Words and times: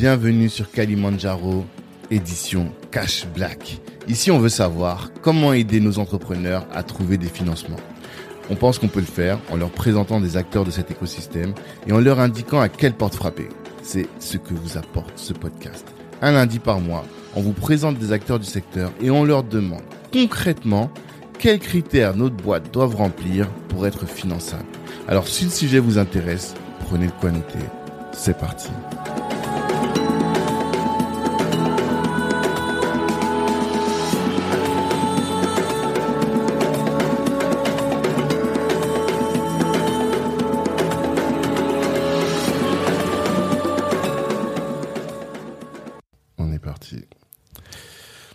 bienvenue 0.00 0.48
sur 0.48 0.70
Kalimandjaro, 0.70 1.66
édition 2.10 2.72
Cash 2.90 3.26
Black. 3.34 3.82
Ici, 4.08 4.30
on 4.30 4.38
veut 4.38 4.48
savoir 4.48 5.10
comment 5.20 5.52
aider 5.52 5.78
nos 5.78 5.98
entrepreneurs 5.98 6.66
à 6.72 6.82
trouver 6.82 7.18
des 7.18 7.28
financements. 7.28 7.76
On 8.48 8.54
pense 8.54 8.78
qu'on 8.78 8.88
peut 8.88 9.00
le 9.00 9.04
faire 9.04 9.38
en 9.50 9.56
leur 9.56 9.68
présentant 9.68 10.18
des 10.18 10.38
acteurs 10.38 10.64
de 10.64 10.70
cet 10.70 10.90
écosystème 10.90 11.52
et 11.86 11.92
en 11.92 11.98
leur 11.98 12.18
indiquant 12.18 12.60
à 12.60 12.70
quelle 12.70 12.94
porte 12.94 13.14
frapper. 13.14 13.50
C'est 13.82 14.06
ce 14.20 14.38
que 14.38 14.54
vous 14.54 14.78
apporte 14.78 15.18
ce 15.18 15.34
podcast. 15.34 15.84
Un 16.22 16.32
lundi 16.32 16.60
par 16.60 16.80
mois, 16.80 17.04
on 17.36 17.42
vous 17.42 17.52
présente 17.52 17.98
des 17.98 18.12
acteurs 18.12 18.38
du 18.38 18.46
secteur 18.46 18.92
et 19.02 19.10
on 19.10 19.22
leur 19.22 19.42
demande 19.42 19.82
concrètement 20.14 20.90
quels 21.38 21.58
critères 21.58 22.16
notre 22.16 22.36
boîte 22.36 22.72
doivent 22.72 22.96
remplir 22.96 23.50
pour 23.68 23.86
être 23.86 24.06
finançable. 24.06 24.64
Alors 25.08 25.28
si 25.28 25.44
le 25.44 25.50
sujet 25.50 25.78
vous 25.78 25.98
intéresse, 25.98 26.54
prenez 26.86 27.04
le 27.04 27.12
quoi. 27.20 27.32
C'est 28.12 28.38
parti. 28.38 28.70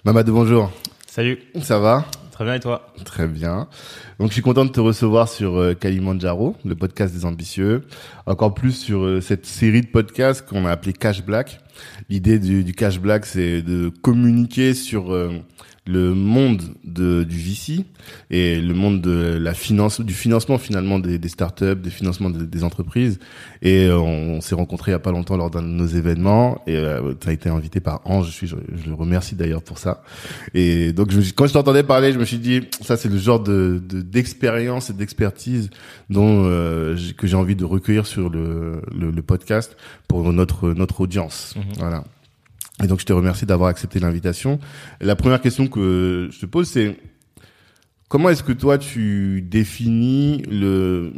Mamadou, 0.06 0.34
bonjour. 0.34 0.72
Salut, 1.08 1.40
Ça 1.64 1.80
va? 1.80 2.06
Très 2.32 2.44
bien 2.46 2.54
et 2.54 2.60
toi? 2.60 2.94
Très 3.06 3.26
bien. 3.26 3.68
Donc 4.20 4.28
je 4.28 4.34
suis 4.34 4.44
content 4.44 4.64
de 4.64 4.70
te 4.70 4.80
recevoir 4.80 5.28
sur 5.28 5.58
euh, 5.58 5.74
Kalimandjaro, 5.74 6.56
le 6.64 6.76
podcast 6.76 7.12
des 7.12 7.26
ambitieux. 7.26 7.88
Encore 8.28 8.54
plus 8.54 8.74
sur 8.74 9.04
euh, 9.04 9.20
cette 9.20 9.48
série 9.48 9.82
de 9.82 9.88
podcasts 9.88 10.46
qu'on 10.48 10.68
a 10.68 10.70
appelé 10.70 10.94
Cash 10.94 11.26
Black. 11.26 11.60
L'idée 12.10 12.40
du, 12.40 12.64
du 12.64 12.74
Cash 12.74 13.00
Black, 13.00 13.26
c'est 13.26 13.62
de 13.62 13.90
communiquer 14.02 14.74
sur 14.74 15.12
euh, 15.14 15.30
le 15.88 16.16
monde 16.16 16.64
de, 16.84 17.24
du 17.24 17.38
VC 17.38 17.86
et 18.32 18.60
le 18.60 18.74
monde 18.74 19.02
de 19.02 19.38
la 19.40 19.54
finance, 19.54 20.02
du 20.02 20.14
financement 20.16 20.58
finalement 20.58 20.98
des, 20.98 21.20
des 21.20 21.30
startups, 21.30 21.76
des 21.76 21.92
financements 21.92 22.32
des, 22.32 22.46
des 22.48 22.64
entreprises. 22.64 23.20
Et 23.62 23.86
euh, 23.86 24.00
on, 24.00 24.42
s'est 24.42 24.56
rencontrés 24.56 24.92
il 24.92 24.94
y 24.94 24.96
a 24.96 25.00
pas 25.00 25.12
longtemps 25.12 25.38
lors 25.38 25.52
d'un 25.52 25.62
de 25.62 25.68
nos 25.68 25.86
événements 25.86 26.62
et 26.66 26.84
tu 27.22 27.30
as 27.30 27.32
été 27.34 27.50
invité 27.50 27.80
par 27.80 28.02
Ange. 28.06 28.28
Je, 28.28 28.32
suis, 28.32 28.48
je, 28.48 28.56
je 28.76 28.88
le 28.90 28.96
remercie 28.96 29.36
d'ailleurs 29.36 29.62
pour 29.62 29.78
ça. 29.78 30.02
Et 30.56 30.92
donc 30.92 31.12
je 31.12 31.20
quand 31.34 31.46
je 31.48 31.54
t'entendais 31.54 31.84
parler, 31.84 32.12
je 32.14 32.18
me 32.20 32.26
suis 32.26 32.40
dit 32.40 32.62
ça 32.82 32.98
c'est 32.98 33.10
le 33.10 33.18
genre 33.18 33.40
de 33.42 33.82
de- 33.88 34.02
d'expérience 34.02 34.90
et 34.90 34.94
d'expertise 34.94 35.70
dont 36.10 36.46
euh, 36.46 36.96
que 37.18 37.28
j'ai 37.28 37.36
envie 37.38 37.56
de 37.56 37.66
recueillir 37.66 38.06
sur 38.08 38.30
le, 38.30 38.82
le, 38.92 39.22
podcast 39.22 39.76
pour 40.08 40.32
notre 40.34 40.74
notre 40.74 41.02
audience. 41.02 41.56
Mhm. 41.56 41.65
Voilà. 41.78 42.04
Et 42.84 42.88
donc 42.88 43.00
je 43.00 43.06
te 43.06 43.14
remercie 43.14 43.46
d'avoir 43.46 43.70
accepté 43.70 44.00
l'invitation. 44.00 44.60
La 45.00 45.16
première 45.16 45.42
question 45.42 45.68
que 45.68 46.30
je 46.32 46.40
te 46.40 46.46
pose 46.46 46.68
c'est 46.68 46.98
comment 48.10 48.30
est-ce 48.30 48.44
que 48.44 48.52
toi 48.54 48.78
tu 48.78 49.42
définis 49.42 50.44
le 50.50 51.12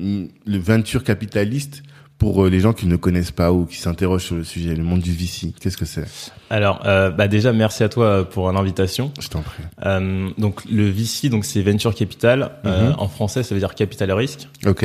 le 0.45 0.57
venture 0.57 1.03
capitaliste 1.03 1.83
pour 2.19 2.45
euh, 2.45 2.49
les 2.49 2.59
gens 2.59 2.73
qui 2.73 2.87
ne 2.87 2.95
connaissent 2.95 3.31
pas 3.31 3.51
ou 3.53 3.65
qui 3.65 3.75
s'interrogent 3.77 4.23
sur 4.23 4.35
le 4.35 4.43
sujet, 4.43 4.73
le 4.75 4.83
monde 4.83 5.01
du 5.01 5.11
VC, 5.13 5.53
qu'est-ce 5.59 5.77
que 5.77 5.85
c'est? 5.85 6.05
Alors, 6.49 6.81
euh, 6.87 7.11
bah 7.11 7.27
déjà 7.27 7.53
merci 7.53 7.83
à 7.83 7.89
toi 7.89 8.27
pour 8.27 8.51
l'invitation. 8.51 9.11
Je 9.21 9.27
t'en 9.27 9.43
prie. 9.43 9.61
Euh, 9.85 10.27
donc 10.39 10.65
le 10.65 10.89
VC, 10.89 11.29
donc 11.29 11.45
c'est 11.45 11.61
venture 11.61 11.93
capital. 11.93 12.53
Euh, 12.65 12.89
Mhm. 12.89 12.95
en 12.97 13.07
français, 13.07 13.43
ça 13.43 13.53
veut 13.53 13.59
dire 13.61 13.75
capital 13.75 14.11
risque. 14.13 14.47
Ok. 14.65 14.83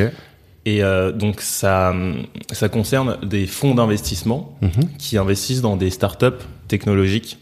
Et 0.64 0.82
euh, 0.82 1.10
donc 1.12 1.40
ça, 1.40 1.92
ça 2.52 2.68
concerne 2.68 3.18
des 3.24 3.46
fonds 3.46 3.74
d'investissement 3.74 4.56
Mhm. 4.62 4.88
qui 4.98 5.18
investissent 5.18 5.60
dans 5.62 5.76
des 5.76 5.90
startups 5.90 6.38
technologiques. 6.68 7.38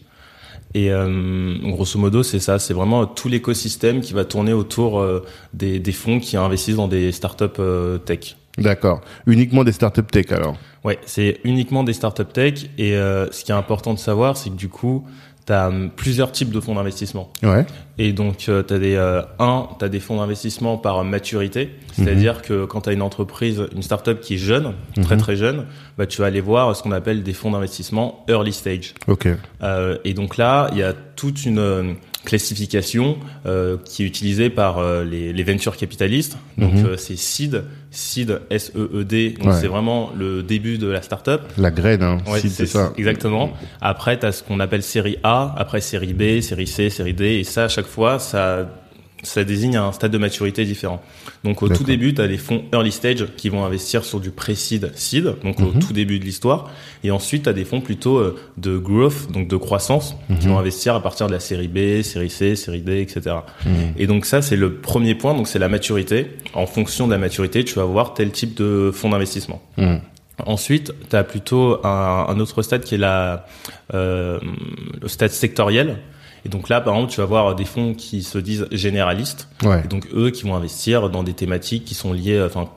Et 0.73 0.89
euh, 0.91 1.57
grosso 1.63 1.99
modo, 1.99 2.23
c'est 2.23 2.39
ça, 2.39 2.57
c'est 2.57 2.73
vraiment 2.73 3.05
tout 3.05 3.27
l'écosystème 3.27 4.01
qui 4.01 4.13
va 4.13 4.23
tourner 4.25 4.53
autour 4.53 4.99
euh, 4.99 5.23
des, 5.53 5.79
des 5.79 5.91
fonds 5.91 6.19
qui 6.19 6.37
investissent 6.37 6.77
dans 6.77 6.87
des 6.87 7.11
startups 7.11 7.59
euh, 7.59 7.97
tech. 7.97 8.37
D'accord. 8.57 9.01
Uniquement 9.27 9.63
des 9.63 9.71
startups 9.73 10.03
tech 10.11 10.31
alors? 10.31 10.57
Ouais, 10.83 10.97
c'est 11.05 11.39
uniquement 11.43 11.83
des 11.83 11.93
startups 11.93 12.25
tech. 12.33 12.65
Et 12.77 12.95
euh, 12.95 13.29
ce 13.31 13.43
qui 13.43 13.51
est 13.51 13.55
important 13.55 13.93
de 13.93 13.99
savoir, 13.99 14.35
c'est 14.37 14.49
que 14.49 14.55
du 14.55 14.67
coup, 14.69 15.05
tu 15.51 15.55
as 15.57 15.71
plusieurs 15.95 16.31
types 16.31 16.51
de 16.51 16.59
fonds 16.59 16.75
d'investissement. 16.75 17.29
Ouais. 17.43 17.65
Et 17.97 18.13
donc, 18.13 18.37
tu 18.37 18.51
as 18.51 18.63
des, 18.63 18.95
euh, 18.95 19.21
un, 19.39 19.67
tu 19.77 19.85
as 19.85 19.89
des 19.89 19.99
fonds 19.99 20.17
d'investissement 20.17 20.77
par 20.77 21.03
maturité. 21.03 21.69
C'est-à-dire 21.93 22.41
que 22.41 22.65
quand 22.65 22.81
tu 22.81 22.89
as 22.89 22.93
une 22.93 23.01
entreprise, 23.01 23.63
une 23.75 23.83
startup 23.83 24.19
qui 24.21 24.35
est 24.35 24.37
jeune, 24.37 24.73
très 25.03 25.15
Mhm. 25.15 25.21
très 25.21 25.35
jeune, 25.35 25.65
bah, 25.97 26.05
tu 26.07 26.21
vas 26.21 26.27
aller 26.27 26.41
voir 26.41 26.75
ce 26.75 26.81
qu'on 26.83 26.91
appelle 26.93 27.21
des 27.23 27.33
fonds 27.33 27.51
d'investissement 27.51 28.23
early 28.29 28.53
stage. 28.53 28.93
Ok. 29.07 29.27
Euh, 29.61 29.97
et 30.05 30.13
donc 30.13 30.37
là, 30.37 30.69
il 30.71 30.77
y 30.79 30.83
a 30.83 30.93
toute 31.15 31.45
une 31.45 31.59
euh, 31.59 31.93
classification 32.25 33.17
euh, 33.45 33.77
qui 33.85 34.03
est 34.03 34.05
utilisée 34.05 34.49
par 34.49 34.77
euh, 34.77 35.03
les, 35.03 35.33
les 35.33 35.43
venture 35.43 35.75
capitalistes. 35.77 36.37
Donc 36.57 36.73
Mhm. 36.73 36.85
euh, 36.85 36.97
c'est 36.97 37.17
seed, 37.17 37.63
seed 37.91 38.41
S-E-E-D. 38.49 39.35
Donc 39.39 39.47
Ouais. 39.47 39.53
c'est 39.59 39.67
vraiment 39.67 40.11
le 40.17 40.43
début 40.43 40.77
de 40.77 40.87
la 40.87 41.01
startup. 41.01 41.41
La 41.57 41.71
graine, 41.71 42.03
hein. 42.03 42.17
Ouais, 42.27 42.39
c'est 42.41 42.65
ça. 42.65 42.93
Exactement. 42.97 43.51
Après, 43.81 44.17
tu 44.19 44.25
as 44.25 44.31
ce 44.31 44.43
qu'on 44.43 44.59
appelle 44.59 44.83
série 44.83 45.17
A, 45.23 45.53
après 45.57 45.81
série 45.81 46.13
B, 46.13 46.41
série 46.41 46.67
C, 46.67 46.89
série 46.89 47.13
D, 47.13 47.25
et 47.39 47.43
ça, 47.43 47.65
à 47.65 47.67
chaque 47.67 47.87
fois, 47.87 48.19
ça, 48.19 48.69
ça 49.23 49.43
désigne 49.43 49.77
un 49.77 49.91
stade 49.91 50.11
de 50.11 50.17
maturité 50.17 50.65
différent. 50.65 51.01
Donc, 51.43 51.61
au 51.61 51.69
tout 51.69 51.83
début, 51.83 52.13
tu 52.13 52.21
as 52.21 52.27
les 52.27 52.37
fonds 52.37 52.63
early 52.73 52.91
stage 52.91 53.25
qui 53.37 53.49
vont 53.49 53.63
investir 53.63 54.03
sur 54.03 54.19
du 54.19 54.31
pré-seed, 54.31 54.91
seed, 54.95 55.35
donc 55.43 55.59
au 55.59 55.71
Mhm. 55.73 55.79
tout 55.79 55.93
début 55.93 56.17
de 56.19 56.25
l'histoire. 56.25 56.69
Et 57.03 57.11
ensuite, 57.11 57.43
tu 57.43 57.49
as 57.49 57.53
des 57.53 57.65
fonds 57.65 57.81
plutôt 57.81 58.17
euh, 58.17 58.35
de 58.57 58.77
growth, 58.77 59.31
donc 59.31 59.47
de 59.47 59.57
croissance, 59.57 60.15
qui 60.39 60.47
Mhm. 60.47 60.53
vont 60.53 60.59
investir 60.59 60.95
à 60.95 61.01
partir 61.03 61.27
de 61.27 61.31
la 61.33 61.39
série 61.39 61.67
B, 61.67 62.01
série 62.01 62.29
C, 62.29 62.55
série 62.55 62.81
D, 62.81 62.99
etc. 63.01 63.35
Mhm. 63.65 63.71
Et 63.97 64.07
donc 64.07 64.25
ça, 64.25 64.41
c'est 64.41 64.55
le 64.57 64.73
premier 64.75 65.13
point, 65.15 65.33
donc 65.35 65.47
c'est 65.47 65.59
la 65.59 65.69
maturité. 65.69 66.27
En 66.53 66.65
fonction 66.65 67.05
de 67.07 67.11
la 67.11 67.17
maturité, 67.19 67.63
tu 67.63 67.75
vas 67.75 67.83
avoir 67.83 68.13
tel 68.13 68.31
type 68.31 68.55
de 68.57 68.91
fonds 68.93 69.09
d'investissement. 69.09 69.61
Ensuite, 70.45 70.93
tu 71.09 71.15
as 71.15 71.23
plutôt 71.23 71.85
un, 71.85 72.25
un 72.29 72.39
autre 72.39 72.63
stade 72.63 72.83
qui 72.83 72.95
est 72.95 72.97
la, 72.97 73.45
euh, 73.93 74.39
le 74.99 75.07
stade 75.07 75.29
sectoriel. 75.29 75.97
Et 76.45 76.49
donc 76.49 76.69
là, 76.69 76.81
par 76.81 76.95
exemple, 76.95 77.11
tu 77.11 77.17
vas 77.17 77.23
avoir 77.23 77.55
des 77.55 77.65
fonds 77.65 77.93
qui 77.93 78.23
se 78.23 78.37
disent 78.37 78.67
généralistes. 78.71 79.47
Ouais. 79.63 79.81
Et 79.85 79.87
donc 79.87 80.07
eux 80.13 80.31
qui 80.31 80.43
vont 80.43 80.55
investir 80.55 81.09
dans 81.09 81.23
des 81.23 81.33
thématiques 81.33 81.85
qui 81.85 81.93
sont 81.93 82.13
liées, 82.13 82.41
enfin 82.41 82.69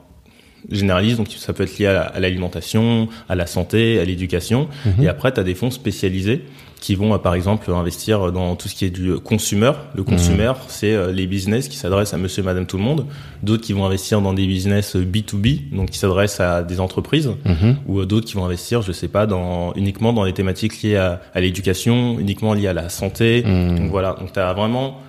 généralistes, 0.69 1.17
donc 1.17 1.29
ça 1.29 1.53
peut 1.53 1.63
être 1.63 1.77
lié 1.77 1.87
à 1.87 2.19
l'alimentation, 2.19 3.07
à 3.29 3.35
la 3.35 3.47
santé, 3.47 3.99
à 3.99 4.05
l'éducation. 4.05 4.67
Mhm. 4.85 5.03
Et 5.03 5.07
après, 5.07 5.31
tu 5.31 5.39
as 5.39 5.43
des 5.43 5.55
fonds 5.55 5.71
spécialisés 5.71 6.43
qui 6.81 6.95
vont, 6.95 7.13
euh, 7.13 7.17
par 7.17 7.33
exemple, 7.35 7.71
investir 7.71 8.31
dans 8.31 8.55
tout 8.55 8.67
ce 8.67 8.75
qui 8.75 8.85
est 8.85 8.89
du 8.89 9.15
consumer. 9.15 9.71
Le 9.95 10.03
consumer, 10.03 10.51
c'est 10.67 10.93
euh, 10.93 11.11
les 11.11 11.25
business 11.27 11.67
qui 11.67 11.77
s'adressent 11.77 12.13
à 12.13 12.17
monsieur, 12.17 12.43
madame, 12.43 12.65
tout 12.65 12.77
le 12.77 12.83
monde. 12.83 13.05
D'autres 13.43 13.63
qui 13.63 13.73
vont 13.73 13.85
investir 13.85 14.21
dans 14.21 14.33
des 14.33 14.45
business 14.45 14.95
euh, 14.95 15.03
B2B, 15.05 15.73
donc 15.75 15.89
qui 15.91 15.97
s'adressent 15.97 16.39
à 16.39 16.61
des 16.63 16.79
entreprises 16.79 17.31
Mhm. 17.45 17.77
ou 17.87 17.99
euh, 18.01 18.05
d'autres 18.05 18.27
qui 18.27 18.35
vont 18.35 18.45
investir, 18.45 18.81
je 18.81 18.91
sais 18.91 19.07
pas, 19.07 19.25
dans 19.25 19.73
uniquement 19.75 20.13
dans 20.13 20.25
des 20.25 20.33
thématiques 20.33 20.81
liées 20.83 20.97
à, 20.97 21.21
à 21.33 21.39
l'éducation, 21.41 22.19
uniquement 22.19 22.53
liées 22.53 22.67
à 22.67 22.73
la 22.73 22.89
santé. 22.89 23.43
Mhm. 23.45 23.79
Donc 23.79 23.89
voilà, 23.91 24.15
donc 24.19 24.31
tu 24.33 24.39
as 24.39 24.53
vraiment 24.53 24.99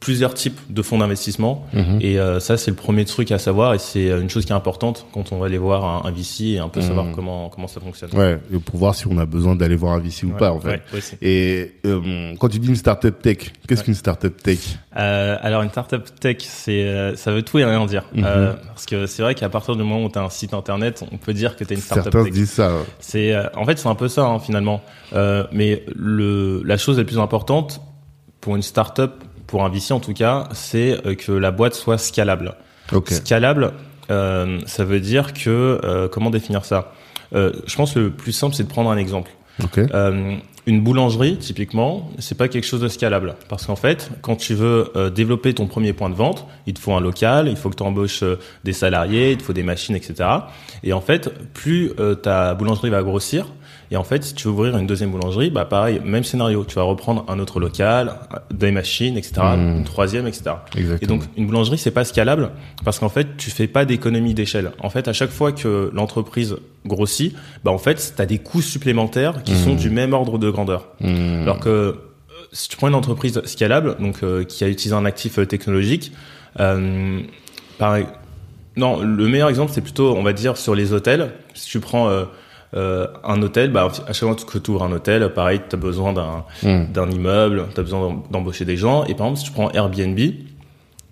plusieurs 0.00 0.34
types 0.34 0.60
de 0.70 0.80
fonds 0.80 0.98
d'investissement 0.98 1.66
Mhm. 1.72 1.98
et 2.00 2.20
euh, 2.20 2.38
ça 2.38 2.56
c'est 2.56 2.70
le 2.70 2.76
premier 2.76 3.04
truc 3.04 3.32
à 3.32 3.38
savoir 3.40 3.74
et 3.74 3.78
c'est 3.80 4.08
euh, 4.08 4.20
une 4.20 4.30
chose 4.30 4.44
qui 4.44 4.52
est 4.52 4.54
importante 4.54 5.06
quand 5.12 5.32
on 5.32 5.38
va 5.38 5.46
aller 5.46 5.58
voir 5.58 5.84
un, 5.84 6.08
un 6.08 6.12
VC 6.12 6.44
et 6.54 6.58
un 6.60 6.68
peu 6.68 6.78
Mhm. 6.80 6.86
savoir 6.86 7.06
comment 7.14 7.48
comment 7.48 7.66
ça 7.66 7.80
fonctionne. 7.80 8.10
Ouais. 8.14 8.38
Et 8.54 8.58
pour 8.60 8.78
voir 8.78 8.94
si 8.94 9.08
on 9.08 9.18
a 9.18 9.26
besoin 9.26 9.56
d'aller 9.56 9.74
voir 9.74 9.94
un 9.94 9.98
VC 9.98 10.24
ou 10.24 10.30
Ouais, 10.30 10.38
pas, 10.38 10.52
en 10.52 10.60
fait. 10.60 10.82
ouais, 10.92 11.00
Et 11.20 11.72
euh, 11.84 12.34
quand 12.38 12.48
tu 12.48 12.60
dis 12.60 12.68
une 12.68 12.76
startup 12.76 13.20
tech, 13.20 13.38
qu'est-ce 13.66 13.80
Ouais. 13.80 13.84
qu'une 13.86 13.94
startup 13.94 14.40
tech? 14.40 14.58
Euh, 14.96 15.36
alors 15.42 15.62
une 15.62 15.70
startup 15.70 16.04
tech, 16.20 16.36
c'est 16.40 16.84
euh, 16.84 17.16
ça 17.16 17.32
veut 17.32 17.42
tout 17.42 17.58
et 17.58 17.64
rien 17.64 17.84
dire. 17.86 18.04
Mhm. 18.14 18.24
Euh, 18.24 18.52
parce 18.68 18.86
que 18.86 19.06
c'est 19.06 19.22
vrai 19.22 19.34
qu'à 19.34 19.48
partir 19.48 19.74
du 19.74 19.82
moment 19.82 20.04
où 20.04 20.08
tu 20.10 20.18
as 20.18 20.22
un 20.22 20.30
site 20.30 20.54
internet, 20.54 21.04
on 21.10 21.16
peut 21.16 21.32
dire 21.34 21.56
que 21.56 21.64
tu 21.64 21.72
es 21.72 21.76
une 21.76 21.82
startup 21.82 22.04
Certains 22.12 22.24
tech. 22.24 22.32
disent 22.32 22.50
ça. 22.52 22.70
C'est 23.00 23.32
euh, 23.34 23.48
en 23.56 23.64
fait 23.64 23.78
c'est 23.78 23.88
un 23.88 23.94
peu 23.96 24.06
ça 24.08 24.26
hein, 24.26 24.38
finalement. 24.38 24.80
Euh, 25.12 25.44
mais 25.50 25.82
le 25.96 26.62
la 26.64 26.76
chose 26.76 26.98
la 26.98 27.04
plus 27.04 27.18
importante 27.18 27.80
pour 28.40 28.54
une 28.54 28.62
startup, 28.62 29.24
pour 29.48 29.64
un 29.64 29.68
VC 29.68 29.90
en 29.92 29.98
tout 29.98 30.12
cas, 30.12 30.48
c'est 30.52 31.04
euh, 31.04 31.16
que 31.16 31.32
la 31.32 31.50
boîte 31.50 31.74
soit 31.74 31.98
scalable. 31.98 32.54
Scalable, 33.14 33.72
euh, 34.10 34.60
ça 34.66 34.84
veut 34.84 35.00
dire 35.00 35.32
que 35.32 35.80
euh, 35.84 36.08
comment 36.08 36.30
définir 36.30 36.64
ça? 36.64 36.92
Euh, 37.34 37.52
Je 37.66 37.74
pense 37.76 37.94
que 37.94 37.98
le 37.98 38.10
plus 38.10 38.32
simple 38.32 38.54
c'est 38.54 38.62
de 38.62 38.68
prendre 38.68 38.90
un 38.90 38.96
exemple. 38.96 39.32
Une 40.66 40.82
boulangerie, 40.82 41.38
typiquement, 41.38 42.10
c'est 42.18 42.36
pas 42.36 42.46
quelque 42.46 42.66
chose 42.66 42.82
de 42.82 42.88
scalable. 42.88 43.36
Parce 43.48 43.64
qu'en 43.64 43.74
fait, 43.74 44.10
quand 44.20 44.36
tu 44.36 44.52
veux 44.52 44.92
développer 45.14 45.54
ton 45.54 45.66
premier 45.66 45.94
point 45.94 46.10
de 46.10 46.14
vente, 46.14 46.46
il 46.66 46.74
te 46.74 46.78
faut 46.78 46.92
un 46.92 47.00
local, 47.00 47.48
il 47.48 47.56
faut 47.56 47.70
que 47.70 47.76
tu 47.76 47.82
embauches 47.82 48.22
des 48.64 48.74
salariés, 48.74 49.30
il 49.32 49.38
te 49.38 49.44
faut 49.44 49.54
des 49.54 49.62
machines, 49.62 49.96
etc. 49.96 50.28
Et 50.84 50.92
en 50.92 51.00
fait, 51.00 51.32
plus 51.54 51.92
ta 52.22 52.52
boulangerie 52.52 52.90
va 52.90 53.02
grossir, 53.02 53.46
et 53.90 53.96
en 53.96 54.04
fait, 54.04 54.22
si 54.22 54.34
tu 54.34 54.48
veux 54.48 54.52
ouvrir 54.52 54.76
une 54.76 54.86
deuxième 54.86 55.10
boulangerie, 55.10 55.50
bah 55.50 55.64
pareil, 55.64 56.00
même 56.04 56.24
scénario. 56.24 56.64
Tu 56.68 56.74
vas 56.74 56.82
reprendre 56.82 57.24
un 57.28 57.38
autre 57.38 57.58
local, 57.58 58.14
des 58.52 58.70
machines, 58.70 59.16
etc. 59.16 59.40
Mmh. 59.56 59.76
Une 59.78 59.84
troisième, 59.84 60.26
etc. 60.26 60.50
Et 60.76 60.80
Exactement. 60.80 61.16
donc, 61.16 61.24
une 61.36 61.46
boulangerie, 61.46 61.78
c'est 61.78 61.90
pas 61.90 62.04
scalable 62.04 62.50
parce 62.84 62.98
qu'en 62.98 63.08
fait, 63.08 63.36
tu 63.38 63.50
fais 63.50 63.66
pas 63.66 63.84
d'économie 63.84 64.34
d'échelle. 64.34 64.72
En 64.80 64.90
fait, 64.90 65.08
à 65.08 65.12
chaque 65.12 65.30
fois 65.30 65.52
que 65.52 65.90
l'entreprise 65.94 66.56
grossit, 66.84 67.34
bah 67.64 67.70
en 67.70 67.78
fait, 67.78 68.12
tu 68.14 68.22
as 68.22 68.26
des 68.26 68.38
coûts 68.38 68.62
supplémentaires 68.62 69.42
qui 69.42 69.54
sont 69.54 69.74
du 69.74 69.90
même 69.90 70.12
ordre 70.12 70.38
de 70.38 70.50
grandeur. 70.50 70.88
Mmh. 71.00 71.42
Alors 71.42 71.60
que 71.60 71.68
euh, 71.68 71.92
si 72.52 72.68
tu 72.68 72.76
prends 72.76 72.88
une 72.88 72.94
entreprise 72.94 73.40
scalable, 73.46 73.96
donc 74.00 74.22
euh, 74.22 74.44
qui 74.44 74.64
a 74.64 74.68
utilisé 74.68 74.94
un 74.94 75.04
actif 75.04 75.38
euh, 75.38 75.46
technologique, 75.46 76.12
euh, 76.60 77.20
pareil. 77.78 78.06
Non, 78.76 79.00
le 79.02 79.26
meilleur 79.28 79.48
exemple, 79.48 79.72
c'est 79.74 79.80
plutôt, 79.80 80.14
on 80.16 80.22
va 80.22 80.32
dire, 80.32 80.56
sur 80.56 80.74
les 80.74 80.92
hôtels. 80.92 81.32
Si 81.54 81.68
tu 81.68 81.80
prends 81.80 82.08
euh, 82.08 82.24
euh, 82.74 83.06
un 83.24 83.40
hôtel, 83.42 83.70
bah, 83.72 83.90
à 84.06 84.12
chaque 84.12 84.28
fois 84.28 84.34
que 84.34 84.58
tu 84.58 84.70
ouvres 84.70 84.82
un 84.84 84.92
hôtel, 84.92 85.32
pareil, 85.34 85.60
tu 85.68 85.74
as 85.74 85.78
besoin 85.78 86.12
d'un 86.12 86.44
Mmh. 86.62 86.92
d'un 86.92 87.10
immeuble, 87.10 87.66
tu 87.74 87.80
as 87.80 87.82
besoin 87.82 88.08
d'em- 88.08 88.22
d'embaucher 88.30 88.64
des 88.64 88.76
gens. 88.76 89.04
Et 89.06 89.14
par 89.14 89.26
exemple, 89.26 89.38
si 89.38 89.44
tu 89.46 89.52
prends 89.52 89.70
Airbnb, 89.72 90.18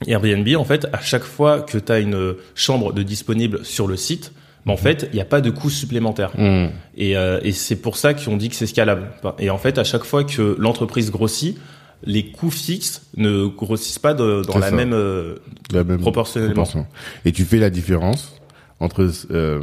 Airbnb, 0.07 0.49
en 0.57 0.65
fait, 0.65 0.87
à 0.93 1.01
chaque 1.01 1.23
fois 1.25 1.61
que 1.61 1.79
tu 1.79 1.91
as 1.93 1.99
une 2.01 2.35
chambre 2.55 2.93
de 2.93 3.03
disponible 3.03 3.65
sur 3.65 3.87
le 3.87 3.97
site, 3.97 4.33
bah, 4.67 4.73
en 4.73 4.77
fait, 4.77 5.09
il 5.13 5.15
n'y 5.17 5.23
a 5.23 5.25
pas 5.27 5.41
de 5.41 5.51
coût 5.51 5.71
supplémentaire. 5.71 6.31
Mmh. 6.37 6.67
Et, 6.97 7.17
euh, 7.17 7.41
et 7.43 7.53
c'est 7.53 7.77
pour 7.77 7.97
ça 7.97 8.13
qu'on 8.15 8.37
dit 8.37 8.49
que 8.51 8.57
c'est 8.57 8.67
scalable. 8.67 9.09
Et 9.39 9.49
en 9.49 9.59
fait, 9.59 9.79
à 9.79 9.85
chaque 9.85 10.05
fois 10.05 10.25
que 10.25 10.57
l'entreprise 10.59 11.11
grossit, 11.11 11.57
les 12.05 12.31
coûts 12.31 12.51
fixes 12.51 13.07
ne 13.17 13.47
grossissent 13.47 13.99
pas 13.99 14.13
de- 14.13 14.43
dans 14.47 14.59
la 14.59 14.71
même 14.71 14.93
euh, 14.93 15.37
La 15.73 15.83
même 15.83 16.01
proportionnellement. 16.01 16.53
proportion. 16.65 16.87
Et 17.25 17.33
tu 17.33 17.45
fais 17.45 17.59
la 17.59 17.71
différence 17.71 18.35
entre 18.81 19.09
euh, 19.31 19.61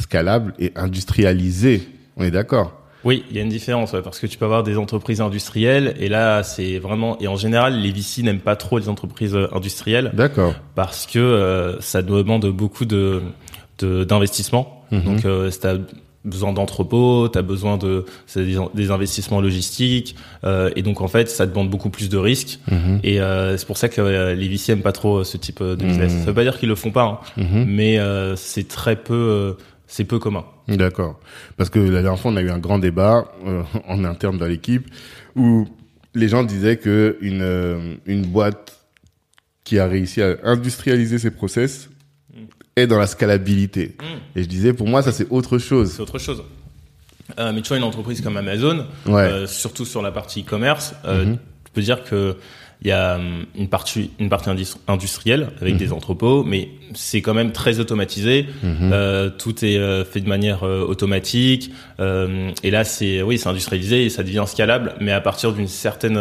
scalable 0.00 0.54
et 0.58 0.72
industrialisé. 0.76 1.88
On 2.16 2.24
est 2.24 2.30
d'accord? 2.30 2.72
Oui, 3.04 3.24
il 3.28 3.36
y 3.36 3.38
a 3.38 3.42
une 3.42 3.50
différence 3.50 3.92
ouais, 3.92 4.00
parce 4.00 4.18
que 4.18 4.26
tu 4.26 4.38
peux 4.38 4.46
avoir 4.46 4.62
des 4.62 4.78
entreprises 4.78 5.20
industrielles 5.20 5.94
et 5.98 6.08
là 6.08 6.42
c'est 6.42 6.78
vraiment 6.78 7.18
et 7.20 7.28
en 7.28 7.36
général 7.36 7.78
les 7.78 7.92
VC 7.92 8.22
n'aiment 8.22 8.38
pas 8.40 8.56
trop 8.56 8.78
les 8.78 8.88
entreprises 8.88 9.34
euh, 9.34 9.46
industrielles 9.54 10.10
D'accord. 10.14 10.54
parce 10.74 11.04
que 11.04 11.18
euh, 11.18 11.78
ça 11.82 12.00
demande 12.00 12.46
beaucoup 12.46 12.86
de 12.86 13.20
de- 13.80 14.04
d'investissement. 14.04 14.86
Mhm. 14.90 15.02
Donc 15.04 15.24
euh, 15.26 15.50
besoin 16.24 16.52
d'entrepôts, 16.52 17.28
t'as 17.28 17.42
besoin 17.42 17.76
de 17.76 18.04
des, 18.34 18.56
des 18.74 18.90
investissements 18.90 19.40
logistiques 19.40 20.16
euh, 20.44 20.70
et 20.74 20.82
donc 20.82 21.00
en 21.02 21.08
fait 21.08 21.28
ça 21.28 21.46
demande 21.46 21.68
beaucoup 21.70 21.90
plus 21.90 22.08
de 22.08 22.16
risques 22.16 22.58
Mhm. 22.70 23.00
et 23.02 23.20
euh, 23.20 23.56
c'est 23.58 23.66
pour 23.66 23.76
ça 23.76 23.88
que 23.88 24.00
euh, 24.00 24.34
les 24.34 24.48
VC 24.48 24.70
aiment 24.72 24.82
pas 24.82 24.92
trop 24.92 25.18
euh, 25.18 25.24
ce 25.24 25.36
type 25.36 25.60
euh, 25.60 25.76
de 25.76 25.84
business. 25.84 26.12
Mhm. 26.12 26.18
Ça 26.20 26.26
veut 26.26 26.34
pas 26.34 26.42
dire 26.44 26.58
qu'ils 26.58 26.68
le 26.70 26.74
font 26.74 26.90
pas, 26.92 27.04
hein, 27.04 27.18
Mhm. 27.42 27.64
mais 27.68 27.98
euh, 27.98 28.36
c'est 28.36 28.66
très 28.68 28.96
peu 28.96 29.14
euh, 29.14 29.52
c'est 29.86 30.04
peu 30.04 30.18
commun. 30.18 30.44
D'accord. 30.66 31.20
Parce 31.58 31.68
que 31.68 31.78
la 31.78 32.00
dernière 32.00 32.18
fois, 32.18 32.30
on 32.32 32.36
a 32.36 32.40
eu 32.42 32.48
un 32.50 32.58
grand 32.58 32.78
débat 32.78 33.30
euh, 33.46 33.62
en 33.86 34.02
interne 34.04 34.38
dans 34.38 34.46
l'équipe 34.46 34.88
où 35.36 35.66
les 36.14 36.28
gens 36.28 36.42
disaient 36.42 36.78
que 36.78 37.18
une 37.20 37.98
une 38.06 38.22
boîte 38.22 38.80
qui 39.64 39.78
a 39.78 39.86
réussi 39.86 40.22
à 40.22 40.36
industrialiser 40.44 41.18
ses 41.18 41.30
process 41.30 41.90
est 42.76 42.86
dans 42.86 42.98
la 42.98 43.06
scalabilité. 43.06 43.96
Et 44.36 44.42
je 44.42 44.48
disais, 44.48 44.72
pour 44.72 44.88
moi, 44.88 45.02
ça 45.02 45.12
c'est 45.12 45.26
autre 45.30 45.58
chose. 45.58 45.92
C'est 45.92 46.02
autre 46.02 46.18
chose. 46.18 46.42
Euh, 47.38 47.52
mais 47.54 47.62
tu 47.62 47.68
vois, 47.68 47.78
une 47.78 47.84
entreprise 47.84 48.20
comme 48.20 48.36
Amazon, 48.36 48.86
Ouais. 49.06 49.22
euh, 49.22 49.46
surtout 49.46 49.84
sur 49.84 50.02
la 50.02 50.10
partie 50.12 50.42
e-commerce, 50.42 50.94
euh, 51.04 51.24
Mhm. 51.24 51.38
tu 51.64 51.70
peux 51.72 51.82
dire 51.82 52.04
que 52.04 52.36
il 52.82 52.88
y 52.88 52.92
a 52.92 53.16
hum, 53.16 53.46
une 53.56 53.68
partie, 53.68 54.10
une 54.18 54.28
partie 54.28 54.50
indus- 54.50 54.76
industrielle 54.88 55.42
Mhm. 55.42 55.50
avec 55.62 55.76
des 55.78 55.90
entrepôts, 55.92 56.44
mais 56.44 56.68
c'est 56.92 57.22
quand 57.22 57.32
même 57.32 57.52
très 57.52 57.78
automatisé. 57.80 58.46
Mhm. 58.62 58.90
Euh, 58.92 59.30
tout 59.30 59.64
est 59.64 59.78
euh, 59.78 60.04
fait 60.04 60.20
de 60.20 60.28
manière 60.28 60.64
euh, 60.64 60.84
automatique. 60.84 61.70
Euh, 61.98 62.50
et 62.62 62.70
là, 62.70 62.84
c'est 62.84 63.22
oui, 63.22 63.38
c'est 63.38 63.48
industrialisé 63.48 64.04
et 64.04 64.10
ça 64.10 64.22
devient 64.22 64.44
scalable, 64.46 64.96
mais 65.00 65.12
à 65.12 65.22
partir 65.22 65.52
d'une 65.54 65.68
certaine 65.68 66.18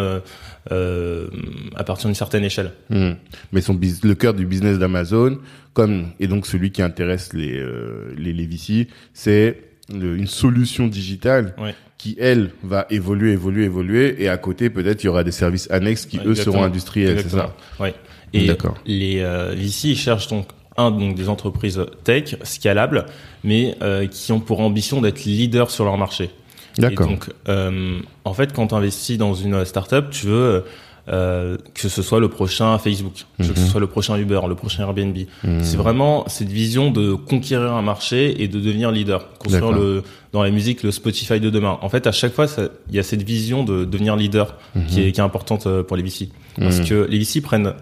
euh, 0.71 0.73
euh, 0.73 1.27
à 1.75 1.83
partir 1.83 2.07
d'une 2.07 2.15
certaine 2.15 2.43
échelle. 2.43 2.71
Hmm. 2.89 3.13
Mais 3.51 3.61
son 3.61 3.77
le 4.03 4.13
cœur 4.15 4.33
du 4.33 4.45
business 4.45 4.79
d'Amazon, 4.79 5.39
comme 5.73 6.07
et 6.19 6.27
donc 6.27 6.45
celui 6.47 6.71
qui 6.71 6.81
intéresse 6.81 7.33
les 7.33 7.57
euh, 7.57 8.13
les, 8.17 8.33
les 8.33 8.45
VC, 8.45 8.87
c'est 9.13 9.61
le- 9.93 10.15
une 10.17 10.27
solution 10.27 10.87
digitale 10.87 11.53
Ouais. 11.59 11.75
qui 11.97 12.15
elle 12.19 12.51
va 12.63 12.85
évoluer, 12.89 13.31
évoluer, 13.33 13.65
évoluer, 13.65 14.15
et 14.23 14.29
à 14.29 14.37
côté 14.37 14.69
peut-être 14.69 15.03
il 15.03 15.07
y 15.07 15.09
aura 15.09 15.23
des 15.23 15.31
services 15.31 15.69
annexes 15.71 16.05
qui 16.05 16.19
eux 16.25 16.35
seront 16.35 16.63
industriels, 16.63 17.19
c'est 17.21 17.29
ça. 17.29 17.55
Ouais. 17.79 17.93
Et 18.33 18.49
les 18.85 19.19
euh, 19.19 19.53
VC 19.55 19.89
ils 19.89 19.97
cherchent 19.97 20.27
donc 20.27 20.47
un 20.75 20.89
donc 20.89 21.15
des 21.15 21.29
entreprises 21.29 21.79
tech 22.03 22.35
scalables, 22.43 23.05
mais 23.43 23.75
euh, 23.83 24.07
qui 24.07 24.31
ont 24.31 24.39
pour 24.39 24.59
ambition 24.61 25.01
d'être 25.01 25.23
leaders 25.25 25.69
sur 25.69 25.85
leur 25.85 25.97
marché. 25.97 26.31
D'accord. 26.77 27.07
Donc, 27.07 27.29
euh, 27.49 27.99
en 28.25 28.33
fait, 28.33 28.53
quand 28.53 28.67
tu 28.67 28.75
investis 28.75 29.17
dans 29.17 29.33
une 29.33 29.63
startup, 29.65 30.09
tu 30.11 30.27
veux 30.27 30.63
euh, 31.09 31.57
que 31.73 31.89
ce 31.89 32.01
soit 32.01 32.21
le 32.21 32.29
prochain 32.29 32.77
Facebook, 32.77 33.25
que 33.37 33.43
ce 33.43 33.49
Mhm. 33.51 33.67
soit 33.67 33.81
le 33.81 33.87
prochain 33.87 34.15
Uber, 34.17 34.39
le 34.47 34.55
prochain 34.55 34.83
Airbnb. 34.83 35.17
Hmm. 35.43 35.59
C'est 35.61 35.75
vraiment 35.75 36.23
cette 36.29 36.47
vision 36.47 36.91
de 36.91 37.13
conquérir 37.13 37.73
un 37.73 37.81
marché 37.81 38.41
et 38.41 38.47
de 38.47 38.57
devenir 38.61 38.89
leader, 38.89 39.27
construire 39.37 39.73
le 39.73 40.03
dans 40.31 40.41
la 40.41 40.49
musique 40.49 40.81
le 40.81 40.91
Spotify 40.91 41.41
de 41.41 41.49
demain. 41.49 41.77
En 41.81 41.89
fait, 41.89 42.07
à 42.07 42.13
chaque 42.13 42.31
fois, 42.33 42.45
il 42.89 42.95
y 42.95 42.99
a 42.99 43.03
cette 43.03 43.21
vision 43.21 43.65
de 43.65 43.83
devenir 43.83 44.15
leader 44.15 44.55
qui, 44.87 45.01
est, 45.01 45.11
qui 45.11 45.19
est 45.19 45.23
importante 45.23 45.67
euh, 45.67 45.83
pour 45.83 45.97
les 45.97 46.03
VC, 46.03 46.29
parce 46.57 46.79
Mhm. 46.79 46.85
que 46.87 47.05
les 47.09 47.19
VC 47.19 47.41
prennent 47.41 47.73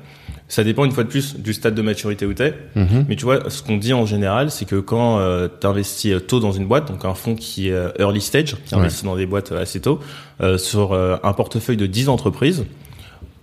ça 0.53 0.65
dépend 0.65 0.83
une 0.83 0.91
fois 0.91 1.03
de 1.05 1.09
plus 1.09 1.37
du 1.37 1.53
stade 1.53 1.75
de 1.75 1.81
maturité 1.81 2.25
où 2.25 2.33
t'es. 2.33 2.53
Mhm. 2.75 3.05
Mais 3.07 3.15
tu 3.15 3.23
vois, 3.23 3.49
ce 3.49 3.63
qu'on 3.63 3.77
dit 3.77 3.93
en 3.93 4.05
général, 4.05 4.51
c'est 4.51 4.65
que 4.65 4.75
quand 4.75 5.19
euh, 5.19 5.47
tu 5.61 5.65
investis 5.65 6.13
tôt 6.27 6.41
dans 6.41 6.51
une 6.51 6.65
boîte, 6.67 6.91
donc 6.91 7.05
un 7.05 7.13
fonds 7.13 7.35
qui 7.35 7.69
est 7.69 7.73
euh, 7.73 7.89
early 7.99 8.19
stage, 8.19 8.57
qui 8.65 8.73
Ouais. 8.75 8.81
investit 8.81 9.05
dans 9.05 9.15
des 9.15 9.25
boîtes 9.25 9.53
euh, 9.53 9.61
assez 9.61 9.79
tôt, 9.79 9.99
euh, 10.41 10.57
sur 10.57 10.91
euh, 10.91 11.15
un 11.23 11.31
portefeuille 11.31 11.77
de 11.77 11.85
10 11.85 12.09
entreprises, 12.09 12.65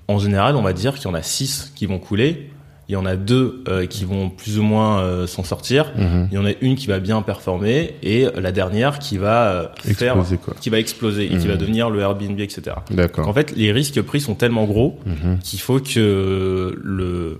en 0.06 0.18
général, 0.18 0.54
on 0.56 0.62
va 0.62 0.72
dire 0.74 0.94
qu'il 0.94 1.04
y 1.04 1.10
en 1.10 1.14
a 1.14 1.22
6 1.22 1.72
qui 1.74 1.86
vont 1.86 1.98
couler, 1.98 2.50
il 2.88 2.92
y 2.92 2.96
en 2.96 3.04
a 3.04 3.16
deux 3.16 3.62
euh, 3.68 3.84
qui 3.86 4.04
vont 4.06 4.30
plus 4.30 4.58
ou 4.58 4.62
moins 4.62 5.00
euh, 5.00 5.26
s'en 5.26 5.44
sortir, 5.44 5.92
Mhm. 5.96 6.28
il 6.30 6.34
y 6.34 6.38
en 6.38 6.46
a 6.46 6.52
une 6.62 6.74
qui 6.74 6.86
va 6.86 6.98
bien 7.00 7.20
performer 7.22 7.94
et 8.02 8.26
la 8.34 8.50
dernière 8.50 8.98
qui 8.98 9.18
va 9.18 9.50
euh, 9.52 9.68
faire 9.94 10.16
quoi. 10.42 10.54
qui 10.60 10.70
va 10.70 10.78
exploser 10.78 11.26
et 11.26 11.28
qui 11.28 11.36
Mhm. 11.46 11.48
va 11.48 11.56
devenir 11.56 11.90
le 11.90 12.00
Airbnb, 12.00 12.40
etc. 12.40 12.76
D'accord. 12.90 13.28
en 13.28 13.32
fait, 13.34 13.54
les 13.56 13.72
risques 13.72 14.00
pris 14.02 14.20
sont 14.20 14.34
tellement 14.34 14.64
gros 14.64 14.98
Mhm. 15.04 15.38
qu'il 15.40 15.60
faut 15.60 15.80
que 15.80 16.78
le 16.82 17.38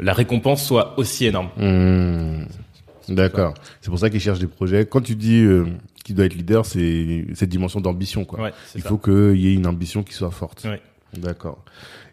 la 0.00 0.12
récompense 0.12 0.64
soit 0.64 0.94
aussi 0.98 1.26
énorme. 1.26 1.50
D'accord. 3.08 3.54
C'est 3.80 3.90
pour 3.90 3.98
ça 3.98 4.10
qu'ils 4.10 4.20
cherchent 4.20 4.38
des 4.38 4.46
projets. 4.46 4.86
Quand 4.86 5.00
tu 5.02 5.14
dis 5.14 5.40
euh, 5.40 5.66
qu'il 6.04 6.14
doit 6.14 6.24
être 6.24 6.34
leader, 6.34 6.64
c'est 6.66 7.26
cette 7.34 7.48
dimension 7.50 7.80
d'ambition 7.80 8.24
quoi. 8.24 8.40
Ouais, 8.40 8.52
Il 8.74 8.82
ça. 8.82 8.88
faut 8.88 8.98
qu'il 8.98 9.36
y 9.36 9.48
ait 9.48 9.54
une 9.54 9.66
ambition 9.66 10.02
qui 10.02 10.14
soit 10.14 10.30
forte. 10.30 10.64
Ouais. 10.64 10.80
D'accord. 11.16 11.58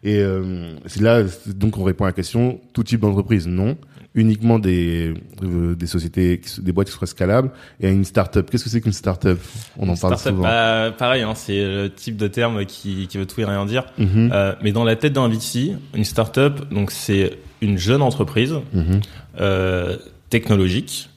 Et 0.04 0.18
euh, 0.20 0.74
c'est 0.88 1.02
là 1.02 1.24
donc 1.48 1.78
on 1.78 1.84
répond 1.84 2.06
à 2.06 2.08
la 2.08 2.14
question 2.14 2.60
tout 2.74 2.84
type 2.84 3.02
d'entreprise 3.02 3.48
non, 3.48 3.78
uniquement 4.16 4.58
des 4.58 5.14
euh, 5.44 5.76
des 5.76 5.86
sociétés 5.86 6.42
des 6.60 6.72
boîtes 6.72 6.88
qui 6.88 6.94
soient 6.94 7.06
scalables 7.08 7.52
et 7.80 7.90
une 7.92 8.04
start-up. 8.04 8.50
Qu'est-ce 8.50 8.64
que 8.64 8.70
c'est 8.72 8.82
qu'une 8.82 8.94
start-up? 8.94 9.40
On 9.78 9.88
en 9.90 9.96
parle 9.96 10.18
souvent. 10.18 10.42
bah, 10.42 10.92
pareil, 10.98 11.22
hein, 11.22 11.34
c'est 11.36 11.64
le 11.64 11.88
type 11.94 12.18
de 12.18 12.28
terme 12.28 12.66
qui, 12.66 13.08
qui 13.08 13.18
veut 13.20 13.28
tout 13.28 13.40
et 13.42 13.46
rien 13.46 13.64
dire. 13.66 13.86
Mhm. 14.00 14.32
Euh, 14.34 14.56
mais 14.64 14.72
dans 14.72 14.84
la 14.84 14.96
tête 14.96 15.14
d'un 15.14 15.28
VC, 15.30 15.74
une 15.94 16.04
startup, 16.04 16.74
donc 16.74 16.90
c'est 16.90 17.38
une 17.62 17.78
jeune 17.78 18.02
entreprise 18.02 18.56
Mhm. 18.74 19.02
euh, 19.40 19.98
technologique 20.32 21.10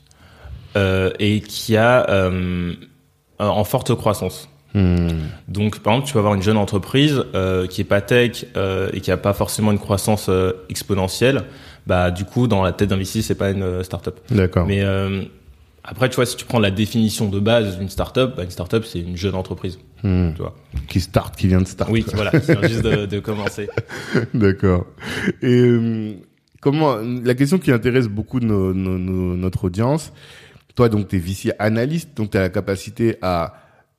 euh, 0.76 1.10
et 1.18 1.40
qui 1.40 1.76
a 1.76 2.08
euh, 2.10 2.74
en 3.38 3.64
forte 3.64 3.94
croissance. 3.94 4.48
Hmm. 4.74 5.08
Donc, 5.48 5.78
par 5.80 5.92
exemple, 5.94 6.08
tu 6.08 6.12
peux 6.14 6.18
avoir 6.18 6.34
une 6.34 6.42
jeune 6.42 6.56
entreprise 6.56 7.22
euh, 7.34 7.66
qui 7.66 7.80
est 7.80 7.84
pas 7.84 8.00
tech 8.00 8.44
euh, 8.56 8.90
et 8.92 9.00
qui 9.00 9.10
a 9.12 9.16
pas 9.16 9.32
forcément 9.32 9.70
une 9.72 9.78
croissance 9.78 10.26
euh, 10.28 10.52
exponentielle. 10.68 11.44
Bah, 11.86 12.10
du 12.10 12.24
coup, 12.24 12.48
dans 12.48 12.62
la 12.62 12.72
tête 12.72 12.88
d'un 12.88 12.96
VC, 12.96 13.22
c'est 13.22 13.34
pas 13.36 13.50
une 13.50 13.62
euh, 13.62 13.82
startup. 13.84 14.18
D'accord. 14.30 14.66
Mais 14.66 14.82
euh, 14.82 15.22
après, 15.84 16.08
tu 16.08 16.16
vois, 16.16 16.26
si 16.26 16.34
tu 16.36 16.44
prends 16.44 16.58
la 16.58 16.70
définition 16.70 17.28
de 17.28 17.38
base 17.38 17.78
d'une 17.78 17.88
startup, 17.90 18.34
bah, 18.36 18.42
une 18.42 18.50
startup, 18.50 18.84
c'est 18.84 19.00
une 19.00 19.16
jeune 19.16 19.34
entreprise. 19.34 19.78
Hmm. 20.02 20.30
Tu 20.34 20.40
vois. 20.42 20.54
Qui 20.88 21.00
start, 21.00 21.36
qui 21.36 21.46
vient 21.46 21.60
de 21.60 21.66
start. 21.68 21.90
Oui, 21.92 22.04
voilà, 22.12 22.30
qui 22.32 22.50
vient 22.52 22.62
juste 22.68 22.82
de, 22.82 23.06
de 23.06 23.20
commencer. 23.20 23.68
D'accord. 24.34 24.86
Et 25.42 25.60
euh, 25.60 26.14
comment 26.60 26.96
la 26.96 27.34
question 27.34 27.58
qui 27.58 27.70
intéresse 27.70 28.08
beaucoup 28.08 28.40
de 28.40 28.46
nos- 28.46 28.74
nos- 28.74 28.98
nos- 28.98 29.36
notre 29.36 29.64
audience, 29.64 30.12
toi 30.74 30.88
donc 30.88 31.08
t'es 31.08 31.18
VC 31.18 31.52
analyste, 31.58 32.16
donc 32.16 32.30
t'as 32.30 32.40
la 32.40 32.48
capacité 32.48 33.16
à 33.22 33.54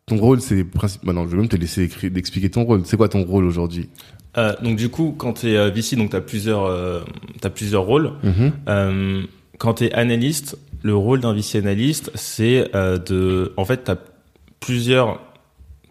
ton 0.07 0.17
rôle 0.17 0.41
c'est 0.41 0.63
principalement 0.63 1.21
non, 1.21 1.27
je 1.27 1.31
vais 1.31 1.41
même 1.41 1.47
te 1.47 1.55
laisser 1.55 1.83
écrire 1.83 2.11
d'expliquer 2.11 2.49
ton 2.49 2.63
rôle. 2.63 2.81
C'est 2.85 2.97
quoi 2.97 3.09
ton 3.09 3.23
rôle 3.23 3.45
aujourd'hui 3.45 3.89
Euh, 4.37 4.53
donc 4.61 4.77
du 4.77 4.89
coup, 4.89 5.15
quand 5.17 5.33
tu 5.33 5.49
es 5.49 5.71
VC, 5.71 5.95
donc 5.95 6.11
tu 6.11 6.15
as 6.15 6.21
plusieurs, 6.21 6.65
euh, 6.65 7.01
t'as 7.41 7.49
plusieurs 7.49 7.83
rôles. 7.83 8.11
Mhm. 8.23 8.51
Euh, 8.67 9.23
quand 9.57 9.75
tu 9.75 9.85
es 9.85 9.93
analyste, 9.93 10.57
le 10.83 10.95
rôle 10.95 11.21
d'un 11.21 11.33
VC 11.33 11.57
analyste, 11.57 12.11
c'est 12.13 12.69
euh, 12.75 12.97
de... 12.99 13.53
En 13.57 13.65
fait, 13.65 13.85
tu 13.85 13.91
as 13.91 13.97
plusieurs, 14.59 15.19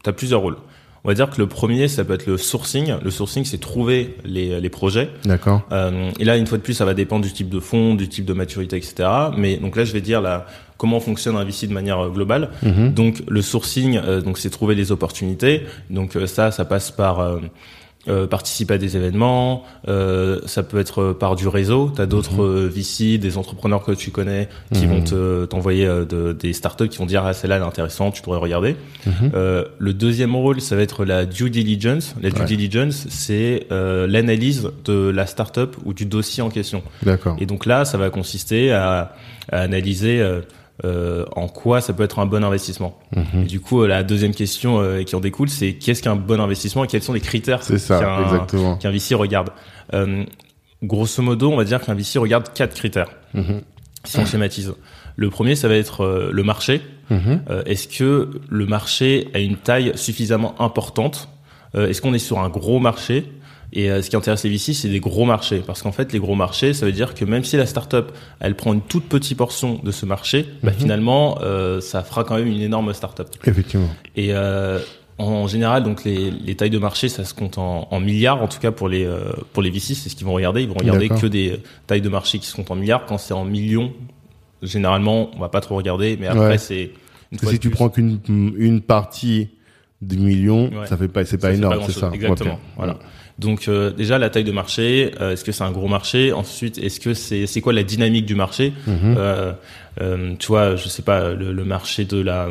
t'as 0.03 0.13
plusieurs 0.13 0.41
rôles. 0.41 0.57
On 1.05 1.09
va 1.09 1.15
dire 1.15 1.29
que 1.29 1.39
le 1.39 1.47
premier, 1.47 1.87
ça 1.89 2.03
peut 2.05 2.15
être 2.15 2.27
le 2.27 2.39
sourcing. 2.39 2.95
Le 3.03 3.11
sourcing, 3.11 3.45
c'est 3.45 3.59
trouver 3.59 4.17
les, 4.25 4.59
les 4.61 4.71
projets. 4.71 5.11
D'accord. 5.25 5.63
Euh, 5.71 6.11
et 6.19 6.25
là, 6.25 6.39
une 6.39 6.47
fois 6.47 6.57
de 6.57 6.63
plus, 6.63 6.73
ça 6.73 6.87
va 6.87 6.95
dépendre 6.95 7.25
du 7.25 7.33
type 7.33 7.51
de 7.51 7.61
fonds, 7.61 7.95
du 7.95 8.09
type 8.09 8.25
de 8.25 8.33
maturité, 8.33 8.77
etc. 8.77 9.09
Mais 9.37 9.59
donc 9.59 9.77
là, 9.77 9.85
je 9.85 9.93
vais 9.93 10.01
dire 10.01 10.23
là 10.23 10.47
comment 10.77 11.01
fonctionne 11.01 11.37
un 11.37 11.45
VC 11.45 11.67
de 11.67 11.73
manière 11.73 11.99
euh, 11.99 12.11
globale. 12.11 12.51
Mhm. 12.63 12.93
Donc 12.93 13.23
le 13.29 13.43
sourcing, 13.43 13.97
euh, 13.97 14.21
donc 14.21 14.39
c'est 14.39 14.51
trouver 14.51 14.75
les 14.75 14.93
opportunités. 14.93 15.63
Donc 15.91 16.17
euh, 16.17 16.27
ça, 16.27 16.51
ça 16.51 16.65
passe 16.65 16.91
par 16.91 17.41
euh, 18.09 18.27
participer 18.27 18.75
à 18.75 18.79
des 18.79 18.97
événements, 18.97 19.65
euh, 19.89 20.41
ça 20.47 20.63
peut 20.63 20.79
être 20.79 21.13
par 21.13 21.37
du 21.37 21.49
réseau. 21.49 21.91
Tu 21.95 22.01
as 22.03 22.07
d'autres 22.07 22.43
euh, 22.43 22.69
VC, 22.73 23.19
des 23.19 23.39
entrepreneurs 23.39 23.83
que 23.85 23.93
tu 23.93 24.11
connais 24.11 24.49
qui 24.73 24.87
Mhm. 24.87 24.93
vont 24.93 25.03
te 25.03 25.45
t'envoyer 25.47 25.87
euh, 25.87 26.05
de- 26.05 26.33
des 26.33 26.53
startups 26.53 26.89
qui 26.89 26.99
vont 26.99 27.07
dire 27.07 27.25
ah 27.25 27.33
celle-là 27.33 27.57
elle 27.57 27.63
est 27.63 27.67
intéressante, 27.67 28.15
tu 28.15 28.21
devrais 28.23 28.39
regarder. 28.39 28.77
Mhm. 29.07 29.31
Euh, 29.35 29.65
le 29.79 29.93
deuxième 29.95 30.35
rôle, 30.37 30.61
ça 30.61 30.77
va 30.77 30.83
être 30.83 31.05
la 31.05 31.25
due 31.27 31.51
diligence. 31.51 32.15
La 32.21 32.31
due 32.31 32.41
Ouais. 32.41 32.47
diligence, 32.47 33.07
c'est 33.09 33.67
euh, 33.73 34.07
l'analyse 34.07 34.71
de 34.85 35.09
la 35.11 35.27
startup 35.27 35.77
ou 35.85 35.95
du 35.95 36.05
dossier 36.07 36.43
en 36.43 36.51
question. 36.51 36.83
D'accord. 37.03 37.37
Et 37.41 37.47
donc 37.47 37.65
là, 37.67 37.85
ça 37.85 37.97
va 37.99 38.11
consister 38.11 38.73
à, 38.73 39.15
à 39.51 39.61
analyser 39.61 40.21
euh, 40.83 41.25
en 41.37 41.47
quoi 41.47 41.81
ça 41.81 41.93
peut 41.93 42.03
être 42.03 42.19
un 42.19 42.27
bon 42.27 42.43
investissement. 42.43 42.99
Mhm. 43.15 43.43
Et 43.43 43.47
du 43.47 43.61
coup, 43.61 43.83
euh, 43.83 43.87
la 43.87 44.03
deuxième 44.03 44.35
question 44.35 44.81
euh, 44.81 45.05
qui 45.05 45.15
en 45.15 45.21
découle, 45.21 45.49
c'est 45.49 45.75
qu'est-ce 45.75 46.03
qu'un 46.03 46.17
bon 46.17 46.41
investissement 46.41 46.83
et 46.83 46.89
quels 46.89 47.03
sont 47.03 47.13
les 47.13 47.21
critères 47.21 47.61
qu'un 48.81 48.91
VC 48.91 49.15
regarde. 49.15 49.51
Euh, 49.93 50.25
grosso 50.83 51.23
modo, 51.23 51.53
on 51.53 51.57
va 51.57 51.65
dire 51.65 51.81
qu'un 51.81 51.95
VC 51.95 52.19
regarde 52.19 52.53
quatre 52.53 52.75
critères. 52.75 53.11
Mhm. 53.35 53.63
Si 54.03 54.19
on 54.19 54.27
schématise. 54.27 54.75
Le 55.17 55.31
premier, 55.31 55.55
ça 55.55 55.69
va 55.69 55.77
être 55.77 56.31
le 56.31 56.43
marché. 56.43 56.83
Mhm. 57.09 57.41
Est-ce 57.65 57.89
que 57.89 58.31
le 58.49 58.67
marché 58.67 59.29
a 59.33 59.39
une 59.39 59.57
taille 59.57 59.93
suffisamment 59.95 60.61
importante? 60.61 61.31
Est-ce 61.75 62.03
qu'on 62.03 62.13
est 62.13 62.19
sur 62.19 62.41
un 62.41 62.51
gros 62.51 62.81
marché? 62.81 63.25
Et 63.77 63.91
euh, 63.91 64.01
ce 64.03 64.09
qui 64.09 64.15
intéresse 64.17 64.45
les 64.45 64.51
VC, 64.51 64.73
c'est 64.73 64.89
des 64.89 65.01
gros 65.01 65.25
marchés. 65.25 65.61
Parce 65.67 65.83
qu'en 65.83 65.91
fait, 65.91 66.13
les 66.13 66.21
gros 66.21 66.37
marchés, 66.37 66.73
ça 66.75 66.87
veut 66.87 66.93
dire 66.93 67.13
que 67.13 67.25
même 67.25 67.43
si 67.43 67.57
la 67.57 67.67
startup, 67.67 68.13
elle 68.39 68.55
prend 68.55 68.73
une 68.73 68.81
toute 68.83 69.05
petite 69.09 69.37
portion 69.37 69.81
de 69.83 69.91
ce 69.91 70.07
marché, 70.07 70.47
bah, 70.63 70.71
Mhm. 70.71 70.79
finalement, 70.79 71.39
euh, 71.43 71.81
ça 71.81 72.03
fera 72.05 72.23
quand 72.23 72.37
même 72.37 72.47
une 72.47 72.61
énorme 72.61 72.95
startup. 72.95 73.27
Effectivement. 73.45 73.89
Et 74.15 74.29
euh, 74.33 74.79
en 75.19 75.49
général, 75.49 75.83
donc 75.83 76.05
les, 76.05 76.31
les 76.31 76.55
tailles 76.55 76.71
de 76.71 76.79
marché, 76.79 77.09
ça 77.09 77.25
se 77.25 77.35
compte 77.35 77.59
en, 77.59 77.89
en 77.91 77.99
milliards. 78.01 78.41
En 78.43 78.47
tout 78.49 78.61
cas 78.61 78.71
pour 78.71 78.89
les 78.89 79.05
euh, 79.05 79.19
pour 79.53 79.63
les 79.63 79.71
VC, 79.71 79.95
c'est 79.95 80.09
ce 80.09 80.15
qu'ils 80.15 80.27
vont 80.27 80.35
regarder. 80.35 80.63
Ils 80.63 80.69
vont 80.69 80.75
regarder 80.79 81.09
que 81.09 81.27
des 81.27 81.61
tailles 81.89 82.01
de 82.01 82.09
marché 82.09 82.39
qui 82.39 82.47
se 82.47 82.55
comptent 82.55 82.71
en 82.71 82.77
milliards. 82.77 83.07
Quand 83.07 83.19
c'est 83.19 83.35
en 83.35 83.45
millions, 83.45 83.93
généralement, 84.63 85.31
on 85.35 85.41
va 85.41 85.49
pas 85.49 85.61
trop 85.61 85.77
regarder. 85.77 86.17
Mais 86.21 86.27
après, 86.29 86.47
Ouais. 86.47 86.59
c'est 86.59 86.91
si 87.43 87.59
tu 87.59 87.69
plus, 87.69 87.71
prends 87.71 87.89
qu'une 87.89 88.21
une 88.29 88.81
partie 88.81 89.49
du 90.01 90.17
million, 90.19 90.69
Ouais. 90.71 90.87
ça 90.87 90.97
fait 90.97 91.09
pas, 91.09 91.25
c'est 91.25 91.39
pas 91.39 91.53
énorme, 91.53 91.81
c'est 91.87 91.93
ça. 91.93 92.11
Exactement. 92.13 92.59
Voilà. 92.77 92.99
Donc 93.39 93.67
euh, 93.67 93.91
déjà 93.91 94.19
la 94.19 94.31
taille 94.31 94.45
de 94.45 94.53
marché, 94.53 95.11
euh, 95.21 95.33
est-ce 95.33 95.45
que 95.45 95.51
c'est 95.53 95.65
un 95.65 95.73
gros 95.73 95.89
marché? 95.89 96.33
Ensuite, 96.33 96.79
est-ce 96.79 97.01
que 97.01 97.15
c'est 97.15 97.47
c'est 97.47 97.61
quoi 97.61 97.73
la 97.73 97.83
dynamique 97.83 98.27
du 98.27 98.35
marché? 98.37 98.73
Mhm. 98.87 99.15
euh, 99.19 99.53
euh, 100.01 100.35
Tu 100.39 100.47
vois, 100.47 100.77
je 100.77 100.89
sais 100.89 101.03
pas, 101.03 101.33
le, 101.35 101.53
le 101.53 101.65
marché 101.65 102.05
de 102.05 102.21
la 102.21 102.49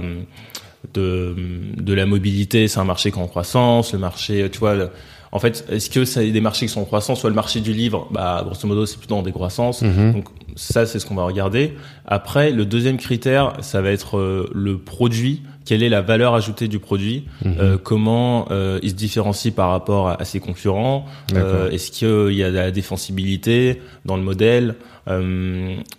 de 0.93 1.35
de 1.77 1.93
la 1.93 2.05
mobilité, 2.05 2.67
c'est 2.67 2.79
un 2.79 2.83
marché 2.85 3.11
qui 3.11 3.19
est 3.19 3.21
en 3.21 3.27
croissance. 3.27 3.93
Le 3.93 3.99
marché, 3.99 4.49
tu 4.51 4.59
vois. 4.59 4.75
le- 4.75 4.89
en 5.31 5.39
fait, 5.39 5.65
est-ce 5.71 5.89
que 5.89 6.05
c'est 6.05 6.29
des 6.29 6.41
marchés 6.41 6.67
qui 6.67 6.71
sont 6.71 6.81
en 6.81 6.85
croissance? 6.85 7.21
Soit 7.21 7.31
le 7.31 7.35
marché 7.35 7.59
du 7.59 7.73
livre, 7.73 8.07
bah 8.11 8.41
grosso 8.45 8.67
modo, 8.67 8.85
c'est 8.85 8.99
plutôt 8.99 9.15
en 9.15 9.23
décroissance. 9.23 9.81
Mhm. 9.81 10.13
Donc 10.13 10.25
ça, 10.55 10.85
c'est 10.85 10.99
ce 10.99 11.07
qu'on 11.07 11.15
va 11.15 11.23
regarder. 11.23 11.73
Après, 12.05 12.51
le 12.51 12.65
deuxième 12.65 12.97
critère, 12.97 13.53
ça 13.61 13.81
va 13.81 13.89
être 13.89 14.17
euh, 14.19 14.47
le 14.53 14.77
produit. 14.77 15.41
Quelle 15.65 15.81
est 15.83 15.89
la 15.89 16.01
valeur 16.01 16.33
ajoutée 16.35 16.67
du 16.67 16.79
produit 16.79 17.25
Mhm. 17.45 17.55
euh, 17.59 17.77
Comment 17.81 18.47
euh, 18.51 18.79
il 18.83 18.89
se 18.89 18.95
différencie 18.95 19.53
par 19.53 19.69
rapport 19.69 20.09
à, 20.09 20.21
à 20.21 20.25
ses 20.25 20.39
concurrents. 20.39 21.05
Euh, 21.35 21.69
Est-ce 21.69 21.91
qu'il 21.91 22.35
y 22.35 22.43
a 22.43 22.51
de 22.51 22.55
la 22.55 22.71
défensibilité 22.71 23.81
dans 24.05 24.17
le 24.17 24.23
modèle 24.23 24.75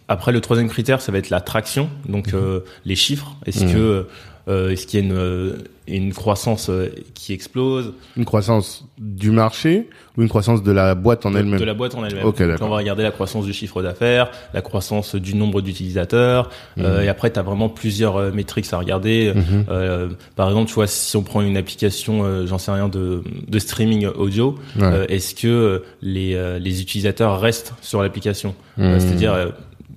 Après, 0.09 0.33
le 0.33 0.41
troisième 0.41 0.69
critère, 0.69 1.01
ça 1.01 1.13
va 1.13 1.19
être 1.19 1.31
la 1.31 1.41
traction, 1.41 1.89
donc 2.09 2.35
euh, 2.35 2.61
les 2.85 2.97
chiffres. 2.97 3.35
Est-ce 3.47 3.65
Mhm. 3.65 3.73
que 3.73 4.07
est-ce 4.49 4.87
qu'il 4.87 5.01
y 5.01 5.03
a 5.03 5.07
une, 5.07 5.17
euh, 5.17 5.53
une 5.89 6.13
croissance 6.13 6.69
euh, 6.71 6.89
qui 7.15 7.33
explose 7.33 7.93
Une 8.17 8.25
croissance 8.25 8.85
du 8.99 9.31
marché 9.31 9.89
ou 10.17 10.23
une 10.23 10.29
croissance 10.29 10.63
de 10.63 10.71
la 10.73 10.95
boîte 10.95 11.25
en 11.27 11.35
elle-même 11.35 11.59
de 11.59 11.65
la 11.65 11.75
boîte 11.75 11.95
en 11.95 12.05
elle-même. 12.05 12.25
Ok, 12.27 12.39
Donc, 12.39 12.49
d'accord. 12.49 12.67
on 12.69 12.71
va 12.71 12.77
regarder 12.77 13.03
la 13.03 13.11
croissance 13.11 13.45
du 13.47 13.53
chiffre 13.53 13.83
d'affaires, 13.83 14.31
la 14.53 14.61
croissance 14.63 15.15
du 15.15 15.35
nombre 15.35 15.61
d'utilisateurs, 15.63 16.51
euh, 16.79 16.99
Mhm. 17.01 17.05
et 17.05 17.09
après 17.09 17.33
tu 17.33 17.39
as 17.39 17.43
vraiment 17.43 17.69
plusieurs 17.69 18.17
euh, 18.17 18.31
métriques 18.33 18.71
à 18.73 18.79
regarder. 18.79 19.33
Mhm. 19.35 19.65
Euh, 19.71 20.09
par 20.37 20.49
exemple, 20.49 20.69
tu 20.69 20.75
vois, 20.75 20.87
si 20.87 21.17
on 21.17 21.23
prend 21.23 21.41
une 21.43 21.57
application, 21.57 22.25
euh, 22.25 22.47
j'en 22.47 22.59
sais 22.59 22.71
rien, 22.73 22.89
de, 22.89 23.23
de 23.49 23.59
streaming 23.59 24.07
audio, 24.07 24.57
Ouais. 24.77 24.85
euh, 24.85 25.07
est-ce 25.09 25.35
que 25.35 25.49
euh, 25.49 25.79
les, 26.03 26.35
euh, 26.35 26.59
les 26.59 26.81
utilisateurs 26.81 27.41
restent 27.41 27.73
sur 27.83 28.03
l'application? 28.03 28.55
Euh, 28.79 28.95
Mhm. 28.95 29.01
C'est-à-dire, 29.01 29.53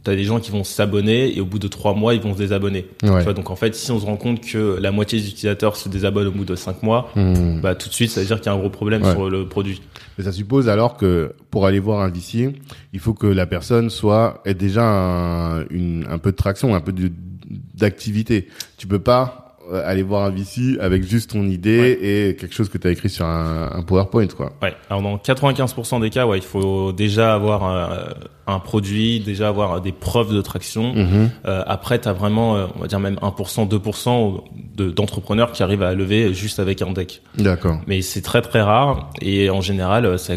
euh, 0.08 0.12
tu 0.12 0.14
as 0.14 0.16
des 0.16 0.24
gens 0.24 0.40
qui 0.40 0.52
vont 0.52 0.64
s'abonner 0.64 1.36
et 1.36 1.42
au 1.42 1.46
bout 1.46 1.60
de 1.60 1.68
trois 1.68 1.94
mois, 1.94 2.14
ils 2.14 2.22
vont 2.22 2.34
se 2.34 2.38
désabonner. 2.40 2.86
Tu 3.04 3.10
Ouais. 3.10 3.24
vois, 3.24 3.34
donc 3.34 3.50
en 3.50 3.56
fait, 3.56 3.76
si 3.76 3.92
on 3.92 4.00
se 4.00 4.06
rend 4.06 4.18
compte 4.18 4.42
que 4.42 4.78
la 4.82 4.92
moitié 4.92 5.20
des 5.20 5.28
utilisateurs 5.28 5.76
se 5.76 5.90
désabonnent 5.90 6.28
au 6.28 6.32
bout 6.32 6.46
de 6.46 6.56
cinq 6.56 6.84
mois, 6.84 7.10
Mhm. 7.16 7.62
bah 7.62 7.76
tout 7.76 7.90
de 7.90 7.94
suite, 7.94 8.10
ça 8.12 8.22
veut 8.22 8.28
dire 8.28 8.38
qu'il 8.42 8.46
y 8.52 8.54
a 8.54 8.58
un 8.58 8.60
gros 8.60 8.70
problème 8.70 9.04
Ouais. 9.04 9.12
sur 9.12 9.30
le 9.30 9.48
produit. 9.48 9.82
Mais 10.18 10.24
ça 10.24 10.32
suppose 10.32 10.68
alors 10.70 10.98
que 10.98 11.34
pour 11.52 11.66
aller 11.68 11.80
voir 11.80 12.02
un 12.02 12.10
VC, 12.10 12.56
il 12.94 13.00
faut 13.00 13.14
que 13.14 13.28
la 13.28 13.46
personne 13.46 13.90
soit 13.90 14.42
ait 14.46 14.54
déjà 14.56 14.84
un, 14.84 15.68
une, 15.70 16.06
un 16.10 16.18
peu 16.18 16.32
de 16.32 16.36
traction, 16.38 16.74
un 16.74 16.82
peu 16.82 16.94
d'activité. 17.76 18.48
Tu 18.78 18.88
peux 18.88 19.00
pas 19.00 19.47
aller 19.74 20.04
voir 20.04 20.24
un 20.26 20.30
VC 20.30 20.78
avec 20.80 21.04
juste 21.04 21.32
ton 21.32 21.44
idée 21.48 21.98
et 22.02 22.36
quelque 22.36 22.54
chose 22.54 22.70
que 22.70 22.78
tu 22.78 22.88
as 22.88 22.92
écrit 22.92 23.10
sur 23.10 23.26
un, 23.26 23.70
un 23.74 23.82
PowerPoint 23.84 24.28
quoi. 24.28 24.54
Ouais. 24.62 24.74
Alors 24.90 25.02
dans 25.02 25.18
95% 25.18 26.02
des 26.02 26.10
cas, 26.10 26.26
ouais, 26.26 26.38
il 26.38 26.44
faut 26.44 26.92
déjà 26.92 27.34
avoir 27.34 27.64
un, 27.64 27.90
un 28.48 28.60
produit, 28.60 29.20
déjà 29.20 29.50
avoir 29.50 29.82
des 29.82 29.92
preuves 29.92 30.34
de 30.34 30.42
traction. 30.42 30.94
Mhm. 30.94 31.30
Euh, 31.46 31.64
après, 31.68 32.00
tu 32.00 32.08
as 32.08 32.14
vraiment, 32.14 32.56
euh, 32.56 32.66
on 32.76 32.80
va 32.82 32.88
dire 32.88 33.00
même 33.00 33.18
1%, 33.22 33.68
2% 33.68 34.44
de- 34.76 34.90
d'entrepreneurs 34.92 35.52
qui 35.52 35.64
arrivent 35.64 35.84
à 35.84 35.94
lever 35.94 36.34
juste 36.34 36.60
avec 36.60 36.82
un 36.82 36.92
deck. 36.94 37.22
D'accord. 37.38 37.80
Mais 37.88 38.02
c'est 38.02 38.22
très 38.22 38.42
très 38.42 38.62
rare 38.62 39.10
et 39.22 39.50
en 39.50 39.62
général, 39.62 40.06
euh, 40.06 40.18
ça 40.18 40.36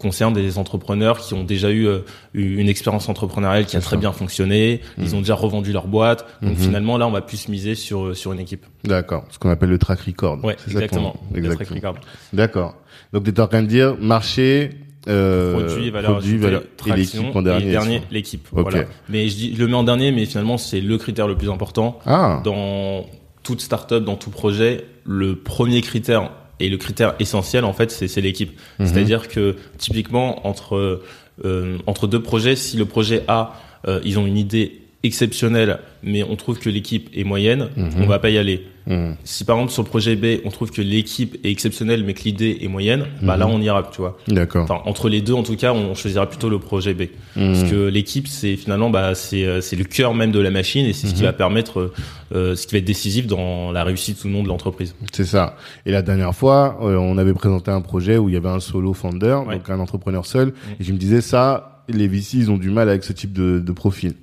concerne 0.00 0.32
des 0.34 0.58
entrepreneurs 0.58 1.18
qui 1.20 1.34
ont 1.34 1.44
déjà 1.44 1.70
eu 1.70 1.86
euh, 1.86 2.00
eu 2.34 2.56
une 2.58 2.68
expérience 2.68 3.08
entrepreneuriale 3.08 3.66
qui 3.66 3.76
a 3.76 3.80
très 3.80 3.96
ça. 3.96 4.00
bien 4.00 4.12
fonctionné, 4.12 4.80
ils 4.98 5.14
ont 5.14 5.18
déjà 5.20 5.34
revendu 5.34 5.72
leur 5.72 5.86
boîte. 5.86 6.26
Donc 6.42 6.52
Mhm. 6.52 6.64
finalement, 6.64 6.98
là, 6.98 7.06
on 7.06 7.10
va 7.12 7.20
plus 7.20 7.46
miser 7.48 7.74
sur 7.74 8.06
euh, 8.06 8.14
sur 8.14 8.32
une 8.32 8.40
équipe. 8.40 8.64
D'accord. 8.84 9.24
Ce 9.30 9.38
qu'on 9.38 9.50
appelle 9.50 9.68
le 9.70 9.78
track 9.78 10.00
record. 10.00 10.42
Ouais, 10.44 10.56
exactement. 10.66 11.14
Exactement. 11.34 11.94
D'accord. 12.32 12.74
Donc 13.12 13.24
tu 13.24 13.30
es 13.30 13.40
en 13.40 13.46
train 13.46 13.62
de 13.62 13.66
dire 13.68 13.96
marché, 14.00 14.70
euh, 15.08 15.52
produit, 15.66 15.90
valeur 15.90 16.12
produit, 16.12 16.30
ajoutée, 16.34 16.44
valeur- 16.44 16.62
et 16.62 16.76
traction, 16.76 17.22
l'équipe 17.22 17.36
en 17.36 17.42
dernier. 17.42 17.70
dernier, 17.70 18.02
l'équipe. 18.10 18.48
Ok. 18.52 18.62
Voilà. 18.70 18.84
Mais 19.08 19.28
je, 19.28 19.34
dis, 19.36 19.54
je 19.54 19.60
le 19.60 19.68
mets 19.68 19.74
en 19.74 19.84
dernier, 19.84 20.12
mais 20.12 20.24
finalement 20.26 20.58
c'est 20.58 20.80
le 20.80 20.98
critère 20.98 21.26
le 21.28 21.36
plus 21.36 21.50
important 21.50 21.98
Ah. 22.06 22.40
dans 22.44 23.06
toute 23.42 23.60
startup, 23.60 24.04
dans 24.04 24.16
tout 24.16 24.30
projet. 24.30 24.84
Le 25.04 25.36
premier 25.36 25.80
critère 25.80 26.30
et 26.60 26.68
le 26.68 26.76
critère 26.76 27.14
essentiel 27.18 27.64
en 27.64 27.72
fait, 27.72 27.90
c'est 27.90 28.08
c'est 28.08 28.20
l'équipe. 28.20 28.52
Mhm. 28.78 28.86
C'est-à-dire 28.86 29.28
que 29.28 29.56
typiquement 29.78 30.46
entre 30.46 31.00
euh, 31.44 31.78
entre 31.86 32.06
deux 32.06 32.22
projets, 32.22 32.54
si 32.56 32.76
le 32.76 32.84
projet 32.84 33.22
A, 33.28 33.54
euh, 33.88 34.00
ils 34.04 34.18
ont 34.18 34.26
une 34.26 34.36
idée 34.36 34.82
exceptionnelle, 35.02 35.78
mais 36.02 36.22
on 36.22 36.36
trouve 36.36 36.58
que 36.58 36.68
l'équipe 36.68 37.08
est 37.14 37.24
moyenne, 37.24 37.68
Mhm. 37.76 38.02
on 38.02 38.06
va 38.06 38.18
pas 38.18 38.28
y 38.30 38.36
aller. 38.38 38.66
Mhm. 38.90 39.16
Si 39.24 39.44
par 39.44 39.56
exemple 39.56 39.72
sur 39.72 39.82
le 39.82 39.88
projet 39.88 40.16
B, 40.16 40.40
on 40.44 40.50
trouve 40.50 40.70
que 40.70 40.82
l'équipe 40.82 41.38
est 41.44 41.50
exceptionnelle, 41.50 42.04
mais 42.04 42.12
que 42.12 42.22
l'idée 42.24 42.58
est 42.60 42.68
moyenne, 42.68 43.06
bah 43.22 43.36
là 43.36 43.46
on 43.46 43.60
ira, 43.60 43.88
tu 43.90 44.00
vois. 44.02 44.18
D'accord. 44.28 44.64
Enfin, 44.64 44.80
entre 44.84 45.08
les 45.08 45.20
deux, 45.22 45.32
en 45.32 45.42
tout 45.42 45.56
cas, 45.56 45.72
on 45.72 45.94
choisira 45.94 46.28
plutôt 46.28 46.48
le 46.48 46.58
projet 46.58 46.92
B. 46.92 47.02
Mhm. 47.36 47.52
Parce 47.54 47.70
que 47.70 47.86
l'équipe, 47.88 48.26
c'est 48.28 48.56
finalement, 48.56 48.90
bah, 48.90 49.14
c'est, 49.14 49.44
euh, 49.46 49.60
c'est 49.60 49.76
le 49.76 49.84
cœur 49.84 50.12
même 50.12 50.32
de 50.32 50.40
la 50.40 50.50
machine 50.50 50.84
et 50.86 50.92
c'est 50.92 51.06
ce 51.06 51.14
qui 51.14 51.22
va 51.22 51.32
permettre, 51.32 51.92
euh, 52.34 52.56
ce 52.56 52.66
qui 52.66 52.74
va 52.74 52.78
être 52.78 52.84
décisif 52.84 53.26
dans 53.26 53.72
la 53.72 53.84
réussite 53.84 54.24
ou 54.24 54.28
non 54.28 54.42
de 54.42 54.48
l'entreprise. 54.48 54.94
C'est 55.12 55.24
ça. 55.24 55.56
Et 55.86 55.92
la 55.92 56.02
dernière 56.02 56.34
fois, 56.34 56.78
euh, 56.82 56.96
on 56.96 57.16
avait 57.16 57.32
présenté 57.34 57.70
un 57.70 57.80
projet 57.80 58.18
où 58.18 58.28
il 58.28 58.34
y 58.34 58.36
avait 58.36 58.48
un 58.48 58.60
solo 58.60 58.92
founder, 58.92 59.38
Ouais. 59.46 59.56
donc 59.56 59.70
un 59.70 59.78
entrepreneur 59.78 60.26
seul, 60.26 60.52
et 60.80 60.84
je 60.84 60.92
me 60.92 60.98
disais 60.98 61.20
ça, 61.20 61.84
les 61.88 62.08
VC, 62.08 62.34
ils 62.38 62.50
ont 62.50 62.56
du 62.58 62.70
mal 62.70 62.88
avec 62.88 63.04
ce 63.04 63.12
type 63.12 63.32
de, 63.32 63.58
de 63.60 63.72
profil. 63.72 64.14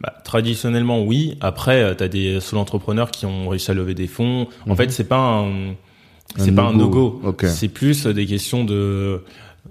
Bah, 0.00 0.14
traditionnellement, 0.24 1.02
oui. 1.02 1.36
Après, 1.40 1.94
tu 1.96 2.02
as 2.04 2.08
des 2.08 2.40
solo 2.40 2.62
entrepreneurs 2.62 3.10
qui 3.10 3.26
ont 3.26 3.48
réussi 3.48 3.70
à 3.70 3.74
lever 3.74 3.94
des 3.94 4.06
fonds. 4.06 4.46
En 4.66 4.70
Mhm. 4.70 4.76
fait, 4.76 4.90
c'est 4.92 5.04
pas 5.08 5.18
un, 5.18 5.74
c'est 6.36 6.54
pas 6.54 6.62
un 6.62 6.72
no-go. 6.72 7.18
no-go. 7.22 7.28
Ok. 7.28 7.44
C'est 7.46 7.68
plus 7.68 8.06
des 8.06 8.24
questions 8.24 8.64
de, 8.64 9.20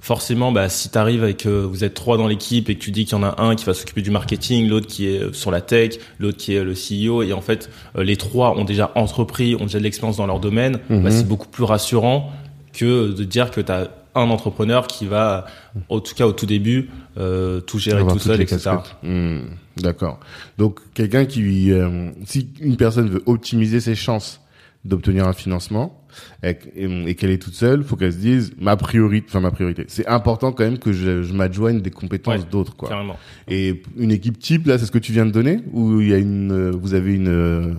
forcément, 0.01 0.51
bah, 0.51 0.69
si 0.69 0.89
t'arrives 0.89 1.23
avec, 1.23 1.45
euh, 1.47 1.65
vous 1.67 1.83
êtes 1.83 1.95
trois 1.95 2.17
dans 2.17 2.27
l'équipe 2.27 2.69
et 2.69 2.75
que 2.75 2.79
tu 2.79 2.91
dis 2.91 3.05
qu'il 3.05 3.17
y 3.17 3.19
en 3.19 3.23
a 3.23 3.41
un 3.41 3.55
qui 3.55 3.65
va 3.65 3.73
s'occuper 3.73 4.01
du 4.03 4.11
marketing, 4.11 4.67
l'autre 4.67 4.85
qui 4.87 5.07
est 5.07 5.19
euh, 5.19 5.33
sur 5.33 5.49
la 5.49 5.61
tech, 5.61 5.93
l'autre 6.19 6.37
qui 6.37 6.53
est 6.53 6.63
le 6.63 6.73
CEO, 6.75 7.23
et 7.23 7.33
en 7.33 7.41
fait, 7.41 7.69
euh, 7.97 8.03
les 8.03 8.15
trois 8.15 8.55
ont 8.55 8.65
déjà 8.65 8.91
entrepris, 8.95 9.55
ont 9.55 9.63
déjà 9.65 9.79
de 9.79 9.83
l'expérience 9.83 10.17
dans 10.17 10.27
leur 10.27 10.39
domaine, 10.39 10.79
Mhm. 10.89 11.03
bah, 11.03 11.09
c'est 11.11 11.27
beaucoup 11.27 11.47
plus 11.47 11.63
rassurant 11.63 12.31
que 12.71 13.11
de 13.13 13.23
dire 13.23 13.49
que 13.49 13.61
tu 13.61 13.71
as 13.71 13.89
un 14.15 14.29
entrepreneur 14.29 14.87
qui 14.87 15.05
va, 15.05 15.45
en 15.89 15.99
tout 15.99 16.15
cas 16.15 16.25
au 16.25 16.33
tout 16.33 16.45
début, 16.45 16.89
euh, 17.17 17.61
tout 17.61 17.79
gérer 17.79 18.05
tout 18.05 18.19
seul, 18.19 18.41
etc. 18.41 18.71
Hmm, 19.03 19.41
D'accord. 19.77 20.19
Donc 20.57 20.79
quelqu'un 20.93 21.25
qui, 21.25 21.71
euh, 21.71 22.09
si 22.25 22.49
une 22.59 22.77
personne 22.77 23.09
veut 23.09 23.23
optimiser 23.25 23.79
ses 23.79 23.95
chances 23.95 24.41
d'obtenir 24.85 25.27
un 25.27 25.33
financement, 25.33 25.95
et, 26.43 26.57
et 26.75 27.15
qu'elle 27.15 27.29
est 27.29 27.41
toute 27.41 27.53
seule, 27.53 27.83
faut 27.83 27.95
qu'elle 27.95 28.13
se 28.13 28.17
dise 28.17 28.53
ma 28.59 28.75
priorité, 28.77 29.27
enfin 29.29 29.41
ma 29.41 29.51
priorité. 29.51 29.85
C'est 29.87 30.07
important 30.07 30.51
quand 30.51 30.63
même 30.63 30.79
que 30.79 30.91
je, 30.91 31.21
je 31.21 31.33
m'adjoigne 31.33 31.81
des 31.81 31.91
compétences 31.91 32.39
Ouais, 32.39 32.47
d'autres, 32.49 32.75
quoi. 32.75 32.89
Carrément. 32.89 33.17
Et 33.47 33.83
une 33.97 34.11
équipe 34.11 34.39
type, 34.39 34.65
là, 34.65 34.77
c'est 34.77 34.85
ce 34.85 34.91
que 34.91 34.97
tu 34.97 35.11
viens 35.11 35.25
de 35.25 35.31
donner, 35.31 35.59
ou 35.71 36.01
il 36.01 36.09
y 36.09 36.13
a 36.13 36.17
une, 36.17 36.51
euh, 36.51 36.71
vous 36.71 36.93
avez 36.93 37.13
une 37.13 37.75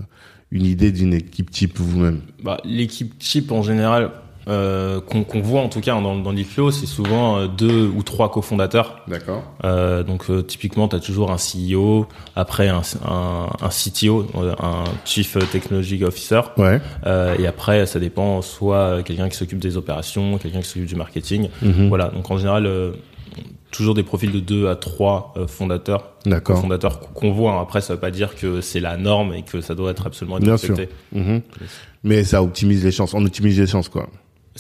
une 0.50 0.66
idée 0.66 0.90
d'une 0.92 1.14
équipe 1.14 1.50
type 1.50 1.78
vous-même? 1.78 2.22
Bah, 2.42 2.60
l'équipe 2.64 3.16
type 3.18 3.52
en 3.52 3.62
général 3.62 4.10
euh, 4.48 5.00
qu'on 5.00 5.40
voit 5.40 5.60
en 5.60 5.68
tout 5.68 5.80
cas 5.80 5.92
dans, 6.00 6.16
dans 6.18 6.32
l'IFLO, 6.32 6.70
c'est 6.70 6.86
souvent 6.86 7.36
euh, 7.38 7.46
deux 7.46 7.86
ou 7.86 8.02
trois 8.02 8.30
cofondateurs. 8.30 9.00
D'accord. 9.08 9.42
Euh, 9.64 10.02
donc 10.02 10.24
euh, 10.30 10.42
typiquement, 10.42 10.88
tu 10.88 10.96
as 10.96 11.00
toujours 11.00 11.30
un 11.30 11.36
CEO, 11.36 12.06
après 12.36 12.68
un, 12.68 12.82
un, 13.06 13.46
un 13.60 13.68
CTO, 13.68 14.26
euh, 14.36 14.54
un 14.60 14.84
Chief 15.04 15.36
Technology 15.52 16.02
Officer, 16.04 16.40
Ouais. 16.56 16.80
euh, 17.06 17.36
et 17.38 17.46
après 17.46 17.86
ça 17.86 17.98
dépend 18.00 18.40
soit 18.42 19.02
quelqu'un 19.02 19.28
qui 19.28 19.36
s'occupe 19.36 19.58
des 19.60 19.76
opérations, 19.76 20.38
quelqu'un 20.38 20.60
qui 20.60 20.68
s'occupe 20.68 20.86
du 20.88 20.96
marketing. 20.96 21.48
Mhm. 21.62 21.88
Voilà, 21.88 22.08
donc 22.08 22.30
en 22.30 22.38
général, 22.38 22.66
euh, 22.66 22.92
toujours 23.70 23.94
des 23.94 24.02
profils 24.02 24.32
de 24.32 24.40
deux 24.40 24.68
à 24.68 24.74
trois 24.74 25.32
fondateurs, 25.46 26.14
D'accord. 26.26 26.60
fondateurs 26.60 26.98
qu'on 27.12 27.30
voit. 27.32 27.52
hein. 27.52 27.62
Après, 27.62 27.80
ça 27.80 27.94
veut 27.94 28.00
pas 28.00 28.10
dire 28.10 28.34
que 28.34 28.60
c'est 28.60 28.80
la 28.80 28.96
norme 28.96 29.32
et 29.32 29.42
que 29.42 29.60
ça 29.60 29.74
doit 29.76 29.92
être 29.92 30.06
absolument 30.06 30.38
Bien 30.38 30.52
respecté. 30.52 30.88
Mhm. 31.12 31.42
Mais 32.02 32.24
ça 32.24 32.42
optimise 32.42 32.84
les 32.84 32.90
chances. 32.90 33.14
On 33.14 33.24
optimise 33.24 33.60
les 33.60 33.66
chances, 33.68 33.88
quoi. 33.88 34.08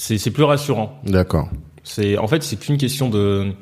C'est 0.00 0.16
c'est 0.16 0.30
plus 0.30 0.44
rassurant. 0.44 0.98
D'accord. 1.04 1.50
C'est 1.84 2.16
en 2.16 2.26
fait 2.26 2.42
c'est 2.42 2.56
qu'une 2.56 2.78
question 2.78 3.10
de 3.10 3.52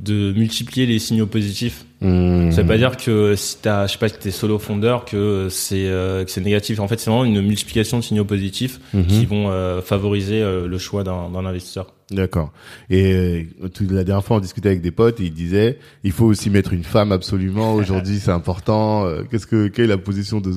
de 0.00 0.32
multiplier 0.32 0.86
les 0.86 0.98
signaux 0.98 1.26
positifs. 1.26 1.84
Mhm. 2.02 2.52
Ça 2.52 2.60
veut 2.62 2.68
pas 2.68 2.76
dire 2.76 2.96
que 2.98 3.34
si 3.34 3.56
t'as, 3.60 3.86
je 3.88 3.92
sais 3.94 3.98
pas, 3.98 4.08
que 4.08 4.16
t'es 4.22 4.30
solo 4.30 4.58
fondeur, 4.60 5.04
que 5.06 5.48
c'est 5.50 5.88
euh, 5.88 6.24
que 6.24 6.30
c'est 6.30 6.42
négatif. 6.42 6.78
En 6.78 6.86
fait, 6.86 7.00
c'est 7.00 7.10
vraiment 7.10 7.24
une 7.24 7.40
multiplication 7.40 7.98
de 7.98 8.04
signaux 8.04 8.26
positifs 8.26 8.78
Mhm. 8.92 9.06
qui 9.06 9.24
vont 9.26 9.50
euh, 9.50 9.80
favoriser 9.80 10.42
euh, 10.42 10.68
le 10.68 10.78
choix 10.78 11.04
d'un 11.04 11.30
d'un 11.30 11.44
investisseur. 11.46 11.94
D'accord. 12.10 12.52
Et 12.90 13.12
euh, 13.14 13.42
la 13.90 14.04
dernière 14.04 14.24
fois, 14.24 14.36
on 14.36 14.40
discutait 14.40 14.68
avec 14.68 14.82
des 14.82 14.92
potes 14.92 15.20
et 15.20 15.24
ils 15.24 15.32
disaient, 15.34 15.78
il 16.04 16.12
faut 16.12 16.26
aussi 16.26 16.48
mettre 16.50 16.74
une 16.74 16.84
femme 16.84 17.12
absolument. 17.12 17.72
Aujourd'hui, 17.80 18.18
c'est 18.20 18.30
important. 18.30 19.04
Qu'est-ce 19.30 19.46
que 19.46 19.68
quelle 19.68 19.86
est 19.86 19.88
la 19.88 19.98
position 19.98 20.40
de 20.40 20.52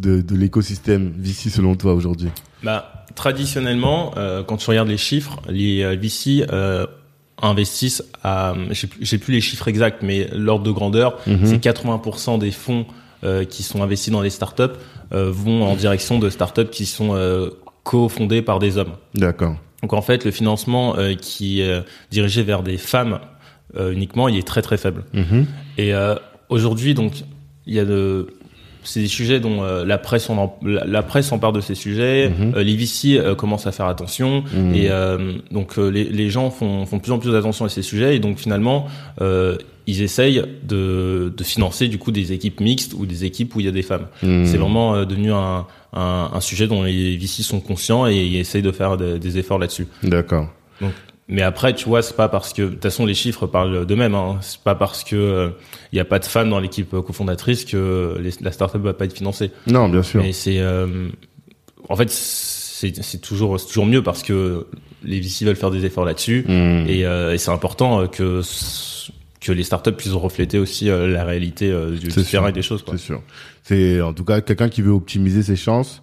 de, 0.00 0.20
de 0.20 0.34
l'écosystème 0.36 1.12
VC 1.18 1.50
selon 1.50 1.74
toi 1.76 1.94
aujourd'hui 1.94 2.28
Bah, 2.62 3.04
traditionnellement, 3.14 4.12
euh, 4.16 4.42
quand 4.42 4.56
tu 4.56 4.70
regardes 4.70 4.88
les 4.88 4.96
chiffres, 4.96 5.40
les 5.48 5.82
euh, 5.82 5.96
VC 5.96 6.46
euh, 6.52 6.86
investissent 7.40 8.02
à, 8.24 8.54
j'ai 9.00 9.18
plus, 9.18 9.32
les 9.32 9.40
chiffres 9.40 9.68
exacts, 9.68 10.02
mais 10.02 10.28
l'ordre 10.34 10.64
de 10.64 10.70
grandeur, 10.72 11.18
Mhm. 11.26 11.46
c'est 11.46 11.58
80% 11.62 12.38
des 12.38 12.50
fonds 12.50 12.86
euh, 13.24 13.44
qui 13.44 13.62
sont 13.62 13.82
investis 13.82 14.12
dans 14.12 14.22
les 14.22 14.30
startups 14.30 14.76
vont 15.10 15.62
en 15.64 15.74
direction 15.74 16.18
de 16.18 16.28
startups 16.28 16.68
qui 16.70 16.84
sont 16.84 17.16
co-fondées 17.82 18.42
par 18.42 18.58
des 18.58 18.76
hommes. 18.76 18.92
D'accord. 19.14 19.56
Donc 19.80 19.94
en 19.94 20.02
fait, 20.02 20.26
le 20.26 20.30
financement 20.30 20.96
qui 21.18 21.62
est 21.62 21.82
dirigé 22.10 22.42
vers 22.42 22.62
des 22.62 22.76
femmes 22.76 23.18
uniquement, 23.78 24.28
il 24.28 24.36
est 24.36 24.46
très 24.46 24.60
très 24.60 24.76
faible. 24.76 25.04
Mhm. 25.14 25.46
Et 25.78 25.92
aujourd'hui, 26.50 26.92
donc, 26.92 27.24
il 27.66 27.72
y 27.74 27.78
a 27.78 27.86
de, 27.86 28.26
c'est 28.88 29.00
des 29.00 29.06
sujets 29.08 29.38
dont 29.40 29.62
euh, 29.62 29.84
la 29.84 29.98
presse 29.98 30.30
en, 30.30 30.56
la, 30.62 30.84
la 30.84 31.02
presse 31.02 31.26
s'empare 31.28 31.52
de 31.52 31.60
ces 31.60 31.74
sujets. 31.74 32.30
Mhm. 32.30 32.54
Euh, 32.56 32.62
les 32.62 32.74
VC 32.76 33.16
euh, 33.18 33.34
commencent 33.34 33.66
à 33.66 33.72
faire 33.72 33.86
attention. 33.86 34.42
Mhm. 34.54 34.74
Et 34.74 34.86
euh, 34.90 35.34
donc 35.50 35.76
les, 35.76 36.04
les 36.04 36.30
gens 36.30 36.50
font, 36.50 36.86
font 36.86 36.96
de 36.96 37.02
plus 37.02 37.12
en 37.12 37.18
plus 37.18 37.34
attention 37.36 37.64
à 37.64 37.68
ces 37.68 37.82
sujets. 37.82 38.16
Et 38.16 38.18
donc 38.18 38.38
finalement, 38.38 38.86
ils 39.86 40.02
essayent 40.02 40.42
de, 40.66 41.32
de 41.36 41.44
financer 41.44 41.88
du 41.88 41.98
coup 41.98 42.10
des 42.12 42.32
équipes 42.32 42.60
mixtes 42.60 42.94
ou 42.94 43.06
des 43.06 43.24
équipes 43.24 43.54
où 43.54 43.60
il 43.60 43.66
y 43.66 43.68
a 43.68 43.72
des 43.72 43.82
femmes. 43.82 44.06
Mhm. 44.22 44.46
C'est 44.46 44.56
vraiment 44.58 45.04
devenu 45.04 45.32
un, 45.32 45.66
un, 45.92 46.30
un 46.32 46.40
sujet 46.40 46.66
dont 46.66 46.82
les 46.82 47.16
VC 47.16 47.42
sont 47.42 47.60
conscients 47.60 48.06
et 48.06 48.16
ils 48.16 48.36
essayent 48.36 48.62
de 48.62 48.72
faire 48.72 48.96
de- 48.96 49.18
des 49.18 49.38
efforts 49.38 49.58
là-dessus. 49.58 49.86
D'accord. 50.02 50.48
Mais 51.28 51.42
après, 51.42 51.74
tu 51.74 51.86
vois, 51.88 52.00
c'est 52.00 52.16
pas 52.16 52.28
parce 52.28 52.52
que 52.54 52.62
de 52.62 52.68
toute 52.70 52.82
façon 52.82 53.04
les 53.04 53.14
chiffres 53.14 53.46
parlent 53.46 53.84
d'eux-mêmes. 53.84 54.14
Hein. 54.14 54.38
C'est 54.40 54.60
pas 54.62 54.74
parce 54.74 55.04
que 55.04 55.14
euh, 55.16 55.50
il 55.92 55.96
y 55.96 56.00
a 56.00 56.04
pas 56.06 56.18
de 56.18 56.24
femmes 56.24 56.48
dans 56.48 56.58
l'équipe 56.60 56.90
cofondatrice 56.90 57.64
que 57.66 58.16
les, 58.20 58.30
la 58.40 58.50
startup 58.50 58.80
va 58.80 58.94
pas 58.94 59.04
être 59.04 59.12
financée. 59.16 59.50
Non, 59.66 59.88
bien 59.90 60.02
sûr. 60.02 60.22
Mais 60.22 60.32
c'est, 60.32 60.58
euh, 60.58 61.08
en 61.88 61.96
fait, 61.96 62.08
c'est 62.10 63.02
c'est 63.02 63.18
toujours 63.20 63.58
c'est 63.60 63.66
toujours 63.66 63.86
mieux 63.86 64.02
parce 64.02 64.22
que 64.22 64.66
les 65.04 65.20
VC 65.20 65.44
veulent 65.44 65.56
faire 65.56 65.70
des 65.70 65.84
efforts 65.84 66.04
là-dessus 66.04 66.44
Mhm. 66.48 66.86
et, 66.88 67.04
euh, 67.04 67.34
et 67.34 67.38
c'est 67.38 67.50
important 67.50 68.00
euh, 68.02 68.06
que 68.06 68.40
que 69.40 69.52
les 69.52 69.62
startups 69.64 69.92
puissent 69.92 70.12
refléter 70.12 70.58
aussi 70.58 70.88
euh, 70.90 71.06
la 71.08 71.24
réalité 71.24 71.70
euh, 71.70 71.90
du 71.96 72.08
terrain 72.08 72.48
et 72.48 72.52
des 72.52 72.62
choses. 72.62 72.82
Quoi. 72.82 72.94
C'est 72.96 73.04
sûr. 73.04 73.22
C'est 73.62 74.00
en 74.00 74.12
tout 74.12 74.24
cas 74.24 74.40
quelqu'un 74.40 74.68
qui 74.68 74.82
veut 74.82 74.92
optimiser 74.92 75.42
ses 75.42 75.56
chances 75.56 76.02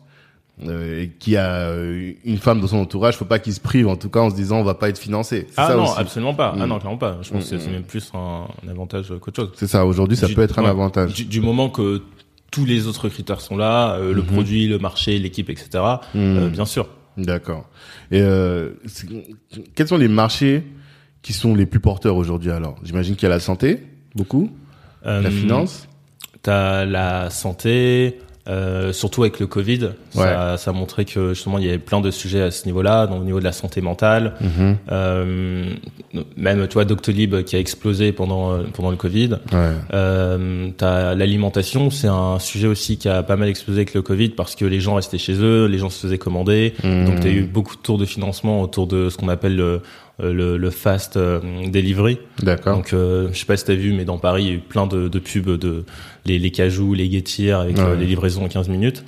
euh, 0.64 1.02
et 1.04 1.10
qui 1.20 1.36
a 1.36 1.50
euh, 1.70 2.14
une 2.24 2.38
femme 2.38 2.62
dans 2.62 2.68
son 2.68 2.78
entourage, 2.78 3.18
faut 3.18 3.26
pas 3.26 3.40
qu'il 3.40 3.54
se 3.54 3.60
prive 3.60 3.88
en 3.90 3.98
tout 3.98 4.10
cas 4.10 4.22
en 4.22 4.30
se 4.30 4.36
disant 4.36 4.58
on 4.60 4.64
va 4.64 4.74
pas 4.76 4.88
être 4.90 4.98
financé. 4.98 5.48
Ah 5.58 5.68
ça 5.68 5.76
non, 5.76 5.84
aussi. 5.84 5.94
absolument 6.00 6.34
pas. 6.34 6.54
Ah 6.58 6.66
Mm. 6.66 6.70
non, 6.70 6.80
clairement 6.80 6.98
pas. 6.98 7.18
Je 7.22 7.30
pense 7.32 7.48
Mm, 7.52 7.56
que 7.56 7.60
c'est 7.62 7.70
mm. 7.70 7.74
même 7.74 7.84
plus 7.84 8.12
un, 8.14 8.48
un 8.66 8.70
avantage 8.70 9.14
qu'autre 9.22 9.36
chose. 9.36 9.52
C'est 9.56 9.68
ça. 9.68 9.86
Aujourd'hui, 9.86 10.16
ça 10.18 10.28
Du- 10.28 10.34
peut 10.36 10.42
être 10.44 10.58
un 10.60 10.64
ouais. 10.64 10.70
avantage. 10.70 11.14
Du, 11.14 11.26
du 11.26 11.42
moment 11.42 11.70
que 11.70 12.02
tous 12.52 12.66
les 12.66 12.88
autres 12.88 13.10
critères 13.10 13.42
sont 13.42 13.58
là, 13.58 13.96
euh, 13.96 14.14
le 14.14 14.22
Mhm. 14.22 14.28
produit, 14.28 14.68
le 14.68 14.80
marché, 14.80 15.20
l'équipe, 15.20 15.50
etc. 15.50 15.70
Euh, 16.16 16.48
bien 16.50 16.66
sûr. 16.66 16.88
D'accord. 17.18 17.68
Et 18.12 18.22
euh, 18.22 18.72
quels 19.76 19.88
sont 19.90 19.98
les 19.98 20.08
marchés 20.08 20.64
qui 21.22 21.34
sont 21.34 21.54
les 21.56 21.66
plus 21.66 21.80
porteurs 21.82 22.16
aujourd'hui 22.16 22.52
alors? 22.52 22.76
J'imagine 22.84 23.16
qu'il 23.16 23.24
y 23.24 23.32
a 23.32 23.36
la 23.36 23.40
santé, 23.42 23.82
beaucoup, 24.16 24.52
la 25.04 25.12
Euh, 25.20 25.32
finance. 25.32 25.88
T'as 26.42 26.86
la 26.86 27.30
santé, 27.32 28.20
euh, 28.48 28.94
surtout 28.94 29.24
avec 29.24 29.40
le 29.40 29.48
Covid, 29.48 29.90
ça, 30.12 30.58
ça 30.58 30.70
a 30.70 30.74
montré 30.74 31.06
que 31.06 31.34
justement 31.34 31.58
il 31.58 31.66
y 31.66 31.70
avait 31.70 31.80
plein 31.80 32.00
de 32.00 32.12
sujets 32.12 32.42
à 32.42 32.52
ce 32.52 32.66
niveau-là, 32.68 33.08
donc 33.08 33.22
au 33.22 33.24
niveau 33.24 33.40
de 33.40 33.44
la 33.44 33.52
santé 33.52 33.82
mentale. 33.82 34.34
Mhm. 34.40 34.78
Euh, 34.92 35.74
même 36.38 36.68
tu 36.68 36.74
vois 36.76 36.86
Doctolib 36.86 37.44
qui 37.44 37.56
a 37.56 37.60
explosé 37.60 38.12
pendant 38.12 38.52
euh, 38.52 38.64
pendant 38.72 38.92
le 38.92 38.98
Covid. 38.98 39.38
Ouais. 39.52 39.72
Euh, 39.94 40.70
t'as 40.78 41.16
l'alimentation, 41.16 41.90
c'est 41.90 42.08
un 42.08 42.38
sujet 42.40 42.68
aussi 42.68 42.98
qui 42.98 43.10
a 43.10 43.24
pas 43.24 43.36
mal 43.36 43.50
explosé 43.50 43.80
avec 43.80 43.94
le 43.96 44.04
Covid 44.04 44.30
parce 44.30 44.56
que 44.56 44.66
les 44.66 44.80
gens 44.80 44.96
restaient 44.96 45.18
chez 45.18 45.36
eux, 45.42 45.66
les 45.66 45.80
gens 45.80 45.90
se 45.90 46.00
faisaient 46.00 46.20
commander. 46.20 46.74
Mhm. 46.84 47.06
Donc, 47.06 47.20
tu 47.22 47.28
as 47.28 47.32
eu 47.32 47.44
beaucoup 47.44 47.76
de 47.76 47.82
tours 47.82 47.98
de 47.98 48.06
financement 48.06 48.62
autour 48.62 48.86
de 48.86 49.10
ce 49.10 49.18
qu'on 49.18 49.30
appelle 49.30 49.56
le, 49.56 49.82
le, 50.20 50.58
le 50.58 50.70
fast 50.70 51.18
euh, 51.18 51.40
delivery. 51.68 52.18
D'accord. 52.42 52.76
Donc, 52.78 52.94
euh, 52.94 53.28
je 53.34 53.40
sais 53.40 53.46
pas 53.46 53.58
si 53.58 53.66
t'as 53.66 53.74
vu, 53.76 53.94
mais 53.94 54.06
dans 54.06 54.18
Paris, 54.18 54.44
il 54.44 54.48
y 54.48 54.52
a 54.52 54.56
eu 54.56 54.60
plein 54.60 54.88
de, 54.88 55.08
de 55.08 55.20
pubs 55.20 55.58
de 55.60 55.84
les, 56.26 56.40
les 56.40 56.52
cajous, 56.52 56.94
les 56.94 57.08
guettiers 57.10 57.52
avec 57.52 57.78
euh, 57.78 57.92
Ouais. 57.92 57.98
les 58.00 58.06
livraisons 58.06 58.46
en 58.46 58.48
15 58.48 58.70
minutes. 58.70 59.04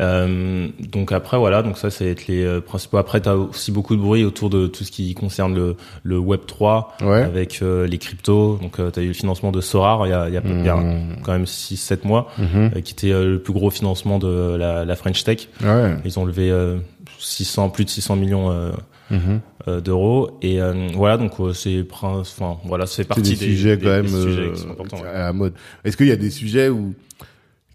Euh, 0.00 0.68
donc 0.90 1.12
après, 1.12 1.36
voilà, 1.38 1.62
donc 1.62 1.78
ça, 1.78 1.90
c'est 1.90 2.06
être 2.06 2.26
les 2.26 2.42
euh, 2.44 2.60
principaux. 2.60 2.96
Après, 2.98 3.20
t'as 3.20 3.34
aussi 3.34 3.72
beaucoup 3.72 3.96
de 3.96 4.00
bruit 4.00 4.24
autour 4.24 4.50
de 4.50 4.66
tout 4.66 4.84
ce 4.84 4.90
qui 4.90 5.12
concerne 5.14 5.54
le, 5.54 5.76
le 6.02 6.18
Web 6.18 6.40
3 6.46 6.96
Ouais. 7.02 7.22
avec 7.22 7.60
euh, 7.62 7.86
les 7.86 7.98
cryptos. 7.98 8.58
Donc, 8.62 8.78
euh, 8.80 8.90
tu 8.90 9.00
as 9.00 9.02
eu 9.02 9.08
le 9.08 9.12
financement 9.14 9.52
de 9.52 9.60
Sorar 9.60 10.06
il 10.06 10.10
y 10.10 10.12
a, 10.12 10.28
il 10.28 10.34
y 10.34 10.38
a, 10.38 10.42
il 10.44 10.64
y 10.64 10.68
a 10.68 10.74
Mhm. 10.76 11.16
quand 11.22 11.32
même 11.32 11.44
6-7 11.44 12.06
mois, 12.06 12.28
euh, 12.40 12.68
qui 12.80 12.92
était 12.92 13.12
euh, 13.12 13.32
le 13.32 13.38
plus 13.40 13.52
gros 13.52 13.70
financement 13.70 14.18
de 14.18 14.56
la, 14.56 14.84
la 14.84 14.96
French 14.96 15.22
Tech. 15.24 15.48
Ouais. 15.62 15.94
Ils 16.04 16.18
ont 16.18 16.24
levé 16.24 16.50
euh, 16.50 16.76
600, 17.18 17.70
plus 17.70 17.84
de 17.84 17.90
600 17.90 18.16
millions 18.16 18.50
euh, 18.50 18.70
Mhm. 19.14 19.40
euh, 19.68 19.80
d'euros. 19.80 20.38
Et 20.42 20.60
euh, 20.60 20.88
voilà, 20.94 21.16
donc 21.16 21.32
euh, 21.40 21.52
c'est 21.52 21.84
enfin 21.92 22.56
voilà, 22.64 22.86
c'est 22.86 23.04
partie 23.04 23.22
des, 23.30 23.36
sujets 23.36 23.78
quand 23.78 23.88
même 23.90 24.06
des 24.06 24.10
sujets 24.22 24.50
qui 24.54 24.60
sont 24.60 24.70
importants. 24.70 25.00
ouais. 25.02 25.08
à 25.08 25.18
la 25.24 25.32
mode. 25.32 25.54
Est-ce 25.84 25.96
qu'il 25.96 26.06
y 26.06 26.12
a 26.12 26.16
des 26.16 26.30
sujets 26.30 26.68
où 26.68 26.94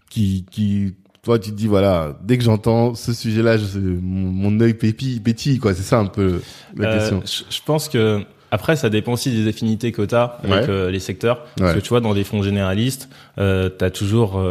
qui 0.08 0.44
qui 0.50 0.94
toi 1.22 1.38
tu 1.38 1.50
te 1.50 1.56
dis 1.56 1.66
voilà 1.66 2.16
dès 2.22 2.38
que 2.38 2.44
j'entends 2.44 2.94
ce 2.94 3.12
sujet-là, 3.12 3.56
je- 3.58 3.78
mon, 3.78 4.50
mon 4.50 4.60
œil 4.60 4.74
pétille, 4.74 5.20
pétille 5.20 5.58
quoi. 5.58 5.74
C'est 5.74 5.82
ça 5.82 5.98
un 5.98 6.06
peu 6.06 6.40
la 6.76 6.88
Euh, 6.88 6.98
question. 6.98 7.22
je 7.24 7.54
je 7.54 7.60
pense 7.64 7.88
que 7.88 8.22
après, 8.52 8.74
ça 8.74 8.90
dépend 8.90 9.12
aussi 9.12 9.30
des 9.30 9.48
affinités 9.48 9.92
que 9.92 10.02
tu 10.02 10.12
as 10.12 10.38
avec 10.42 10.50
Ouais. 10.66 10.68
euh, 10.68 10.90
les 10.90 10.98
secteurs. 10.98 11.46
Parce 11.56 11.74
que 11.74 11.78
tu 11.78 11.90
vois, 11.90 12.00
dans 12.00 12.14
des 12.14 12.24
fonds 12.24 12.42
généralistes, 12.42 13.08
euh, 13.38 13.70
tu 13.78 13.84
as 13.84 13.90
toujours 13.92 14.42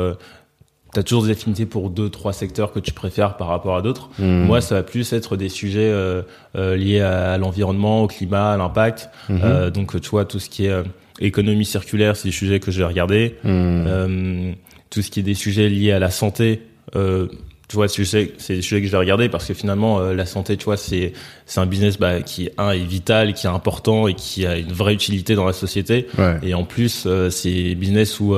T'as 0.91 1.03
toujours 1.03 1.23
des 1.23 1.31
affinités 1.31 1.67
pour 1.67 1.91
deux, 1.91 2.09
trois 2.09 2.33
secteurs 2.33 2.71
que 2.71 2.79
tu 2.79 2.93
préfères 2.93 3.37
par 3.37 3.47
rapport 3.47 3.75
à 3.75 3.81
d'autres. 3.81 4.09
Mhm. 4.17 4.45
Moi, 4.45 4.59
ça 4.59 4.75
va 4.75 4.83
plus 4.83 5.13
être 5.13 5.37
des 5.37 5.49
sujets 5.49 5.89
euh, 5.89 6.23
euh, 6.55 6.75
liés 6.75 7.01
à, 7.01 7.37
l'environnement, 7.37 8.03
au 8.03 8.07
climat, 8.07 8.53
à 8.53 8.57
l'impact. 8.57 9.09
Mhm. 9.29 9.41
Euh, 9.43 9.69
donc, 9.69 9.99
tu 10.01 10.09
vois, 10.09 10.25
tout 10.25 10.39
ce 10.39 10.49
qui 10.49 10.65
est 10.65 10.71
euh, 10.71 10.83
économie 11.19 11.65
circulaire, 11.65 12.15
c'est 12.15 12.29
des 12.29 12.33
sujets 12.33 12.59
que 12.59 12.71
je 12.71 12.79
vais 12.79 12.85
regarder. 12.85 13.35
Mhm. 13.43 13.85
Euh, 13.87 14.51
tout 14.89 15.03
ce 15.03 15.11
qui 15.11 15.19
est 15.19 15.23
des 15.23 15.35
sujets 15.35 15.69
liés 15.69 15.91
à 15.91 15.99
la 15.99 16.09
santé, 16.09 16.63
euh, 16.95 17.27
tu 17.67 17.75
vois, 17.75 17.87
c'est 17.87 18.33
des 18.47 18.61
sujets 18.63 18.81
que 18.81 18.87
je 18.87 18.91
vais 18.91 18.97
regarder 18.97 19.29
parce 19.29 19.45
que 19.45 19.53
finalement, 19.53 19.99
la 19.99 20.25
santé, 20.25 20.57
tu 20.57 20.65
vois, 20.65 20.75
c'est 20.75 21.13
c'est 21.45 21.59
un 21.59 21.67
business 21.67 21.99
bah, 21.99 22.21
qui 22.21 22.49
un 22.57 22.71
est 22.71 22.79
vital, 22.79 23.35
qui 23.35 23.45
est 23.45 23.49
important 23.49 24.07
et 24.07 24.15
qui 24.15 24.47
a 24.47 24.57
une 24.57 24.71
vraie 24.71 24.95
utilité 24.95 25.35
dans 25.35 25.45
la 25.45 25.53
société. 25.53 26.07
ouais. 26.17 26.39
Et 26.41 26.55
en 26.55 26.63
plus, 26.63 27.03
euh, 27.05 27.29
c'est 27.29 27.75
business 27.75 28.19
où 28.19 28.35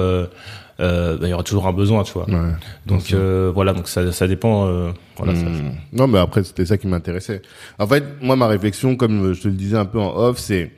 euh, 0.81 1.13
euh, 1.13 1.17
bah, 1.17 1.27
il 1.27 1.29
y 1.29 1.33
aura 1.33 1.43
toujours 1.43 1.67
un 1.67 1.73
besoin, 1.73 2.03
tu 2.03 2.13
vois. 2.13 2.25
Ouais. 2.29 2.51
Donc 2.85 3.13
euh, 3.13 3.51
voilà, 3.53 3.73
donc 3.73 3.87
ça, 3.87 4.11
ça 4.11 4.27
dépend. 4.27 4.67
euh, 4.67 4.91
voilà, 5.17 5.35
ça- 5.35 5.41
Hmm. 5.45 5.71
Non, 5.93 6.07
mais 6.07 6.19
après, 6.19 6.43
c'était 6.43 6.65
ça 6.65 6.77
qui 6.77 6.87
m'intéressait. 6.87 7.41
En 7.79 7.87
fait, 7.87 8.03
moi, 8.21 8.35
ma 8.35 8.47
réflexion, 8.47 8.95
comme 8.95 9.33
je 9.33 9.41
te 9.41 9.47
le 9.47 9.53
disais 9.53 9.77
un 9.77 9.85
peu 9.85 9.99
en 9.99 10.15
off, 10.17 10.37
c'est 10.39 10.71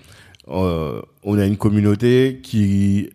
euh, 0.50 1.02
on 1.24 1.38
a 1.40 1.46
une 1.46 1.58
communauté 1.58 2.40
qui 2.44 3.10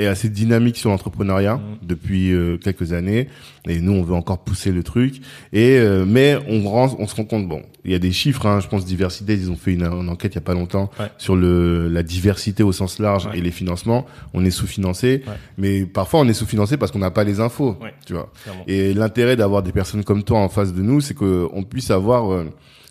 est 0.00 0.06
assez 0.06 0.28
dynamique 0.28 0.76
sur 0.76 0.90
l'entrepreneuriat 0.90 1.56
Mhm. 1.56 1.86
depuis 1.88 2.32
euh, 2.32 2.56
quelques 2.56 2.92
années 2.92 3.28
et 3.68 3.80
nous 3.80 3.92
on 3.92 4.02
veut 4.02 4.14
encore 4.14 4.38
pousser 4.42 4.72
le 4.72 4.82
truc 4.82 5.16
et 5.52 5.76
euh, 5.78 6.04
mais 6.06 6.36
on 6.48 6.62
rend, 6.68 6.96
on 6.98 7.06
se 7.06 7.14
rend 7.14 7.24
compte 7.24 7.48
bon 7.48 7.62
il 7.84 7.92
y 7.92 7.94
a 7.94 7.98
des 7.98 8.12
chiffres 8.12 8.46
hein, 8.46 8.60
je 8.60 8.68
pense 8.68 8.84
diversité 8.84 9.34
ils 9.34 9.50
ont 9.50 9.56
fait 9.56 9.72
une, 9.74 9.84
une 9.84 10.08
enquête 10.08 10.32
il 10.32 10.36
y 10.36 10.38
a 10.38 10.42
pas 10.42 10.54
longtemps 10.54 10.90
Ouais. 10.98 11.06
sur 11.18 11.36
le 11.36 11.88
la 11.88 12.02
diversité 12.02 12.62
au 12.62 12.72
sens 12.72 12.98
large 12.98 13.26
Ouais. 13.26 13.38
et 13.38 13.40
les 13.40 13.50
financements 13.50 14.06
on 14.34 14.44
est 14.44 14.50
sous-financé 14.50 15.22
Ouais. 15.26 15.32
mais 15.58 15.84
parfois 15.86 16.20
on 16.20 16.28
est 16.28 16.32
sous-financé 16.34 16.76
parce 16.76 16.90
qu'on 16.92 16.98
n'a 17.00 17.10
pas 17.10 17.24
les 17.24 17.40
infos 17.40 17.76
tu 18.06 18.14
vois 18.14 18.32
Clairement. 18.42 18.64
et 18.66 18.94
l'intérêt 18.94 19.36
d'avoir 19.36 19.62
des 19.62 19.72
personnes 19.72 20.04
comme 20.04 20.22
toi 20.22 20.38
en 20.38 20.48
face 20.48 20.72
de 20.72 20.82
nous 20.82 21.00
c'est 21.00 21.14
que 21.14 21.46
on 21.52 21.62
puisse 21.64 21.90
avoir 21.90 22.32
euh, 22.32 22.44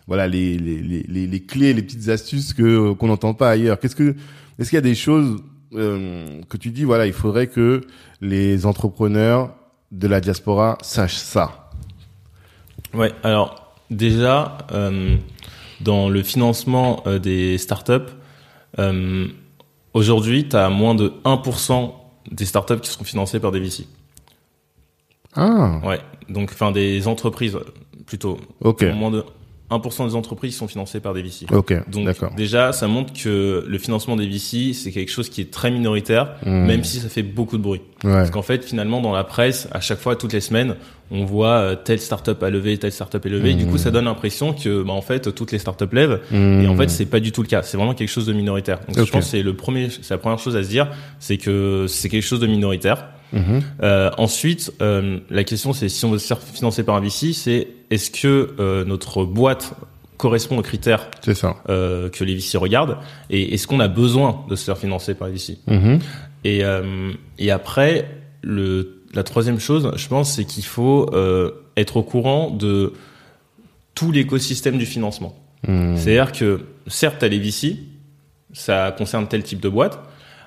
voilà 0.08 0.28
les, 0.28 0.58
les, 0.58 0.80
les, 0.82 1.06
les, 1.08 1.28
les 1.28 1.40
clés 1.40 1.74
les 1.74 1.82
petites 1.84 2.10
astuces 2.10 2.54
que 2.54 2.94
qu'on 2.94 3.08
n'entend 3.08 3.34
pas 3.34 3.50
ailleurs 3.52 3.80
qu'est-ce 3.80 3.96
que 3.96 4.16
est-ce 4.60 4.70
qu'il 4.70 4.78
y 4.78 4.80
a 4.80 4.82
des 4.82 4.96
choses 4.96 5.38
euh, 5.74 6.42
que 6.50 6.58
tu 6.58 6.72
dis 6.72 6.84
voilà 6.84 7.06
il 7.06 7.14
faudrait 7.14 7.48
que 7.48 7.82
les 8.22 8.66
entrepreneurs 8.66 9.54
de 9.92 10.08
la 10.08 10.20
diaspora 10.22 10.78
sachent 10.82 11.18
ça 11.18 11.70
Ouais, 12.94 13.12
alors 13.24 13.76
déjà, 13.92 14.58
euh, 14.72 15.18
dans 15.82 16.10
le 16.10 16.24
financement 16.24 17.04
euh, 17.06 17.20
des 17.20 17.58
startups, 17.60 18.14
aujourd'hui, 19.94 20.48
tu 20.50 20.56
as 20.56 20.70
moins 20.70 20.96
de 20.96 21.14
1% 21.24 21.92
des 22.32 22.46
startups 22.46 22.80
qui 22.80 22.90
seront 22.90 23.04
financées 23.04 23.40
par 23.40 23.52
des 23.52 23.60
VC. 23.60 23.86
ah 25.36 25.80
Ouais, 25.84 26.00
donc 26.30 26.50
enfin 26.52 26.72
des 26.72 27.08
entreprises 27.08 27.58
plutôt. 28.06 28.40
ok 28.62 28.84
Moins 28.96 29.12
de 29.12 29.24
1% 29.72 30.08
des 30.08 30.16
entreprises 30.16 30.56
sont 30.56 30.68
financées 30.68 31.00
par 31.00 31.14
des 31.14 31.22
VC. 31.22 31.46
ok 31.52 31.90
Donc 31.90 32.08
déjà, 32.36 32.72
ça 32.74 32.88
montre 32.88 33.14
que 33.14 33.64
le 33.68 33.78
financement 33.78 34.16
des 34.16 34.28
VC, 34.28 34.74
c'est 34.74 34.92
quelque 34.92 35.12
chose 35.12 35.30
qui 35.30 35.42
est 35.42 35.52
très 35.52 35.70
minoritaire, 35.72 36.36
Hmm. 36.46 36.66
même 36.66 36.84
si 36.84 37.00
ça 37.00 37.10
fait 37.10 37.24
beaucoup 37.24 37.58
de 37.58 37.64
bruit. 37.64 37.82
ouais 38.04 38.12
Parce 38.12 38.32
qu'en 38.32 38.42
fait, 38.42 38.64
finalement, 38.66 39.02
dans 39.02 39.12
la 39.14 39.24
presse, 39.24 39.68
à 39.72 39.80
chaque 39.80 40.00
fois, 40.00 40.16
toutes 40.16 40.34
les 40.34 40.42
semaines, 40.42 40.76
on 41.12 41.26
voit 41.26 41.58
euh, 41.58 41.76
telle 41.76 42.00
startup 42.00 42.42
a 42.44 42.50
levé, 42.50 42.78
telle 42.78 42.92
startup 42.92 43.26
est 43.26 43.30
levée. 43.30 43.52
Et 43.52 43.56
du 43.56 43.66
coup, 43.66 43.78
ça 43.78 43.90
donne 43.92 44.06
l'impression 44.06 44.54
que, 44.54 44.84
bah, 44.84 44.94
en 44.94 45.02
fait, 45.02 45.34
toutes 45.34 45.52
les 45.52 45.60
startups 45.60 45.86
lèvent. 45.94 46.20
Et 46.32 46.68
en 46.68 46.74
Hmm. 46.74 46.78
fait, 46.78 46.90
c'est 46.90 47.06
pas 47.08 47.20
du 47.20 47.32
tout 47.32 47.42
le 47.42 47.48
cas. 47.48 47.64
C'est 47.64 47.78
vraiment 47.78 47.94
quelque 47.96 48.10
chose 48.10 48.26
de 48.28 48.34
minoritaire. 48.34 48.80
Donc, 48.88 49.06
je 49.06 49.12
pense 49.12 49.26
que 49.26 49.30
c'est 49.32 49.42
le 49.44 49.54
premier, 49.56 49.90
c'est 49.90 50.12
la 50.14 50.18
première 50.20 50.40
chose 50.40 50.56
à 50.56 50.64
se 50.64 50.70
dire, 50.70 50.88
c'est 51.20 51.38
que 51.38 51.86
c'est 51.88 52.10
quelque 52.10 52.24
chose 52.26 52.40
de 52.40 52.48
minoritaire. 52.48 53.06
Mhm. 53.34 53.62
Euh, 53.84 54.10
ensuite, 54.18 54.72
euh, 54.82 55.20
la 55.30 55.44
question, 55.44 55.74
c'est 55.74 55.90
si 55.90 56.04
on 56.06 56.12
veut 56.12 56.18
se 56.20 56.28
faire 56.28 56.40
financer 56.42 56.84
par 56.84 56.96
un 56.96 57.00
VC, 57.02 57.34
c'est 57.34 57.68
est-ce 57.92 58.10
que 58.12 58.52
euh, 58.60 58.86
notre 58.86 59.24
boîte 59.24 59.74
correspond 60.18 60.58
aux 60.58 60.64
critères 60.64 61.10
c'est 61.22 61.34
ça 61.34 61.56
euh, 61.70 62.10
que 62.10 62.24
les 62.24 62.36
VC 62.36 62.58
regardent? 62.58 62.98
Et 63.30 63.54
est-ce 63.54 63.68
qu'on 63.68 63.80
a 63.80 63.88
besoin 63.88 64.46
de 64.50 64.56
se 64.56 64.64
faire 64.66 64.78
financer 64.78 65.14
par 65.14 65.28
les 65.28 65.36
VC 65.36 65.58
et, 66.44 66.64
euh, 66.64 67.12
et 67.38 67.52
après, 67.52 68.10
le, 68.42 68.99
la 69.14 69.24
troisième 69.24 69.60
chose, 69.60 69.92
je 69.96 70.08
pense, 70.08 70.34
c'est 70.34 70.46
qu'il 70.46 70.66
faut 70.66 71.10
euh, 71.14 71.52
être 71.78 71.98
au 71.98 72.04
courant 72.04 72.50
de 72.50 72.94
tout 73.96 74.12
l'écosystème 74.12 74.78
du 74.78 74.86
financement. 74.86 75.36
Hmm. 75.68 75.96
C'est-à-dire 75.98 76.32
que, 76.32 76.62
certes, 76.88 77.18
tu 77.20 77.26
as 77.26 77.28
les 77.28 77.40
VC, 77.40 77.78
ça 78.54 78.94
concerne 78.98 79.28
tel 79.28 79.44
type 79.44 79.60
de 79.60 79.70
boîte. 79.70 80.00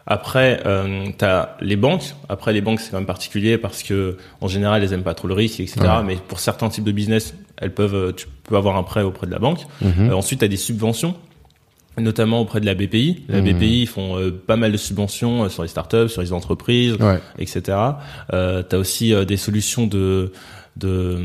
Après, 0.06 0.60
euh, 0.66 1.06
tu 1.16 1.24
as 1.24 1.56
les 1.60 1.76
banques. 1.76 2.14
Après, 2.28 2.52
les 2.52 2.60
banques, 2.60 2.80
c'est 2.80 2.90
quand 2.90 2.96
même 2.96 3.06
particulier 3.06 3.56
parce 3.56 3.82
que 3.82 4.16
en 4.40 4.48
général, 4.48 4.82
elles 4.82 4.92
aiment 4.92 5.04
pas 5.04 5.14
trop 5.14 5.28
le 5.28 5.34
risque, 5.34 5.60
etc. 5.60 5.80
Ouais. 5.80 6.02
Mais 6.04 6.16
pour 6.16 6.40
certains 6.40 6.68
types 6.68 6.84
de 6.84 6.92
business, 6.92 7.34
elles 7.56 7.72
peuvent, 7.72 7.94
euh, 7.94 8.12
tu 8.12 8.26
peux 8.44 8.56
avoir 8.56 8.76
un 8.76 8.82
prêt 8.82 9.02
auprès 9.02 9.26
de 9.26 9.32
la 9.32 9.38
banque. 9.38 9.60
Euh, 9.84 10.12
ensuite, 10.12 10.40
tu 10.40 10.44
as 10.44 10.48
des 10.48 10.56
subventions, 10.56 11.14
notamment 11.98 12.40
auprès 12.40 12.60
de 12.60 12.66
la 12.66 12.74
BPI. 12.74 13.24
La 13.28 13.40
Mhm. 13.40 13.52
BPI, 13.58 13.82
ils 13.82 13.86
font 13.86 14.18
euh, 14.18 14.30
pas 14.30 14.56
mal 14.56 14.72
de 14.72 14.76
subventions 14.76 15.44
euh, 15.44 15.48
sur 15.48 15.62
les 15.62 15.68
startups, 15.68 16.08
sur 16.08 16.22
les 16.22 16.32
entreprises, 16.32 16.94
ouais 16.94 17.18
etc. 17.38 17.76
Euh, 18.32 18.62
tu 18.68 18.76
as 18.76 18.78
aussi 18.78 19.12
euh, 19.12 19.24
des 19.24 19.36
solutions 19.36 19.86
de, 19.86 20.32
de, 20.76 21.18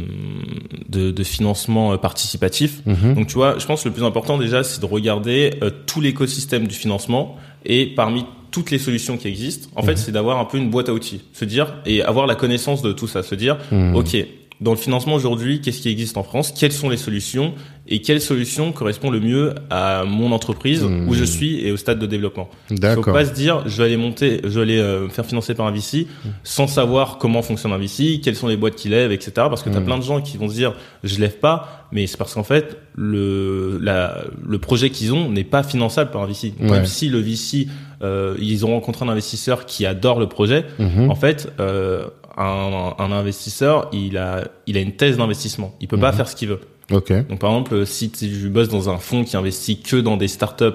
de, 0.89 1.11
de 1.11 1.23
financement 1.23 1.97
participatif. 1.97 2.81
Mhm. 2.85 3.15
Donc 3.15 3.27
tu 3.27 3.35
vois, 3.35 3.57
je 3.57 3.65
pense 3.65 3.83
que 3.83 3.89
le 3.89 3.93
plus 3.93 4.03
important 4.03 4.37
déjà, 4.37 4.63
c'est 4.63 4.81
de 4.81 4.85
regarder 4.85 5.51
tout 5.85 6.01
l'écosystème 6.01 6.67
du 6.67 6.75
financement 6.75 7.37
et 7.65 7.85
parmi 7.85 8.25
toutes 8.51 8.71
les 8.71 8.79
solutions 8.79 9.17
qui 9.17 9.27
existent, 9.27 9.69
en 9.75 9.83
fait, 9.83 9.97
c'est 9.97 10.11
d'avoir 10.11 10.39
un 10.39 10.45
peu 10.45 10.57
une 10.57 10.69
boîte 10.69 10.89
à 10.89 10.93
outils, 10.93 11.21
se 11.33 11.45
dire 11.45 11.75
et 11.85 12.01
avoir 12.01 12.25
la 12.27 12.35
connaissance 12.35 12.81
de 12.81 12.91
tout 12.93 13.07
ça, 13.07 13.21
se 13.21 13.35
dire, 13.35 13.57
ok, 13.93 14.15
dans 14.59 14.71
le 14.71 14.77
financement 14.77 15.13
aujourd'hui, 15.13 15.61
qu'est-ce 15.61 15.81
qui 15.81 15.89
existe 15.89 16.17
en 16.17 16.23
France? 16.23 16.51
Quelles 16.51 16.71
sont 16.71 16.89
les 16.89 16.97
solutions? 16.97 17.53
Et 17.89 18.01
quelles 18.01 18.19
solutions 18.21 18.73
correspondent 18.73 19.13
le 19.13 19.21
mieux 19.21 19.55
à 19.69 20.03
mon 20.03 20.33
entreprise 20.33 20.83
où 20.83 21.13
je 21.13 21.23
suis 21.23 21.65
et 21.65 21.71
au 21.71 21.77
stade 21.77 21.99
de 21.99 22.05
développement? 22.05 22.49
Il 22.69 22.75
faut 22.75 22.81
d'accord 22.81 23.13
pas 23.13 23.23
se 23.23 23.33
dire, 23.33 23.63
je 23.67 23.77
vais 23.77 23.83
aller 23.85 23.95
monter, 23.97 24.41
je 24.43 24.49
vais 24.49 24.61
aller 24.61 24.77
euh, 24.79 25.03
me 25.03 25.07
faire 25.09 25.25
financer 25.25 25.53
par 25.53 25.67
un 25.67 25.71
VC 25.71 26.05
sans 26.43 26.67
savoir 26.67 27.17
comment 27.17 27.41
fonctionne 27.41 27.71
un 27.71 27.77
VC, 27.77 28.19
quelles 28.21 28.35
sont 28.35 28.47
les 28.47 28.57
boîtes 28.57 28.75
qui 28.75 28.89
lèvent, 28.89 29.11
etc. 29.13 29.31
Parce 29.35 29.63
que 29.63 29.69
tu 29.69 29.77
as 29.77 29.79
Mhm. 29.79 29.85
plein 29.85 29.97
de 29.99 30.03
gens 30.03 30.19
qui 30.21 30.35
vont 30.37 30.49
se 30.49 30.55
dire, 30.55 30.73
je 31.03 31.17
lève 31.19 31.37
pas, 31.37 31.87
mais 31.93 32.07
c'est 32.07 32.17
parce 32.17 32.33
qu'en 32.33 32.43
fait, 32.43 32.77
le, 32.95 33.79
la, 33.81 34.17
le 34.45 34.57
projet 34.59 34.89
qu'ils 34.89 35.13
ont 35.13 35.29
n'est 35.29 35.43
pas 35.45 35.63
finançable 35.63 36.11
par 36.11 36.21
un 36.23 36.25
VC. 36.25 36.53
Donc, 36.59 36.69
Ouais. 36.71 36.77
Même 36.77 36.85
si 36.87 37.07
le 37.07 37.19
VC, 37.19 37.67
euh, 38.01 38.35
ils 38.39 38.65
ont 38.65 38.71
rencontré 38.73 39.05
un 39.05 39.09
investisseur 39.09 39.65
qui 39.65 39.85
adore 39.85 40.19
le 40.19 40.27
projet, 40.27 40.65
en 40.79 41.15
fait, 41.15 41.53
euh, 41.61 42.07
un, 42.37 42.93
un 42.99 43.11
investisseur, 43.11 43.89
il 43.93 44.17
a, 44.17 44.47
il 44.67 44.77
a 44.77 44.81
une 44.81 44.93
thèse 44.93 45.17
d'investissement. 45.17 45.75
Il 45.81 45.87
peut 45.87 45.97
pas 45.99 46.11
Mhm. 46.11 46.17
faire 46.17 46.27
ce 46.29 46.35
qu'il 46.35 46.49
veut. 46.49 46.59
Donc 46.89 47.39
par 47.39 47.49
exemple, 47.51 47.85
si 47.85 48.09
tu 48.09 48.27
bosses 48.49 48.69
dans 48.69 48.89
un 48.89 48.97
fonds 48.97 49.25
qui 49.25 49.35
investit 49.35 49.81
que 49.81 49.97
dans 49.97 50.15
des 50.15 50.29
startups 50.29 50.65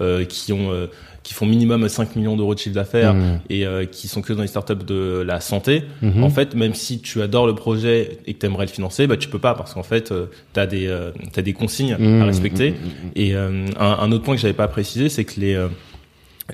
euh, 0.00 0.24
qui 0.26 0.52
ont 0.52 0.70
euh, 0.70 0.86
qui 1.22 1.34
font 1.34 1.46
minimum 1.46 1.88
5 1.88 2.16
millions 2.16 2.36
d'euros 2.36 2.52
de 2.54 2.58
chiffre 2.58 2.74
d'affaires 2.74 3.14
Mhm. 3.14 3.38
et 3.48 3.64
euh, 3.64 3.84
qui 3.86 4.08
sont 4.08 4.22
que 4.22 4.32
dans 4.32 4.42
les 4.42 4.48
startups 4.48 4.84
de 4.84 5.22
la 5.24 5.40
santé, 5.40 5.84
Mhm. 6.02 6.24
en 6.24 6.30
fait, 6.30 6.54
même 6.56 6.74
si 6.74 6.98
tu 7.00 7.22
adores 7.22 7.46
le 7.46 7.54
projet 7.54 8.18
et 8.26 8.34
que 8.34 8.40
tu 8.40 8.46
aimerais 8.46 8.66
le 8.66 8.72
financer, 8.72 9.06
bah 9.06 9.16
tu 9.16 9.28
peux 9.28 9.38
pas 9.38 9.54
parce 9.54 9.72
qu'en 9.72 9.84
fait, 9.84 10.12
tu 10.52 10.60
as 10.60 10.66
des 10.66 10.92
t'as 11.32 11.42
des 11.42 11.52
consignes 11.52 11.94
à 11.94 12.24
respecter. 12.24 12.74
Et 13.14 13.34
un, 13.34 13.64
un 13.78 14.12
autre 14.12 14.24
point 14.24 14.34
que 14.34 14.40
j'avais 14.42 14.52
pas 14.52 14.68
précisé, 14.68 15.08
c'est 15.08 15.24
que 15.24 15.40
les, 15.40 15.56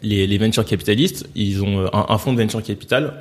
les 0.03 0.27
les 0.27 0.39
venture 0.39 0.65
capitalistes, 0.65 1.29
ils 1.35 1.63
ont 1.65 1.87
un, 1.93 2.07
un 2.11 2.19
fonds 2.19 2.33
de 2.35 2.39
venture 2.41 2.63
capital. 2.63 3.15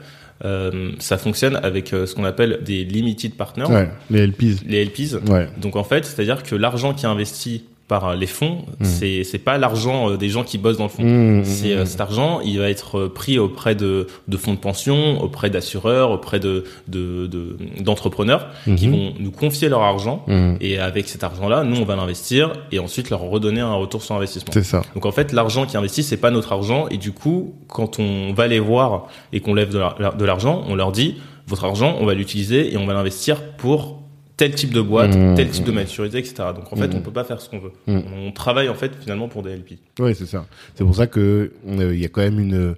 Euh, 0.45 0.91
ça 0.99 1.17
fonctionne 1.17 1.55
avec 1.55 1.93
euh, 1.93 2.05
ce 2.05 2.13
qu'on 2.13 2.23
appelle 2.23 2.59
des 2.63 2.83
limited 2.83 3.33
partners, 3.33 3.65
ouais 3.65 3.89
les 4.11 4.27
LPs 4.27 4.63
les 4.67 4.85
LPs. 4.85 5.13
ouais. 5.29 5.49
Donc 5.57 5.75
en 5.75 5.83
fait, 5.83 6.05
c'est-à-dire 6.05 6.43
que 6.43 6.55
l'argent 6.55 6.93
qui 6.93 7.05
est 7.05 7.09
investi 7.09 7.63
par 7.87 8.09
euh, 8.09 8.15
les 8.15 8.27
fonds, 8.27 8.65
Mm. 8.79 8.85
c'est 8.85 9.23
c'est 9.23 9.37
pas 9.39 9.57
l'argent 9.57 10.09
euh, 10.11 10.17
des 10.17 10.29
gens 10.29 10.43
qui 10.43 10.57
bossent 10.57 10.77
dans 10.77 10.83
le 10.83 10.89
fonds. 10.89 11.03
Mhm. 11.03 11.45
C'est 11.45 11.73
euh, 11.73 11.85
cet 11.85 12.01
argent, 12.01 12.41
il 12.41 12.59
va 12.59 12.69
être 12.69 13.07
pris 13.07 13.39
auprès 13.39 13.75
de, 13.75 14.07
de 14.27 14.37
fonds 14.37 14.53
de 14.53 14.59
pension, 14.59 15.21
auprès 15.23 15.49
d'assureurs, 15.49 16.11
auprès 16.11 16.39
de 16.39 16.65
de- 16.87 17.27
de- 17.27 17.57
d'entrepreneurs 17.81 18.47
qui 18.75 18.87
vont 18.89 19.13
nous 19.19 19.31
confier 19.31 19.69
leur 19.69 19.81
argent 19.81 20.25
et 20.61 20.77
avec 20.79 21.07
cet 21.07 21.23
argent-là, 21.23 21.63
nous 21.63 21.77
on 21.81 21.85
va 21.85 21.95
l'investir 21.95 22.51
et 22.71 22.79
ensuite 22.79 23.09
leur 23.09 23.21
redonner 23.21 23.61
un 23.61 23.73
retour 23.75 24.01
sur 24.03 24.15
investissement. 24.15 24.51
c'est 24.53 24.63
ça 24.63 24.81
Donc 24.93 25.05
en 25.05 25.11
fait, 25.11 25.31
l'argent 25.31 25.65
qui 25.65 25.75
est 25.75 25.79
investi, 25.79 26.03
c'est 26.03 26.17
pas 26.17 26.31
notre 26.31 26.51
argent 26.51 26.87
et 26.89 26.97
du 26.97 27.11
coup, 27.13 27.53
quand 27.67 27.99
on 27.99 28.33
va 28.33 28.47
les 28.47 28.59
voir 28.59 29.07
et 29.33 29.39
qu'on 29.39 29.53
lève 29.53 29.69
de 29.71 29.79
de 30.17 30.25
l'argent, 30.25 30.63
on 30.67 30.75
leur 30.75 30.91
dit 30.91 31.15
votre 31.47 31.63
argent, 31.63 31.95
on 32.01 32.05
va 32.05 32.13
l'utiliser 32.13 32.73
et 32.73 32.77
on 32.77 32.85
va 32.85 32.93
l'investir 32.93 33.41
pour 33.57 34.01
tel 34.37 34.53
type 34.53 34.71
de 34.71 34.81
boîte, 34.81 35.15
Mmh, 35.15 35.35
tel 35.35 35.49
type 35.49 35.65
de 35.65 35.71
mmh. 35.71 35.75
maturité, 35.75 36.17
etc. 36.19 36.35
Donc 36.55 36.71
en 36.71 36.75
fait, 36.75 36.87
Mmh. 36.87 36.95
on 36.97 37.01
peut 37.01 37.11
pas 37.11 37.23
faire 37.23 37.41
ce 37.41 37.49
qu'on 37.49 37.59
veut. 37.59 37.71
Mmh. 37.87 37.99
On 38.27 38.31
travaille 38.31 38.69
en 38.69 38.75
fait 38.75 38.91
finalement 38.99 39.27
pour 39.27 39.41
des 39.43 39.55
LP. 39.55 39.79
Oui, 39.99 40.13
c'est 40.15 40.27
ça. 40.27 40.45
C'est 40.75 40.83
pour 40.83 40.95
ça 40.95 41.07
que 41.07 41.51
euh, 41.67 41.93
il 41.95 41.99
y 41.99 42.05
a 42.05 42.09
quand 42.09 42.21
même 42.21 42.39
une 42.39 42.53
euh, 42.55 42.77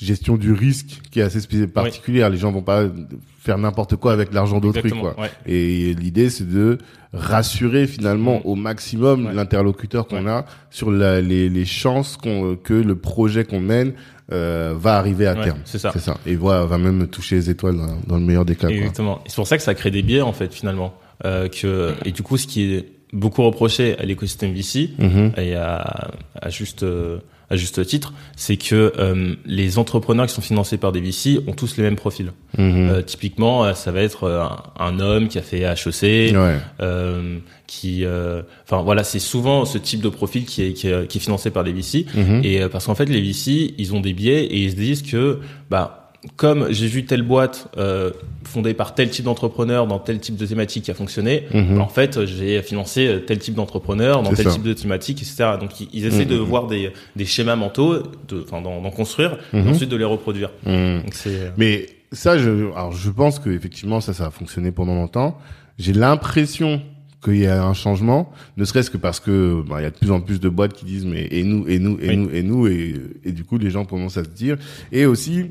gestion 0.00 0.36
du 0.36 0.52
risque 0.52 1.00
qui 1.10 1.20
est 1.20 1.22
assez 1.22 1.40
particulière. 1.68 2.28
Les 2.28 2.36
gens 2.36 2.50
vont 2.52 2.60
pas 2.62 2.84
faire 3.38 3.56
n'importe 3.56 3.96
quoi 3.96 4.12
avec 4.12 4.34
l'argent 4.34 4.58
d'autrui, 4.58 4.90
quoi. 4.90 5.18
Ouais. 5.18 5.30
Et 5.46 5.94
l'idée, 5.94 6.28
c'est 6.28 6.48
de 6.48 6.78
rassurer 7.12 7.86
finalement 7.86 8.44
au 8.46 8.56
maximum 8.56 9.26
Ouais. 9.26 9.32
l'interlocuteur 9.32 10.06
qu'on 10.06 10.24
Ouais. 10.26 10.30
a 10.30 10.46
sur 10.70 10.90
la, 10.90 11.20
les, 11.20 11.48
les 11.48 11.64
chances 11.64 12.16
qu'on, 12.16 12.56
que 12.56 12.74
le 12.74 12.96
projet 12.96 13.44
qu'on 13.44 13.60
mène 13.60 13.92
euh, 14.32 14.74
va 14.76 14.96
arriver 14.98 15.26
à 15.26 15.34
Ouais, 15.34 15.44
terme. 15.44 15.58
c'est 15.64 15.78
ça. 15.78 15.90
C'est 15.92 16.00
ça. 16.00 16.16
Et 16.26 16.34
va, 16.36 16.64
va 16.64 16.78
même 16.78 17.06
toucher 17.08 17.36
les 17.36 17.50
étoiles 17.50 17.76
dans, 17.76 17.96
dans 18.06 18.16
le 18.16 18.22
meilleur 18.24 18.44
des 18.44 18.56
cas. 18.56 18.68
Exactement. 18.68 19.20
C'est 19.26 19.36
pour 19.36 19.46
ça 19.46 19.56
que 19.56 19.62
ça 19.62 19.74
crée 19.74 19.90
des 19.90 20.02
biais 20.02 20.20
en 20.22 20.32
fait 20.32 20.52
finalement. 20.52 20.94
Euh, 21.24 21.48
que 21.48 21.94
et 22.04 22.12
du 22.12 22.22
coup, 22.22 22.36
ce 22.36 22.46
qui 22.46 22.74
est 22.74 22.86
beaucoup 23.12 23.42
reproché 23.44 23.96
à 23.98 24.02
l'écosystème 24.04 24.52
VC 24.52 24.90
Mhm. 24.98 25.32
et 25.36 25.54
à, 25.54 26.10
à 26.40 26.50
juste 26.50 26.82
euh, 26.82 27.18
à 27.48 27.56
juste 27.56 27.84
titre, 27.86 28.12
c'est 28.36 28.56
que 28.56 28.92
euh, 28.98 29.34
les 29.44 29.78
entrepreneurs 29.78 30.26
qui 30.26 30.34
sont 30.34 30.42
financés 30.42 30.78
par 30.78 30.90
des 30.92 31.00
VC 31.00 31.40
ont 31.46 31.52
tous 31.52 31.76
les 31.76 31.84
mêmes 31.84 31.96
profils. 31.96 32.32
Mhm. 32.58 32.88
Euh, 32.90 33.02
typiquement, 33.02 33.64
euh, 33.64 33.74
ça 33.74 33.92
va 33.92 34.00
être 34.02 34.24
euh, 34.24 34.42
un, 34.42 34.62
un 34.78 35.00
homme 35.00 35.28
qui 35.28 35.38
a 35.38 35.42
fait 35.42 35.60
HEC, 35.60 36.34
ouais. 36.36 36.58
euh, 36.80 37.38
qui, 37.66 38.04
euh, 38.04 38.42
enfin 38.64 38.82
voilà, 38.82 39.04
c'est 39.04 39.18
souvent 39.20 39.64
ce 39.64 39.78
type 39.78 40.00
de 40.00 40.08
profil 40.08 40.44
qui 40.44 40.62
est, 40.62 40.72
qui 40.72 40.88
est, 40.88 41.06
qui 41.06 41.18
est 41.18 41.20
financé 41.20 41.50
par 41.50 41.62
des 41.62 41.72
VC. 41.72 42.06
Mhm. 42.14 42.40
Et 42.44 42.62
euh, 42.62 42.68
parce 42.68 42.86
qu'en 42.86 42.94
fait, 42.94 43.06
les 43.06 43.20
VC, 43.20 43.74
ils 43.78 43.94
ont 43.94 44.00
des 44.00 44.12
biais 44.12 44.44
et 44.44 44.64
ils 44.64 44.70
se 44.72 44.76
disent 44.76 45.02
que 45.02 45.40
bah 45.70 46.05
comme 46.34 46.66
j'ai 46.70 46.86
vu 46.88 47.04
telle 47.06 47.22
boîte 47.22 47.68
euh, 47.76 48.10
fondée 48.44 48.74
par 48.74 48.94
tel 48.94 49.10
type 49.10 49.24
d'entrepreneur 49.24 49.86
dans 49.86 49.98
tel 49.98 50.18
type 50.18 50.36
de 50.36 50.44
thématique 50.46 50.84
qui 50.84 50.90
a 50.90 50.94
fonctionné, 50.94 51.44
Mhm. 51.54 51.80
en 51.80 51.88
fait, 51.88 52.24
j'ai 52.26 52.60
financé 52.62 53.06
euh, 53.06 53.18
tel 53.20 53.38
type 53.38 53.54
d'entrepreneur 53.54 54.22
dans 54.22 54.32
tel 54.32 54.46
ça. 54.46 54.50
type 54.52 54.62
de 54.62 54.72
thématique, 54.72 55.18
etc. 55.22 55.52
Donc, 55.60 55.70
ils, 55.92 56.04
essaient 56.06 56.24
Mhm. 56.24 56.30
de 56.30 56.36
voir 56.36 56.66
des, 56.66 56.92
des 57.14 57.24
schémas 57.26 57.56
mentaux, 57.56 58.02
de, 58.28 58.42
enfin, 58.42 58.60
d'en 58.60 58.80
d'en 58.82 58.90
construire, 58.90 59.38
Mhm. 59.52 59.66
et 59.66 59.70
ensuite 59.70 59.88
de 59.90 59.96
les 59.96 60.04
reproduire. 60.04 60.50
Mhm. 60.64 61.02
Donc, 61.04 61.14
euh, 61.26 61.50
Mais 61.56 61.86
ça, 62.12 62.38
je, 62.38 62.70
alors 62.72 62.92
je 62.92 63.10
pense 63.10 63.38
que 63.38 63.50
effectivement 63.50 64.00
ça, 64.00 64.12
ça 64.12 64.26
a 64.26 64.30
fonctionné 64.30 64.72
pendant 64.72 64.94
longtemps. 64.94 65.38
J'ai 65.78 65.92
l'impression 65.92 66.80
qu'il 67.24 67.38
y 67.38 67.46
a 67.46 67.64
un 67.64 67.74
changement, 67.74 68.30
ne 68.56 68.64
serait-ce 68.64 68.90
que 68.90 68.96
parce 68.98 69.20
que 69.20 69.62
bah, 69.68 69.80
il 69.80 69.82
y 69.82 69.86
a 69.86 69.90
de 69.90 69.96
plus 69.96 70.10
en 70.12 70.20
plus 70.20 70.38
de 70.38 70.48
boîtes 70.48 70.74
qui 70.74 70.84
disent 70.84 71.04
mais 71.06 71.26
et 71.30 71.42
nous 71.42 71.66
et 71.66 71.78
nous 71.78 71.98
et 72.00 72.08
Oui. 72.10 72.16
nous 72.16 72.30
et 72.30 72.42
nous 72.42 72.66
et, 72.68 72.94
et 73.24 73.32
du 73.32 73.42
coup 73.42 73.58
les 73.58 73.70
gens 73.70 73.84
commencent 73.84 74.16
à 74.18 74.24
se 74.24 74.28
dire 74.28 74.56
et 74.92 75.06
aussi 75.06 75.46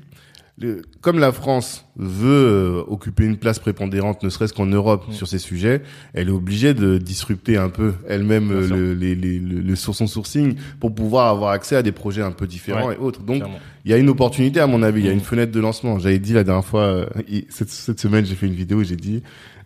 le- 0.57 0.81
comme 1.01 1.19
la 1.19 1.33
France 1.33 1.85
veut 1.97 2.29
euh, 2.29 2.83
occuper 2.87 3.25
une 3.25 3.35
place 3.37 3.59
prépondérante, 3.59 4.23
ne 4.23 4.29
serait-ce 4.29 4.53
qu'en 4.53 4.65
Europe 4.65 5.05
Mm. 5.09 5.11
sur 5.13 5.27
ces 5.27 5.37
sujets, 5.39 5.81
elle 6.13 6.29
est 6.29 6.31
obligée 6.31 6.73
de 6.73 6.97
disrupter 6.97 7.57
un 7.57 7.67
peu 7.69 7.93
elle-même 8.07 8.51
euh, 8.51 8.67
le, 8.69 8.93
les, 8.93 9.15
les- 9.15 9.39
le, 9.39 9.59
le 9.59 9.75
sur 9.75 9.93
son 9.93 10.07
sourcing 10.07 10.55
pour 10.79 10.95
pouvoir 10.95 11.27
avoir 11.27 11.51
accès 11.51 11.75
à 11.75 11.83
des 11.83 11.91
projets 11.91 12.21
un 12.21 12.31
peu 12.31 12.47
différents 12.47 12.87
Ouais. 12.87 12.95
et 12.95 12.97
autres. 12.99 13.21
Donc 13.21 13.43
il 13.83 13.91
y 13.91 13.93
a 13.93 13.97
une 13.97 14.07
opportunité 14.09 14.59
à 14.61 14.67
mon 14.67 14.81
avis, 14.81 15.01
il 15.01 15.05
y 15.05 15.09
a 15.09 15.11
Mm. 15.11 15.15
une 15.15 15.21
fenêtre 15.21 15.51
de 15.51 15.59
lancement. 15.59 15.99
J'avais 15.99 16.19
dit 16.19 16.31
la 16.33 16.43
dernière 16.45 16.65
fois, 16.65 16.81
euh, 16.83 17.05
cette, 17.49 17.69
cette 17.69 17.99
semaine 17.99 18.25
j'ai 18.25 18.35
fait 18.35 18.47
une 18.47 18.53
vidéo 18.55 18.77
où 18.79 18.83
j'ai 18.83 18.95
dit 18.95 19.23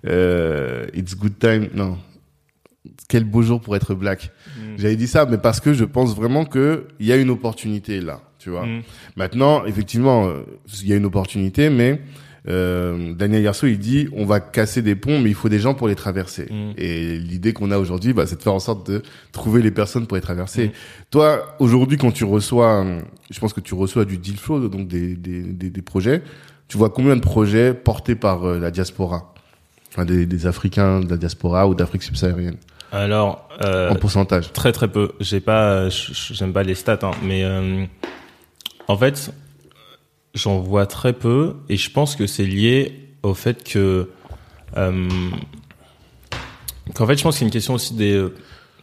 euh, 0.08 0.88
It's 0.96 1.16
good 1.16 1.38
time, 1.38 1.68
non, 1.76 1.98
quel 3.08 3.26
beau 3.26 3.42
jour 3.44 3.62
pour 3.62 3.76
être 3.76 3.94
black. 3.94 4.32
Mm. 4.58 4.62
J'avais 4.78 4.96
dit 4.96 5.08
ça, 5.08 5.26
mais 5.26 5.38
parce 5.38 5.60
que 5.60 5.74
je 5.74 5.86
pense 5.86 6.16
vraiment 6.16 6.46
que 6.46 6.86
il 7.00 7.06
y 7.06 7.12
a 7.12 7.18
une 7.18 7.30
opportunité 7.30 8.02
là, 8.02 8.22
tu 8.40 8.50
vois. 8.50 8.66
Mm. 8.66 8.82
Maintenant, 9.16 9.66
effectivement, 9.66 10.28
euh, 10.28 10.42
il 10.82 10.88
y 10.88 10.94
a 10.94 10.96
une 10.96 11.06
opportunité, 11.06 11.70
mais 11.70 12.02
euh, 12.48 13.14
Daniel 13.14 13.44
Garceau, 13.44 13.68
il 13.68 13.78
dit 13.78 14.08
on 14.14 14.26
va 14.26 14.40
casser 14.40 14.82
des 14.82 14.96
ponts, 14.96 15.20
mais 15.20 15.30
il 15.30 15.36
faut 15.36 15.50
des 15.50 15.60
gens 15.60 15.74
pour 15.76 15.88
les 15.88 15.96
traverser. 15.96 16.48
Mm. 16.50 16.72
Et 16.78 17.18
l'idée 17.20 17.54
qu'on 17.54 17.70
a 17.70 17.78
aujourd'hui, 17.78 18.14
bah, 18.14 18.26
c'est 18.26 18.38
de 18.38 18.42
faire 18.42 18.54
en 18.54 18.60
sorte 18.60 18.90
de 18.90 19.04
trouver 19.32 19.62
les 19.62 19.72
personnes 19.72 20.08
pour 20.08 20.16
les 20.16 20.22
traverser. 20.22 20.68
Mm. 20.68 20.72
Toi, 21.12 21.56
aujourd'hui, 21.60 21.98
quand 21.98 22.12
tu 22.12 22.24
reçois, 22.24 22.84
euh, 22.84 23.00
je 23.30 23.40
pense 23.40 23.54
que 23.54 23.62
tu 23.62 23.76
reçois 23.76 24.06
du 24.06 24.18
deal 24.18 24.38
flow, 24.38 24.68
donc 24.68 24.88
des, 24.88 25.16
des, 25.16 25.42
des, 25.42 25.70
des 25.70 25.82
projets, 25.82 26.24
tu 26.70 26.78
vois 26.78 26.90
combien 26.90 27.16
de 27.16 27.22
projets 27.22 27.74
portés 27.74 28.16
par 28.16 28.46
euh, 28.46 28.60
la 28.60 28.72
diaspora? 28.72 29.34
Enfin, 29.92 30.06
des, 30.06 30.28
des 30.28 30.46
Africains 30.46 31.00
de 31.00 31.10
la 31.10 31.18
diaspora 31.18 31.68
ou 31.68 31.74
d'Afrique 31.74 32.04
subsaharienne, 32.04 32.58
Alors, 32.92 33.50
euh, 33.64 33.90
en 33.90 33.96
pourcentage. 33.96 34.54
Très 34.54 34.72
très 34.72 34.88
peu. 34.88 35.14
J'ai 35.20 35.40
pas, 35.40 35.90
j'aime 35.90 36.54
pas 36.54 36.62
les 36.62 36.76
stats, 36.76 37.00
hein, 37.02 37.12
mais 37.24 37.44
euh, 37.44 37.86
en 38.90 38.98
fait, 38.98 39.32
j'en 40.34 40.60
vois 40.60 40.86
très 40.86 41.14
peu, 41.14 41.56
et 41.70 41.78
je 41.78 41.90
pense 41.90 42.16
que 42.18 42.28
c'est 42.28 42.46
lié 42.46 43.08
au 43.24 43.34
fait 43.34 43.64
que, 43.64 44.10
euh, 44.78 45.08
qu'en 46.96 47.08
fait, 47.08 47.18
je 47.18 47.24
pense 47.24 47.36
que 47.36 47.40
c'est 47.40 47.46
une 47.46 47.52
question 47.52 47.74
aussi 47.76 47.94
des, 47.94 48.14
euh, 48.14 48.34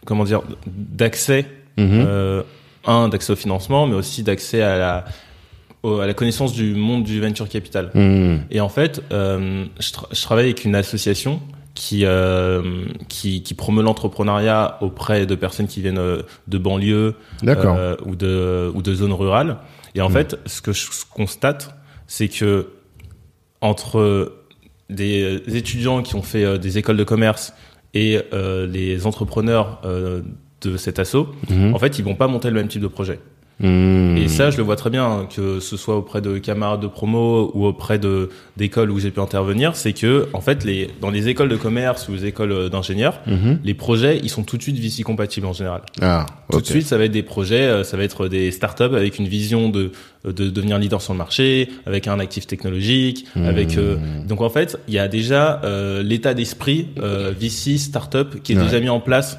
comment 0.05 0.25
dire, 0.25 0.43
d'accès, 0.67 1.47
Mhm. 1.77 2.05
euh, 2.07 2.43
un, 2.87 3.09
d'accès 3.09 3.33
au 3.33 3.37
financement, 3.37 3.87
mais 3.87 3.95
aussi 3.97 4.23
d'accès 4.23 4.63
à 4.63 4.79
la, 4.79 5.05
au- 5.83 5.99
à 6.01 6.07
la 6.07 6.15
connaissance 6.15 6.53
du 6.53 6.75
monde 6.75 7.05
du 7.05 7.21
venture 7.21 7.49
capital. 7.49 7.91
Mhm. 7.95 8.45
Et 8.51 8.61
en 8.61 8.69
fait, 8.69 9.03
euh, 9.13 9.65
je, 9.81 9.91
tra- 9.93 10.07
je 10.13 10.23
travaille 10.23 10.45
avec 10.47 10.65
une 10.65 10.75
association 10.75 11.41
qui 11.75 12.07
qui, 13.09 13.43
qui 13.43 13.55
promeut 13.55 13.83
l'entrepreneuriat 13.83 14.79
auprès 14.81 15.27
de 15.27 15.35
personnes 15.35 15.67
qui 15.67 15.83
viennent 15.83 16.01
de 16.49 16.59
banlieues 16.59 17.15
ou 18.07 18.17
de 18.17 18.71
ou 18.75 18.81
de 18.81 18.95
zones 18.95 19.13
rurales. 19.13 19.59
Et 19.97 20.01
en 20.03 20.09
Mm. 20.11 20.13
fait, 20.13 20.37
ce 20.47 20.61
que 20.63 20.73
je 20.73 20.87
constate, 21.13 21.75
c'est 22.07 22.29
que 22.29 22.69
entre 23.61 24.33
des 24.91 25.43
étudiants 25.49 26.03
qui 26.03 26.15
ont 26.15 26.23
fait 26.23 26.45
euh, 26.45 26.59
des 26.59 26.79
écoles 26.79 26.97
de 26.97 27.03
commerce 27.05 27.53
et 27.95 28.21
euh, 28.33 28.67
les 28.67 29.07
entrepreneurs 29.07 29.81
euh, 29.85 30.23
de 30.61 30.77
cet 30.77 30.99
assaut, 30.99 31.29
Mhm. 31.51 31.75
en 31.75 31.79
fait, 31.79 31.99
ils 31.99 32.05
vont 32.05 32.15
pas 32.15 32.29
monter 32.29 32.49
le 32.49 32.55
même 32.55 32.69
type 32.69 32.83
de 32.83 32.87
projet. 32.87 33.19
Mhm. 33.61 34.17
Et 34.19 34.29
ça, 34.29 34.51
je 34.51 34.59
le 34.59 34.63
vois 34.63 34.77
très 34.77 34.91
bien, 34.91 35.05
hein, 35.07 35.29
que 35.35 35.61
ce 35.61 35.77
soit 35.79 35.97
auprès 35.97 36.21
de 36.21 36.37
camarades 36.39 36.81
de 36.81 36.87
promo 36.89 37.51
ou 37.55 37.65
auprès 37.65 37.99
de 37.99 38.29
d'écoles 38.57 38.91
où 38.91 38.99
j'ai 38.99 39.11
pu 39.11 39.21
intervenir, 39.21 39.77
c'est 39.77 39.93
que 39.95 40.29
en 40.35 40.41
fait, 40.43 40.63
les 40.65 40.91
dans 41.01 41.11
les 41.11 41.29
écoles 41.29 41.49
de 41.49 41.57
commerce 41.57 42.09
ou 42.09 42.13
les 42.13 42.27
écoles 42.27 42.53
euh, 42.53 42.69
d'ingénieurs, 42.69 43.21
Mhm. 43.27 43.61
les 43.65 43.75
projets, 43.75 44.19
ils 44.23 44.29
sont 44.31 44.43
tout 44.43 44.57
de 44.59 44.63
suite 44.63 44.79
VC 44.79 45.03
compatibles 45.05 45.47
en 45.47 45.53
général. 45.55 45.83
Ah, 46.03 46.27
Tout 46.51 46.61
de 46.61 46.67
suite, 46.67 46.87
ça 46.87 46.99
va 46.99 47.05
être 47.05 47.13
des 47.13 47.23
projets, 47.23 47.63
euh, 47.63 47.83
ça 47.83 47.97
va 47.97 48.05
être 48.05 48.29
des 48.29 48.51
startups 48.51 48.83
avec 48.95 49.19
une 49.19 49.27
vision 49.29 49.69
de 49.71 49.91
de 50.25 50.51
devenir 50.51 50.77
leader 50.79 51.01
sur 51.01 51.13
le 51.13 51.19
marché, 51.19 51.69
avec 51.87 52.09
un 52.09 52.19
actif 52.19 52.49
technologique, 52.49 53.27
avec 53.37 53.79
euh, 53.79 53.97
donc 54.27 54.41
en 54.41 54.51
fait, 54.51 54.77
il 54.89 54.95
y 54.95 54.99
a 54.99 55.07
déjà 55.07 55.61
euh, 55.63 56.03
l'état 56.03 56.35
d'esprit 56.35 56.89
euh, 57.01 57.33
VC 57.39 57.79
startup 57.79 58.43
qui 58.43 58.53
est 58.53 58.57
Ouais. 58.57 58.65
déjà 58.65 58.81
mis 58.81 58.89
en 58.89 58.99
place 58.99 59.39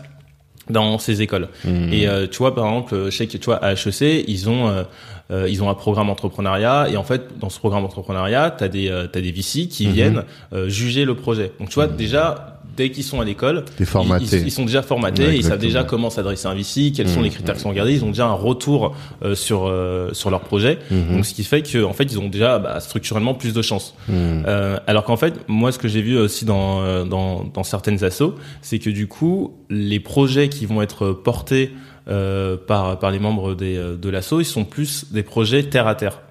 dans 0.69 0.97
ces 0.97 1.21
écoles. 1.21 1.47
Mhm. 1.65 1.93
Et 1.93 2.07
euh, 2.07 2.27
tu 2.27 2.37
vois, 2.37 2.53
par 2.53 2.65
exemple, 2.65 3.05
je 3.05 3.09
sais 3.09 3.27
que 3.27 3.37
tu 3.37 3.45
vois, 3.45 3.57
à 3.57 3.73
HEC, 3.73 4.25
ils 4.27 4.49
ont 4.49 4.85
euh, 5.31 5.47
ils 5.49 5.61
ont 5.63 5.69
un 5.69 5.73
programme 5.75 6.09
entrepreneuriat 6.09 6.87
et 6.91 6.97
en 6.97 7.03
fait, 7.03 7.37
dans 7.39 7.49
ce 7.49 7.59
programme 7.59 7.83
entrepreneuriat, 7.85 8.51
t'as 8.51 8.67
des 8.67 8.89
euh, 8.89 9.07
t'as 9.07 9.21
des 9.21 9.31
VC 9.31 9.67
qui 9.67 9.87
Mhm. 9.87 9.93
viennent 9.93 10.23
euh, 10.53 10.69
juger 10.69 11.05
le 11.05 11.15
projet. 11.15 11.51
Donc 11.59 11.69
tu 11.69 11.75
vois, 11.75 11.87
déjà 11.87 12.53
dès 12.77 12.91
qu'ils 12.91 13.03
sont 13.03 13.19
à 13.19 13.25
l'école, 13.25 13.65
ils, 13.79 13.85
ils- 14.21 14.45
ils 14.47 14.51
sont 14.51 14.63
déjà 14.63 14.83
formatés, 14.83 15.25
Ouais, 15.25 15.35
ils 15.37 15.43
savent 15.43 15.57
déjà 15.57 15.83
comment 15.83 16.11
s'adresser 16.11 16.47
à 16.47 16.51
un 16.51 16.53
VC, 16.53 16.91
quels 16.95 17.09
sont 17.09 17.17
Mhm. 17.17 17.23
les 17.23 17.29
critères 17.31 17.55
qui 17.55 17.61
sont 17.61 17.69
regardés, 17.69 17.93
ils 17.93 18.05
ont 18.05 18.09
déjà 18.09 18.27
un 18.27 18.33
retour 18.33 18.95
euh, 19.23 19.33
sur 19.33 19.65
euh, 19.65 20.13
sur 20.13 20.29
leur 20.29 20.41
projet. 20.41 20.77
Mhm. 20.91 21.15
Donc 21.15 21.25
ce 21.25 21.33
qui 21.33 21.43
fait 21.43 21.63
que 21.63 21.83
en 21.83 21.93
fait, 21.93 22.03
ils 22.03 22.19
ont 22.19 22.29
déjà 22.29 22.59
bah, 22.59 22.79
structurellement 22.79 23.33
plus 23.33 23.51
de 23.53 23.61
chances. 23.63 23.95
Mhm. 24.07 24.43
Euh, 24.47 24.77
alors 24.85 25.03
qu'en 25.05 25.17
fait, 25.17 25.33
moi, 25.47 25.71
ce 25.71 25.79
que 25.79 25.87
j'ai 25.87 26.01
vu 26.03 26.17
aussi 26.19 26.45
dans, 26.45 26.83
euh, 26.83 27.03
dans, 27.03 27.45
dans 27.51 27.63
certaines 27.63 28.03
assos, 28.03 28.35
c'est 28.61 28.77
que 28.77 28.91
du 28.91 29.07
coup, 29.07 29.55
les 29.71 29.99
projets 29.99 30.47
qui 30.47 30.67
vont 30.67 30.83
être 30.83 31.11
portés 31.13 31.71
par, 32.07 32.99
par 32.99 33.11
les 33.11 33.19
membres 33.19 33.53
des, 33.55 33.75
euh, 33.77 33.95
de 33.97 34.09
l'asso, 34.09 34.39
ils 34.39 34.45
sont 34.45 34.63
plus 34.65 35.05
des 35.11 35.23
projets 35.23 35.63
terre 35.63 35.87
à 35.87 35.95
terre. 35.95 36.21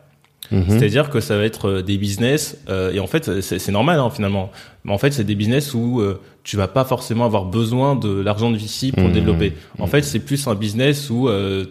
Mhm. 0.53 0.65
C'est-à-dire 0.69 1.11
que 1.11 1.19
ça 1.21 1.37
va 1.37 1.43
être 1.45 1.69
euh, 1.69 1.83
des 1.83 1.99
business, 1.99 2.57
euh, 2.69 2.93
et 2.93 3.01
en 3.01 3.07
fait, 3.09 3.41
c'est 3.41 3.73
normal 3.73 3.99
hein, 3.99 4.11
finalement. 4.11 4.51
Mais 4.85 4.93
en 4.93 4.99
fait, 4.99 5.13
c'est 5.13 5.25
des 5.25 5.35
business 5.35 5.75
où 5.75 6.01
euh, 6.01 6.21
tu 6.45 6.57
vas 6.57 6.69
pas 6.69 6.85
forcément 6.85 7.25
avoir 7.25 7.47
besoin 7.47 7.97
de 7.97 8.21
l'argent 8.21 8.51
de 8.53 8.57
VC 8.57 8.93
pour 8.93 9.05
Mhm. 9.09 9.13
développer. 9.13 9.53
En 9.81 9.89
fait, 9.89 10.03
c'est 10.03 10.21
plus 10.21 10.47
un 10.47 10.55
business 10.55 11.11
où 11.11 11.29
euh, 11.29 11.65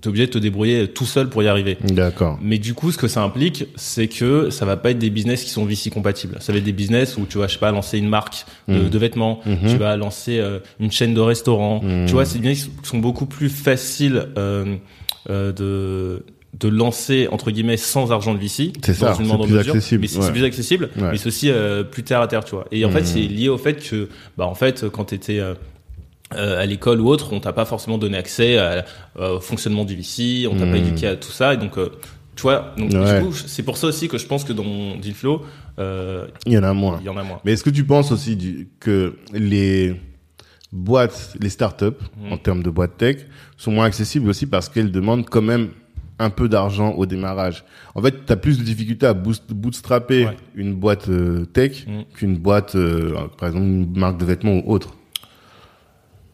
tu 0.00 0.06
es 0.06 0.08
obligé 0.08 0.26
de 0.26 0.32
te 0.32 0.38
débrouiller 0.38 0.88
tout 0.88 1.04
seul 1.06 1.28
pour 1.28 1.42
y 1.42 1.48
arriver. 1.48 1.78
D'accord. 1.82 2.38
Mais 2.42 2.58
du 2.58 2.74
coup, 2.74 2.92
ce 2.92 2.98
que 2.98 3.08
ça 3.08 3.22
implique, 3.22 3.66
c'est 3.76 4.08
que 4.08 4.50
ça 4.50 4.64
va 4.64 4.76
pas 4.76 4.90
être 4.90 4.98
des 4.98 5.10
business 5.10 5.44
qui 5.44 5.50
sont 5.50 5.64
VC 5.64 5.90
compatibles. 5.90 6.36
Ça 6.40 6.52
va 6.52 6.58
être 6.58 6.64
des 6.64 6.72
business 6.72 7.16
où 7.16 7.26
tu 7.26 7.38
vas, 7.38 7.46
je 7.46 7.54
sais 7.54 7.58
pas, 7.58 7.70
lancer 7.72 7.98
une 7.98 8.08
marque 8.08 8.44
de, 8.68 8.88
de 8.88 8.98
vêtements, 8.98 9.40
Mhm. 9.46 9.58
tu 9.70 9.76
vas 9.76 9.96
lancer 9.96 10.38
euh, 10.38 10.58
une 10.78 10.90
chaîne 10.92 11.14
de 11.14 11.20
restaurants. 11.20 11.82
Mhm. 11.82 12.06
Tu 12.06 12.12
vois, 12.12 12.24
c'est 12.24 12.38
des 12.38 12.48
business 12.48 12.70
qui 12.82 12.88
sont 12.88 12.98
beaucoup 12.98 13.26
plus 13.26 13.48
faciles 13.48 14.26
euh, 14.38 14.76
euh, 15.28 15.52
de 15.52 16.24
de 16.58 16.66
lancer 16.68 17.28
entre 17.30 17.52
guillemets 17.52 17.76
sans 17.76 18.10
argent 18.10 18.34
de 18.34 18.40
VC 18.40 18.72
C'est 18.84 18.92
ça, 18.92 19.14
c'est 19.14 19.22
plus 19.22 19.56
accessible, 19.58 20.00
mais 20.00 20.08
c'est 20.08 20.18
ouais. 20.18 20.24
c'est 20.24 20.32
plus 20.32 20.42
accessible 20.44 20.90
mais 20.96 21.16
c'est 21.16 21.28
aussi 21.28 21.48
euh, 21.48 21.84
plus 21.84 22.02
terre 22.02 22.20
à 22.20 22.26
terre 22.26 22.42
tu 22.44 22.56
vois 22.56 22.66
et 22.72 22.84
en 22.84 22.90
fait 22.90 23.04
c'est 23.06 23.20
lié 23.20 23.48
au 23.48 23.56
fait 23.56 23.74
que 23.88 24.08
bah 24.36 24.46
en 24.46 24.56
fait 24.56 24.84
quand 24.90 25.04
tu 25.04 25.18
étais 26.32 26.40
à 26.40 26.66
l'école 26.66 27.00
ou 27.00 27.08
autre, 27.08 27.32
on 27.32 27.40
t'a 27.40 27.52
pas 27.52 27.64
forcément 27.64 27.98
donné 27.98 28.16
accès 28.16 28.58
à- 28.58 28.84
euh, 29.18 29.36
au 29.36 29.40
fonctionnement 29.40 29.84
du 29.84 29.94
VC, 29.96 30.46
on 30.50 30.56
t'a 30.56 30.66
pas 30.66 30.76
éduqué 30.76 31.06
à 31.06 31.16
tout 31.16 31.30
ça, 31.32 31.54
et 31.54 31.56
donc, 31.56 31.76
euh, 31.78 31.90
tu 32.36 32.42
vois, 32.42 32.74
donc, 32.78 32.92
Ouais. 32.92 33.20
du 33.20 33.26
coup, 33.26 33.32
c'est 33.32 33.62
pour 33.62 33.76
ça 33.76 33.86
aussi 33.88 34.08
que 34.08 34.18
je 34.18 34.26
pense 34.26 34.44
que 34.44 34.52
dans 34.52 34.64
mon 34.64 34.96
deal 34.96 35.14
flow, 35.14 35.42
euh, 35.78 36.26
Il 36.46 36.52
y 36.52 36.58
en 36.58 36.62
a 36.62 36.72
moins. 36.72 36.98
il 37.00 37.06
y 37.06 37.08
en 37.08 37.16
a 37.16 37.22
moins. 37.22 37.40
Mais 37.44 37.52
est-ce 37.52 37.64
que 37.64 37.70
tu 37.70 37.84
penses 37.84 38.12
aussi 38.12 38.36
du, 38.36 38.68
que 38.80 39.16
les 39.32 39.96
boîtes, 40.72 41.34
les 41.40 41.50
startups, 41.50 41.86
Mhm. 42.22 42.32
en 42.32 42.36
termes 42.38 42.62
de 42.62 42.70
boîtes 42.70 42.96
tech, 42.96 43.16
sont 43.56 43.72
moins 43.72 43.86
accessibles 43.86 44.28
aussi 44.28 44.46
parce 44.46 44.68
qu'elles 44.68 44.92
demandent 44.92 45.28
quand 45.28 45.42
même 45.42 45.68
un 46.18 46.30
peu 46.30 46.48
d'argent 46.48 46.92
au 46.92 47.06
démarrage? 47.06 47.64
En 47.94 48.02
fait, 48.02 48.24
tu 48.26 48.32
as 48.32 48.36
plus 48.36 48.58
de 48.58 48.62
difficultés 48.64 49.06
à 49.06 49.14
boost- 49.14 49.52
bootstrapper 49.52 50.26
Ouais. 50.26 50.36
une 50.54 50.74
boîte 50.74 51.08
euh, 51.08 51.44
tech 51.46 51.86
Mhm. 51.86 52.04
qu'une 52.14 52.36
boîte, 52.38 52.74
euh, 52.76 53.14
par 53.38 53.48
exemple, 53.48 53.66
une 53.66 53.98
marque 53.98 54.18
de 54.18 54.24
vêtements 54.24 54.62
ou 54.64 54.72
autre. 54.72 54.94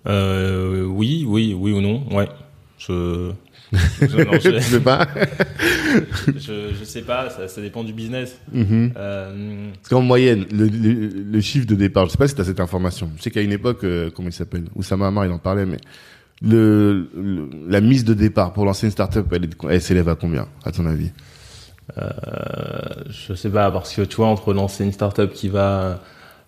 Euh, 0.07 0.85
oui, 0.85 1.25
oui, 1.27 1.55
oui 1.59 1.73
ou 1.73 1.81
non, 1.81 2.05
ouais. 2.15 2.29
Je, 2.79 3.33
je, 3.73 4.17
non, 4.23 4.33
je, 4.41 4.59
sais 4.61 4.81
pas 4.81 5.09
je, 6.37 6.73
je 6.79 6.85
sais 6.85 7.03
pas, 7.03 7.31
ça, 7.31 7.49
ça 7.49 7.61
dépend 7.61 7.83
du 7.85 7.93
business. 7.93 8.39
Mhm. 8.53 8.93
Euh, 8.97 9.71
Parce 9.75 9.89
qu'en 9.89 10.03
moyenne, 10.03 10.45
le, 10.53 10.67
le, 10.69 11.09
le 11.09 11.41
chiffre 11.41 11.67
de 11.67 11.75
départ, 11.75 12.07
je 12.07 12.13
sais 12.13 12.19
pas 12.19 12.29
si 12.29 12.35
tu 12.35 12.41
as 12.41 12.45
cette 12.45 12.61
information. 12.61 13.11
Je 13.17 13.23
sais 13.23 13.31
qu'à 13.31 13.41
une 13.43 13.53
époque, 13.53 13.83
euh, 13.85 14.11
comment 14.15 14.29
il 14.29 14.33
s'appelle? 14.33 14.65
Oussama 14.77 15.09
Hamar, 15.09 15.25
il 15.27 15.33
en 15.33 15.39
parlait, 15.39 15.67
mais 15.67 15.79
le, 16.43 17.09
le- 17.17 17.49
la 17.69 17.81
mise 17.81 18.05
de 18.05 18.15
départ 18.15 18.53
pour 18.53 18.65
lancer 18.67 18.87
une 18.87 18.93
startup, 18.93 19.27
elle 19.69 19.81
s'élève 19.81 20.09
à 20.09 20.15
combien, 20.17 20.47
à 20.65 20.71
ton 20.71 20.87
avis? 20.87 21.11
Euh, 21.99 22.11
je 23.09 23.33
sais 23.35 23.49
pas, 23.51 23.71
parce 23.71 23.95
que 23.95 24.03
tu 24.03 24.17
vois, 24.17 24.27
entre 24.29 24.53
lancer 24.53 24.85
une 24.85 24.93
startup 24.93 25.33
qui 25.33 25.49
va 25.49 26.03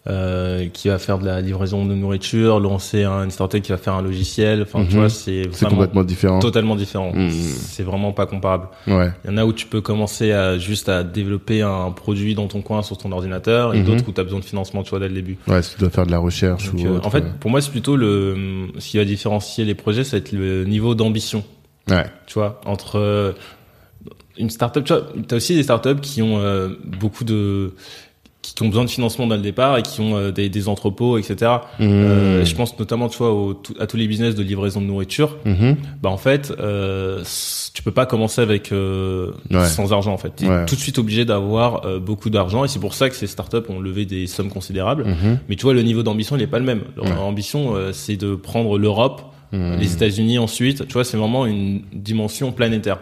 euh, 0.07 0.69
qui 0.73 0.89
va 0.89 0.99
faire 0.99 1.19
de 1.19 1.27
la 1.27 1.41
livraison 1.43 1.85
de 1.85 1.95
nourriture, 1.95 2.61
lancer 2.61 3.05
un, 3.05 3.25
une 3.25 3.31
startup 3.31 3.61
qui 3.61 3.73
va 3.73 3.77
faire 3.79 3.93
un 3.95 4.01
logiciel. 4.03 4.63
Enfin, 4.63 4.83
tu 4.85 4.95
Mhm. 4.95 5.01
vois, 5.01 5.09
c'est 5.11 5.43
C'est 5.53 5.69
complètement 5.69 6.05
différent. 6.05 6.39
totalement 6.39 6.77
différent. 6.77 7.13
Mhm. 7.15 7.31
C'est 7.31 7.83
vraiment 7.83 8.13
pas 8.13 8.25
comparable. 8.25 8.69
Ouais. 8.87 9.11
Il 9.25 9.31
y 9.31 9.35
en 9.35 9.37
a 9.37 9.45
où 9.45 9.53
tu 9.53 9.67
peux 9.67 9.81
commencer 9.83 10.33
à 10.33 10.57
juste 10.57 10.89
à 10.89 11.03
développer 11.03 11.61
un 11.63 11.91
produit 11.91 12.35
dans 12.35 12.47
ton 12.47 12.63
coin 12.63 12.83
sur 12.83 12.97
ton 12.97 13.13
ordinateur, 13.13 13.75
et 13.75 13.81
Mhm. 13.81 13.85
d'autres 13.85 14.09
où 14.09 14.13
tu 14.13 14.21
as 14.21 14.25
besoin 14.25 14.39
de 14.41 14.45
financement, 14.47 14.83
tu 14.83 14.91
vois, 14.91 15.01
dès 15.01 15.09
le 15.09 15.15
début. 15.15 15.37
Ouais, 15.47 15.63
si 15.63 15.75
tu 15.75 15.81
dois 15.81 15.91
faire 15.91 16.07
de 16.07 16.11
la 16.13 16.19
recherche 16.19 16.71
Donc, 16.73 16.81
ou 16.81 16.87
euh, 16.87 16.97
autre, 16.97 17.07
en 17.07 17.11
fait, 17.11 17.21
ouais. 17.21 17.33
pour 17.41 17.51
moi, 17.51 17.61
c'est 17.61 17.71
plutôt 17.71 17.97
le 17.97 18.69
ce 18.79 18.89
qui 18.89 18.97
va 18.97 19.05
différencier 19.05 19.65
les 19.67 19.75
projets, 19.75 20.05
ça 20.05 20.17
va 20.17 20.19
être 20.21 20.33
le 20.33 20.65
niveau 20.65 20.95
d'ambition. 20.95 21.45
Ouais. 21.91 22.07
Tu 22.27 22.35
vois, 22.35 22.61
entre 22.65 22.99
euh, 22.99 23.33
une 24.39 24.51
startup, 24.51 24.85
tu 24.85 24.93
vois, 24.93 25.03
t'as 25.27 25.37
aussi 25.37 25.55
des 25.57 25.65
startups 25.65 26.01
qui 26.01 26.23
ont 26.23 26.39
euh, 26.39 26.69
beaucoup 26.85 27.25
de 27.25 27.75
qui 28.55 28.63
ont 28.63 28.69
besoin 28.69 28.85
de 28.85 28.91
financement 28.91 29.27
dès 29.27 29.37
le 29.37 29.43
départ 29.43 29.79
et 29.79 29.83
qui 29.83 30.01
ont 30.01 30.17
euh, 30.17 30.31
des, 30.31 30.49
des 30.49 30.69
entrepôts, 30.69 31.19
etc. 31.19 31.53
Euh, 31.81 32.43
Mmh. 32.43 32.45
je 32.47 32.55
pense 32.55 32.79
notamment, 32.79 33.09
tu 33.09 33.19
vois, 33.19 33.33
au- 33.33 33.61
à 33.81 33.87
tous 33.87 33.97
les 33.97 34.07
business 34.07 34.35
de 34.35 34.43
livraison 34.43 34.81
de 34.81 34.87
nourriture. 34.87 35.37
Mhm. 35.45 35.77
Bah 36.03 36.11
en 36.11 36.17
fait, 36.17 36.53
euh, 36.61 37.23
tu 37.75 37.83
peux 37.83 37.91
pas 37.93 38.07
commencer 38.07 38.41
avec 38.41 38.73
euh, 38.73 39.31
Ouais. 39.51 39.67
sans 39.67 39.93
argent 39.93 40.13
en 40.13 40.19
fait. 40.19 40.31
T'es 40.37 40.47
Ouais. 40.49 40.67
tout 40.67 40.75
de 40.75 40.81
suite 40.81 40.99
obligé 40.99 41.25
d'avoir 41.25 41.85
euh, 41.87 41.99
beaucoup 41.99 42.31
d'argent 42.31 42.65
et 42.65 42.69
c'est 42.69 42.79
pour 42.81 42.95
ça 42.95 43.09
que 43.11 43.17
ces 43.17 43.27
startups 43.27 43.57
ont 43.69 43.81
levé 43.81 44.05
des 44.07 44.27
sommes 44.27 44.51
considérables. 44.51 45.05
Mhm. 45.05 45.39
Mais 45.49 45.57
tu 45.57 45.63
vois, 45.65 45.75
le 45.75 45.83
niveau 45.83 46.03
d'ambition, 46.03 46.37
il 46.37 46.43
est 46.43 46.47
pas 46.47 46.59
le 46.59 46.65
même. 46.65 46.83
Leur 46.97 47.07
Ouais. 47.07 47.13
ambition, 47.13 47.75
euh, 47.75 47.93
c'est 47.93 48.17
de 48.17 48.35
prendre 48.35 48.79
l'Europe, 48.79 49.23
Mhm. 49.53 49.79
les 49.81 49.95
États-Unis 49.95 50.39
ensuite. 50.39 50.87
Tu 50.87 50.93
vois, 50.93 51.05
c'est 51.05 51.17
vraiment 51.17 51.47
une 51.47 51.81
dimension 51.93 52.53
planétaire. 52.53 52.99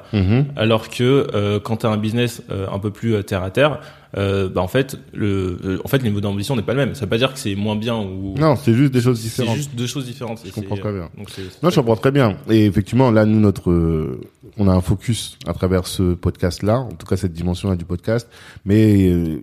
Alors 0.56 0.88
que 0.88 1.26
euh, 1.34 1.58
quand 1.60 1.78
tu 1.78 1.86
as 1.86 1.90
un 1.90 1.96
business 1.96 2.42
euh, 2.50 2.66
un 2.72 2.78
peu 2.78 2.90
plus 2.90 3.14
euh, 3.14 3.22
terre 3.22 3.42
à 3.42 3.50
terre, 3.50 3.80
euh, 4.16 4.48
bah 4.48 4.60
en 4.62 4.68
fait 4.68 4.98
le 5.12 5.58
euh, 5.64 5.78
en 5.84 5.88
fait 5.88 5.98
le 5.98 6.08
niveau 6.08 6.20
d'ambition 6.20 6.56
n'est 6.56 6.62
pas 6.62 6.72
le 6.74 6.78
même. 6.84 6.94
Ça 6.94 7.02
veut 7.02 7.08
pas 7.10 7.18
dire 7.18 7.32
que 7.32 7.38
c'est 7.38 7.54
moins 7.54 7.76
bien 7.76 7.96
ou 7.96 8.34
Non, 8.38 8.56
c'est 8.56 8.72
juste 8.74 8.92
des 8.92 9.00
choses 9.00 9.18
c'est 9.20 9.28
différentes. 9.28 9.56
juste 9.56 9.74
deux 9.74 9.86
choses 9.86 10.06
différentes. 10.06 10.40
Je 10.44 10.50
comprends 10.52 10.76
très 10.76 10.92
bien. 10.92 11.10
Donc 11.18 11.28
c'est- 11.30 11.62
Non, 11.62 11.70
je 11.70 11.76
comprends 11.76 11.96
très 11.96 12.10
bien. 12.12 12.36
Et 12.48 12.66
effectivement, 12.66 13.10
là, 13.10 13.24
nous, 13.26 13.40
notre, 13.40 13.70
euh, 13.70 14.20
on 14.56 14.68
a 14.68 14.72
un 14.72 14.80
focus 14.80 15.38
à 15.46 15.52
travers 15.52 15.86
ce 15.86 16.14
podcast-là, 16.14 16.78
en 16.78 16.92
tout 16.92 17.06
cas 17.06 17.16
cette 17.16 17.32
dimension-là 17.32 17.76
du 17.76 17.84
podcast, 17.84 18.28
mais 18.64 19.10
euh, 19.10 19.42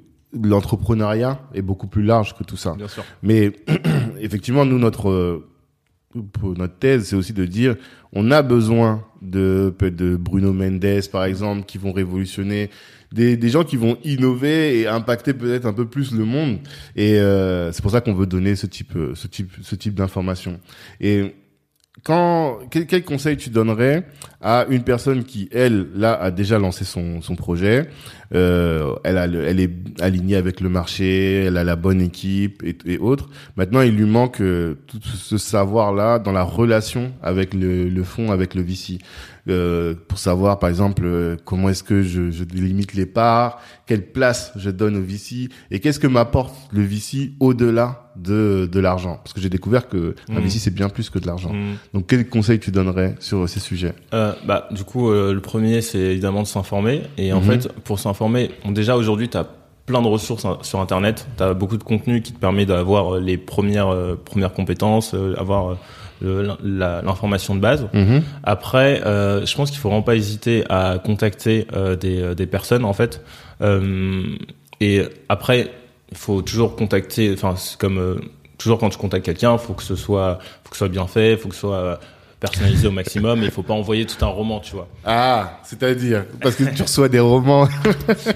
l'entrepreneuriat 0.57 1.39
est 1.53 1.61
beaucoup 1.61 1.87
plus 1.87 2.03
large 2.03 2.35
que 2.35 2.43
tout 2.43 2.57
ça. 2.57 2.73
Bien 2.75 2.87
sûr. 2.87 3.03
Mais 3.21 3.51
effectivement, 4.19 4.65
nous, 4.65 4.79
notre 4.79 5.09
euh, 5.09 5.45
pour 6.21 6.57
notre 6.57 6.75
thèse, 6.75 7.07
c'est 7.07 7.15
aussi 7.15 7.33
de 7.33 7.45
dire, 7.45 7.75
on 8.11 8.31
a 8.31 8.41
besoin 8.41 9.03
de 9.21 9.73
de 9.79 10.15
Bruno 10.15 10.53
Mendes, 10.53 11.07
par 11.11 11.25
exemple, 11.25 11.65
qui 11.65 11.77
vont 11.77 11.91
révolutionner, 11.91 12.69
des, 13.13 13.37
des 13.37 13.49
gens 13.49 13.63
qui 13.63 13.77
vont 13.77 13.97
innover 14.03 14.79
et 14.79 14.87
impacter 14.87 15.33
peut-être 15.33 15.65
un 15.65 15.73
peu 15.73 15.85
plus 15.85 16.13
le 16.13 16.25
monde. 16.25 16.57
Et 16.95 17.19
euh, 17.19 17.71
c'est 17.71 17.81
pour 17.81 17.91
ça 17.91 18.01
qu'on 18.01 18.13
veut 18.13 18.25
donner 18.25 18.55
ce 18.55 18.65
type, 18.65 18.95
euh, 18.95 19.13
ce 19.13 19.27
type, 19.27 19.51
ce 19.61 19.75
type 19.75 19.93
d'informations. 19.93 20.59
Et 20.99 21.35
quand 22.03 22.59
quel, 22.69 22.85
quel 22.85 23.03
conseil 23.03 23.37
tu 23.37 23.49
donnerais 23.49 24.03
à 24.41 24.65
une 24.69 24.83
personne 24.83 25.23
qui 25.23 25.47
elle 25.53 25.87
là 25.95 26.13
a 26.13 26.31
déjà 26.31 26.59
lancé 26.59 26.83
son 26.83 27.21
son 27.21 27.35
projet 27.35 27.87
euh, 28.35 28.93
elle 29.03 29.17
a 29.17 29.27
le- 29.27 29.45
elle 29.47 29.59
est 29.59 29.69
alignée 30.01 30.35
avec 30.35 30.59
le 30.59 30.67
marché 30.69 31.45
elle 31.45 31.55
a 31.57 31.63
la 31.63 31.75
bonne 31.75 32.01
équipe 32.01 32.61
et, 32.63 32.75
et 32.85 32.97
autres. 32.97 33.29
Maintenant 33.57 33.81
il 33.81 33.95
lui 33.95 34.05
manque 34.05 34.41
euh, 34.41 34.75
tout 34.87 34.99
ce 35.03 35.37
savoir 35.37 35.93
là 35.93 36.19
dans 36.19 36.31
la 36.33 36.43
relation 36.43 37.13
avec 37.21 37.53
le 37.53 37.87
le 37.87 38.03
fonds 38.03 38.31
avec 38.31 38.53
le 38.55 38.63
VC 38.63 38.97
euh, 39.49 39.93
pour 40.07 40.19
savoir 40.19 40.57
par 40.59 40.69
exemple 40.69 41.03
euh, 41.05 41.35
comment 41.43 41.67
est-ce 41.69 41.83
que 41.83 42.01
je, 42.01 42.31
je 42.31 42.43
délimite 42.45 42.93
les 42.93 43.05
parts 43.05 43.59
quelle 43.85 44.05
place 44.05 44.53
je 44.55 44.69
donne 44.69 44.95
au 44.95 45.01
VC 45.01 45.49
et 45.69 45.79
qu'est-ce 45.81 45.99
que 45.99 46.07
m'apporte 46.07 46.55
le 46.71 46.81
VC 46.83 47.31
au-delà 47.41 48.11
de 48.15 48.69
de 48.71 48.79
l'argent 48.79 49.15
parce 49.23 49.33
que 49.33 49.41
j'ai 49.41 49.49
découvert 49.49 49.89
que 49.89 50.15
un 50.29 50.35
Mhm. 50.35 50.41
VC 50.43 50.59
c'est 50.59 50.73
bien 50.73 50.87
plus 50.87 51.09
que 51.09 51.19
de 51.19 51.27
l'argent 51.27 51.51
Mm. 51.51 51.73
donc, 51.93 52.07
quel 52.07 52.29
conseil 52.29 52.59
tu 52.59 52.71
donnerais 52.71 53.15
sur 53.19 53.49
ces 53.49 53.59
sujets? 53.59 53.93
Euh, 54.13 54.33
bah, 54.45 54.67
du 54.71 54.83
coup, 54.85 55.09
euh, 55.09 55.33
le 55.33 55.41
premier, 55.41 55.81
c'est 55.81 55.99
évidemment 55.99 56.43
de 56.43 56.47
s'informer. 56.47 57.01
Et 57.17 57.33
en 57.33 57.41
Mhm. 57.41 57.43
fait, 57.61 57.73
pour 57.83 57.99
s'informer, 57.99 58.51
bon, 58.63 58.71
déjà 58.71 58.95
aujourd'hui, 58.95 59.27
tu 59.29 59.35
as 59.37 59.45
plein 59.85 60.01
de 60.01 60.07
ressources 60.07 60.45
hein, 60.45 60.57
sur 60.61 60.79
Internet. 60.79 61.27
Tu 61.37 61.43
as 61.43 61.53
beaucoup 61.53 61.75
de 61.77 61.83
contenu 61.83 62.21
qui 62.21 62.31
te 62.31 62.39
permet 62.39 62.65
d'avoir 62.65 63.19
les 63.19 63.37
premières 63.37 63.89
euh, 63.89 64.15
premières 64.15 64.53
compétences, 64.53 65.13
euh, 65.13 65.35
avoir 65.37 65.71
euh, 65.71 65.75
l'information 66.23 67.55
de 67.55 67.59
base. 67.59 67.87
Après, 68.43 69.01
euh, 69.05 69.45
je 69.45 69.55
pense 69.55 69.71
qu'il 69.71 69.79
faut 69.79 69.89
vraiment 69.89 70.03
pas 70.03 70.15
hésiter 70.15 70.63
à 70.69 70.99
contacter 71.03 71.67
euh, 71.73 71.95
des, 71.95 72.21
euh, 72.21 72.35
des 72.35 72.47
personnes 72.47 72.85
en 72.85 72.93
fait. 72.93 73.21
Et 74.81 75.01
après, 75.29 75.71
il 76.11 76.17
faut 76.17 76.41
toujours 76.41 76.75
contacter. 76.75 77.31
Enfin, 77.33 77.55
c'est 77.55 77.77
comme 77.77 78.21
toujours 78.57 78.77
quand 78.79 78.89
tu 78.89 78.97
contactes 78.97 79.25
quelqu'un, 79.25 79.57
faut 79.57 79.73
que 79.73 79.83
ce 79.83 79.95
soit, 79.95 80.39
faut 80.63 80.69
que 80.69 80.75
ce 80.75 80.79
soit 80.79 80.89
bien 80.89 81.07
fait, 81.07 81.37
faut 81.37 81.47
que 81.47 81.55
ce 81.55 81.61
soit 81.61 81.99
personnalisé 82.43 82.87
au 82.87 82.91
maximum. 82.91 83.41
Et 83.41 83.45
il 83.45 83.51
faut 83.51 83.63
pas 83.63 83.73
envoyer 83.73 84.05
tout 84.05 84.23
un 84.23 84.27
roman, 84.27 84.59
tu 84.59 84.73
vois. 84.75 84.87
Ah, 85.05 85.61
c'est-à-dire 85.63 86.25
parce 86.41 86.55
que 86.55 86.65
tu 86.65 86.81
reçois 86.83 87.09
des 87.09 87.19
romans. 87.19 87.67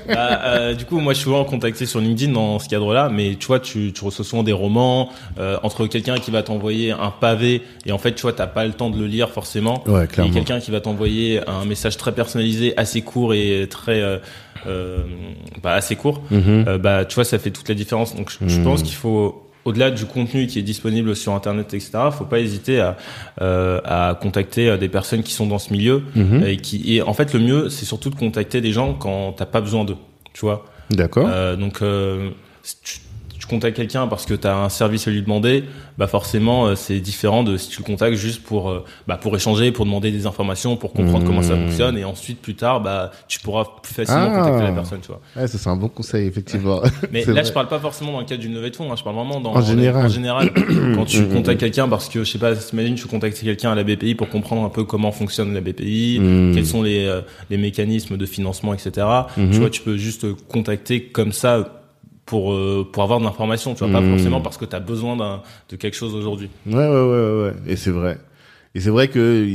Bah, 0.08 0.41
euh, 0.46 0.74
du 0.74 0.86
coup, 0.86 1.00
moi, 1.00 1.13
je 1.13 1.17
suis 1.17 1.26
souvent 1.26 1.43
contacté 1.43 1.86
sur 1.86 2.00
LinkedIn 2.00 2.32
dans 2.32 2.60
ce 2.60 2.70
cadre-là, 2.70 3.10
mais 3.12 3.36
tu 3.36 3.48
vois, 3.48 3.60
tu, 3.60 3.91
tu 3.93 4.04
reçois 4.04 4.24
souvent 4.24 4.43
des 4.43 4.54
romans 4.54 5.10
euh, 5.38 5.58
entre 5.63 5.86
quelqu'un 5.88 6.17
qui 6.17 6.32
va 6.32 6.41
t'envoyer 6.43 6.91
un 6.91 7.12
pavé 7.12 7.62
et 7.86 7.91
en 7.91 7.98
fait, 7.98 8.13
tu 8.13 8.22
vois, 8.22 8.34
t'as 8.34 8.48
pas 8.48 8.65
le 8.65 8.74
temps 8.74 8.89
de 8.89 8.98
le 9.00 9.06
lire 9.08 9.30
forcément. 9.30 9.84
Ouais, 9.88 10.06
Et 10.06 10.08
clairement. 10.08 10.34
quelqu'un 10.34 10.60
qui 10.60 10.72
va 10.72 10.80
t'envoyer 10.80 11.41
un 11.48 11.65
message 11.65 11.98
très 11.98 12.13
personnalisé, 12.13 12.74
assez 12.78 13.02
court 13.02 13.34
et 13.34 13.67
très 13.70 14.02
euh, 14.02 14.17
euh, 14.65 15.04
bah, 15.62 15.74
assez 15.74 15.96
court. 15.96 16.22
Mhm. 16.32 16.65
Euh, 16.67 16.78
bah, 16.78 17.06
tu 17.06 17.15
vois, 17.15 17.26
ça 17.26 17.39
fait 17.39 17.52
toute 17.52 17.67
la 17.70 17.76
différence. 17.76 18.15
Donc, 18.15 18.32
je, 18.32 18.48
je 18.48 18.62
pense 18.62 18.84
qu'il 18.84 18.96
faut 18.96 19.47
au-delà 19.68 19.92
du 19.92 20.06
contenu 20.06 20.48
qui 20.48 20.60
est 20.60 20.64
disponible 20.64 21.16
sur 21.16 21.34
Internet, 21.34 21.74
etc., 21.74 21.92
faut 22.12 22.24
pas 22.26 22.40
hésiter 22.40 22.80
à, 22.80 22.96
euh, 23.42 23.82
à 23.84 24.18
contacter 24.20 24.70
euh, 24.70 24.78
des 24.78 24.88
personnes 24.90 25.24
qui 25.24 25.34
sont 25.34 25.46
dans 25.48 25.60
ce 25.60 25.72
milieu 25.74 26.04
Mhm. 26.16 26.44
et 26.46 26.58
qui. 26.58 26.96
Et 26.96 27.02
en 27.02 27.14
fait, 27.14 27.34
le 27.34 27.40
mieux, 27.40 27.70
c'est 27.70 27.86
surtout 27.86 28.10
de 28.10 28.16
contacter 28.16 28.62
des 28.62 28.72
gens 28.72 28.94
quand 28.94 29.34
t'as 29.34 29.46
pas 29.46 29.62
besoin 29.62 29.84
d'eux. 29.84 29.98
Tu 30.34 30.42
vois. 30.42 30.66
D'accord. 30.90 31.28
Euh, 31.30 31.56
donc, 31.58 31.80
tu, 32.84 33.00
tu 33.48 33.54
contactes 33.56 33.78
quelqu'un 33.78 34.08
parce 34.08 34.26
que 34.26 34.34
tu 34.34 34.46
as 34.48 34.58
un 34.58 34.70
service 34.70 35.08
à 35.08 35.12
lui 35.12 35.22
demander, 35.22 35.64
bah 35.98 36.08
forcément, 36.08 36.68
euh, 36.68 36.76
c'est 36.76 37.00
différent 37.00 37.44
de 37.44 37.56
si 37.58 37.70
tu 37.70 37.80
le 37.80 37.86
contactes 37.86 38.18
juste 38.18 38.44
pour, 38.44 38.70
euh, 38.70 38.84
bah, 39.08 39.18
pour 39.18 39.36
échanger, 39.36 39.72
pour 39.72 39.86
demander 39.86 40.12
des 40.12 40.26
informations, 40.26 40.76
pour 40.76 40.92
comprendre 40.94 41.24
Mmh. 41.24 41.28
comment 41.28 41.42
ça 41.42 41.56
fonctionne, 41.56 41.98
et 41.98 42.04
ensuite 42.04 42.42
plus 42.42 42.56
tard, 42.56 42.82
bah, 42.82 43.12
tu 43.28 43.40
pourras 43.40 43.66
plus 43.82 43.94
facilement 43.94 44.30
Ah. 44.34 44.40
contacter 44.40 44.64
la 44.64 44.72
personne, 44.74 45.00
tu 45.02 45.08
vois. 45.08 45.22
Ouais, 45.36 45.48
ça 45.48 45.58
c'est 45.58 45.70
un 45.70 45.78
bon 45.78 45.88
conseil 45.88 46.28
effectivement. 46.28 46.82
Mais 47.12 47.24
là, 47.26 47.34
vrai. 47.34 47.44
je 47.46 47.54
parle 47.54 47.68
pas 47.70 47.80
forcément 47.80 48.12
dans 48.12 48.20
le 48.20 48.26
cadre 48.26 48.42
d'une 48.42 48.54
levée 48.54 48.70
de 48.70 48.76
fonds, 48.76 48.92
hein, 48.92 48.96
je 48.98 49.04
parle 49.04 49.16
vraiment 49.16 49.40
dans 49.40 49.56
En 49.56 49.62
général. 49.62 50.06
En 50.06 50.10
général, 50.10 50.52
quand 50.96 51.06
tu 51.06 51.22
Mmh, 51.22 51.30
contactes 51.34 51.60
quelqu'un 51.60 51.88
parce 51.88 52.10
que 52.10 52.24
je 52.24 52.32
sais 52.32 52.38
pas, 52.40 52.52
imagine 52.74 52.96
tu 52.96 53.08
contactes 53.08 53.40
quelqu'un 53.40 53.72
à 53.72 53.76
la 53.76 53.84
BPI 53.84 54.16
pour 54.16 54.30
comprendre 54.30 54.64
un 54.64 54.70
peu 54.70 54.84
comment 54.84 55.12
fonctionne 55.12 55.54
la 55.54 55.62
BPI, 55.62 56.20
Mmh. 56.20 56.52
quels 56.54 56.66
sont 56.66 56.82
les 56.82 57.06
euh, 57.06 57.22
les 57.50 57.58
mécanismes 57.58 58.18
de 58.18 58.26
financement, 58.26 58.74
etc. 58.74 59.06
Tu 59.36 59.60
vois, 59.60 59.70
tu 59.70 59.82
peux 59.82 59.98
juste 59.98 60.26
contacter 60.50 61.04
comme 61.04 61.32
ça 61.32 61.74
pour 62.28 62.54
euh, 62.54 62.88
pour 62.92 63.02
avoir 63.02 63.20
de 63.20 63.24
l'information, 63.26 63.74
tu 63.74 63.80
vois, 63.84 63.92
pas 63.92 64.02
Mhm. 64.02 64.10
forcément 64.12 64.42
parce 64.42 64.58
que 64.58 64.66
tu 64.66 64.76
as 64.76 64.80
besoin 64.80 65.16
d'un 65.18 65.42
de 65.70 65.76
quelque 65.76 65.96
chose 65.98 66.13
aujourd'hui. 66.13 66.50
Ouais, 66.68 66.74
ouais, 66.76 66.88
ouais, 66.88 66.92
ouais, 66.92 67.44
ouais. 67.46 67.54
Et 67.66 67.76
c'est 67.76 67.90
vrai. 67.90 68.20
Et 68.76 68.80
c'est 68.82 68.92
vrai 68.92 69.08
que 69.08 69.48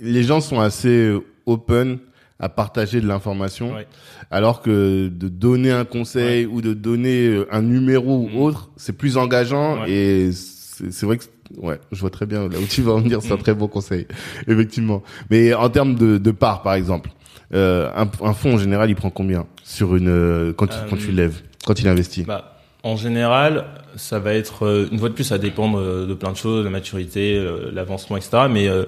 les 0.00 0.22
gens 0.24 0.40
sont 0.42 0.60
assez 0.60 0.88
euh, 1.08 1.20
open 1.46 1.98
à 2.40 2.48
partager 2.48 3.00
de 3.00 3.06
l'information, 3.08 3.74
Ouais. 3.74 3.86
alors 4.30 4.62
que 4.62 5.08
de 5.08 5.28
donner 5.28 5.70
un 5.72 5.84
conseil 5.84 6.44
ou 6.46 6.60
de 6.60 6.72
donner 6.74 7.26
euh, 7.28 7.48
un 7.50 7.62
numéro 7.62 8.18
ou 8.18 8.28
Mhm. 8.28 8.36
autre, 8.42 8.70
c'est 8.76 8.92
plus 8.96 9.16
engageant 9.16 9.80
Ouais. 9.82 9.90
et 9.90 10.30
c'est 10.32 11.04
vrai 11.06 11.18
que 11.18 11.24
ouais, 11.56 11.80
je 11.90 12.00
vois 12.00 12.10
très 12.10 12.26
bien 12.26 12.48
là 12.48 12.58
où 12.60 12.66
tu 12.66 12.82
vas 12.82 12.92
en 12.92 13.00
venir, 13.00 13.22
c'est 13.22 13.32
un 13.32 13.36
Mhm. 13.36 13.42
très 13.42 13.54
bon 13.54 13.66
conseil, 13.68 14.06
effectivement. 14.46 15.02
Mais 15.30 15.52
en 15.54 15.68
termes 15.70 15.94
de, 15.96 16.18
de 16.18 16.30
part, 16.30 16.62
par 16.62 16.74
exemple, 16.74 17.10
euh, 17.54 17.90
un, 17.96 18.08
un 18.24 18.32
fonds 18.34 18.54
en 18.54 18.58
général, 18.58 18.88
il 18.90 18.94
prend 18.96 19.10
combien 19.10 19.46
sur 19.64 19.96
une 19.96 20.08
euh, 20.08 20.52
quand 20.52 20.66
tu, 20.68 20.78
Euh, 20.78 20.86
quand 20.90 20.96
tu 20.96 21.10
lèves, 21.12 21.42
quand 21.68 21.80
il 21.80 21.86
investit 21.88 22.22
Bah, 22.22 22.54
en 22.82 22.96
général, 22.96 23.64
ça 23.96 24.18
va 24.18 24.32
être 24.34 24.64
euh, 24.64 24.88
une 24.90 24.98
fois 24.98 25.08
de 25.10 25.14
plus, 25.14 25.24
ça 25.24 25.36
dépend 25.38 25.70
de, 25.70 26.06
de 26.06 26.14
plein 26.14 26.32
de 26.32 26.36
choses, 26.36 26.64
la 26.64 26.70
maturité, 26.70 27.36
euh, 27.36 27.70
l'avancement, 27.72 28.16
etc. 28.16 28.44
Mais 28.50 28.68
euh, 28.68 28.84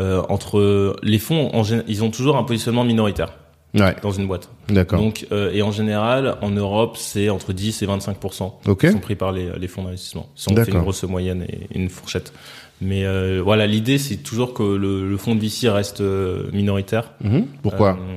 euh, 0.00 0.22
entre 0.28 0.96
les 1.02 1.18
fonds, 1.18 1.50
en 1.54 1.62
ils 1.86 2.02
ont 2.02 2.10
toujours 2.10 2.36
un 2.36 2.42
positionnement 2.44 2.84
minoritaire 2.84 3.32
Ouais, 3.74 3.94
dans 4.02 4.10
une 4.12 4.26
boîte. 4.26 4.48
d'accord. 4.68 4.98
Donc, 4.98 5.26
euh, 5.32 5.52
et 5.52 5.60
en 5.60 5.70
général, 5.70 6.36
en 6.40 6.48
Europe, 6.50 6.96
c'est 6.96 7.28
entre 7.28 7.52
10 7.52 7.82
et 7.82 7.86
25 7.86 8.16
Ok. 8.66 8.80
qui 8.80 8.90
sont 8.90 8.98
pris 9.00 9.16
par 9.16 9.32
les, 9.32 9.50
les 9.58 9.68
fonds 9.68 9.82
d'investissement. 9.84 10.28
Si 10.34 10.50
on 10.50 10.56
fait 10.56 10.70
une 10.72 10.78
grosse 10.80 11.02
moyenne 11.04 11.42
et 11.42 11.68
une 11.78 11.90
fourchette. 11.90 12.32
Mais 12.80 13.04
euh, 13.04 13.42
voilà, 13.44 13.66
l'idée, 13.66 13.98
c'est 13.98 14.16
toujours 14.18 14.54
que 14.54 14.62
le, 14.62 15.06
le 15.08 15.16
fonds 15.18 15.34
de 15.34 15.40
VC 15.40 15.68
reste 15.68 16.00
euh, 16.00 16.50
minoritaire. 16.52 17.12
Mhm. 17.22 17.46
Pourquoi 17.62 17.98
Euh, 18.00 18.16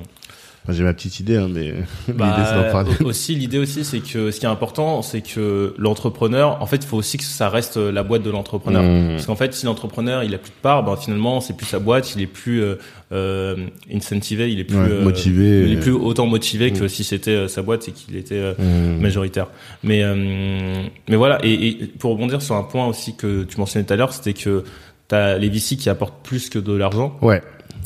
J'ai 0.67 0.83
ma 0.83 0.93
petite 0.93 1.19
idée, 1.19 1.37
hein, 1.37 1.47
mais 1.49 1.73
Bah, 2.13 2.27
l'idée 2.35 2.47
c'est 2.47 2.55
d'en 2.55 2.71
parler. 2.71 2.91
aussi 3.03 3.33
l'idée 3.33 3.57
aussi 3.57 3.83
c'est 3.83 4.01
que 4.01 4.29
ce 4.29 4.39
qui 4.39 4.45
est 4.45 4.49
important 4.49 5.01
c'est 5.01 5.21
que 5.21 5.73
l'entrepreneur 5.77 6.61
en 6.61 6.65
fait 6.67 6.75
il 6.77 6.85
faut 6.85 6.97
aussi 6.97 7.17
que 7.17 7.23
ça 7.23 7.49
reste 7.49 7.77
la 7.77 8.03
boîte 8.03 8.21
de 8.23 8.29
l'entrepreneur 8.29 8.83
Mmh. 8.83 9.09
parce 9.15 9.25
qu'en 9.25 9.35
fait 9.35 9.53
si 9.53 9.65
l'entrepreneur 9.65 10.23
il 10.23 10.33
a 10.35 10.37
plus 10.37 10.51
de 10.51 10.61
part 10.61 10.83
ben 10.83 10.95
finalement 10.95 11.41
c'est 11.41 11.55
plus 11.57 11.65
sa 11.65 11.79
boîte 11.79 12.13
il 12.15 12.21
est 12.21 12.27
plus 12.27 12.61
euh, 12.61 12.75
euh, 13.11 13.55
incentivé 13.93 14.51
il 14.51 14.59
est 14.59 14.63
plus 14.63 14.77
Ouais, 14.77 14.87
euh, 14.91 15.03
motivé. 15.03 15.63
il 15.65 15.73
est 15.73 15.79
plus 15.79 15.91
autant 15.91 16.27
motivé 16.27 16.71
que 16.71 16.83
Mmh. 16.83 16.89
si 16.89 17.03
c'était 17.03 17.31
euh, 17.31 17.47
sa 17.47 17.61
boîte 17.63 17.87
et 17.87 17.91
qu'il 17.91 18.15
était 18.15 18.35
euh, 18.35 18.53
Mmh. 18.59 19.01
majoritaire 19.01 19.47
mais 19.83 20.03
euh, 20.03 20.83
mais 21.07 21.15
voilà 21.15 21.39
et, 21.43 21.53
et 21.67 21.73
pour 21.99 22.11
rebondir 22.11 22.41
sur 22.41 22.55
un 22.55 22.63
point 22.63 22.85
aussi 22.85 23.15
que 23.15 23.43
tu 23.43 23.57
mentionnais 23.57 23.85
tout 23.85 23.93
à 23.93 23.95
l'heure 23.95 24.13
c'était 24.13 24.33
que 24.33 24.63
t'as 25.07 25.37
les 25.37 25.49
VC 25.49 25.77
qui 25.77 25.89
apportent 25.89 26.23
plus 26.23 26.49
que 26.49 26.59
de 26.59 26.73
l'argent 26.73 27.17
Ouais. 27.21 27.41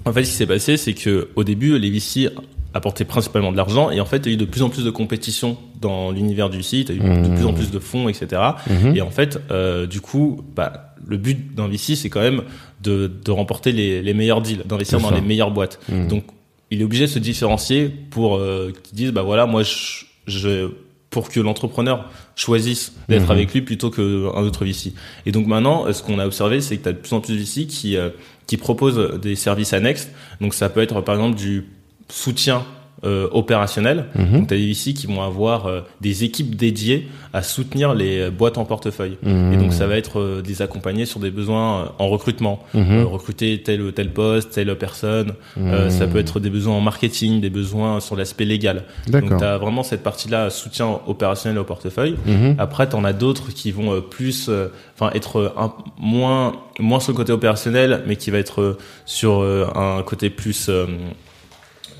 en 0.05 0.11
fait, 0.11 0.25
ce 0.25 0.31
qui 0.31 0.35
s'est 0.35 0.45
passé, 0.45 0.75
c'est 0.75 0.93
que 0.93 1.29
au 1.37 1.45
début, 1.45 1.79
les 1.79 1.89
VC 1.89 2.29
apportaient 2.73 3.05
principalement 3.05 3.51
de 3.51 3.57
l'argent, 3.57 3.91
et 3.91 3.99
en 4.01 4.05
fait, 4.05 4.17
il 4.25 4.27
y 4.27 4.29
a 4.29 4.33
eu 4.33 4.37
de 4.37 4.45
plus 4.45 4.63
en 4.63 4.69
plus 4.69 4.83
de 4.83 4.89
compétition 4.89 5.57
dans 5.79 6.11
l'univers 6.11 6.49
du 6.49 6.57
VC, 6.57 6.77
il 6.79 6.89
y 6.89 6.91
a 6.91 6.95
eu 6.95 6.99
de 6.99 7.27
Mmh. 7.29 7.35
plus 7.35 7.45
en 7.45 7.53
plus 7.53 7.71
de 7.71 7.79
fonds, 7.79 8.09
etc. 8.09 8.41
Mhm. 8.69 8.95
Et 8.95 9.01
en 9.01 9.11
fait, 9.11 9.39
euh, 9.51 9.85
du 9.85 10.01
coup, 10.01 10.41
bah, 10.55 10.95
le 11.05 11.17
but 11.17 11.53
d'un 11.55 11.67
VC, 11.67 11.95
c'est 11.95 12.09
quand 12.09 12.21
même 12.21 12.41
de, 12.81 13.11
de 13.23 13.31
remporter 13.31 13.71
les, 13.71 14.01
les 14.01 14.13
meilleurs 14.13 14.41
deals, 14.41 14.63
d'investir 14.65 14.99
dans 14.99 15.09
ça. 15.09 15.15
les 15.15 15.21
meilleures 15.21 15.51
boîtes. 15.51 15.79
Mhm. 15.89 16.07
Donc, 16.07 16.23
il 16.71 16.81
est 16.81 16.83
obligé 16.83 17.05
de 17.05 17.09
se 17.11 17.19
différencier 17.19 17.89
pour 18.09 18.37
euh, 18.37 18.71
qu'ils 18.83 18.95
disent, 18.97 19.11
bah 19.11 19.21
voilà, 19.21 19.45
moi, 19.45 19.61
je, 19.63 20.05
je 20.27 20.69
pour 21.11 21.29
que 21.29 21.39
l'entrepreneur 21.39 22.09
choisisse 22.35 22.93
d'être 23.07 23.29
avec 23.29 23.53
lui 23.53 23.61
plutôt 23.61 23.91
qu'un 23.91 24.01
autre 24.03 24.65
VC. 24.65 24.93
Et 25.27 25.31
donc 25.31 25.45
maintenant, 25.45 25.85
euh, 25.85 25.93
ce 25.93 26.01
qu'on 26.01 26.17
a 26.17 26.25
observé, 26.25 26.59
c'est 26.59 26.75
que 26.77 26.81
tu 26.83 26.89
as 26.89 26.93
de 26.93 26.97
plus 26.97 27.13
en 27.13 27.21
plus 27.21 27.33
de 27.33 27.39
VC 27.39 27.67
qui, 27.67 27.97
euh, 27.97 28.09
qui 28.47 28.57
proposent 28.57 29.19
des 29.21 29.35
services 29.35 29.73
annexes. 29.73 30.09
Donc 30.41 30.55
ça 30.55 30.69
peut 30.69 30.81
être 30.81 31.01
par 31.01 31.13
exemple 31.13 31.37
du 31.37 31.65
soutien 32.09 32.63
euh, 33.05 33.27
opérationnel. 33.33 34.05
Mhm. 34.15 34.31
Donc 34.31 34.47
tu 34.47 34.53
as 34.53 34.57
des 34.57 34.65
VC 34.71 34.93
qui 34.93 35.07
vont 35.07 35.21
avoir 35.21 35.65
euh, 35.65 35.81
des 35.99 36.23
équipes 36.23 36.55
dédiées 36.55 37.09
à 37.33 37.43
soutenir 37.43 37.93
les 37.93 38.19
euh, 38.21 38.31
boîtes 38.31 38.57
en 38.57 38.63
portefeuille. 38.63 39.17
Mhm. 39.23 39.51
Et 39.51 39.57
donc 39.57 39.73
ça 39.73 39.87
va 39.87 39.97
être 39.97 40.21
euh, 40.21 40.41
des 40.41 40.61
accompagnés 40.61 41.05
sur 41.05 41.19
des 41.19 41.29
besoins 41.29 41.81
euh, 41.81 41.85
en 41.99 42.07
recrutement, 42.07 42.63
Mhm. 42.73 42.99
Euh, 42.99 43.03
recruter 43.05 43.61
tel 43.61 43.81
ou 43.81 43.91
tel 43.91 44.13
poste, 44.13 44.51
telle 44.51 44.73
personne. 44.77 45.33
Euh, 45.57 45.85
Mhm. 45.87 45.89
ça 45.91 46.07
peut 46.07 46.17
être 46.17 46.39
des 46.39 46.49
besoins 46.49 46.75
en 46.75 46.79
marketing, 46.79 47.41
des 47.41 47.49
besoins 47.49 47.99
sur 47.99 48.15
l'aspect 48.15 48.45
légal. 48.45 48.85
Donc 49.09 49.37
tu 49.37 49.43
as 49.43 49.57
vraiment 49.57 49.83
cette 49.83 50.01
partie-là, 50.01 50.49
soutien 50.49 51.01
opérationnel 51.05 51.59
au 51.59 51.65
portefeuille. 51.65 52.15
Mhm. 52.25 52.55
Après, 52.57 52.87
t'en 52.87 53.03
as 53.03 53.11
d'autres 53.11 53.51
qui 53.53 53.71
vont 53.73 53.99
plus, 54.01 54.47
euh, 54.47 54.67
enfin, 54.97 55.11
être 55.13 55.53
un, 55.57 55.73
moins, 55.99 56.53
moins 56.79 57.01
sur 57.01 57.11
le 57.11 57.17
côté 57.17 57.33
opérationnel, 57.33 58.03
mais 58.07 58.15
qui 58.15 58.31
va 58.31 58.37
être 58.37 58.77
sur 59.05 59.41
un 59.75 60.01
côté 60.03 60.29
plus, 60.29 60.69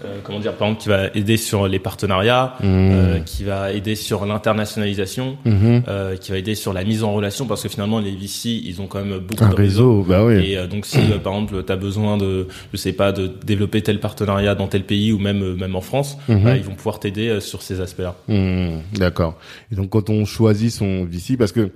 euh, 0.06 0.20
comment 0.24 0.40
dire, 0.40 0.54
par 0.54 0.68
exemple, 0.68 0.82
qui 0.84 0.90
va 0.90 1.08
aider 1.16 1.38
sur 1.38 1.68
les 1.68 1.80
partenariats, 1.80 2.56
euh, 2.64 3.20
qui 3.20 3.44
va 3.44 3.72
aider 3.72 3.96
sur 3.96 4.26
l'internationalisation, 4.26 5.38
Mhm. 5.46 5.84
euh, 5.88 6.16
qui 6.18 6.32
va 6.32 6.38
aider 6.38 6.56
sur 6.56 6.74
la 6.74 6.84
mise 6.84 7.04
en 7.04 7.14
relation, 7.14 7.46
parce 7.46 7.64
que 7.64 7.70
finalement, 7.70 8.00
les 8.00 8.12
VC, 8.16 8.50
ils 8.64 8.82
ont 8.82 8.88
quand 8.88 9.04
même 9.04 9.20
beaucoup 9.20 9.44
Un 9.44 9.50
de 9.50 9.56
réseaux. 9.56 9.98
réseau, 10.02 10.06
bah 10.10 10.26
oui. 10.26 10.52
Et 10.52 10.58
euh, 10.58 10.68
donc 10.68 10.86
si 10.86 10.98
euh, 11.00 11.18
par 11.20 11.34
exemple 11.34 11.64
tu 11.66 11.72
as 11.72 11.76
besoin 11.76 12.18
de 12.18 12.48
je 12.72 12.78
sais 12.78 12.94
pas 12.94 13.12
de 13.12 13.32
développer 13.46 13.82
tel 13.82 14.00
partenariat 14.00 14.56
dans 14.56 14.68
tel 14.68 14.84
pays 14.84 15.12
ou 15.12 15.20
même 15.20 15.56
même 15.56 15.76
en 15.76 15.82
France, 15.82 16.18
Mhm. 16.28 16.44
bah, 16.44 16.56
ils 16.58 16.64
vont 16.64 16.76
pouvoir 16.76 17.00
t'aider 17.00 17.40
sur 17.42 17.62
ces 17.62 17.82
aspects-là. 17.82 18.16
D'accord. 18.94 19.38
Et 19.72 19.76
donc 19.76 19.90
quand 19.90 20.10
on 20.10 20.26
choisit 20.26 20.72
son 20.72 21.06
VC, 21.06 21.38
parce 21.38 21.52
que 21.52 21.72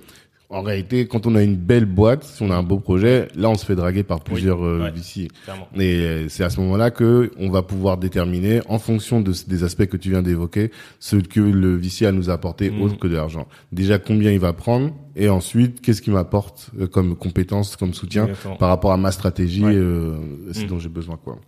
en 0.50 0.62
réalité, 0.62 1.06
quand 1.06 1.26
on 1.26 1.34
a 1.34 1.42
une 1.42 1.56
belle 1.56 1.84
boîte, 1.84 2.24
si 2.24 2.42
on 2.42 2.50
a 2.50 2.56
un 2.56 2.62
beau 2.62 2.78
projet, 2.78 3.28
là 3.34 3.50
on 3.50 3.54
se 3.54 3.66
fait 3.66 3.74
draguer 3.76 4.02
par 4.02 4.20
plusieurs 4.20 4.64
euh, 4.64 4.80
ouais. 4.80 4.90
VC. 4.90 5.28
Clairement. 5.44 5.68
Et 5.76 5.94
euh, 6.00 6.28
c'est 6.30 6.42
à 6.42 6.48
ce 6.48 6.58
moment-là 6.60 6.90
que 6.90 7.30
on 7.38 7.50
va 7.50 7.60
pouvoir 7.62 7.98
déterminer, 7.98 8.62
en 8.66 8.78
fonction 8.78 9.20
de, 9.20 9.32
des 9.46 9.62
aspects 9.62 9.84
que 9.84 9.98
tu 9.98 10.08
viens 10.08 10.22
d'évoquer, 10.22 10.70
ce 11.00 11.16
que 11.16 11.40
le 11.40 11.76
VC 11.76 12.06
a 12.06 12.12
nous 12.12 12.30
apporté 12.30 12.70
Mhm. 12.70 12.80
autre 12.82 12.98
que 12.98 13.06
de 13.08 13.14
l'argent. 13.16 13.46
Déjà 13.72 13.98
combien 13.98 14.32
il 14.32 14.38
va 14.40 14.54
prendre, 14.54 14.92
et 15.16 15.28
ensuite 15.28 15.82
qu'est-ce 15.82 16.00
qu'il 16.00 16.14
m'apporte 16.14 16.70
euh, 16.80 16.86
comme 16.86 17.14
compétence, 17.14 17.76
comme 17.76 17.92
soutien 17.92 18.24
Exactement. 18.28 18.56
par 18.56 18.70
rapport 18.70 18.92
à 18.92 18.96
ma 18.96 19.12
stratégie, 19.12 19.62
Ouais. 19.64 19.74
euh, 19.74 20.16
ce 20.52 20.64
Mm. 20.64 20.66
dont 20.68 20.78
j'ai 20.78 20.88
besoin 20.88 21.18
quoi. 21.22 21.38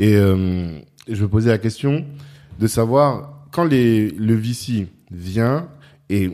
Et 0.00 0.16
euh, 0.16 0.76
je 1.08 1.22
me 1.22 1.28
posais 1.28 1.50
la 1.50 1.58
question 1.58 2.04
de 2.58 2.66
savoir 2.66 3.46
quand 3.52 3.64
les 3.64 4.10
le 4.10 4.34
VC 4.34 4.88
vient 5.12 5.68
et 6.08 6.30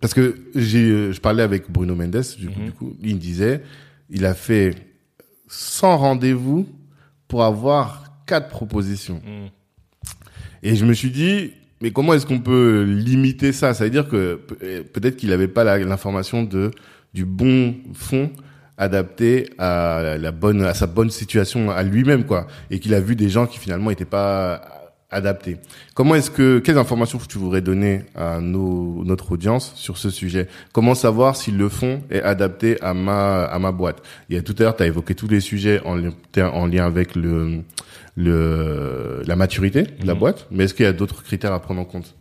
parce 0.00 0.14
que 0.14 0.36
j'ai 0.54 0.84
euh, 0.90 1.12
je 1.12 1.20
parlais 1.20 1.42
avec 1.42 1.70
Bruno 1.70 1.94
Mendes 1.94 2.22
du, 2.38 2.48
coup, 2.48 2.60
Mhm. 2.60 2.64
du 2.66 2.72
coup 2.72 2.96
il 3.02 3.14
me 3.16 3.20
disait 3.20 3.62
il 4.10 4.24
a 4.26 4.34
fait 4.34 4.74
100 5.48 5.96
rendez-vous 5.98 6.68
pour 7.28 7.44
avoir 7.44 8.04
quatre 8.26 8.48
propositions 8.48 9.20
Mm. 9.24 9.46
et 10.62 10.74
je 10.76 10.84
me 10.84 10.92
suis 10.94 11.10
dit, 11.10 11.52
mais 11.80 11.90
comment 11.92 12.14
est-ce 12.14 12.26
qu'on 12.26 12.40
peut 12.40 12.82
limiter 12.84 13.52
ça? 13.52 13.74
Ça 13.74 13.84
veut 13.84 13.90
dire 13.90 14.08
que 14.08 14.40
euh, 14.62 14.82
peut-être 14.92 15.16
qu'il 15.16 15.28
n'avait 15.30 15.48
pas 15.48 15.62
l'information 15.64 16.42
de 16.42 16.70
du 17.14 17.24
bon 17.24 17.74
fond 17.94 18.30
adapté 18.78 19.48
à 19.58 20.16
la 20.18 20.32
bonne 20.32 20.62
à 20.62 20.74
sa 20.74 20.86
bonne 20.86 21.10
situation 21.10 21.70
à 21.70 21.82
lui-même 21.82 22.24
quoi, 22.24 22.46
et 22.70 22.78
qu'il 22.78 22.92
a 22.94 23.00
vu 23.00 23.16
des 23.16 23.28
gens 23.30 23.46
qui 23.46 23.58
finalement 23.58 23.90
n'étaient 23.90 24.04
pas 24.04 24.85
adaptés. 25.10 25.56
Comment 25.94 26.14
est-ce 26.16 26.30
que 26.30 26.58
quelles 26.58 26.78
informations 26.78 27.18
tu 27.28 27.38
voudrais 27.38 27.60
donner 27.60 28.02
à 28.16 28.40
nos 28.40 29.02
notre 29.04 29.32
audience 29.32 29.72
sur 29.76 29.98
ce 29.98 30.10
sujet? 30.10 30.48
Comment 30.72 30.94
savoir 30.94 31.36
si 31.36 31.52
le 31.52 31.68
fond 31.68 32.02
est 32.10 32.22
adapté 32.22 32.80
à 32.82 32.92
ma 32.92 33.44
à 33.44 33.58
ma 33.58 33.70
boîte? 33.72 34.02
Il 34.28 34.34
y 34.34 34.38
a 34.38 34.42
tout 34.42 34.54
à 34.58 34.62
l'heure 34.62 34.76
tu 34.76 34.82
as 34.82 34.86
évoqué 34.86 35.14
tous 35.14 35.28
les 35.28 35.40
sujets 35.40 35.80
en, 35.84 36.00
en 36.40 36.66
lien 36.66 36.84
avec 36.86 37.14
le 37.14 37.62
le 38.16 39.22
la 39.26 39.36
maturité 39.36 39.82
de 39.82 40.06
la 40.06 40.14
Mhm. 40.14 40.20
boîte, 40.20 40.46
mais 40.50 40.64
est-ce 40.64 40.74
qu'il 40.74 40.84
y 40.84 40.88
a 40.88 40.92
d'autres 40.92 41.22
critères 41.22 41.52
à 41.52 41.60
prendre 41.60 41.80
en 41.80 41.84
compte? 41.84 42.14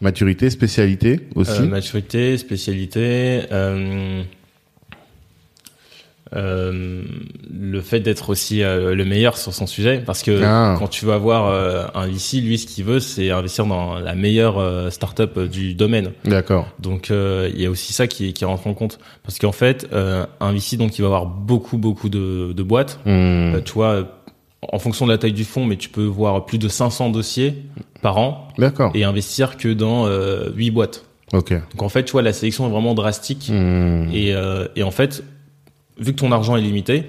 Maturité, 0.00 0.50
spécialité 0.50 1.20
aussi? 1.36 1.62
Euh, 1.62 1.66
maturité, 1.66 2.36
spécialité, 2.36 3.42
euh, 3.52 4.22
euh, 6.34 7.02
le 7.52 7.80
fait 7.80 8.00
d'être 8.00 8.30
aussi 8.30 8.62
euh, 8.62 8.94
le 8.94 9.04
meilleur 9.04 9.36
sur 9.36 9.52
son 9.52 9.66
sujet, 9.66 10.02
parce 10.04 10.22
que 10.22 10.42
Ah. 10.42 10.76
quand 10.78 10.88
tu 10.88 11.04
vas 11.04 11.18
voir 11.18 11.46
euh, 11.48 11.84
un 11.94 12.06
VC, 12.06 12.40
lui, 12.40 12.58
ce 12.58 12.66
qu'il 12.66 12.84
veut, 12.84 13.00
c'est 13.00 13.30
investir 13.30 13.66
dans 13.66 13.98
la 13.98 14.14
meilleure 14.14 14.58
euh, 14.58 14.90
startup 14.90 15.36
euh, 15.36 15.46
du 15.48 15.74
domaine. 15.74 16.12
D'accord. 16.24 16.68
Donc 16.78 17.10
euh, 17.10 17.50
il 17.54 17.60
y 17.60 17.66
a 17.66 17.70
aussi 17.70 17.92
ça 17.92 18.06
qui, 18.06 18.32
qui 18.32 18.44
rentre 18.44 18.66
en 18.66 18.74
compte, 18.74 18.98
parce 19.24 19.38
qu'en 19.38 19.52
fait, 19.52 19.88
euh, 19.92 20.24
un 20.40 20.52
VC 20.52 20.76
donc 20.76 20.98
il 20.98 21.02
va 21.02 21.06
avoir 21.08 21.26
beaucoup 21.26 21.78
beaucoup 21.78 22.08
de, 22.08 22.52
de 22.52 22.62
boîtes. 22.62 22.98
Hmm. 23.04 23.60
Tu 23.64 23.72
vois, 23.74 24.08
en 24.70 24.78
fonction 24.78 25.06
de 25.06 25.12
la 25.12 25.18
taille 25.18 25.32
du 25.32 25.44
fonds, 25.44 25.64
mais 25.66 25.76
tu 25.76 25.88
peux 25.88 26.04
voir 26.04 26.46
plus 26.46 26.58
de 26.58 26.68
500 26.68 27.10
dossiers 27.10 27.54
par 28.00 28.16
an 28.18 28.48
D'accord. 28.58 28.92
et 28.94 29.04
investir 29.04 29.56
que 29.56 29.68
dans 29.68 30.06
euh, 30.06 30.50
8 30.54 30.70
boîtes. 30.70 31.04
Ok. 31.32 31.50
Donc 31.52 31.82
en 31.82 31.88
fait, 31.88 32.04
tu 32.04 32.12
vois, 32.12 32.22
la 32.22 32.32
sélection 32.32 32.66
est 32.66 32.70
vraiment 32.70 32.94
drastique. 32.94 33.48
Hmm. 33.50 34.08
Et, 34.12 34.34
euh, 34.34 34.68
et 34.76 34.82
en 34.82 34.90
fait, 34.90 35.24
vu 35.98 36.12
que 36.12 36.18
ton 36.20 36.32
argent 36.32 36.56
est 36.56 36.60
limité, 36.62 37.04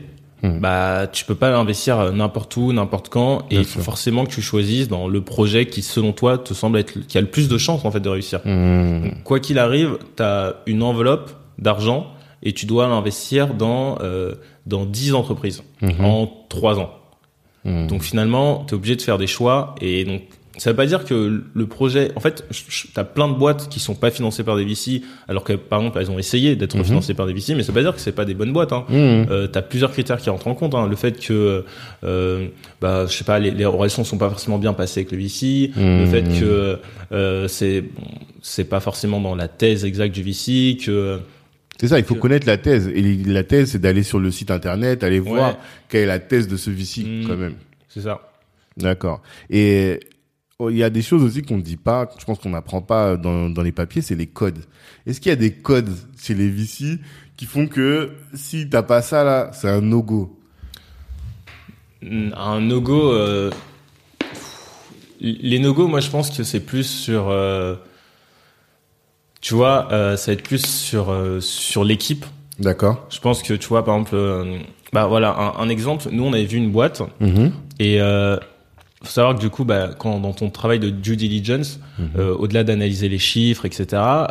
Hmm. 0.46 0.60
bah 0.60 1.08
tu 1.10 1.24
peux 1.24 1.36
pas 1.36 1.52
l'investir 1.52 1.98
euh, 2.02 2.12
n'importe 2.12 2.58
où, 2.58 2.74
n'importe 2.74 3.08
quand. 3.08 3.46
Et 3.50 3.56
il 3.56 3.64
faut 3.64 3.80
forcément 3.80 4.26
que 4.26 4.30
tu 4.32 4.42
choisisses 4.42 4.90
dans 4.90 5.08
le 5.08 5.22
projet 5.22 5.68
qui, 5.68 5.82
selon 5.82 6.12
toi, 6.12 6.38
te 6.38 6.54
semble 6.54 6.78
être 6.80 7.00
qui 7.08 7.18
a 7.18 7.22
le 7.22 7.28
plus 7.28 7.48
de 7.48 7.58
chances 7.58 7.86
en 7.86 7.92
fait 7.92 8.02
de 8.02 8.10
réussir. 8.10 8.42
Hmm. 8.44 9.04
Donc, 9.04 9.24
quoi 9.24 9.40
qu'il 9.40 9.58
arrive, 9.58 9.98
tu 10.18 10.22
as 10.22 10.56
une 10.66 10.84
enveloppe 10.84 11.32
d'argent 11.60 12.08
et 12.42 12.52
tu 12.52 12.66
dois 12.66 12.90
l'investir 12.90 13.54
dans 13.54 14.00
euh, 14.02 14.34
dans 14.66 14.84
10 14.86 15.14
entreprises 15.14 15.64
Mhm. 15.82 16.04
en 16.04 16.28
3 16.50 16.78
ans. 16.78 16.90
Hmm. 17.64 17.88
Donc 17.88 18.02
finalement, 18.02 18.66
tu 18.68 18.74
es 18.74 18.78
obligé 18.78 18.98
de 18.98 19.02
faire 19.02 19.18
des 19.18 19.28
choix 19.28 19.76
et 19.80 20.04
donc 20.04 20.24
ça 20.58 20.70
veut 20.70 20.76
pas 20.76 20.86
dire 20.86 21.04
que 21.04 21.42
le 21.54 21.66
projet 21.68 22.12
en 22.16 22.20
fait, 22.20 22.46
tu 22.52 22.88
as 22.96 23.04
plein 23.04 23.28
de 23.28 23.34
boîtes 23.34 23.70
qui 23.70 23.80
sont 23.80 23.96
pas 23.96 24.12
financées 24.12 24.44
par 24.44 24.56
des 24.56 24.64
VC 24.66 25.02
alors 25.28 25.44
que 25.44 25.54
par 25.54 25.80
exemple, 25.80 25.98
elles 26.00 26.12
ont 26.12 26.20
essayé 26.20 26.56
d'être 26.56 26.78
Mhm. 26.78 26.84
financées 26.84 27.14
par 27.16 27.26
des 27.26 27.34
VC 27.34 27.56
mais 27.56 27.64
ça 27.64 27.72
veut 27.72 27.74
pas 27.74 27.82
dire 27.82 27.96
que 27.96 28.00
c'est 28.00 28.12
pas 28.12 28.26
des 28.26 28.36
bonnes 28.36 28.54
boîtes 28.54 28.72
hein. 28.72 28.86
Hmm. 28.88 29.26
Euh, 29.32 29.48
t'as 29.48 29.64
plusieurs 29.64 29.92
critères 29.92 30.18
qui 30.20 30.30
rentrent 30.30 30.48
en 30.48 30.54
compte. 30.54 30.76
Hein. 30.76 30.88
Le 30.88 30.96
fait 30.96 31.20
que, 31.20 31.66
euh, 32.04 32.48
bah, 32.82 33.06
je 33.08 33.14
sais 33.14 33.24
pas, 33.24 33.40
les, 33.40 33.50
les 33.52 33.66
relations 33.66 34.04
sont 34.04 34.18
pas 34.20 34.30
forcément 34.30 34.60
bien 34.60 34.74
passées 34.74 35.00
avec 35.02 35.12
le 35.12 35.18
VC. 35.18 35.72
Le 35.76 36.06
Mhm. 36.06 36.08
fait 36.12 36.24
que 36.40 36.80
euh, 37.12 37.48
c'est 37.48 37.86
c'est 38.42 38.66
pas 38.66 38.80
forcément 38.80 39.20
dans 39.22 39.36
la 39.36 39.48
thèse 39.48 39.86
exacte 39.86 40.14
du 40.14 40.22
VC. 40.22 40.78
Que 40.86 41.20
C'est 41.80 41.88
ça, 41.88 41.98
il 41.98 42.06
faut 42.06 42.14
que- 42.16 42.20
connaître 42.20 42.46
la 42.46 42.58
thèse. 42.58 42.90
Et 42.94 43.02
la 43.26 43.44
thèse, 43.44 43.72
c'est 43.72 43.80
d'aller 43.82 44.04
sur 44.04 44.20
le 44.20 44.30
site 44.30 44.52
internet, 44.52 45.04
aller 45.04 45.20
voir 45.20 45.58
quelle 45.90 46.04
est 46.04 46.06
la 46.06 46.20
thèse 46.20 46.48
de 46.48 46.58
ce 46.58 46.70
VC, 46.70 47.02
Hmm. 47.04 47.28
quand 47.28 47.38
même. 47.38 47.56
c'est 47.90 48.02
ça. 48.02 48.30
D'accord. 48.78 49.22
Et 49.50 50.00
il 50.70 50.78
y 50.78 50.84
a 50.84 50.90
des 50.90 51.02
choses 51.02 51.24
aussi 51.24 51.42
qu'on 51.42 51.58
ne 51.58 51.62
dit 51.62 51.78
pas, 51.78 52.10
je 52.20 52.26
pense 52.26 52.40
qu'on 52.40 52.50
n'apprend 52.52 52.82
pas 52.82 53.18
dans, 53.18 53.50
dans 53.50 53.62
les 53.62 53.72
papiers, 53.72 54.02
c'est 54.02 54.16
les 54.16 54.28
codes. 54.28 54.60
Est-ce 55.06 55.20
qu'il 55.22 55.30
y 55.30 55.34
a 55.34 55.36
des 55.38 55.52
codes 55.54 55.90
chez 56.22 56.34
les 56.34 56.50
VC 56.50 57.00
qui 57.38 57.46
font 57.46 57.68
que 57.68 58.12
si 58.34 58.70
t'as 58.70 58.84
pas 58.84 59.02
ça 59.02 59.24
là, 59.24 59.52
c'est 59.54 59.70
un 59.70 59.82
no-go? 59.82 60.40
Un 62.04 62.60
no-go. 62.62 63.12
euh, 63.12 63.50
les 65.22 65.60
no-go, 65.60 65.88
moi, 65.88 66.00
je 66.02 66.10
pense 66.10 66.30
que 66.36 66.44
c'est 66.44 66.60
plus 66.60 66.84
sur. 66.86 67.30
euh, 67.30 67.76
tu 69.42 69.54
vois, 69.54 69.88
euh, 69.92 70.16
ça 70.18 70.32
va 70.32 70.34
être 70.34 70.44
plus 70.44 70.66
sur 70.66 71.10
euh, 71.10 71.40
sur 71.40 71.84
l'équipe. 71.84 72.26
D'accord. 72.60 73.08
Je 73.10 73.20
pense 73.20 73.42
que 73.42 73.54
tu 73.54 73.68
vois, 73.68 73.84
par 73.86 73.96
exemple, 73.96 74.16
euh, 74.16 74.60
bah 74.92 75.08
voilà, 75.08 75.34
un, 75.38 75.62
un 75.64 75.70
exemple. 75.70 76.08
Nous, 76.12 76.24
on 76.24 76.34
avait 76.34 76.46
vu 76.46 76.58
une 76.58 76.72
boîte 76.72 77.02
Mhm. 77.20 77.52
Et 77.80 78.00
euh, 78.02 78.38
faut 79.04 79.12
savoir 79.12 79.36
que 79.36 79.40
du 79.42 79.50
coup, 79.50 79.66
bah, 79.66 79.90
quand 79.98 80.20
dans 80.20 80.34
ton 80.34 80.50
travail 80.50 80.80
de 80.80 80.90
due 80.90 81.18
diligence, 81.18 81.80
Mhm. 82.00 82.08
euh, 82.18 82.36
au-delà 82.36 82.64
d'analyser 82.64 83.10
les 83.10 83.20
chiffres, 83.20 83.66
etc., 83.66 83.86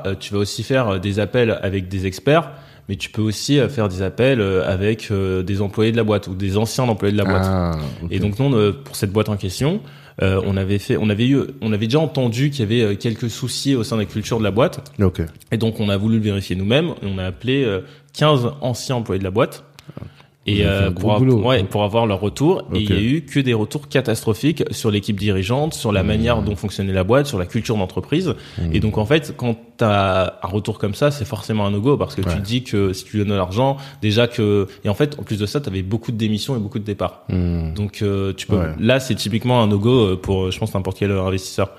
euh, 0.07 0.14
tu 0.18 0.33
vas 0.33 0.41
aussi 0.41 0.62
faire 0.62 0.89
euh, 0.89 0.99
des 0.99 1.18
appels 1.20 1.59
avec 1.62 1.89
des 1.89 2.07
experts, 2.07 2.51
mais 2.89 2.97
tu 2.97 3.11
peux 3.11 3.23
aussi 3.23 3.59
euh, 3.61 3.68
faire 3.68 3.89
des 3.89 4.03
appels 4.03 4.41
euh, 4.41 4.66
avec 4.68 5.09
euh, 5.11 5.43
des 5.43 5.61
employés 5.62 5.93
de 5.93 5.97
la 5.97 6.05
boîte 6.05 6.27
ou 6.29 6.35
des 6.35 6.57
anciens 6.57 6.85
employés 6.85 7.12
de 7.12 7.18
la 7.18 7.25
boîte. 7.25 7.45
Ah. 7.47 7.73
Et 8.11 8.18
donc 8.18 8.41
euh, 8.41 8.73
pour 8.73 8.97
cette 8.97 9.12
boîte 9.12 9.29
en 9.29 9.37
question, 9.37 9.81
euh, 10.23 10.41
on 10.45 10.57
avait 10.57 10.79
fait, 10.79 10.97
on 10.99 11.09
avait 11.09 11.27
eu, 11.27 11.39
on 11.61 11.73
avait 11.73 11.87
déjà 11.87 12.01
entendu 12.01 12.51
qu'il 12.51 12.70
y 12.70 12.83
avait 12.85 12.97
quelques 12.97 13.31
soucis 13.31 13.75
au 13.75 13.83
sein 13.85 13.97
de 13.97 14.03
la 14.03 14.07
culture 14.07 14.39
de 14.39 14.45
la 14.45 14.51
boîte, 14.51 14.91
Ok. 15.01 15.23
et 15.53 15.57
donc 15.57 15.81
on 15.81 15.89
a 15.89 15.97
voulu 15.97 16.16
le 16.16 16.23
vérifier 16.23 16.57
nous-mêmes. 16.57 16.91
On 17.03 17.18
a 17.18 17.25
appelé 17.25 17.64
euh, 17.64 17.81
15 18.14 18.53
anciens 18.61 18.97
employés 18.97 19.18
de 19.20 19.25
la 19.25 19.31
boîte. 19.31 19.64
Et 20.45 20.66
euh, 20.66 20.88
un 20.88 20.93
pour, 20.93 21.03
gros 21.03 21.12
av- 21.12 21.18
boulot. 21.20 21.40
ouais, 21.47 21.62
pour 21.62 21.84
avoir 21.84 22.05
leur 22.05 22.20
retour, 22.20 22.64
et 22.74 22.80
il 22.80 22.90
y 22.90 22.93
a 22.93 23.01
eu 23.01 23.22
que 23.22 23.38
des 23.38 23.55
retours 23.55 23.88
catastrophiques 23.88 24.64
sur 24.72 24.90
l'équipe 24.90 25.14
dirigeante, 25.18 25.72
sur 25.72 25.93
la 25.93 26.03
manière 26.03 26.43
dont 26.43 26.57
fonctionnait 26.57 26.93
la 26.93 27.05
boîte, 27.05 27.26
sur 27.26 27.38
la 27.38 27.47
culture 27.47 27.76
d'entreprise. 27.76 28.34
Mmh. 28.59 28.74
Et 28.74 28.80
donc 28.80 28.99
en 28.99 29.07
fait, 29.07 29.34
quand 29.36 29.55
tu 29.78 29.84
as 29.84 30.40
un 30.43 30.47
retour 30.49 30.78
comme 30.80 30.95
ça, 30.95 31.12
c'est 31.12 31.24
forcément 31.24 31.64
un 31.64 31.70
no-go 31.70 31.97
parce 31.97 32.16
que 32.16 32.22
Ouais. 32.22 32.34
tu 32.34 32.40
dis 32.40 32.64
que 32.64 32.93
si 32.93 33.05
tu 33.05 33.12
lui 33.12 33.18
donnes 33.20 33.30
de 33.32 33.36
l'argent, 33.36 33.76
déjà 34.01 34.26
que 34.26 34.66
et 34.84 34.88
en 34.88 34.95
fait, 34.95 35.16
en 35.20 35.22
plus 35.22 35.38
de 35.38 35.47
ça, 35.47 35.61
tu 35.61 35.68
avais 35.68 35.82
beaucoup 35.82 36.11
de 36.11 36.16
démissions 36.16 36.57
et 36.57 36.59
beaucoup 36.59 36.80
de 36.80 36.84
départs. 36.84 37.22
Hmm. 37.28 37.72
Donc 37.74 38.03
euh, 38.03 38.32
tu 38.32 38.49
peux 38.49 38.57
Ouais. 38.57 38.74
là, 38.80 38.99
c'est 38.99 39.14
typiquement 39.14 39.62
un 39.62 39.68
no-go 39.68 39.90
euh, 40.09 40.16
pour 40.16 40.47
euh, 40.47 40.51
je 40.51 40.59
pense 40.59 40.74
n'importe 40.74 40.99
quel 40.99 41.12
investisseur. 41.12 41.70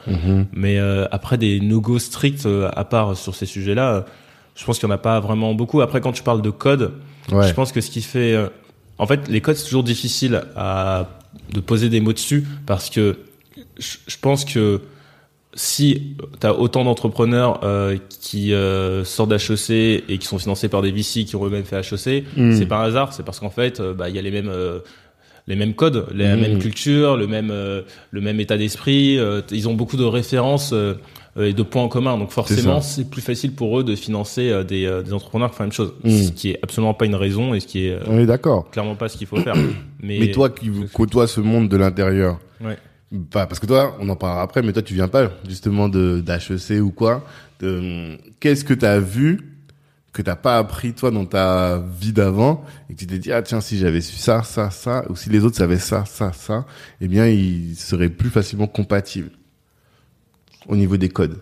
Mais 0.53 0.77
euh, 0.79 1.05
après 1.11 1.37
des 1.37 1.59
no-go 1.59 1.99
stricts 1.99 2.47
à 2.73 2.83
part 2.85 3.17
sur 3.17 3.35
ces 3.35 3.45
sujets-là, 3.45 4.05
je 4.55 4.63
pense 4.63 4.79
qu'il 4.79 4.87
n'y 4.87 4.93
en 4.93 4.95
a 4.95 4.99
pas 4.99 5.19
vraiment 5.19 5.53
beaucoup. 5.53 5.81
Après 5.81 5.99
quand 5.99 6.13
tu 6.13 6.23
parles 6.23 6.41
de 6.41 6.49
code, 6.49 6.93
Ouais. 7.31 7.47
je 7.47 7.53
pense 7.53 7.71
que 7.71 7.81
ce 7.81 7.89
qui 7.89 8.01
fait 8.01 8.33
euh, 8.33 8.47
en 8.97 9.07
fait, 9.07 9.27
les 9.27 9.41
codes 9.41 9.55
c'est 9.55 9.65
toujours 9.65 9.83
difficile 9.83 10.43
à 10.55 11.07
de 11.53 11.59
poser 11.59 11.89
des 11.89 11.99
mots 11.99 12.13
dessus 12.13 12.45
parce 12.65 12.89
que 12.89 13.17
je, 13.79 14.17
pense 14.21 14.45
que 14.45 14.81
si 15.55 16.15
tu 16.39 16.47
as 16.47 16.53
autant 16.57 16.83
d'entrepreneurs 16.83 17.61
euh, 17.63 17.97
qui 18.21 18.53
euh, 18.53 19.03
sortent 19.03 19.29
d'HEC 19.31 20.03
et 20.09 20.17
qui 20.19 20.27
sont 20.27 20.37
financés 20.39 20.67
par 20.69 20.81
des 20.81 20.91
VC 20.91 21.25
qui 21.25 21.35
ont 21.35 21.45
eux-mêmes 21.45 21.63
fait 21.63 21.77
HEC, 21.79 22.25
Mm. 22.35 22.55
c'est 22.55 22.65
pas 22.65 22.77
un 22.77 22.85
hasard, 22.85 23.13
c'est 23.13 23.23
parce 23.23 23.39
qu'en 23.39 23.49
fait, 23.49 23.79
euh, 23.79 23.93
bah 23.93 24.09
il 24.09 24.15
y 24.15 24.19
a 24.19 24.21
les 24.21 24.31
mêmes 24.31 24.51
les 25.47 25.55
mêmes 25.55 25.73
codes, 25.73 26.07
la 26.13 26.35
Mm. 26.35 26.39
même 26.41 26.59
culture, 26.59 27.17
le 27.17 27.27
même 27.27 27.49
le 27.49 28.21
même 28.21 28.39
état 28.39 28.57
d'esprit, 28.57 29.17
ils 29.51 29.67
ont 29.69 29.73
beaucoup 29.73 29.97
de 29.97 30.05
références 30.05 30.73
et 31.39 31.53
de 31.53 31.63
points 31.63 31.83
en 31.83 31.87
commun. 31.87 32.17
Donc 32.17 32.31
forcément, 32.31 32.81
c'est 32.81 33.09
plus 33.09 33.21
facile 33.21 33.53
pour 33.53 33.79
eux 33.79 33.83
de 33.83 33.95
financer 33.95 34.49
euh, 34.49 34.63
des, 34.63 34.85
euh, 34.85 35.01
des 35.01 35.13
entrepreneurs 35.13 35.49
qui 35.51 35.55
font 35.57 35.63
la 35.63 35.67
même 35.67 35.73
chose, 35.73 35.93
Mm. 36.03 36.09
ce 36.09 36.31
qui 36.31 36.51
est 36.51 36.59
absolument 36.61 36.93
pas 36.93 37.05
une 37.05 37.15
raison 37.15 37.53
et 37.53 37.59
ce 37.59 37.67
qui 37.67 37.87
est 37.87 37.91
euh, 37.91 38.19
est 38.19 38.25
d'accord. 38.25 38.69
clairement 38.69 38.95
pas 38.95 39.09
ce 39.09 39.17
qu'il 39.17 39.27
faut 39.27 39.37
faire. 39.37 39.55
Mais, 40.01 40.19
Mais 40.19 40.31
toi 40.31 40.49
qui 40.49 40.69
côtoies 40.93 41.27
ce 41.27 41.41
monde 41.41 41.69
de 41.69 41.77
l'intérieur, 41.77 42.39
ouais. 42.61 42.77
Bah, 43.11 43.45
parce 43.45 43.59
que 43.59 43.67
toi, 43.67 43.95
on 43.99 44.09
en 44.09 44.15
parlera 44.15 44.41
après, 44.41 44.63
mais 44.63 44.73
toi, 44.73 44.81
tu 44.81 44.95
viens 44.95 45.07
pas 45.07 45.29
justement 45.47 45.87
de 45.87 46.19
d'HEC 46.19 46.81
ou 46.81 46.89
quoi. 46.89 47.23
De, 47.59 48.17
qu'est-ce 48.39 48.65
que 48.65 48.73
tu 48.73 48.85
as 48.85 48.99
vu 48.99 49.53
que 50.13 50.23
t'as 50.23 50.35
pas 50.35 50.57
appris 50.57 50.93
toi 50.93 51.11
dans 51.11 51.25
ta 51.25 51.79
vie 51.99 52.11
d'avant 52.11 52.63
et 52.89 52.93
que 52.95 52.99
tu 52.99 53.05
t'es 53.07 53.19
dit 53.19 53.31
ah 53.31 53.41
tiens 53.43 53.61
si 53.61 53.77
j'avais 53.77 54.01
su 54.01 54.15
ça 54.17 54.41
ça 54.43 54.71
ça 54.71 55.05
ou 55.09 55.15
si 55.15 55.29
les 55.29 55.43
autres 55.45 55.57
savaient 55.57 55.79
ça 55.79 56.05
ça 56.05 56.31
ça 56.33 56.65
eh 57.01 57.07
bien 57.07 57.27
ils 57.27 57.75
seraient 57.75 58.09
plus 58.09 58.29
facilement 58.29 58.67
compatibles 58.67 59.31
au 60.67 60.75
niveau 60.75 60.97
des 60.97 61.09
codes. 61.09 61.39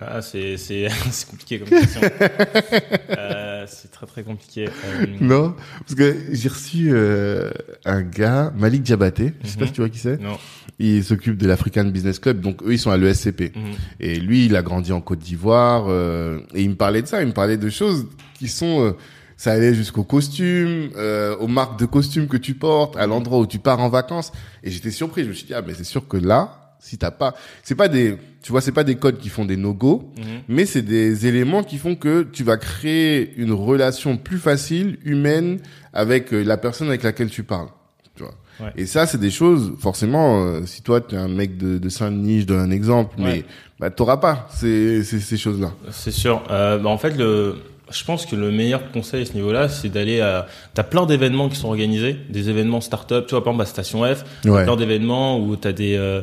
Ah, 0.00 0.20
c'est 0.20 0.56
c'est 0.56 0.88
c'est 1.10 1.28
compliqué 1.28 1.58
comme 1.60 1.68
question. 1.68 2.00
euh, 3.10 3.64
c'est 3.68 3.90
très 3.92 4.06
très 4.06 4.22
compliqué. 4.22 4.68
Euh, 4.68 5.06
Non, 5.20 5.54
parce 5.80 5.94
que 5.94 6.16
j'ai 6.32 6.48
reçu 6.48 6.90
euh, 6.92 7.50
un 7.84 8.02
gars 8.02 8.52
Malik 8.56 8.82
Diabaté, 8.82 9.34
je 9.44 9.48
sais 9.48 9.56
pas 9.56 9.62
Mhm. 9.62 9.66
si 9.68 9.72
tu 9.72 9.80
vois 9.80 9.90
qui 9.90 9.98
c'est. 9.98 10.20
non. 10.20 10.38
Il 10.78 11.04
s'occupe 11.04 11.36
de 11.36 11.46
l'African 11.46 11.84
Business 11.84 12.18
Club, 12.18 12.40
donc 12.40 12.62
eux 12.64 12.72
ils 12.72 12.78
sont 12.78 12.90
à 12.90 12.96
l'ESCP. 12.96 13.52
Mhm. 13.54 13.62
Et 14.00 14.16
lui, 14.18 14.46
il 14.46 14.56
a 14.56 14.62
grandi 14.62 14.90
en 14.92 15.00
Côte 15.00 15.20
d'Ivoire 15.20 15.84
euh, 15.88 16.40
et 16.54 16.62
il 16.62 16.70
me 16.70 16.74
parlait 16.74 17.02
de 17.02 17.06
ça. 17.06 17.20
Il 17.22 17.28
me 17.28 17.32
parlait 17.32 17.56
de 17.58 17.70
choses 17.70 18.06
qui 18.34 18.48
sont, 18.48 18.80
euh, 18.84 18.92
ça 19.36 19.52
allait 19.52 19.74
jusqu'aux 19.74 20.02
costumes, 20.02 20.90
euh, 20.96 21.36
aux 21.36 21.46
marques 21.46 21.78
de 21.78 21.86
costumes 21.86 22.26
que 22.26 22.36
tu 22.38 22.54
portes, 22.54 22.96
à 22.96 23.06
l'endroit 23.06 23.38
où 23.38 23.46
tu 23.46 23.60
pars 23.60 23.78
en 23.78 23.88
vacances. 23.88 24.32
Et 24.64 24.70
j'étais 24.72 24.90
surpris. 24.90 25.22
Je 25.22 25.28
me 25.28 25.32
suis 25.34 25.46
dit 25.46 25.54
ah 25.54 25.62
mais 25.64 25.74
c'est 25.74 25.84
sûr 25.84 26.08
que 26.08 26.16
là, 26.16 26.74
si 26.80 26.98
t'as 26.98 27.12
pas, 27.12 27.34
c'est 27.62 27.76
pas 27.76 27.86
des, 27.88 28.16
tu 28.42 28.52
vois, 28.52 28.60
c'est 28.60 28.72
pas 28.72 28.84
des 28.84 28.96
codes 28.96 29.18
qui 29.18 29.28
font 29.28 29.44
des 29.44 29.56
no-go, 29.56 30.10
Mhm. 30.18 30.24
mais 30.48 30.66
c'est 30.66 30.82
des 30.82 31.26
éléments 31.26 31.62
qui 31.62 31.78
font 31.78 31.94
que 31.94 32.22
tu 32.24 32.42
vas 32.44 32.56
créer 32.56 33.32
une 33.36 33.52
relation 33.52 34.16
plus 34.16 34.38
facile, 34.38 34.98
humaine, 35.04 35.58
avec 35.92 36.32
euh, 36.34 36.42
la 36.42 36.56
personne 36.56 36.88
avec 36.88 37.02
laquelle 37.02 37.30
tu 37.30 37.44
parles. 37.44 37.68
Tu 38.16 38.22
vois. 38.24 38.34
Ouais. 38.60 38.72
Et 38.76 38.86
ça, 38.86 39.06
c'est 39.06 39.18
des 39.20 39.30
choses, 39.30 39.72
forcément, 39.78 40.44
euh, 40.44 40.60
si 40.66 40.82
toi, 40.82 41.00
tu 41.00 41.14
es 41.14 41.18
un 41.18 41.28
mec 41.28 41.56
de, 41.56 41.78
de 41.78 41.88
Saint-Denis, 41.88 42.42
je 42.42 42.46
donne 42.46 42.60
un 42.60 42.70
exemple, 42.70 43.14
Ouais. 43.20 43.24
mais 43.24 43.44
bah, 43.80 43.90
t'auras 43.90 44.18
pas 44.18 44.48
ces, 44.52 45.02
ces, 45.04 45.20
ces 45.20 45.36
choses-là. 45.36 45.72
C'est 45.90 46.10
sûr. 46.10 46.42
Euh, 46.50 46.78
bah, 46.78 46.90
en 46.90 46.98
fait, 46.98 47.16
le, 47.16 47.56
je 47.90 48.04
pense 48.04 48.26
que 48.26 48.36
le 48.36 48.50
meilleur 48.50 48.90
conseil 48.92 49.22
à 49.22 49.24
ce 49.24 49.32
niveau-là, 49.34 49.68
c'est 49.68 49.88
d'aller 49.88 50.20
à. 50.20 50.46
T'as 50.74 50.82
plein 50.82 51.06
d'événements 51.06 51.48
qui 51.48 51.56
sont 51.56 51.68
organisés, 51.68 52.16
des 52.30 52.48
événements 52.50 52.80
start-up. 52.80 53.26
Tu 53.26 53.34
vois, 53.34 53.42
par 53.44 53.52
exemple, 53.54 53.62
à 53.62 53.66
Station 53.66 54.02
F, 54.04 54.24
Ouais. 54.46 54.64
plein 54.64 54.76
d'événements 54.76 55.38
où 55.40 55.56
t'as 55.56 55.72
des 55.72 55.96
euh, 55.96 56.22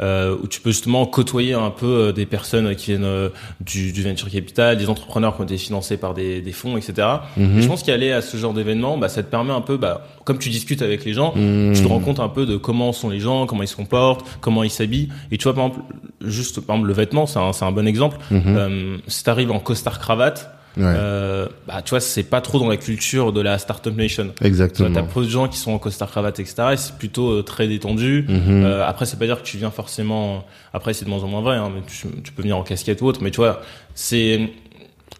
euh, 0.00 0.36
où 0.42 0.46
tu 0.46 0.60
peux 0.60 0.70
justement 0.70 1.04
côtoyer 1.06 1.52
un 1.54 1.70
peu 1.70 1.86
euh, 1.86 2.12
des 2.12 2.26
personnes 2.26 2.74
qui 2.74 2.86
viennent 2.92 3.04
euh, 3.04 3.28
du, 3.60 3.92
du 3.92 4.02
venture 4.02 4.30
capital, 4.30 4.76
des 4.76 4.88
entrepreneurs 4.88 5.34
qui 5.36 5.42
ont 5.42 5.44
été 5.44 5.58
financés 5.58 5.96
par 5.96 6.14
des, 6.14 6.40
des 6.40 6.52
fonds, 6.52 6.76
etc. 6.76 7.06
Mhm. 7.36 7.58
Et 7.58 7.62
je 7.62 7.68
pense 7.68 7.82
qu'aller 7.82 8.12
à 8.12 8.22
ce 8.22 8.36
genre 8.36 8.54
d'événement, 8.54 8.96
bah, 8.98 9.08
ça 9.08 9.22
te 9.22 9.30
permet 9.30 9.52
un 9.52 9.60
peu, 9.60 9.76
bah, 9.76 10.06
comme 10.24 10.38
tu 10.38 10.48
discutes 10.48 10.82
avec 10.82 11.04
les 11.04 11.12
gens, 11.12 11.34
Mhm. 11.36 11.74
tu 11.74 11.82
te 11.82 11.88
rends 11.88 12.00
compte 12.00 12.20
un 12.20 12.28
peu 12.28 12.46
de 12.46 12.56
comment 12.56 12.92
sont 12.92 13.10
les 13.10 13.20
gens, 13.20 13.46
comment 13.46 13.62
ils 13.62 13.68
se 13.68 13.76
comportent, 13.76 14.24
comment 14.40 14.62
ils 14.62 14.70
s'habillent. 14.70 15.08
Et 15.30 15.38
tu 15.38 15.44
vois, 15.44 15.54
par 15.54 15.66
exemple, 15.66 15.84
juste 16.22 16.60
par 16.60 16.76
exemple, 16.76 16.88
le 16.88 16.94
vêtement, 16.94 17.26
c'est 17.26 17.38
un, 17.38 17.50
un 17.68 17.72
bon 17.72 17.86
exemple. 17.86 18.16
Mhm. 18.30 18.42
Euh, 18.46 18.96
si 19.06 19.22
t'arrives 19.24 19.50
en 19.50 19.58
costard 19.60 19.98
cravate, 19.98 20.50
Ouais. 20.76 20.84
euh, 20.86 21.46
bah, 21.66 21.82
tu 21.84 21.90
vois, 21.90 22.00
c'est 22.00 22.22
pas 22.22 22.40
trop 22.40 22.58
dans 22.60 22.68
la 22.68 22.76
culture 22.76 23.32
de 23.32 23.40
la 23.40 23.58
startup 23.58 23.96
nation. 23.96 24.24
Tu 24.28 24.38
vois, 24.38 24.46
Exactement. 24.46 24.92
t'as 24.92 25.02
peu 25.02 25.24
de 25.24 25.28
gens 25.28 25.48
qui 25.48 25.58
sont 25.58 25.72
en 25.72 25.78
costard 25.78 26.10
cravate, 26.10 26.38
etc. 26.38 26.54
Et 26.72 26.76
c'est 26.76 26.94
plutôt 26.96 27.30
euh, 27.32 27.42
très 27.42 27.66
détendu. 27.66 28.24
Mhm. 28.28 28.64
Euh, 28.64 28.86
après, 28.86 29.04
veut 29.04 29.18
pas 29.18 29.26
dire 29.26 29.42
que 29.42 29.46
tu 29.46 29.56
viens 29.58 29.70
forcément. 29.72 30.44
Après, 30.72 30.92
c'est 30.94 31.04
de 31.04 31.10
moins 31.10 31.22
en 31.24 31.28
moins 31.28 31.40
vrai. 31.42 31.56
Hein, 31.56 31.70
mais 31.74 31.82
tu, 31.86 32.06
tu 32.22 32.32
peux 32.32 32.42
venir 32.42 32.56
en 32.56 32.62
casquette 32.62 33.02
ou 33.02 33.06
autre. 33.06 33.20
Mais 33.22 33.30
tu 33.32 33.38
vois, 33.38 33.60
c'est 33.94 34.48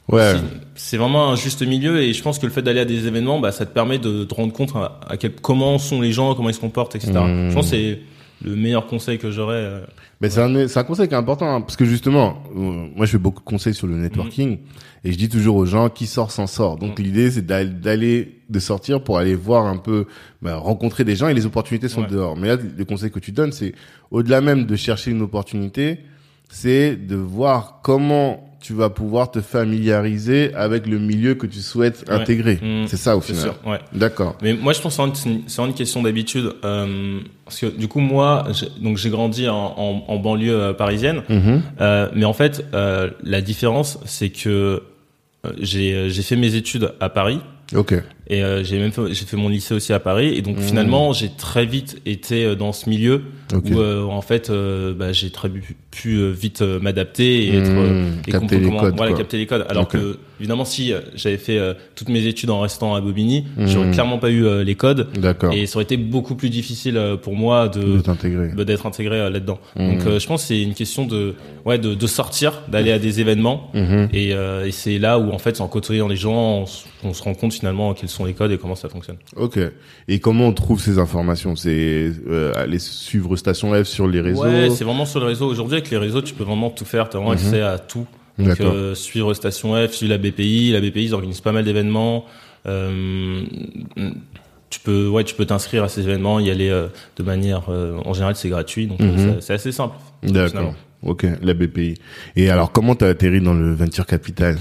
ouais. 0.09 0.33
c'est- 0.35 0.43
c'est 0.77 0.97
vraiment 0.97 1.31
un 1.31 1.37
juste 1.37 1.63
milieu. 1.67 2.01
Et 2.01 2.13
je 2.13 2.23
pense 2.23 2.39
que 2.39 2.47
le 2.47 2.53
fait 2.53 2.63
d'aller 2.63 2.81
à 2.81 2.85
des 2.85 3.07
événements, 3.07 3.41
bah, 3.41 3.53
ça 3.53 3.67
te 3.67 3.73
permet 3.75 3.99
de 3.99 4.25
te 4.25 4.35
rendre 4.35 4.53
compte 4.53 4.71
à, 4.77 5.01
à 5.09 5.17
quel, 5.17 5.33
comment 5.35 5.79
sont 5.79 6.01
les 6.01 6.13
gens, 6.13 6.35
comment 6.35 6.49
ils 6.49 6.55
se 6.55 6.61
comportent, 6.61 6.95
etc. 6.97 7.13
Mhm. 7.15 7.51
Je 7.51 7.55
pense 7.55 7.67
que 7.71 7.77
c'est 7.77 7.99
le 8.45 8.57
meilleur 8.57 8.87
conseil 8.87 9.19
que 9.19 9.31
j'aurais. 9.31 9.55
euh. 9.57 9.81
Mais 10.21 10.31
c'est 10.31 10.41
un, 10.43 10.69
c'est 10.69 10.79
un 10.79 10.85
conseil 10.85 11.09
qui 11.09 11.15
est 11.15 11.17
important, 11.19 11.55
hein, 11.55 11.61
parce 11.61 11.77
que 11.77 11.85
justement, 11.85 12.43
euh, 12.57 12.89
moi 12.95 13.07
je 13.07 13.13
fais 13.13 13.19
beaucoup 13.19 13.41
de 13.41 13.45
conseils 13.45 13.75
sur 13.75 13.87
le 13.87 13.97
networking, 13.97 14.59
et 15.05 15.13
je 15.13 15.19
dis 15.19 15.29
toujours 15.29 15.57
aux 15.57 15.67
gens, 15.67 15.89
qui 15.89 16.07
sort 16.07 16.31
s'en 16.31 16.47
sort. 16.47 16.77
Donc 16.77 16.99
Mhm. 16.99 17.05
l'idée 17.05 17.31
c'est 17.31 17.45
d'aller- 17.47 17.71
d'aller, 17.71 18.41
de 18.49 18.59
sortir 18.59 19.03
pour 19.03 19.19
aller 19.19 19.35
voir 19.35 19.67
un 19.67 19.77
peu, 19.77 20.07
bah, 20.43 20.57
rencontrer 20.57 21.05
des 21.05 21.17
gens, 21.17 21.29
et 21.29 21.35
les 21.35 21.47
opportunités 21.47 21.89
sont 21.89 22.03
Ouais. 22.03 22.09
dehors. 22.09 22.37
Mais 22.37 22.49
là, 22.49 22.57
le 22.77 22.85
conseil 22.85 23.11
que 23.11 23.19
tu 23.21 23.33
donnes, 23.33 23.53
c'est 23.53 23.75
au-delà 24.11 24.41
même 24.41 24.65
de 24.67 24.77
chercher 24.77 25.11
une 25.11 25.23
opportunité, 25.23 26.01
c'est 26.49 26.97
de 26.97 27.17
voir 27.17 27.81
comment 27.83 28.50
tu 28.61 28.75
vas 28.75 28.91
pouvoir 28.91 29.31
te 29.31 29.41
familiariser 29.41 30.55
avec 30.55 30.87
le 30.87 30.99
milieu 30.99 31.35
que 31.35 31.47
tu 31.47 31.61
souhaites 31.61 32.05
Ouais. 32.09 32.15
intégrer. 32.15 32.59
Mhm. 32.63 32.87
C'est 32.89 32.97
ça 32.99 33.17
au 33.17 33.21
final. 33.21 33.41
sûr, 33.43 33.55
ouais. 33.67 33.79
D'accord. 33.93 34.37
Mais 34.43 34.53
moi, 34.55 34.73
je 34.75 34.81
pense 34.81 34.97
que 34.99 35.03
c'est 35.15 35.29
une, 35.31 35.43
c'est 35.49 35.63
une 35.63 35.75
question 35.75 36.03
d'habitude. 36.03 36.53
Euh, 36.65 37.21
parce 37.45 37.59
que 37.59 37.67
du 37.67 37.89
coup, 37.89 38.01
moi, 38.01 38.45
j'ai- 38.53 38.69
donc 38.83 38.97
j'ai 38.99 39.09
grandi 39.11 39.49
en, 39.49 39.55
en, 39.57 40.05
en 40.07 40.17
banlieue 40.19 40.55
euh, 40.55 40.73
parisienne. 40.75 41.23
Mhm. 41.29 41.63
Euh, 41.81 42.09
mais 42.15 42.25
en 42.27 42.33
fait, 42.35 42.65
euh, 42.75 43.11
la 43.23 43.41
différence, 43.41 43.99
c'est 44.05 44.29
que 44.31 44.83
j'ai 45.59 46.11
j'ai 46.11 46.23
fait 46.23 46.37
mes 46.37 46.55
études 46.55 46.93
à 47.01 47.09
Paris. 47.09 47.41
Ok. 47.75 47.95
Et 48.31 48.43
euh, 48.43 48.63
j'ai 48.65 48.79
même 48.79 48.93
fait, 48.93 49.03
j'ai 49.13 49.25
fait 49.27 49.37
mon 49.37 49.49
lycée 49.49 49.75
aussi 49.75 49.93
à 49.93 49.99
Paris. 49.99 50.33
Et 50.37 50.41
donc 50.43 50.57
Mhm. 50.57 50.63
finalement, 50.63 51.13
j'ai 51.13 51.29
très 51.37 51.67
vite 51.67 52.01
été 52.07 52.45
euh, 52.45 52.55
dans 52.55 52.73
ce 52.73 52.89
milieu 52.89 53.23
où 53.53 53.81
euh, 53.81 54.05
en 54.05 54.23
fait, 54.23 54.49
euh, 54.51 54.95
bah, 54.95 55.13
j'ai 55.13 55.31
très 55.31 55.49
pu, 55.49 55.77
pu, 55.91 56.15
euh, 56.19 56.31
vite 56.31 56.63
m'adapter 56.63 57.47
et 57.49 57.57
être 57.57 57.71
euh, 57.71 58.05
Mhm. 58.05 58.23
et 58.29 58.31
Capter 58.31 58.59
les 58.61 58.65
comment 58.67 58.81
codes, 58.81 58.95
voilà 58.97 59.13
capter 59.15 59.37
les 59.37 59.47
codes. 59.47 59.67
Alors 59.69 59.89
que 59.89 60.19
évidemment, 60.39 60.65
si 60.65 60.93
j'avais 61.17 61.37
fait 61.39 61.59
toutes 61.97 62.09
mes 62.09 62.25
études 62.27 62.51
en 62.51 62.61
restant 62.61 62.95
à 62.95 63.01
Bobigny, 63.01 63.45
Mhm. 63.57 63.67
j'aurais 63.67 63.91
clairement 63.91 64.19
pas 64.19 64.31
eu 64.31 64.63
les 64.65 64.75
codes. 64.77 65.09
D'accord. 65.19 65.53
Et 65.53 65.67
ça 65.67 65.77
aurait 65.77 65.83
été 65.85 65.97
beaucoup 65.97 66.37
plus 66.37 66.49
difficile 66.51 66.99
pour 67.23 67.35
moi 67.35 67.69
De 67.69 68.01
bah, 68.57 68.65
d'être 68.65 68.87
intégré 68.87 69.19
là-dedans. 69.29 69.59
Mhm. 69.77 69.89
Donc 69.99 70.19
je 70.19 70.27
pense 70.27 70.43
que 70.43 70.49
c'est 70.49 70.63
une 70.63 70.75
question 70.75 71.05
de 71.05 71.35
ouais 71.67 71.79
de, 71.79 71.95
de 71.95 72.07
sortir, 72.07 72.63
d'aller 72.69 72.93
à 72.93 72.99
des 73.01 73.21
événements 73.21 73.71
et, 73.75 74.33
euh, 74.33 74.67
et 74.67 74.71
c'est 74.71 74.99
là 74.99 75.19
où 75.19 75.33
en 75.33 75.39
fait 75.39 75.61
en 75.61 75.67
côtoyant 75.69 76.07
les 76.09 76.17
gens 76.17 76.65
on, 77.05 77.09
on 77.09 77.13
se 77.15 77.23
rend 77.23 77.35
compte 77.35 77.53
finalement 77.53 77.93
quels 77.95 78.09
sont 78.09 78.20
les 78.25 78.35
codes 78.35 78.53
et 78.53 78.59
comment 78.59 78.75
ça 78.75 78.89
fonctionne. 78.89 79.17
Ok. 79.37 79.59
Et 80.09 80.19
comment 80.21 80.47
on 80.49 80.53
trouve 80.53 80.81
ces 80.81 80.99
informations? 80.99 81.57
C'est 81.57 82.11
euh, 82.29 82.53
aller 82.57 82.79
suivre 82.79 83.37
Station 83.37 83.73
F 83.75 83.87
sur 83.87 84.07
les 84.09 84.21
réseaux? 84.21 84.43
Ouais, 84.45 84.69
c'est 84.71 84.85
vraiment 84.85 85.05
sur 85.07 85.21
le 85.21 85.27
réseau. 85.27 85.47
Aujourd'hui 85.47 85.77
avec 85.79 85.91
les 85.91 85.97
réseaux 85.99 86.23
tu 86.23 86.35
peux 86.35 86.45
vraiment 86.45 86.71
tout 86.71 86.85
faire, 86.85 87.09
tu 87.09 87.17
as 87.17 87.21
vraiment 87.21 87.35
Mhm. 87.35 87.39
accès 87.47 87.61
à 87.63 87.79
tout. 87.79 88.07
Donc 88.39 88.49
D'accord. 88.49 88.73
euh, 88.73 88.95
suivre 88.95 89.35
Station 89.35 89.75
F, 89.87 89.93
suivre 89.93 90.13
la 90.13 90.19
BPI, 90.19 90.73
la 90.73 90.81
BPI 90.81 91.05
ils 91.07 91.15
organisent 91.15 91.41
pas 91.43 91.53
mal 91.53 91.65
d'événements. 91.65 92.25
Euh, 92.67 93.43
tu 94.71 94.81
peux, 94.81 95.09
ouais, 95.09 95.25
tu 95.25 95.35
peux 95.35 95.47
t'inscrire 95.47 95.83
à 95.85 95.89
ces 95.89 96.03
événements, 96.03 96.39
y 96.39 96.51
aller 96.51 96.69
de 97.17 97.23
manière, 97.23 97.69
en 97.69 98.13
général, 98.13 98.37
c'est 98.37 98.49
gratuit, 98.49 98.87
donc 98.87 99.01
Mhm. 99.01 99.37
c'est 99.41 99.55
assez 99.55 99.73
simple. 99.73 99.97
D'accord. 100.23 100.75
Ok, 101.03 101.27
la 101.43 101.55
BPI. 101.55 101.95
Et 102.37 102.51
alors, 102.51 102.73
comment 102.73 102.95
t'as 102.95 103.09
atterri 103.09 103.41
dans 103.41 103.55
le 103.55 103.73
venture 103.75 104.07
capital? 104.07 104.59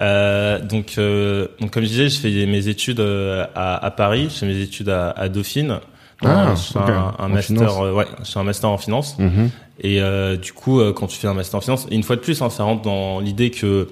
Euh, 0.00 0.60
donc, 0.60 0.94
euh, 0.98 1.48
donc 1.60 1.70
comme 1.72 1.82
je 1.82 1.88
disais, 1.88 2.08
je 2.08 2.18
fais 2.20 2.46
mes 2.46 2.68
études 2.68 3.00
euh, 3.00 3.44
à, 3.54 3.84
à 3.84 3.90
Paris, 3.90 4.28
je 4.30 4.38
fais 4.38 4.46
mes 4.46 4.60
études 4.60 4.88
à, 4.88 5.10
à 5.10 5.28
Dauphine. 5.28 5.80
Ah, 6.24 6.54
je 6.56 6.72
fais 6.72 6.78
un, 6.78 7.28
master, 7.28 7.80
euh, 7.80 7.92
ouais, 7.92 8.06
je 8.24 8.30
fais 8.30 8.38
un 8.38 8.44
master 8.44 8.70
en 8.70 8.78
finance. 8.78 9.18
Mhm. 9.18 9.50
Et 9.82 10.00
du 10.40 10.52
coup, 10.52 10.80
quand 10.92 11.08
tu 11.08 11.18
fais 11.18 11.26
un 11.28 11.34
master 11.34 11.58
en 11.58 11.60
finance, 11.60 11.86
et 11.90 11.94
une 11.96 12.04
fois 12.04 12.16
de 12.16 12.20
plus, 12.20 12.40
hein, 12.40 12.48
ça 12.50 12.62
rentre 12.62 12.82
dans 12.82 13.18
l'idée 13.20 13.50
que 13.50 13.88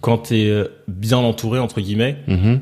quand 0.00 0.18
tu 0.18 0.36
es 0.36 0.64
bien 0.88 1.18
entouré 1.18 1.58
entre 1.58 1.80
guillemets, 1.82 2.16
Mhm. 2.26 2.60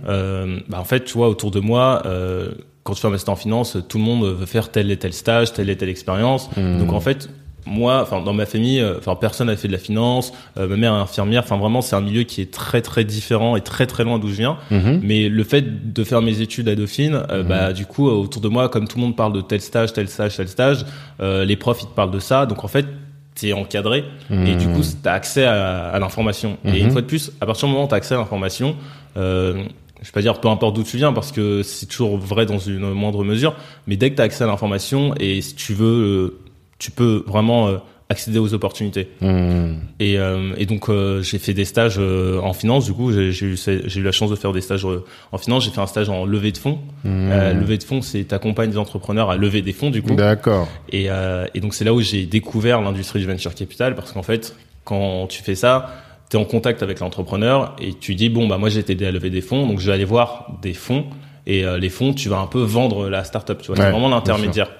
bah 0.68 0.78
en 0.80 0.84
fait, 0.84 1.04
tu 1.04 1.14
vois, 1.14 1.28
autour 1.28 1.52
de 1.52 1.60
moi, 1.60 2.02
euh, 2.06 2.50
quand 2.82 2.94
tu 2.94 3.00
fais 3.00 3.06
un 3.06 3.12
master 3.12 3.32
en 3.32 3.36
finance, 3.36 3.78
tout 3.88 3.98
le 3.98 4.04
monde 4.04 4.24
veut 4.24 4.46
faire 4.46 4.70
tel 4.72 4.90
et 4.90 4.96
tel 4.96 5.12
stage, 5.12 5.52
telle 5.52 5.70
et 5.70 5.76
telle 5.76 5.88
expérience. 5.90 6.50
Mhm. 6.56 6.78
Donc 6.80 6.92
en 6.92 7.00
fait, 7.00 7.30
moi, 7.66 8.00
enfin 8.02 8.20
dans 8.22 8.32
ma 8.32 8.46
famille, 8.46 8.80
euh, 8.80 8.96
enfin 8.98 9.14
personne 9.16 9.46
n'a 9.48 9.56
fait 9.56 9.68
de 9.68 9.72
la 9.72 9.78
finance. 9.78 10.32
euh, 10.58 10.66
ma 10.66 10.76
mère 10.76 10.92
est 10.94 10.98
infirmière. 11.00 11.42
Enfin 11.44 11.56
vraiment, 11.56 11.82
c'est 11.82 11.96
un 11.96 12.00
milieu 12.00 12.22
qui 12.24 12.40
est 12.40 12.50
très 12.50 12.80
très 12.82 13.04
différent 13.04 13.56
et 13.56 13.60
très 13.60 13.86
très 13.86 14.04
loin 14.04 14.18
d'où 14.18 14.28
je 14.28 14.34
viens. 14.36 14.56
Mhm. 14.70 15.00
Mais 15.02 15.28
le 15.28 15.44
fait 15.44 15.92
de 15.92 16.04
faire 16.04 16.22
mes 16.22 16.40
études 16.40 16.68
à 16.68 16.74
Dauphine, 16.76 17.22
euh, 17.30 17.42
bah 17.42 17.72
du 17.72 17.86
coup, 17.86 18.08
autour 18.08 18.40
de 18.42 18.48
moi, 18.48 18.68
comme 18.68 18.88
tout 18.88 18.96
le 18.98 19.02
monde 19.04 19.16
parle 19.16 19.32
de 19.32 19.40
tel 19.40 19.60
stage, 19.60 19.92
tel 19.92 20.08
stage, 20.08 20.36
tel 20.36 20.48
stage, 20.48 20.84
euh, 21.20 21.44
les 21.44 21.56
profs 21.56 21.82
ils 21.82 21.86
te 21.88 21.94
parlent 21.94 22.10
de 22.10 22.18
ça. 22.18 22.46
Donc 22.46 22.64
en 22.64 22.68
fait, 22.68 22.86
t'es 23.34 23.52
encadré 23.52 24.04
et 24.30 24.54
du 24.56 24.66
coup, 24.68 24.82
t'as 25.02 25.12
accès 25.12 25.44
à, 25.44 25.88
à 25.88 25.98
l'information. 25.98 26.58
Et 26.64 26.70
Mhm. 26.70 26.76
une 26.76 26.90
fois 26.90 27.00
de 27.02 27.06
plus, 27.06 27.30
à 27.40 27.46
partir 27.46 27.68
du 27.68 27.72
moment 27.74 27.86
où 27.86 27.88
t'as 27.88 27.96
accès 27.96 28.14
à 28.14 28.18
l'information, 28.18 28.74
euh, 29.16 29.64
je 30.02 30.06
vais 30.06 30.12
pas 30.12 30.22
dire 30.22 30.40
peu 30.40 30.48
importe 30.48 30.76
d'où 30.76 30.82
tu 30.82 30.96
viens 30.96 31.12
parce 31.12 31.30
que 31.32 31.62
c'est 31.62 31.86
toujours 31.86 32.16
vrai 32.16 32.46
dans 32.46 32.58
une 32.58 32.90
moindre 32.92 33.22
mesure, 33.24 33.54
mais 33.86 33.96
dès 33.96 34.10
que 34.10 34.16
tu 34.16 34.22
as 34.22 34.24
accès 34.24 34.44
à 34.44 34.46
l'information 34.46 35.14
et 35.20 35.40
si 35.42 35.54
tu 35.54 35.74
veux, 35.74 35.86
euh, 35.86 36.38
tu 36.80 36.90
peux 36.90 37.22
vraiment 37.28 37.68
euh, 37.68 37.76
accéder 38.08 38.40
aux 38.40 38.52
opportunités. 38.54 39.08
Et, 40.00 40.18
euh, 40.18 40.52
et 40.56 40.66
donc 40.66 40.88
euh, 40.88 41.22
j'ai 41.22 41.38
fait 41.38 41.54
des 41.54 41.64
stages 41.64 41.98
euh, 42.00 42.40
en 42.40 42.52
finance. 42.52 42.86
Du 42.86 42.92
coup, 42.92 43.12
j'ai 43.12 43.30
eu, 43.30 44.02
la 44.02 44.10
chance 44.10 44.30
de 44.30 44.34
faire 44.34 44.52
des 44.52 44.60
stages 44.60 44.84
en 45.30 45.38
finance. 45.38 45.64
J'ai 45.64 45.70
fait 45.70 45.80
un 45.80 45.86
stage 45.86 46.08
en 46.08 46.24
levée 46.24 46.50
de 46.50 46.58
fonds. 46.58 46.80
Euh, 47.06 47.52
levée 47.52 47.78
de 47.78 47.84
fonds, 47.84 48.02
c'est 48.02 48.24
t'accompagnes 48.24 48.70
des 48.70 48.78
entrepreneurs 48.78 49.30
à 49.30 49.36
lever 49.36 49.62
des 49.62 49.72
fonds. 49.72 49.90
Du 49.90 50.02
coup, 50.02 50.16
D'accord. 50.16 50.66
et, 50.90 51.06
et 51.54 51.60
donc 51.60 51.74
c'est 51.74 51.84
là 51.84 51.94
où 51.94 52.00
j'ai 52.00 52.26
découvert 52.26 52.80
l'industrie 52.80 53.20
du 53.20 53.26
venture 53.26 53.54
capital 53.54 53.94
parce 53.94 54.10
qu'en 54.10 54.24
fait, 54.24 54.56
quand 54.84 55.28
tu 55.28 55.42
fais 55.44 55.54
ça, 55.54 55.90
tu 56.30 56.36
es 56.36 56.40
en 56.40 56.44
contact 56.44 56.82
avec 56.82 56.98
l'entrepreneur 56.98 57.76
et 57.80 57.92
tu 57.94 58.14
dis 58.16 58.28
bon 58.28 58.48
bah 58.48 58.56
moi 58.58 58.70
j'ai 58.70 58.80
été 58.80 58.94
aidé 58.94 59.06
à 59.06 59.12
lever 59.12 59.30
des 59.30 59.40
fonds, 59.40 59.66
donc 59.68 59.78
je 59.78 59.86
vais 59.86 59.92
aller 59.92 60.04
voir 60.04 60.58
des 60.62 60.74
fonds 60.74 61.04
et 61.46 61.64
les 61.78 61.88
fonds 61.90 62.12
tu 62.12 62.28
vas 62.28 62.38
un 62.38 62.46
peu 62.46 62.60
vendre 62.60 63.08
la 63.08 63.22
startup, 63.24 63.58
tu 63.60 63.68
vois, 63.68 63.76
Ouais, 63.76 63.84
c'est 63.84 63.90
vraiment 63.90 64.08
l'intermédiaire. 64.08 64.70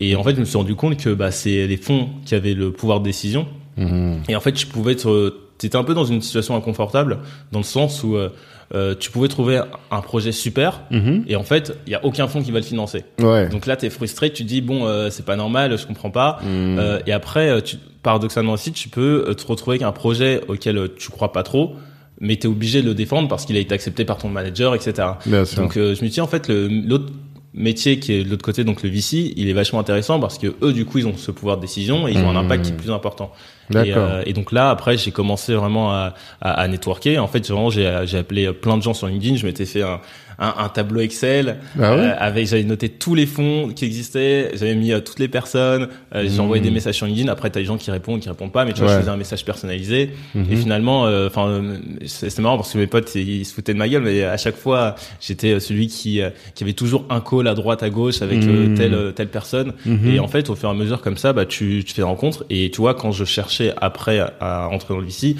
Et 0.00 0.14
en 0.16 0.22
fait, 0.22 0.34
je 0.34 0.40
me 0.40 0.44
suis 0.44 0.56
rendu 0.58 0.74
compte 0.74 0.96
que 0.96 1.10
bah 1.14 1.30
c'est 1.30 1.66
les 1.66 1.76
fonds 1.76 2.08
qui 2.24 2.34
avaient 2.34 2.54
le 2.54 2.70
pouvoir 2.72 3.00
de 3.00 3.04
décision 3.04 3.46
Mhm. 3.78 4.22
et 4.28 4.36
en 4.36 4.40
fait, 4.40 4.58
je 4.58 4.66
pouvais 4.66 4.92
être, 4.92 5.34
t'étais 5.58 5.76
un 5.76 5.84
peu 5.84 5.92
dans 5.94 6.04
une 6.06 6.22
situation 6.22 6.56
inconfortable 6.56 7.18
dans 7.52 7.58
le 7.60 7.64
sens 7.64 8.02
où 8.02 8.16
euh, 8.16 8.30
euh, 8.74 8.94
tu 8.98 9.10
pouvais 9.10 9.28
trouver 9.28 9.60
un 9.90 10.00
projet 10.00 10.32
super 10.32 10.80
Mhm. 10.90 11.24
et 11.28 11.36
en 11.36 11.42
fait, 11.44 11.76
il 11.86 11.92
y 11.92 11.94
a 11.94 12.04
aucun 12.04 12.26
fonds 12.26 12.42
qui 12.42 12.50
va 12.52 12.58
le 12.58 12.64
financer. 12.64 13.04
Ouais. 13.20 13.48
Donc 13.50 13.66
là, 13.66 13.76
t'es 13.76 13.90
frustré, 13.90 14.30
tu 14.32 14.44
dis 14.44 14.60
bon, 14.62 14.86
euh, 14.86 15.08
c'est 15.10 15.24
pas 15.26 15.36
normal, 15.36 15.76
je 15.78 15.86
comprends 15.86 16.10
pas. 16.10 16.38
Mhm. 16.42 16.78
Euh, 16.78 16.98
et 17.06 17.12
après, 17.12 17.48
euh, 17.50 17.60
tu, 17.60 17.76
paradoxalement 18.02 18.54
aussi, 18.54 18.72
tu 18.72 18.88
peux 18.88 19.24
euh, 19.28 19.34
te 19.34 19.46
retrouver 19.46 19.74
avec 19.76 19.82
un 19.82 19.92
projet 19.92 20.40
auquel 20.48 20.78
euh, 20.78 20.88
tu 20.98 21.10
crois 21.10 21.32
pas 21.32 21.42
trop, 21.42 21.74
mais 22.20 22.36
t'es 22.36 22.48
obligé 22.48 22.80
de 22.82 22.86
le 22.86 22.94
défendre 22.94 23.28
parce 23.28 23.44
qu'il 23.44 23.56
a 23.56 23.60
été 23.60 23.74
accepté 23.74 24.04
par 24.06 24.16
ton 24.16 24.28
manager, 24.30 24.74
etc. 24.74 25.06
Bien 25.26 25.44
sûr. 25.44 25.62
Donc 25.62 25.76
euh, 25.76 25.94
je 25.94 26.02
me 26.02 26.08
dis 26.08 26.20
en 26.22 26.26
fait 26.26 26.48
l'autre 26.48 27.12
métier 27.56 27.98
qui 27.98 28.12
est 28.12 28.24
de 28.24 28.28
l'autre 28.30 28.44
côté, 28.44 28.62
donc 28.64 28.82
le 28.82 28.90
VC, 28.90 29.32
il 29.36 29.48
est 29.48 29.52
vachement 29.52 29.80
intéressant 29.80 30.20
parce 30.20 30.38
que 30.38 30.54
eux 30.62 30.72
du 30.72 30.84
coup 30.84 30.98
ils 30.98 31.06
ont 31.06 31.16
ce 31.16 31.30
pouvoir 31.30 31.56
de 31.56 31.62
décision 31.62 32.06
et 32.06 32.12
ils 32.12 32.18
ont 32.18 32.30
un 32.30 32.36
impact 32.36 32.64
qui 32.66 32.72
est 32.72 32.76
plus 32.76 32.90
important. 32.90 33.32
Et, 33.72 33.94
euh, 33.96 34.22
et 34.24 34.32
donc 34.32 34.52
là 34.52 34.70
après 34.70 34.96
j'ai 34.96 35.10
commencé 35.10 35.54
vraiment 35.54 35.90
à, 35.90 36.14
à, 36.40 36.52
à 36.52 36.68
networker. 36.68 37.18
En 37.18 37.26
fait 37.26 37.48
vraiment 37.50 37.70
j'ai 37.70 38.02
j'ai 38.04 38.18
appelé 38.18 38.52
plein 38.52 38.76
de 38.76 38.82
gens 38.82 38.94
sur 38.94 39.08
LinkedIn. 39.08 39.36
Je 39.36 39.46
m'étais 39.46 39.64
fait 39.66 39.82
un, 39.82 40.00
un, 40.38 40.54
un 40.58 40.68
tableau 40.68 41.00
Excel 41.00 41.56
Ah 41.80 41.94
ouais 41.94 42.00
euh, 42.02 42.14
avec 42.18 42.46
j'avais 42.46 42.62
noté 42.64 42.88
tous 42.88 43.14
les 43.14 43.26
fonds 43.26 43.70
qui 43.74 43.84
existaient. 43.84 44.50
J'avais 44.54 44.74
mis 44.74 44.92
euh, 44.92 45.00
toutes 45.00 45.18
les 45.18 45.28
personnes. 45.28 45.88
Euh, 46.14 46.26
J'ai 46.28 46.40
envoyé 46.40 46.62
des 46.62 46.70
messages 46.70 46.96
sur 46.96 47.06
LinkedIn. 47.06 47.28
Après 47.30 47.50
t'as 47.50 47.60
des 47.60 47.66
gens 47.66 47.76
qui 47.76 47.90
répondent, 47.90 48.20
qui 48.20 48.28
répondent 48.28 48.52
pas. 48.52 48.64
Mais 48.64 48.72
tu 48.72 48.80
vois 48.80 48.88
Ouais. 48.88 48.94
je 48.96 49.00
faisais 49.00 49.10
un 49.10 49.16
message 49.16 49.44
personnalisé. 49.44 50.10
Mhm. 50.34 50.46
Et 50.50 50.56
finalement, 50.56 51.06
euh, 51.06 51.26
enfin, 51.28 51.48
euh, 51.48 51.78
c'est 52.06 52.30
c'est 52.30 52.42
marrant 52.42 52.56
parce 52.56 52.72
que 52.72 52.78
mes 52.78 52.86
potes 52.86 53.14
ils 53.14 53.44
se 53.44 53.54
foutaient 53.54 53.72
de 53.74 53.78
ma 53.78 53.88
gueule, 53.88 54.02
mais 54.02 54.24
à 54.24 54.36
chaque 54.36 54.56
fois, 54.56 54.94
j'étais 55.20 55.58
celui 55.60 55.86
qui 55.88 56.20
qui 56.54 56.64
avait 56.64 56.72
toujours 56.74 57.04
un 57.10 57.20
call 57.20 57.48
à 57.48 57.54
droite, 57.54 57.82
à 57.82 57.90
gauche 57.90 58.22
avec 58.22 58.42
Mhm. 58.44 58.74
telle 58.76 59.12
telle 59.14 59.28
personne. 59.28 59.72
Et 60.04 60.20
en 60.20 60.28
fait, 60.28 60.50
au 60.50 60.54
fur 60.54 60.68
et 60.68 60.72
à 60.72 60.74
mesure 60.74 61.00
comme 61.00 61.16
ça, 61.16 61.32
bah 61.32 61.46
tu 61.46 61.82
tu 61.84 61.94
fais 61.94 62.02
des 62.02 62.06
rencontres. 62.06 62.44
Et 62.50 62.70
tu 62.70 62.80
vois, 62.80 62.94
quand 62.94 63.12
je 63.12 63.24
cherchais 63.24 63.72
après 63.80 64.18
à, 64.18 64.32
à 64.40 64.68
entrer 64.68 64.94
dans 64.94 65.00
le 65.00 65.06
VC, 65.06 65.36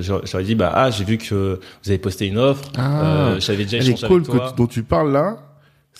j'aurais 0.00 0.44
dit 0.44 0.54
bah 0.54 0.72
ah 0.74 0.90
j'ai 0.90 1.04
vu 1.04 1.18
que 1.18 1.58
vous 1.84 1.90
avez 1.90 1.98
posté 1.98 2.26
une 2.26 2.38
offre. 2.38 2.70
Ah. 2.76 3.02
Euh, 3.30 3.40
J'avais 3.40 3.64
déjà 3.64 3.78
échangé 3.78 3.94
calls 3.94 4.12
avec 4.12 4.24
toi. 4.26 4.39
Dont 4.56 4.66
tu 4.66 4.82
parles 4.82 5.12
là, 5.12 5.38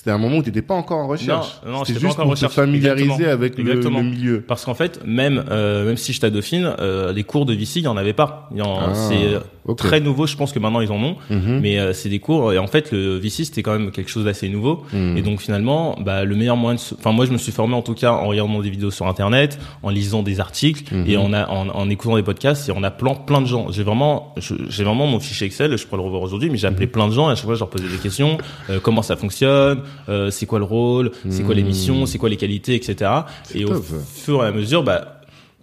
c'était 0.03 0.13
un 0.13 0.19
moment 0.19 0.39
où 0.39 0.43
tu 0.43 0.49
n'étais 0.49 0.63
pas 0.63 0.73
encore 0.75 0.97
en 1.01 1.09
recherche. 1.09 1.61
Non, 1.67 1.73
non, 1.73 1.85
C'était 1.85 1.99
j'étais 1.99 2.01
pas 2.01 2.07
juste 2.09 2.13
encore 2.15 2.21
en 2.21 2.29
pour 2.29 2.31
recherche. 2.33 2.55
te 2.55 2.61
familiariser 2.63 3.05
Exactement. 3.05 3.33
avec 3.33 3.59
le, 3.59 3.61
Exactement. 3.69 3.99
le 3.99 4.05
milieu. 4.05 4.41
Parce 4.41 4.65
qu'en 4.65 4.73
fait, 4.73 4.99
même 5.05 5.45
euh, 5.51 5.85
même 5.85 5.99
si 5.99 6.15
j'étais 6.15 6.29
à 6.29 6.31
Dauphine, 6.31 6.73
euh, 6.81 7.13
les 7.13 7.23
cours 7.25 7.45
de 7.45 7.53
VC, 7.53 7.81
il 7.81 7.83
y 7.83 7.87
en 7.87 7.99
avait 7.99 8.15
pas. 8.15 8.49
En- 8.59 8.79
Ah, 8.81 8.95
c'est 8.95 9.25
euh, 9.35 9.75
très 9.77 10.01
nouveau. 10.01 10.27
Je 10.27 10.37
pense 10.39 10.53
que 10.55 10.59
maintenant 10.59 10.81
ils 10.81 10.91
en 10.91 11.03
ont. 11.03 11.17
Mhm. 11.29 11.61
mais 11.61 11.79
euh, 11.79 11.93
c'est 11.93 12.09
des 12.09 12.19
cours 12.19 12.53
et 12.55 12.59
en 12.59 12.67
fait 12.67 12.93
le 12.93 13.17
VC 13.19 13.45
c'était 13.45 13.63
quand 13.63 13.73
même 13.79 13.91
quelque 13.91 14.11
chose 14.11 14.25
d'assez 14.25 14.49
nouveau 14.49 14.85
Mhm. 14.93 15.17
et 15.19 15.23
donc 15.23 15.41
finalement 15.41 15.97
bah 16.01 16.25
le 16.25 16.35
meilleur 16.35 16.57
moyen 16.57 16.77
de 16.77 16.81
enfin 16.99 17.13
moi 17.13 17.27
je 17.27 17.31
me 17.33 17.37
suis 17.39 17.53
formé 17.53 17.75
en 17.75 17.83
tout 17.83 17.95
cas 17.95 18.13
en 18.13 18.27
regardant 18.27 18.61
des 18.61 18.71
vidéos 18.71 18.91
sur 18.91 19.07
internet 19.07 19.59
en 19.83 19.91
lisant 19.91 20.23
des 20.23 20.41
articles 20.41 20.93
Mhm. 20.95 21.05
et 21.07 21.17
en, 21.19 21.33
a, 21.35 21.47
en, 21.49 21.69
en 21.69 21.91
écoutant 21.91 22.17
des 22.17 22.23
podcasts 22.23 22.69
et 22.69 22.73
en 22.73 22.83
appelant 22.83 23.15
plein 23.15 23.41
de 23.43 23.47
gens 23.47 23.67
j'ai 23.71 23.83
vraiment 23.83 24.35
j'ai 24.69 24.83
vraiment 24.85 25.07
mon 25.07 25.21
fichier 25.21 25.47
Excel 25.47 25.77
je 25.77 25.85
pourrais 25.87 25.99
le 26.01 26.05
revoir 26.07 26.23
aujourd'hui 26.23 26.49
mais 26.51 26.57
j'ai 26.57 26.67
appelé 26.67 26.87
plein 26.87 27.07
de 27.09 27.13
gens 27.13 27.29
et 27.29 27.33
à 27.33 27.35
chaque 27.37 27.45
fois 27.45 27.55
je 27.55 27.61
leur 27.61 27.69
posais 27.71 27.87
des 27.87 27.99
questions 27.99 28.39
euh, 28.71 28.81
comment 28.83 29.03
ça 29.03 29.17
fonctionne 29.17 29.83
euh, 30.09 30.31
c'est 30.31 30.47
quoi 30.47 30.59
le 30.59 30.65
rôle 30.65 31.11
c'est 31.29 31.43
quoi 31.43 31.55
les 31.55 31.63
Mhm. 31.63 31.69
missions 31.69 32.07
c'est 32.07 32.19
quoi 32.19 32.29
les 32.29 32.37
qualités 32.37 32.75
etc 32.75 33.11
et 33.55 33.65
au 33.65 33.69
top, 33.69 33.85
fur 34.15 34.45
et 34.45 34.47
à 34.49 34.53
mesure 34.53 34.83
bah 34.83 35.17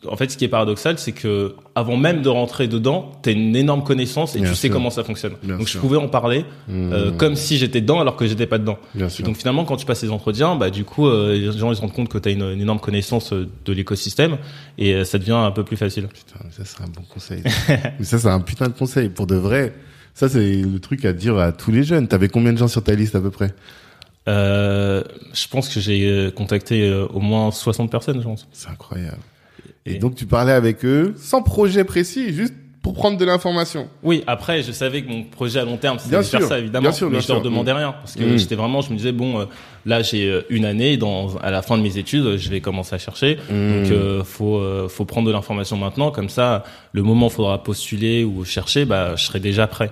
en 0.07 0.15
fait, 0.15 0.29
ce 0.29 0.37
qui 0.37 0.45
est 0.45 0.47
paradoxal, 0.47 0.99
c'est 0.99 1.11
que 1.11 1.55
avant 1.73 1.97
même 1.97 2.21
de 2.21 2.29
rentrer 2.29 2.67
dedans, 2.67 3.11
t'as 3.23 3.31
une 3.31 3.55
énorme 3.55 3.83
connaissance 3.83 4.35
et 4.35 4.39
Bien 4.39 4.49
tu 4.51 4.55
sais 4.55 4.69
comment 4.69 4.91
ça 4.91 5.03
fonctionne. 5.03 5.33
Bien 5.41 5.57
donc 5.57 5.67
sûr. 5.67 5.79
je 5.79 5.81
pouvais 5.81 5.97
en 5.97 6.07
parler 6.07 6.45
euh, 6.69 7.09
Mhm. 7.09 7.17
comme 7.17 7.35
si 7.35 7.57
j'étais 7.57 7.81
dedans 7.81 7.99
alors 7.99 8.15
que 8.15 8.27
j'étais 8.27 8.45
pas 8.45 8.59
dedans. 8.59 8.77
Bien 8.93 9.07
Et 9.07 9.09
sûr. 9.09 9.25
donc 9.25 9.37
finalement, 9.37 9.65
quand 9.65 9.75
tu 9.75 9.87
passes 9.87 9.99
ces 10.01 10.11
entretiens, 10.11 10.55
bah 10.55 10.69
du 10.69 10.83
coup, 10.85 11.07
euh, 11.07 11.33
les 11.33 11.51
gens 11.51 11.71
ils 11.71 11.75
se 11.75 11.81
rendent 11.81 11.93
compte 11.93 12.09
que 12.09 12.19
tu 12.19 12.29
as 12.29 12.31
une, 12.31 12.43
une 12.43 12.61
énorme 12.61 12.79
connaissance 12.79 13.33
euh, 13.33 13.49
de 13.65 13.73
l'écosystème 13.73 14.37
et 14.77 14.93
euh, 14.93 15.03
ça 15.03 15.17
devient 15.17 15.31
un 15.31 15.51
peu 15.51 15.63
plus 15.63 15.77
facile. 15.77 16.07
Putain, 16.09 16.45
ça 16.51 16.61
c'est 16.63 16.81
un 16.83 16.87
bon 16.87 17.01
conseil. 17.11 17.41
Mais 17.99 18.05
ça 18.05 18.19
c'est 18.19 18.29
un 18.29 18.39
putain 18.39 18.67
de 18.67 18.73
conseil 18.73 19.09
pour 19.09 19.25
de 19.25 19.35
vrai. 19.35 19.73
Ça 20.13 20.29
c'est 20.29 20.61
le 20.61 20.79
truc 20.79 21.05
à 21.05 21.11
dire 21.11 21.37
à 21.39 21.51
tous 21.51 21.71
les 21.71 21.81
jeunes. 21.83 22.07
T'avais 22.07 22.29
combien 22.29 22.53
de 22.53 22.59
gens 22.59 22.67
sur 22.67 22.83
ta 22.83 22.93
liste 22.93 23.15
à 23.15 23.19
peu 23.19 23.31
près? 23.31 23.53
Euh, 24.27 25.03
je 25.33 25.47
pense 25.47 25.69
que 25.69 25.79
j'ai 25.79 26.05
euh, 26.05 26.31
contacté 26.31 26.87
euh, 26.87 27.05
au 27.13 27.19
moins 27.19 27.51
60 27.51 27.89
personnes, 27.89 28.19
je 28.19 28.23
pense. 28.27 28.47
C'est 28.51 28.69
incroyable. 28.69 29.17
Et, 29.85 29.93
Et- 29.93 29.99
donc 29.99 30.15
tu 30.15 30.25
parlais 30.25 30.51
avec 30.53 30.83
eux 30.85 31.13
sans 31.17 31.41
projet 31.41 31.83
précis, 31.83 32.33
juste 32.33 32.53
pour 32.81 32.93
prendre 32.93 33.17
de 33.17 33.25
l'information. 33.25 33.89
Oui, 34.01 34.23
après, 34.27 34.61
je 34.63 34.71
savais 34.71 35.01
que 35.01 35.09
mon 35.09 35.23
projet 35.23 35.59
à 35.59 35.65
long 35.65 35.75
terme, 35.75 35.99
c'était 35.99 36.17
de 36.17 36.21
faire 36.21 36.41
ça, 36.43 36.57
évidemment. 36.59 36.83
bien 36.83 36.91
sûr, 36.93 37.07
mais 37.07 37.17
bien 37.17 37.21
je 37.21 37.33
leur 37.33 37.41
demandais 37.41 37.73
rien. 37.73 37.91
Parce 37.91 38.15
que 38.15 38.23
Mm. 38.23 38.37
j'étais 38.37 38.55
vraiment, 38.55 38.79
je 38.81 38.91
me 38.91 38.95
disais, 38.97 39.11
bon, 39.11 39.41
euh, 39.41 39.45
là, 39.85 40.01
j'ai 40.03 40.41
une 40.49 40.63
année, 40.63 40.95
dans, 40.95 41.35
à 41.37 41.51
la 41.51 41.61
fin 41.61 41.77
de 41.77 41.83
mes 41.83 41.97
études, 41.97 42.37
je 42.37 42.49
vais 42.49 42.61
commencer 42.61 42.95
à 42.95 42.97
chercher. 42.97 43.35
Donc, 43.35 43.45
Mm. 43.49 43.91
euh, 43.91 44.23
faut, 44.23 44.57
euh, 44.57 44.87
faut 44.87 45.03
prendre 45.03 45.27
de 45.27 45.33
l'information 45.33 45.75
maintenant. 45.75 46.11
Comme 46.11 46.29
ça, 46.29 46.63
le 46.93 47.03
moment 47.03 47.25
où 47.27 47.29
il 47.29 47.33
faudra 47.33 47.61
postuler 47.61 48.23
ou 48.23 48.45
chercher, 48.45 48.85
bah, 48.85 49.15
je 49.17 49.25
serai 49.25 49.41
déjà 49.41 49.67
prêt. 49.67 49.91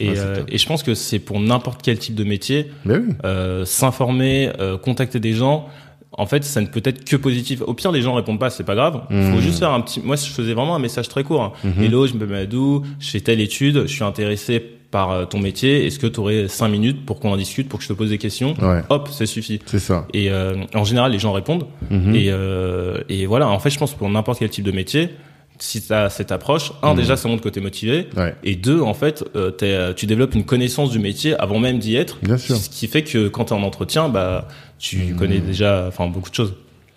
Et, 0.00 0.08
Ouais, 0.10 0.14
euh, 0.18 0.42
et 0.48 0.58
je 0.58 0.66
pense 0.66 0.82
que 0.82 0.94
c'est 0.94 1.18
pour 1.20 1.38
n'importe 1.40 1.80
quel 1.82 1.98
type 1.98 2.14
de 2.16 2.24
métier, 2.24 2.70
oui. 2.86 2.96
euh, 3.24 3.64
s'informer, 3.64 4.50
euh, 4.58 4.76
contacter 4.76 5.20
des 5.20 5.32
gens. 5.34 5.68
En 6.16 6.26
fait, 6.26 6.44
ça 6.44 6.60
ne 6.60 6.66
peut 6.66 6.82
être 6.84 7.04
que 7.04 7.16
positif. 7.16 7.60
Au 7.66 7.74
pire, 7.74 7.90
les 7.92 8.02
gens 8.02 8.14
répondent 8.14 8.38
pas, 8.38 8.50
c'est 8.50 8.64
pas 8.64 8.74
grave. 8.76 9.02
Il 9.10 9.16
Mhm. 9.16 9.34
faut 9.34 9.40
juste 9.40 9.58
faire 9.60 9.72
un 9.72 9.80
petit. 9.80 10.00
Moi, 10.04 10.16
je 10.16 10.26
faisais 10.26 10.54
vraiment 10.54 10.74
un 10.76 10.78
message 10.80 11.08
très 11.08 11.24
court. 11.24 11.42
hein. 11.42 11.52
Mhm. 11.64 11.82
Hello, 11.84 12.06
je 12.06 12.12
m'appelle 12.14 12.28
Madou, 12.28 12.82
je 13.00 13.08
fais 13.10 13.20
telle 13.20 13.40
étude, 13.40 13.82
je 13.82 13.92
suis 13.92 14.04
intéressé 14.04 14.60
par 14.60 15.10
euh, 15.10 15.24
ton 15.24 15.40
métier. 15.40 15.86
Est-ce 15.86 15.98
que 15.98 16.06
tu 16.06 16.20
aurais 16.20 16.46
cinq 16.46 16.68
minutes 16.68 17.04
pour 17.04 17.18
qu'on 17.18 17.32
en 17.32 17.36
discute, 17.36 17.68
pour 17.68 17.78
que 17.80 17.84
je 17.84 17.88
te 17.88 17.94
pose 17.94 18.10
des 18.10 18.18
questions 18.18 18.54
Ouais, 18.62 18.82
Hop, 18.90 19.08
ça 19.10 19.26
suffit. 19.26 19.58
c'est 19.66 19.80
ça. 19.80 20.06
Et 20.14 20.30
euh, 20.30 20.54
en 20.74 20.84
général, 20.84 21.10
les 21.10 21.18
gens 21.18 21.32
répondent. 21.32 21.66
Mhm. 21.90 22.14
Et, 22.14 22.26
euh, 22.30 22.98
et 23.08 23.26
voilà. 23.26 23.48
En 23.48 23.58
fait, 23.58 23.70
je 23.70 23.78
pense 23.78 23.92
que 23.92 23.98
pour 23.98 24.08
n'importe 24.08 24.38
quel 24.38 24.50
type 24.50 24.64
de 24.64 24.70
métier, 24.72 25.08
si 25.58 25.80
tu 25.80 25.92
as 25.92 26.10
cette 26.10 26.32
approche, 26.32 26.72
un 26.82 26.90
Mhm. 26.92 26.96
déjà, 26.96 27.16
ça 27.16 27.28
montre 27.28 27.42
que 27.42 27.48
tu 27.48 27.58
es 27.60 27.62
motivé. 27.62 28.08
Ouais, 28.16 28.34
Et 28.42 28.56
deux, 28.56 28.80
en 28.80 28.94
fait, 28.94 29.24
euh, 29.36 29.50
t'es- 29.50 29.94
tu 29.94 30.06
développes 30.06 30.34
une 30.34 30.44
connaissance 30.44 30.90
du 30.90 30.98
métier 30.98 31.34
avant 31.40 31.58
même 31.58 31.78
d'y 31.78 31.94
être. 31.96 32.18
bien 32.22 32.36
sûr. 32.38 32.56
Ce 32.56 32.68
qui 32.68 32.86
fait 32.88 33.02
que 33.04 33.28
quand 33.28 33.46
tu 33.46 33.54
es 33.54 33.56
en 33.56 33.62
entretien, 33.62 34.08
bah, 34.08 34.48
tu 34.78 34.96
Mhm. 34.98 35.16
connais 35.16 35.38
déjà 35.40 35.86
enfin, 35.88 36.08
beaucoup 36.08 36.30
de 36.30 36.34
choses. 36.34 36.54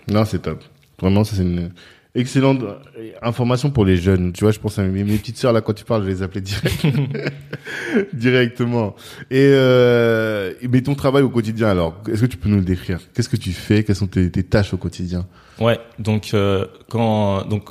Non, 0.09 0.25
c'est 0.25 0.39
top. 0.41 0.63
Vraiment, 0.99 1.23
ça 1.23 1.35
c'est 1.35 1.43
une 1.43 1.71
Excellente 2.15 2.63
euh, 2.63 3.11
information 3.21 3.69
pour 3.69 3.85
les 3.85 3.95
jeunes. 3.97 4.33
Tu 4.33 4.43
vois, 4.43 4.51
je 4.51 4.57
pense 4.57 4.79
à 4.79 4.83
mes, 4.83 5.03
mes 5.03 5.17
petites 5.17 5.37
sœurs 5.37 5.53
là 5.53 5.61
quand 5.61 5.73
tu 5.73 5.83
parles, 5.85 6.03
je 6.03 6.07
les 6.09 6.23
appelais 6.23 6.41
direct, 6.41 6.83
directement. 8.13 8.95
Et 9.29 9.37
euh, 9.51 10.53
mais 10.67 10.81
ton 10.81 10.95
travail 10.95 11.21
au 11.23 11.29
quotidien 11.29 11.67
alors, 11.69 11.95
est-ce 12.11 12.21
que 12.21 12.25
tu 12.25 12.37
peux 12.37 12.49
nous 12.49 12.57
le 12.57 12.63
décrire? 12.63 12.99
Qu'est-ce 13.13 13.29
que 13.29 13.35
tu 13.37 13.51
fais? 13.51 13.83
Quelles 13.83 13.95
sont 13.95 14.07
tes, 14.07 14.31
tes 14.31 14.41
tâches 14.43 14.73
au 14.73 14.77
quotidien? 14.77 15.27
Ouais, 15.59 15.79
donc 15.99 16.31
euh, 16.33 16.65
quand 16.89 17.45
donc 17.47 17.69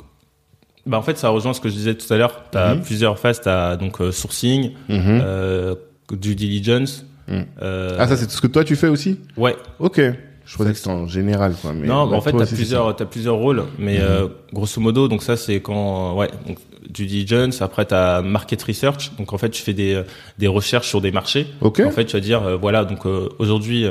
bah 0.87 0.97
en 0.97 1.01
fait 1.01 1.17
ça 1.17 1.29
rejoint 1.29 1.53
ce 1.53 1.61
que 1.61 1.69
je 1.69 1.73
disais 1.75 1.95
tout 1.95 2.11
à 2.13 2.17
l'heure. 2.17 2.43
Tu 2.51 2.57
as 2.57 2.75
plusieurs 2.75 3.19
phases. 3.19 3.41
Tu 3.41 3.49
as 3.49 3.75
donc 3.77 4.01
euh, 4.01 4.11
sourcing, 4.11 4.71
Mhm. 4.89 5.21
euh, 5.23 5.75
due 6.11 6.35
diligence. 6.35 7.05
Mhm. 7.27 7.45
euh, 7.61 7.95
Ah 7.99 8.07
ça 8.07 8.15
c'est 8.17 8.25
tout 8.25 8.31
ce 8.33 8.41
que 8.41 8.47
toi 8.47 8.63
tu 8.63 8.75
fais 8.75 8.87
aussi? 8.87 9.19
Ouais. 9.35 9.55
Ok. 9.79 9.99
Je 10.45 10.53
croyais 10.53 10.71
que 10.71 10.77
c'était 10.77 10.89
en 10.91 11.07
général 11.07 11.53
quoi. 11.61 11.73
Mais 11.73 11.87
non, 11.87 12.07
bah, 12.07 12.15
en 12.15 12.21
fait, 12.21 12.33
aussi, 12.33 12.47
c'est 12.51 12.55
plusieurs, 12.55 12.95
plusieurs 12.95 13.35
rôles, 13.35 13.63
mais 13.77 13.99
Mhm. 13.99 14.29
grosso 14.53 14.79
modo, 14.79 15.09
donc 15.09 15.21
ça 15.21 15.35
c'est 15.35 15.59
quand, 15.59 16.15
ouais, 16.15 16.29
donc, 16.47 16.57
due 16.89 17.05
diligence. 17.05 17.61
Après, 17.61 17.85
t'as 17.85 18.21
market 18.21 18.61
research, 18.63 19.11
donc 19.17 19.33
en 19.33 19.37
fait, 19.37 19.49
tu 19.49 19.61
fais 19.61 19.73
des 19.73 19.93
euh, 19.95 20.03
des 20.37 20.47
recherches 20.47 20.87
sur 20.87 21.01
des 21.01 21.11
marchés. 21.11 21.43
ça. 21.59 21.65
Ok. 21.67 21.79
En 21.85 21.91
fait, 21.91 22.05
tu 22.05 22.13
vas 22.13 22.19
dire, 22.21 22.43
euh, 22.43 22.55
voilà, 22.57 22.85
donc 22.85 23.05
euh, 23.05 23.29
aujourd'hui, 23.39 23.85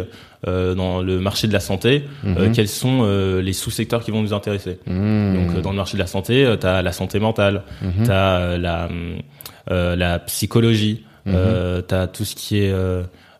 euh, 0.47 0.75
dans 0.75 1.03
le 1.03 1.19
marché 1.19 1.47
de 1.49 1.53
la 1.53 1.61
santé, 1.61 2.05
Mhm. 2.25 2.53
quels 2.53 2.69
sont 2.69 3.05
les 3.43 3.53
sous-secteurs 3.53 4.03
qui 4.05 4.11
vont 4.11 4.23
nous 4.23 4.35
intéresser 4.35 4.79
Mhm. 4.87 5.35
Donc, 5.35 5.61
dans 5.63 5.71
le 5.71 5.77
marché 5.77 5.95
de 5.97 6.03
la 6.03 6.07
santé, 6.07 6.55
tu 6.61 6.67
as 6.67 6.83
la 6.83 6.93
santé 6.93 7.19
mentale, 7.19 7.63
Mhm. 7.83 8.05
tu 8.05 8.11
as 8.11 8.57
la, 8.59 8.89
la 9.69 10.19
psychologie, 10.21 11.05
Mhm. 11.27 11.35
euh, 11.35 11.83
tu 11.87 11.95
as 11.95 12.07
tout 12.07 12.25
ce 12.25 12.35
qui 12.37 12.59
est 12.59 12.73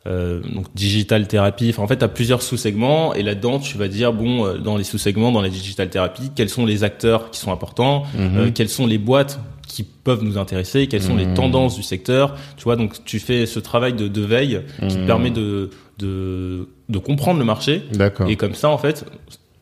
euh, 0.07 0.41
donc 0.55 0.67
digital 0.75 1.27
thérapie. 1.27 1.69
Enfin, 1.71 1.83
en 1.83 1.87
fait, 1.89 1.97
tu 1.99 2.05
as 2.05 2.09
plusieurs 2.09 2.43
sous-segments 2.43 3.13
et 3.15 3.23
là-dedans, 3.23 3.59
tu 3.59 3.77
vas 3.77 3.89
dire, 3.89 4.13
bon, 4.13 4.47
euh, 4.47 4.59
dans 4.59 4.77
les 4.77 4.85
sous-segments, 4.85 5.33
dans 5.33 5.41
la 5.43 5.49
digital 5.49 5.89
thérapie, 5.91 6.31
quels 6.35 6.49
sont 6.49 6.65
les 6.65 6.85
acteurs 6.85 7.31
qui 7.31 7.41
sont 7.41 7.53
importants, 7.53 8.05
euh, 8.19 8.51
quelles 8.55 8.69
sont 8.69 8.87
les 8.87 8.99
boîtes 8.99 9.41
qui 9.67 9.83
peuvent 9.83 10.23
nous 10.23 10.39
intéresser, 10.39 10.87
quelles 10.87 11.03
sont 11.03 11.17
les 11.17 11.27
Mhm. 11.27 11.35
tendances 11.35 11.75
du 11.77 11.83
secteur. 11.83 12.37
Tu 12.57 12.65
vois, 12.65 12.77
donc 12.77 13.05
tu 13.05 13.19
fais 13.19 13.47
ce 13.47 13.59
travail 13.59 13.93
de, 13.95 14.07
de 14.09 14.21
veille 14.23 14.61
qui 14.89 14.95
te 14.95 15.01
Mhm. 15.01 15.07
permet 15.07 15.31
de, 15.31 15.71
de, 15.99 16.69
de 16.89 16.99
comprendre 16.99 17.39
le 17.41 17.45
marché 17.45 17.83
D'accord. 17.93 18.29
et 18.31 18.37
comme 18.37 18.55
ça, 18.55 18.69
en 18.71 18.79
fait, 18.79 19.05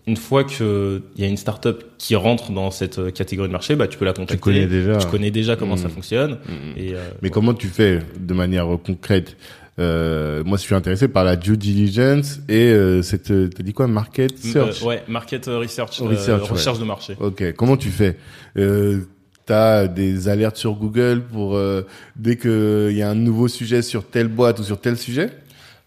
une 0.06 0.16
fois 0.18 0.44
que 0.44 1.00
il 1.16 1.22
y 1.22 1.24
a 1.26 1.28
une 1.30 1.38
startup 1.38 1.82
qui 1.96 2.14
rentre 2.14 2.52
dans 2.52 2.70
cette 2.70 3.14
catégorie 3.14 3.48
de 3.48 3.52
marché, 3.54 3.74
bah 3.76 3.86
tu 3.88 3.96
peux 3.96 4.04
la 4.04 4.12
contacter. 4.12 4.34
Tu 4.34 4.40
connais 4.40 4.66
déjà. 4.66 4.98
Tu 4.98 5.06
connais 5.06 5.30
déjà 5.30 5.56
comment 5.56 5.78
ça 5.78 5.88
Mhm. 5.88 5.94
fonctionne. 5.94 6.38
Et 6.76 6.94
euh, 6.94 6.98
Mais 7.22 7.30
comment 7.30 7.54
tu 7.54 7.68
fais 7.68 8.00
de 8.20 8.34
manière 8.34 8.66
concrète? 8.84 9.36
Moi, 9.78 10.56
je 10.56 10.62
suis 10.62 10.74
intéressé 10.74 11.08
par 11.08 11.24
la 11.24 11.36
due 11.36 11.56
diligence 11.56 12.38
et 12.48 12.66
euh, 12.70 13.02
cette, 13.02 13.30
euh, 13.30 13.48
t'as 13.48 13.62
dit 13.62 13.72
quoi, 13.72 13.86
market 13.86 14.32
euh, 14.44 14.52
search 14.52 14.82
ouais, 14.82 15.02
market 15.08 15.46
research, 15.46 16.00
euh, 16.00 16.04
research, 16.06 16.42
ouais. 16.42 16.48
recherche 16.48 16.78
de 16.78 16.84
marché. 16.84 17.16
Ok. 17.20 17.52
Comment 17.56 17.76
tu 17.76 17.90
fais 17.90 18.16
euh, 18.56 19.00
T'as 19.46 19.88
des 19.88 20.28
alertes 20.28 20.56
sur 20.56 20.72
Google 20.72 21.22
pour 21.30 21.56
euh, 21.56 21.82
dès 22.16 22.36
que 22.36 22.88
il 22.90 22.96
y 22.96 23.02
a 23.02 23.10
un 23.10 23.14
nouveau 23.14 23.46
sujet 23.48 23.82
sur 23.82 24.04
telle 24.08 24.28
boîte 24.28 24.58
ou 24.60 24.62
sur 24.62 24.80
tel 24.80 24.96
sujet? 24.96 25.30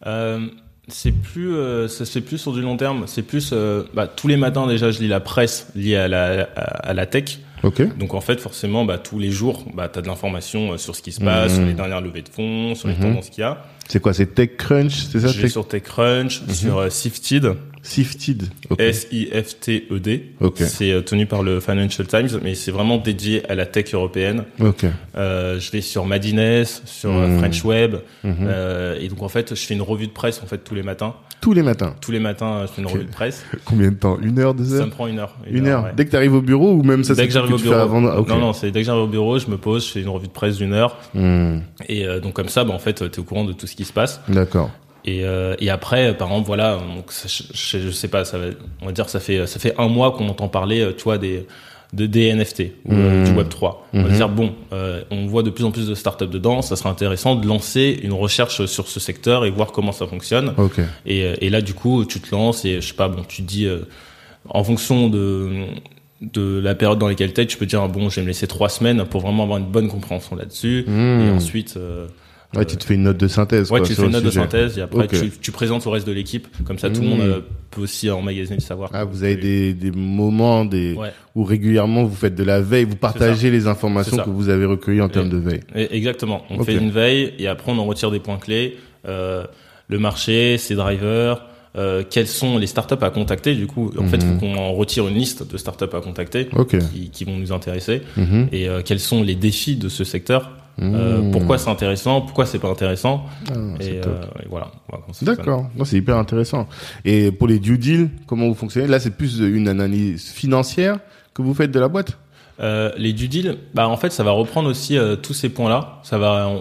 Euh, 0.05 0.45
c'est 0.89 1.11
plus, 1.11 1.55
euh, 1.55 1.87
ça 1.87 2.05
se 2.05 2.11
fait 2.11 2.21
plus 2.21 2.37
sur 2.37 2.53
du 2.53 2.61
long 2.61 2.77
terme. 2.77 3.05
C'est 3.07 3.23
plus, 3.23 3.49
euh, 3.53 3.83
bah, 3.95 4.05
tous 4.07 4.27
les 4.27 4.37
matins 4.37 4.67
déjà, 4.67 4.91
je 4.91 4.99
lis 4.99 5.07
la 5.07 5.19
presse 5.19 5.67
liée 5.75 5.95
à 5.95 6.07
la, 6.07 6.43
à, 6.55 6.61
à 6.89 6.93
la 6.93 7.05
tech. 7.07 7.39
Ok. 7.63 7.81
Donc 7.97 8.13
en 8.13 8.21
fait, 8.21 8.39
forcément, 8.39 8.85
bah, 8.85 8.99
tous 8.99 9.17
les 9.17 9.31
jours, 9.31 9.65
bah, 9.73 9.89
tu 9.91 9.97
as 9.97 10.01
de 10.03 10.07
l'information 10.07 10.73
euh, 10.73 10.77
sur 10.77 10.95
ce 10.95 11.01
qui 11.01 11.11
se 11.11 11.19
passe, 11.19 11.53
Mhm. 11.53 11.57
sur 11.57 11.65
les 11.65 11.73
dernières 11.73 12.01
levées 12.01 12.21
de 12.21 12.29
fonds, 12.29 12.75
sur 12.75 12.87
les 12.89 12.93
Mhm. 12.93 13.01
tendances 13.01 13.29
qu'il 13.31 13.41
y 13.41 13.45
a. 13.45 13.65
C'est 13.87 14.01
quoi 14.01 14.13
C'est 14.13 14.33
TechCrunch, 14.35 15.07
c'est 15.11 15.19
ça 15.21 15.27
Je 15.27 15.37
vais 15.37 15.43
Tech... 15.43 15.51
sur 15.51 15.67
TechCrunch, 15.67 16.41
Mhm. 16.47 16.53
sur 16.53 16.77
euh, 16.79 16.89
Sifted. 16.89 17.53
Sifted. 17.83 18.43
Ok. 18.69 18.81
S-I-F-T-E-D. 18.81 20.33
Ok. 20.41 20.55
C'est 20.59 20.91
euh, 20.91 21.01
tenu 21.01 21.25
par 21.25 21.41
le 21.43 21.59
Financial 21.61 22.05
Times, 22.05 22.39
mais 22.43 22.53
c'est 22.55 22.71
vraiment 22.71 22.97
dédié 22.97 23.49
à 23.49 23.55
la 23.55 23.65
tech 23.65 23.93
européenne. 23.93 24.43
Ok. 24.59 24.85
Euh, 25.15 25.57
je 25.59 25.71
vais 25.71 25.81
sur 25.81 26.05
Madines, 26.05 26.65
sur 26.85 27.11
euh, 27.11 27.27
Mhm. 27.27 27.39
French 27.39 27.63
Web, 27.63 27.95
Mhm. 28.23 28.35
euh, 28.41 28.99
et 28.99 29.07
donc 29.07 29.21
en 29.23 29.29
fait, 29.29 29.55
je 29.55 29.61
fais 29.61 29.73
une 29.73 29.81
revue 29.81 30.07
de 30.07 30.11
presse 30.11 30.41
en 30.43 30.47
fait 30.47 30.57
tous 30.59 30.75
les 30.75 30.83
matins. 30.83 31.13
Tous 31.39 31.53
les 31.53 31.61
matins. 31.61 31.95
Tous 32.01 32.11
les 32.11 32.19
matins, 32.19 32.63
je 32.63 32.71
fais 32.73 32.81
une 32.81 32.87
revue 32.87 33.05
de 33.05 33.11
presse. 33.11 33.45
Combien 33.65 33.91
de 33.91 33.95
temps? 33.95 34.17
Une 34.19 34.39
heure, 34.39 34.55
deux 34.55 34.65
Ça 34.65 34.73
heures 34.77 34.85
me 34.87 34.91
prend 34.91 35.05
une 35.07 35.19
heure. 35.19 35.35
Une 35.49 35.67
heure. 35.67 35.83
ouais. 35.83 35.91
Dès 35.95 36.05
que 36.05 36.09
t'arrives 36.11 36.33
au 36.33 36.41
bureau 36.41 36.71
ou 36.73 36.81
même 36.83 37.03
ça 37.03 37.13
Dès 37.13 37.21
que 37.23 37.27
tout 37.27 37.33
j'arrive 37.35 37.53
au 37.53 37.57
tu 37.57 37.63
bureau. 37.65 37.75
avant 37.75 38.03
Ok. 38.17 38.27
Non, 38.27 38.39
non, 38.39 38.53
c'est 38.53 38.71
dès 38.71 38.79
que 38.81 38.85
j'arrive 38.87 39.03
au 39.03 39.07
bureau, 39.07 39.37
je 39.37 39.47
me 39.47 39.57
pose, 39.57 39.85
je 39.85 39.91
fais 39.91 40.01
une 40.01 40.09
revue 40.09 40.27
de 40.27 40.31
presse 40.33 40.57
d'une 40.57 40.73
heure, 40.73 40.97
Hmm. 41.13 41.59
et 41.87 42.05
euh, 42.07 42.19
donc 42.19 42.33
comme 42.33 42.49
ça, 42.49 42.63
bah, 42.63 42.73
en 42.73 42.79
fait, 42.79 43.07
t'es 43.11 43.19
au 43.19 43.23
courant 43.23 43.45
de 43.45 43.53
tout 43.53 43.67
ce 43.67 43.75
qui 43.77 43.85
se 43.85 43.93
passe. 43.93 44.19
D'accord. 44.27 44.69
Et, 45.05 45.23
euh, 45.23 45.55
et 45.59 45.69
après, 45.69 46.07
euh, 46.09 46.13
par 46.13 46.27
exemple, 46.29 46.47
voilà, 46.47 46.75
donc, 46.95 47.11
je, 47.53 47.91
sais 47.91 48.07
pas, 48.09 48.25
ça 48.25 48.37
va, 48.37 48.47
on 48.81 48.87
va 48.87 48.91
dire, 48.91 49.07
ça 49.07 49.21
fait 49.21 49.47
ça 49.47 49.57
fait 49.59 49.73
un 49.77 49.87
mois 49.87 50.11
qu'on 50.11 50.27
entend 50.27 50.49
parler, 50.49 50.81
euh, 50.81 50.91
tu 50.95 51.03
vois, 51.05 51.17
des 51.17 51.45
de 51.93 52.05
des 52.05 52.27
NFT 52.35 52.73
ou 52.83 52.91
euh, 52.93 53.21
Mhm. 53.21 53.31
du 53.31 53.37
Web 53.37 53.47
3. 53.47 53.87
On 53.93 54.01
va 54.03 54.09
Mhm. 54.09 54.15
dire 54.15 54.27
bon, 54.27 54.53
euh, 54.73 55.03
on 55.09 55.25
voit 55.27 55.43
de 55.43 55.49
plus 55.49 55.63
en 55.63 55.71
plus 55.71 55.87
de 55.87 55.95
startups 55.95 56.27
dedans, 56.27 56.61
ça 56.61 56.75
serait 56.75 56.89
intéressant 56.89 57.35
de 57.35 57.47
lancer 57.47 57.97
une 58.03 58.11
recherche 58.11 58.65
sur 58.65 58.89
ce 58.89 58.99
secteur 58.99 59.45
et 59.45 59.49
voir 59.51 59.71
comment 59.71 59.93
ça 59.93 60.05
fonctionne. 60.05 60.53
Ok. 60.57 60.79
Et, 61.05 61.23
euh, 61.23 61.35
et 61.39 61.49
là, 61.49 61.61
du 61.61 61.73
coup, 61.73 62.03
tu 62.03 62.19
te 62.19 62.35
lances 62.35 62.65
et 62.65 62.81
je 62.81 62.87
sais 62.89 62.93
pas, 62.93 63.07
bon, 63.07 63.23
tu 63.25 63.43
te 63.43 63.47
dis 63.47 63.65
euh, 63.65 63.87
en 64.49 64.63
fonction 64.65 65.07
de 65.07 65.67
de 66.21 66.59
la 66.59 66.73
période 66.75 66.97
dans 66.99 67.07
laquelle 67.07 67.31
t'es, 67.31 67.45
tu 67.45 67.57
peux 67.57 67.67
dire 67.67 67.81
ah, 67.83 67.87
bon, 67.87 68.09
je 68.09 68.15
vais 68.17 68.23
me 68.23 68.27
laisser 68.27 68.47
trois 68.47 68.69
semaines 68.69 69.05
pour 69.05 69.21
vraiment 69.21 69.43
avoir 69.43 69.59
une 69.59 69.67
bonne 69.67 69.87
compréhension 69.87 70.35
là-dessus. 70.35 70.83
Hmm. 70.87 71.21
Et 71.21 71.29
ensuite, 71.29 71.75
euh, 71.77 72.07
Ouais, 72.55 72.65
tu 72.65 72.77
te 72.77 72.85
fais 72.85 72.93
une 72.95 73.03
note 73.03 73.17
de 73.17 73.27
synthèse. 73.27 73.69
Ouais, 73.71 73.79
quoi, 73.79 73.87
tu 73.87 73.93
sur 73.93 74.03
fais 74.03 74.07
une 74.07 74.13
note 74.13 74.23
de 74.23 74.29
synthèse 74.29 74.77
et 74.77 74.81
après 74.81 75.07
tu, 75.07 75.29
tu 75.41 75.51
présentes 75.51 75.85
au 75.85 75.91
reste 75.91 76.07
de 76.07 76.13
l'équipe. 76.13 76.47
Comme 76.63 76.79
ça, 76.79 76.89
tout 76.89 77.01
le 77.01 77.07
Mmh. 77.07 77.09
monde 77.09 77.19
euh, 77.21 77.39
peut 77.71 77.81
aussi 77.81 78.09
emmagasiner 78.09 78.55
le 78.57 78.61
savoir. 78.61 78.89
Ah, 78.93 79.03
vous 79.03 79.23
avez 79.23 79.35
des, 79.35 79.73
des 79.73 79.91
moments 79.91 80.63
des, 80.63 80.93
Ouais. 80.93 81.11
où 81.35 81.43
régulièrement 81.43 82.05
vous 82.05 82.15
faites 82.15 82.35
de 82.35 82.43
la 82.43 82.61
veille, 82.61 82.85
vous 82.85 82.95
partagez 82.95 83.51
les 83.51 83.67
informations 83.67 84.17
que 84.17 84.29
vous 84.29 84.47
avez 84.49 84.63
recueillies 84.65 85.01
en 85.01 85.09
termes 85.09 85.29
de 85.29 85.37
veille. 85.37 85.59
Exactement. 85.75 86.43
On 86.49 86.63
fait 86.63 86.75
une 86.75 86.91
veille 86.91 87.33
et 87.37 87.47
après 87.47 87.71
on 87.71 87.77
en 87.79 87.85
retire 87.85 88.11
des 88.11 88.19
points 88.19 88.37
clés. 88.37 88.77
Euh, 89.07 89.45
le 89.89 89.99
marché, 89.99 90.57
ses 90.57 90.75
drivers, 90.75 91.45
euh, 91.77 92.03
quels 92.09 92.27
sont 92.27 92.57
les 92.57 92.67
startups 92.67 92.95
à 93.01 93.09
contacter. 93.09 93.55
Du 93.55 93.67
coup, 93.67 93.91
en 93.99 94.05
fait, 94.05 94.17
il 94.17 94.25
Mhm. 94.25 94.33
faut 94.33 94.39
qu'on 94.45 94.55
en 94.55 94.73
retire 94.73 95.07
une 95.07 95.15
liste 95.15 95.49
de 95.49 95.57
startups 95.57 95.85
à 95.93 95.99
contacter 96.01 96.47
qui 97.11 97.23
vont 97.25 97.37
nous 97.37 97.51
intéresser. 97.51 98.01
Mhm. 98.15 98.47
Et 98.51 98.67
euh, 98.69 98.81
quels 98.83 98.99
sont 98.99 99.21
les 99.21 99.35
défis 99.35 99.75
de 99.75 99.89
ce 99.89 100.03
secteur. 100.05 100.51
Euh, 100.79 101.21
Mmh. 101.21 101.31
pourquoi 101.31 101.57
c'est 101.57 101.69
intéressant, 101.71 102.21
pourquoi 102.21 102.45
c'est 102.45 102.59
pas 102.59 102.69
intéressant. 102.69 103.25
Ah, 103.49 103.53
Et, 103.79 103.99
euh, 104.05 104.21
et 104.43 104.47
voilà. 104.47 104.71
Voilà. 104.89 105.03
D'accord. 105.23 105.65
C'est 105.85 105.97
hyper 105.97 106.17
intéressant. 106.17 106.67
Et 107.03 107.31
pour 107.31 107.47
les 107.47 107.57
due 107.59 107.77
deals, 107.79 108.09
comment 108.27 108.47
vous 108.47 108.53
fonctionnez? 108.53 108.87
Là, 108.87 108.99
c'est 108.99 109.09
plus 109.17 109.39
une 109.39 109.67
analyse 109.67 110.29
financière 110.29 110.99
que 111.33 111.41
vous 111.41 111.53
faites 111.55 111.71
de 111.71 111.79
la 111.79 111.87
boîte? 111.87 112.17
Euh, 112.59 112.91
les 112.97 113.13
due 113.13 113.27
deals, 113.27 113.57
bah 113.73 113.87
en 113.87 113.97
fait, 113.97 114.11
ça 114.11 114.23
va 114.23 114.31
reprendre 114.31 114.69
aussi 114.69 114.97
euh, 114.97 115.15
tous 115.15 115.33
ces 115.33 115.49
points-là. 115.49 115.99
Ça 116.03 116.17
va 116.19 116.51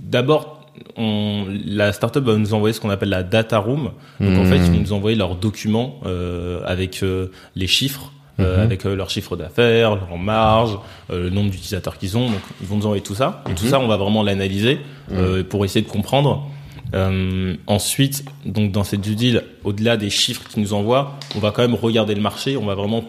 d'abord, 0.00 0.68
on, 0.96 1.46
la 1.66 1.92
startup 1.92 2.22
va 2.24 2.36
nous 2.36 2.54
envoyer 2.54 2.72
ce 2.72 2.80
qu'on 2.80 2.90
appelle 2.90 3.08
la 3.10 3.22
data 3.22 3.58
room. 3.58 3.90
Donc 4.20 4.38
en 4.38 4.42
Mhm. 4.44 4.46
fait, 4.46 4.56
ils 4.58 4.72
vont 4.72 4.80
nous 4.80 4.92
envoyer 4.92 5.16
leurs 5.16 5.36
documents 5.36 6.00
euh, 6.06 6.60
avec 6.66 7.02
euh, 7.02 7.28
les 7.56 7.66
chiffres. 7.66 8.12
Mhm. 8.38 8.46
avec 8.60 8.86
euh, 8.86 8.94
leur 8.96 9.10
chiffre 9.10 9.36
d'affaires, 9.36 9.96
leur 9.96 10.16
marge, 10.18 10.78
euh, 11.10 11.24
le 11.24 11.30
nombre 11.30 11.50
d'utilisateurs 11.50 11.98
qu'ils 11.98 12.16
ont. 12.16 12.26
Donc, 12.26 12.40
ils 12.60 12.66
vont 12.66 12.76
nous 12.76 12.86
envoyer 12.86 13.02
tout 13.02 13.14
ça. 13.14 13.42
Et 13.50 13.54
tout 13.54 13.64
Mhm. 13.64 13.70
ça, 13.70 13.80
on 13.80 13.86
va 13.88 13.96
vraiment 13.96 14.22
l'analyser 14.22 14.80
euh, 15.12 15.42
pour 15.44 15.64
essayer 15.64 15.84
de 15.84 15.90
comprendre. 15.90 16.46
Euh, 16.94 17.54
ensuite, 17.66 18.24
donc 18.46 18.72
dans 18.72 18.82
cette 18.82 19.00
due 19.00 19.14
deal, 19.14 19.44
au-delà 19.62 19.96
des 19.96 20.10
chiffres 20.10 20.42
qu'ils 20.48 20.62
nous 20.62 20.72
envoient, 20.74 21.18
on 21.36 21.38
va 21.38 21.50
quand 21.52 21.62
même 21.62 21.74
regarder 21.74 22.14
le 22.14 22.20
marché. 22.20 22.56
On 22.56 22.66
va 22.66 22.74
vraiment 22.74 23.04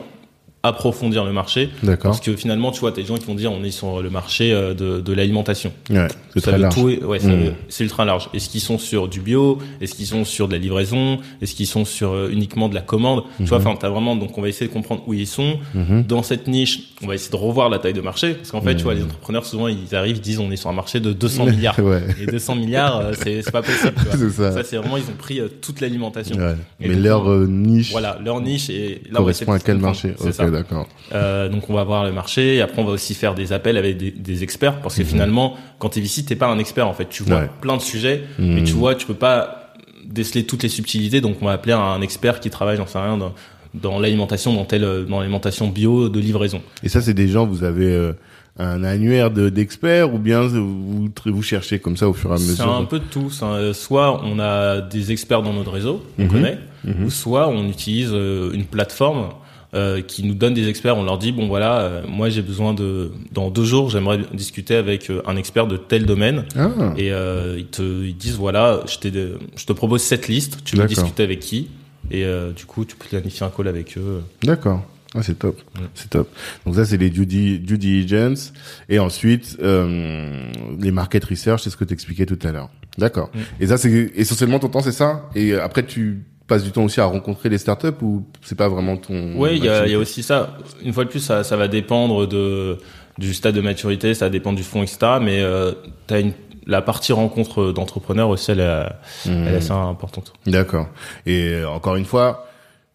approfondir 0.63 1.25
le 1.25 1.33
marché. 1.33 1.69
D'accord. 1.83 2.11
Parce 2.11 2.21
que 2.21 2.35
finalement, 2.35 2.71
tu 2.71 2.79
vois, 2.81 2.91
t'as 2.91 3.01
des 3.01 3.07
gens 3.07 3.17
qui 3.17 3.25
vont 3.25 3.33
dire 3.35 3.51
on 3.51 3.63
est 3.63 3.71
sur 3.71 4.01
le 4.01 4.09
marché 4.09 4.53
euh, 4.53 4.73
de, 4.73 5.01
de 5.01 5.13
l'alimentation. 5.13 5.71
Ouais, 5.89 6.07
c'est 6.33 6.41
très 6.41 6.57
large. 6.57 6.75
tout- 6.75 6.81
ouais, 6.83 7.19
Mm. 7.19 7.29
veut- 7.45 7.53
c'est 7.69 7.83
ultra 7.83 8.05
large. 8.05 8.29
Est-ce 8.33 8.49
qu'ils 8.49 8.61
sont 8.61 8.77
sur 8.77 9.07
du 9.07 9.21
bio? 9.21 9.57
Est-ce 9.81 9.95
qu'ils 9.95 10.05
sont 10.07 10.23
sur 10.25 10.47
de 10.47 10.53
la 10.53 10.59
livraison? 10.59 11.19
Est-ce 11.41 11.55
qu'ils 11.55 11.67
sont 11.67 11.85
sur 11.85 12.11
euh, 12.11 12.29
uniquement 12.31 12.69
de 12.69 12.75
la 12.75 12.81
commande? 12.81 13.23
Tu 13.37 13.45
vois, 13.45 13.57
enfin, 13.57 13.75
t'as 13.79 13.89
vraiment. 13.89 14.15
Donc, 14.15 14.37
on 14.37 14.41
va 14.41 14.49
essayer 14.49 14.67
de 14.67 14.73
comprendre 14.73 15.03
où 15.07 15.13
ils 15.13 15.27
sont. 15.27 15.57
Mhm. 15.73 16.03
Dans 16.03 16.21
cette 16.23 16.47
niche, 16.47 16.93
on 17.03 17.07
va 17.07 17.15
essayer 17.15 17.31
de 17.31 17.35
revoir 17.37 17.69
la 17.69 17.79
taille 17.79 17.93
de 17.93 18.01
marché, 18.01 18.33
parce 18.35 18.51
qu'en 18.51 18.61
fait, 18.61 18.75
tu 18.75 18.83
vois, 18.83 18.93
les 18.93 19.03
entrepreneurs 19.03 19.45
souvent 19.45 19.67
ils 19.67 19.95
arrivent, 19.95 20.17
ils 20.17 20.21
disent 20.21 20.39
on 20.39 20.51
est 20.51 20.55
sur 20.57 20.69
un 20.69 20.73
marché 20.73 20.99
de 20.99 21.11
200 21.13 21.45
milliards. 21.47 21.79
Ouais. 21.81 22.03
Et 22.21 22.25
200 22.27 22.55
milliards, 22.55 22.97
euh, 22.99 23.13
c'est 23.17 23.51
pas 23.51 23.61
possible. 23.63 23.93
Tu 23.97 24.05
vois. 24.05 24.17
C'est 24.17 24.29
ça. 24.29 24.51
Ça, 24.51 24.63
c'est 24.63 24.77
vraiment 24.77 24.97
ils 24.97 25.03
ont 25.03 25.17
pris 25.17 25.39
euh, 25.39 25.47
toute 25.61 25.81
l'alimentation. 25.81 26.37
Ouais. 26.37 26.53
Mais 26.79 26.89
donc, 26.89 26.97
leur 27.03 27.29
euh, 27.31 27.47
niche 27.47 27.91
Voilà, 27.91 28.19
leur 28.23 28.39
niche 28.41 28.69
et 28.69 29.01
là 29.09 29.17
correspond 29.17 29.53
à 29.53 29.59
quel 29.59 29.77
marché? 29.77 30.13
C'est 30.51 30.63
d'accord. 30.63 30.87
Euh, 31.13 31.49
donc 31.49 31.69
on 31.69 31.73
va 31.73 31.83
voir 31.83 32.03
le 32.05 32.11
marché 32.11 32.55
et 32.55 32.61
après 32.61 32.81
on 32.81 32.85
va 32.85 32.91
aussi 32.91 33.13
faire 33.13 33.35
des 33.35 33.51
appels 33.53 33.77
avec 33.77 33.97
des, 33.97 34.11
des 34.11 34.43
experts 34.43 34.79
parce 34.81 34.95
que 34.95 35.03
finalement 35.03 35.57
quand 35.79 35.89
t'es 35.89 36.01
VC 36.01 36.23
t'es 36.25 36.35
pas 36.35 36.47
un 36.47 36.59
expert 36.59 36.87
en 36.87 36.93
fait 36.93 37.09
tu 37.09 37.23
vois 37.23 37.37
Mhm. 37.37 37.41
Ouais. 37.43 37.49
plein 37.61 37.77
de 37.77 37.81
sujets 37.81 38.23
Mhm. 38.39 38.53
mais 38.55 38.63
tu 38.63 38.73
vois 38.73 38.95
tu 38.95 39.05
peux 39.05 39.13
pas 39.13 39.73
déceler 40.05 40.45
toutes 40.45 40.63
les 40.63 40.69
subtilités 40.69 41.21
donc 41.21 41.37
on 41.41 41.45
va 41.45 41.53
appeler 41.53 41.73
un 41.73 42.01
expert 42.01 42.39
qui 42.39 42.49
travaille 42.49 42.77
j'en 42.77 42.87
sais 42.87 42.99
rien 42.99 43.17
dans, 43.17 43.33
dans 43.73 43.99
l'alimentation 43.99 44.53
dans 44.53 44.65
telle 44.65 45.05
dans 45.07 45.19
l'alimentation 45.19 45.67
bio 45.69 46.09
de 46.09 46.19
livraison 46.19 46.61
Et 46.83 46.89
ça, 46.89 47.01
c'est 47.01 47.13
des 47.13 47.27
gens, 47.29 47.45
vous 47.45 47.63
avez 47.63 47.85
euh, 47.93 48.13
un 48.59 48.83
annuaire 48.83 49.31
de- 49.31 49.47
d'experts 49.49 50.13
ou 50.13 50.17
bien 50.19 50.41
vous, 50.41 51.09
vous 51.25 51.41
cherchez 51.43 51.79
comme 51.79 51.95
ça 51.95 52.09
au 52.09 52.13
fur 52.13 52.31
et 52.31 52.33
à 52.33 52.37
c'est 52.37 52.49
mesure? 52.51 52.73
un 52.73 52.83
peu 52.85 52.99
de 52.99 53.05
tout 53.05 53.29
c'est 53.29 53.45
un- 53.45 53.71
soit 53.73 54.21
on 54.25 54.39
a 54.39 54.81
des 54.81 55.11
experts 55.13 55.41
dans 55.41 55.53
notre 55.53 55.71
réseau 55.71 56.03
qu'on 56.17 56.23
Mhm. 56.23 56.29
connaît 56.29 56.57
Mhm. 56.83 57.05
ou 57.05 57.09
soit 57.09 57.47
on 57.47 57.65
utilise 57.69 58.09
euh, 58.11 58.51
une 58.53 58.65
plateforme 58.65 59.29
euh, 59.73 60.01
qui 60.01 60.23
nous 60.23 60.33
donnent 60.33 60.53
des 60.53 60.67
experts. 60.67 60.97
On 60.97 61.03
leur 61.03 61.17
dit 61.17 61.31
bon 61.31 61.47
voilà, 61.47 61.79
euh, 61.81 62.01
moi 62.07 62.29
j'ai 62.29 62.41
besoin 62.41 62.73
de 62.73 63.11
dans 63.31 63.49
deux 63.49 63.63
jours, 63.65 63.89
j'aimerais 63.89 64.19
discuter 64.33 64.75
avec 64.75 65.09
euh, 65.09 65.21
un 65.25 65.35
expert 65.37 65.67
de 65.67 65.77
tel 65.77 66.05
domaine. 66.05 66.45
Ah, 66.55 66.69
Et 66.97 67.11
euh, 67.11 67.55
ils 67.57 67.67
te 67.67 67.81
ils 67.81 68.15
disent 68.17 68.35
voilà, 68.35 68.81
je, 68.85 69.09
je 69.55 69.65
te 69.65 69.73
propose 69.73 70.01
cette 70.01 70.27
liste, 70.27 70.59
tu 70.65 70.75
veux 70.75 70.85
discuter 70.85 71.23
avec 71.23 71.39
qui? 71.39 71.69
Et 72.09 72.25
euh, 72.25 72.51
du 72.51 72.65
coup, 72.65 72.83
tu 72.83 72.95
peux 72.95 73.07
planifier 73.07 73.45
un 73.45 73.49
call 73.49 73.67
avec 73.67 73.97
eux. 73.97 74.21
d'accord. 74.43 74.83
Ah, 75.13 75.21
c'est 75.23 75.37
top. 75.37 75.57
Ouais. 75.75 75.85
C'est 75.93 76.09
top. 76.09 76.29
Donc 76.65 76.75
ça, 76.75 76.85
c'est 76.85 76.95
les 76.95 77.09
due, 77.09 77.25
di- 77.25 77.59
due 77.59 77.77
diligence. 77.77 78.53
Et 78.87 78.97
ensuite, 78.97 79.57
euh, 79.61 80.49
les 80.79 80.91
market 80.91 81.23
research, 81.25 81.61
c'est 81.63 81.69
ce 81.69 81.75
que 81.75 81.83
tu 81.83 81.93
expliquais 81.93 82.25
tout 82.25 82.39
à 82.47 82.51
l'heure. 82.53 82.69
D'accord. 82.97 83.29
Et 83.59 83.67
ça, 83.67 83.77
c'est 83.77 84.11
essentiellement 84.15 84.59
ton 84.59 84.69
temps, 84.69 84.81
c'est 84.81 84.93
ça? 84.93 85.29
Et 85.35 85.53
après, 85.53 85.85
tu 85.85 86.23
passes 86.51 86.63
du 86.63 86.71
temps 86.71 86.83
aussi 86.83 86.99
à 86.99 87.05
rencontrer 87.05 87.49
les 87.49 87.57
startups 87.57 87.99
ou 88.01 88.23
c'est 88.41 88.57
pas 88.57 88.69
vraiment 88.69 88.97
ton... 88.97 89.35
Ouais, 89.37 89.57
il 89.57 89.63
y 89.65 89.69
a, 89.69 89.87
y 89.87 89.95
aussi 89.95 90.21
ça. 90.23 90.57
Une 90.83 90.93
fois 90.93 91.05
de 91.05 91.09
plus, 91.09 91.19
ça, 91.19 91.43
ça 91.43 91.55
va 91.57 91.67
dépendre 91.67 92.27
de 92.27 92.77
du 93.17 93.33
stade 93.33 93.55
de 93.55 93.61
maturité, 93.61 94.13
ça 94.13 94.29
dépend 94.29 94.53
du 94.53 94.63
fonds, 94.63 94.83
etc. 94.83 94.97
Mais 95.21 95.41
euh, 95.41 95.71
t'as 96.07 96.19
une 96.21 96.33
la 96.67 96.81
partie 96.81 97.11
rencontre 97.13 97.71
d'entrepreneurs 97.71 98.29
aussi, 98.29 98.51
elle, 98.51 98.59
est- 98.59 99.29
Mhm. 99.29 99.45
elle 99.47 99.53
est 99.55 99.57
assez 99.57 99.71
importante. 99.71 100.31
D'accord. 100.45 100.87
Et 101.25 101.49
euh, 101.53 101.67
encore 101.69 101.95
une 101.95 102.05
fois, 102.05 102.47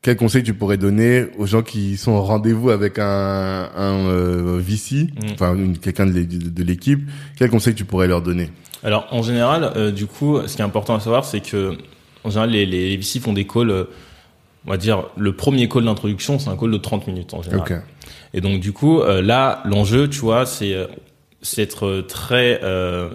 quel 0.02 0.16
conseil 0.16 0.42
tu 0.44 0.54
pourrais 0.54 0.76
donner 0.78 1.26
aux 1.36 1.46
gens 1.46 1.62
qui 1.62 1.96
sont 1.96 2.12
au 2.12 2.22
rendez-vous 2.22 2.70
avec 2.70 2.98
un, 3.00 3.68
un 3.76 4.06
euh, 4.08 4.58
VC, 4.60 5.08
Mm. 5.12 5.32
enfin 5.34 5.56
quelqu'un 5.82 6.06
de 6.06 6.62
l'équipe? 6.62 7.02
Quel 7.36 7.50
conseil 7.50 7.74
tu 7.74 7.84
pourrais 7.84 8.06
leur 8.06 8.22
donner? 8.22 8.50
Alors 8.84 9.06
en 9.10 9.22
général, 9.22 9.72
euh, 9.76 9.90
du 9.90 10.06
coup, 10.06 10.40
ce 10.46 10.54
qui 10.54 10.62
est 10.62 10.64
important 10.64 10.94
à 10.94 11.00
savoir, 11.00 11.24
c'est 11.24 11.40
que 11.40 11.76
en 12.26 12.30
général, 12.30 12.50
les, 12.50 12.66
les, 12.66 12.96
VC 12.96 13.20
font 13.20 13.32
des 13.32 13.46
calls. 13.46 13.70
euh, 13.70 13.84
on 14.66 14.70
va 14.70 14.76
dire 14.76 15.04
le 15.16 15.32
premier 15.32 15.68
call 15.68 15.84
d'introduction, 15.84 16.38
c'est 16.38 16.50
un 16.50 16.56
call 16.56 16.72
de 16.72 16.76
30 16.76 17.06
minutes 17.06 17.34
en 17.34 17.42
général. 17.42 17.84
Et 18.34 18.40
donc 18.40 18.60
du 18.60 18.72
coup, 18.72 19.00
euh, 19.00 19.22
là, 19.22 19.62
l'enjeu, 19.64 20.08
tu 20.08 20.18
vois, 20.18 20.44
c'est 20.44 20.74
euh, 20.74 20.86
être 21.56 22.04
très 22.08 22.60
euh, 22.64 23.10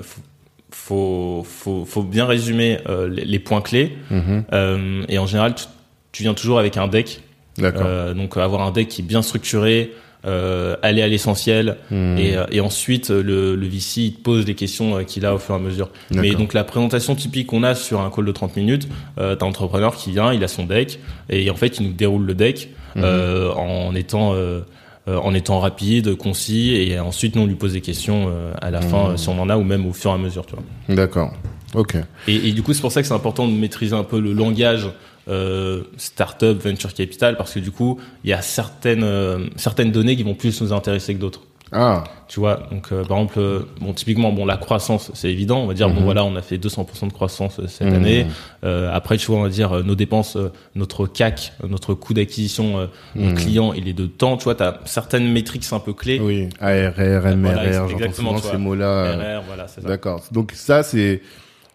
faut, 0.71 1.45
faut 1.45 1.83
faut 1.85 2.03
bien 2.03 2.25
résumer 2.25 2.79
euh, 2.87 3.09
les, 3.09 3.25
les 3.25 3.39
points 3.39 3.61
clés. 3.61 3.97
Mhm. 4.09 4.45
Euh, 4.53 5.03
et 5.09 5.17
en 5.19 5.25
général, 5.25 5.55
tu, 5.55 5.65
tu 6.13 6.23
viens 6.23 6.33
toujours 6.33 6.57
avec 6.57 6.77
un 6.77 6.87
deck. 6.87 7.21
Euh, 7.61 8.13
donc 8.13 8.37
avoir 8.37 8.61
un 8.61 8.71
deck 8.71 8.87
qui 8.87 9.01
est 9.01 9.05
bien 9.05 9.21
structuré, 9.21 9.91
euh, 10.25 10.75
aller 10.83 11.01
à 11.01 11.07
l'essentiel, 11.07 11.77
Mhm. 11.89 12.17
et, 12.17 12.37
euh, 12.37 12.45
et 12.51 12.61
ensuite 12.61 13.09
euh, 13.11 13.23
le, 13.23 13.55
le 13.55 13.67
VC 13.67 13.97
il 14.01 14.13
te 14.13 14.21
pose 14.21 14.45
les 14.45 14.53
questions 14.55 14.97
euh, 14.97 15.03
qu'il 15.03 15.25
a 15.25 15.33
au 15.33 15.39
fur 15.39 15.55
et 15.55 15.57
à 15.57 15.61
mesure. 15.61 15.89
Mais 16.11 16.31
donc 16.31 16.53
la 16.53 16.63
présentation 16.63 17.15
typique 17.15 17.47
qu'on 17.47 17.63
a 17.63 17.73
sur 17.75 18.01
un 18.01 18.09
call 18.11 18.25
de 18.25 18.31
30 18.31 18.55
minutes, 18.55 18.87
euh, 19.19 19.35
t'as 19.35 19.45
un 19.45 19.49
entrepreneur 19.49 19.95
qui 19.95 20.11
vient, 20.11 20.31
il 20.33 20.43
a 20.43 20.47
son 20.47 20.65
deck, 20.65 20.99
et 21.29 21.49
en 21.49 21.55
fait 21.55 21.79
il 21.79 21.87
nous 21.87 21.93
déroule 21.93 22.25
le 22.25 22.33
deck 22.35 22.69
Mhm. 22.95 23.03
euh, 23.03 23.51
en 23.53 23.95
étant 23.95 24.33
euh, 24.35 24.59
euh, 25.07 25.17
en 25.17 25.33
étant 25.33 25.59
rapide, 25.59 26.15
concis, 26.15 26.75
et 26.75 26.99
ensuite 26.99 27.35
nous 27.35 27.41
on 27.41 27.45
lui 27.47 27.55
pose 27.55 27.73
des 27.73 27.81
questions 27.81 28.27
euh, 28.29 28.53
à 28.61 28.69
la 28.69 28.81
fin 28.81 29.11
euh, 29.11 29.17
si 29.17 29.29
on 29.29 29.39
en 29.41 29.49
a 29.49 29.57
ou 29.57 29.63
même 29.63 29.87
au 29.87 29.93
fur 29.93 30.11
et 30.11 30.13
à 30.13 30.17
mesure, 30.17 30.45
tu 30.45 30.53
vois. 30.55 30.95
D'accord. 30.95 31.33
Ok. 31.73 31.95
Et, 32.27 32.49
et 32.49 32.51
du 32.51 32.61
coup, 32.61 32.73
c'est 32.73 32.81
pour 32.81 32.91
ça 32.91 33.01
que 33.01 33.07
c'est 33.07 33.13
important 33.13 33.47
de 33.47 33.53
maîtriser 33.53 33.95
un 33.95 34.03
peu 34.03 34.19
le 34.19 34.33
langage 34.33 34.87
euh, 35.27 35.83
startup, 35.97 36.57
venture 36.63 36.93
capital, 36.93 37.37
parce 37.37 37.53
que 37.53 37.59
du 37.59 37.71
coup, 37.71 37.99
il 38.23 38.29
y 38.29 38.33
a 38.33 38.41
certaines 38.41 39.03
euh, 39.03 39.47
certaines 39.55 39.91
données 39.91 40.15
qui 40.15 40.23
vont 40.23 40.35
plus 40.35 40.61
nous 40.61 40.73
intéresser 40.73 41.13
que 41.15 41.19
d'autres. 41.19 41.41
Ah. 41.73 42.03
Tu 42.27 42.41
vois, 42.41 42.63
donc 42.69 42.87
euh, 42.91 43.05
par 43.05 43.17
exemple, 43.19 43.39
euh, 43.39 43.59
bon, 43.79 43.93
typiquement, 43.93 44.33
bon, 44.33 44.45
la 44.45 44.57
croissance, 44.57 45.09
c'est 45.13 45.31
évident. 45.31 45.59
On 45.59 45.67
va 45.67 45.73
dire, 45.73 45.87
bon, 45.87 45.99
Mhm. 45.99 46.03
voilà, 46.03 46.25
on 46.25 46.35
a 46.35 46.41
fait 46.41 46.57
200% 46.57 47.07
de 47.07 47.13
croissance 47.13 47.59
euh, 47.59 47.67
cette 47.67 47.87
Mhm. 47.87 47.93
année. 47.93 48.25
Euh, 48.65 48.89
après, 48.93 49.15
tu 49.15 49.27
vois, 49.27 49.37
on 49.37 49.43
va 49.43 49.47
dire 49.49 49.71
euh, 49.71 49.81
nos 49.81 49.95
dépenses, 49.95 50.35
euh, 50.35 50.51
notre 50.75 51.05
CAC, 51.07 51.53
notre 51.65 51.93
coût 51.93 52.13
d'acquisition 52.13 52.77
euh, 52.77 52.87
Mhm. 53.15 53.23
mon 53.29 53.33
client, 53.35 53.71
il 53.73 53.87
est 53.87 53.93
de 53.93 54.05
temps. 54.05 54.35
Tu 54.35 54.43
vois, 54.45 54.55
t'as 54.55 54.79
certaines 54.83 55.31
métriques 55.31 55.63
un 55.71 55.79
peu 55.79 55.93
clés. 55.93 56.19
Oui. 56.19 56.49
ARR, 56.59 56.91
MRR, 57.37 57.53
Voilà, 57.53 57.87
j'entends 57.87 58.11
souvent 58.11 58.37
ces 58.39 58.57
mots-là. 58.57 59.41
voilà. 59.47 59.67
D'accord. 59.81 60.23
Donc 60.33 60.51
ça, 60.53 60.83
c'est, 60.83 61.21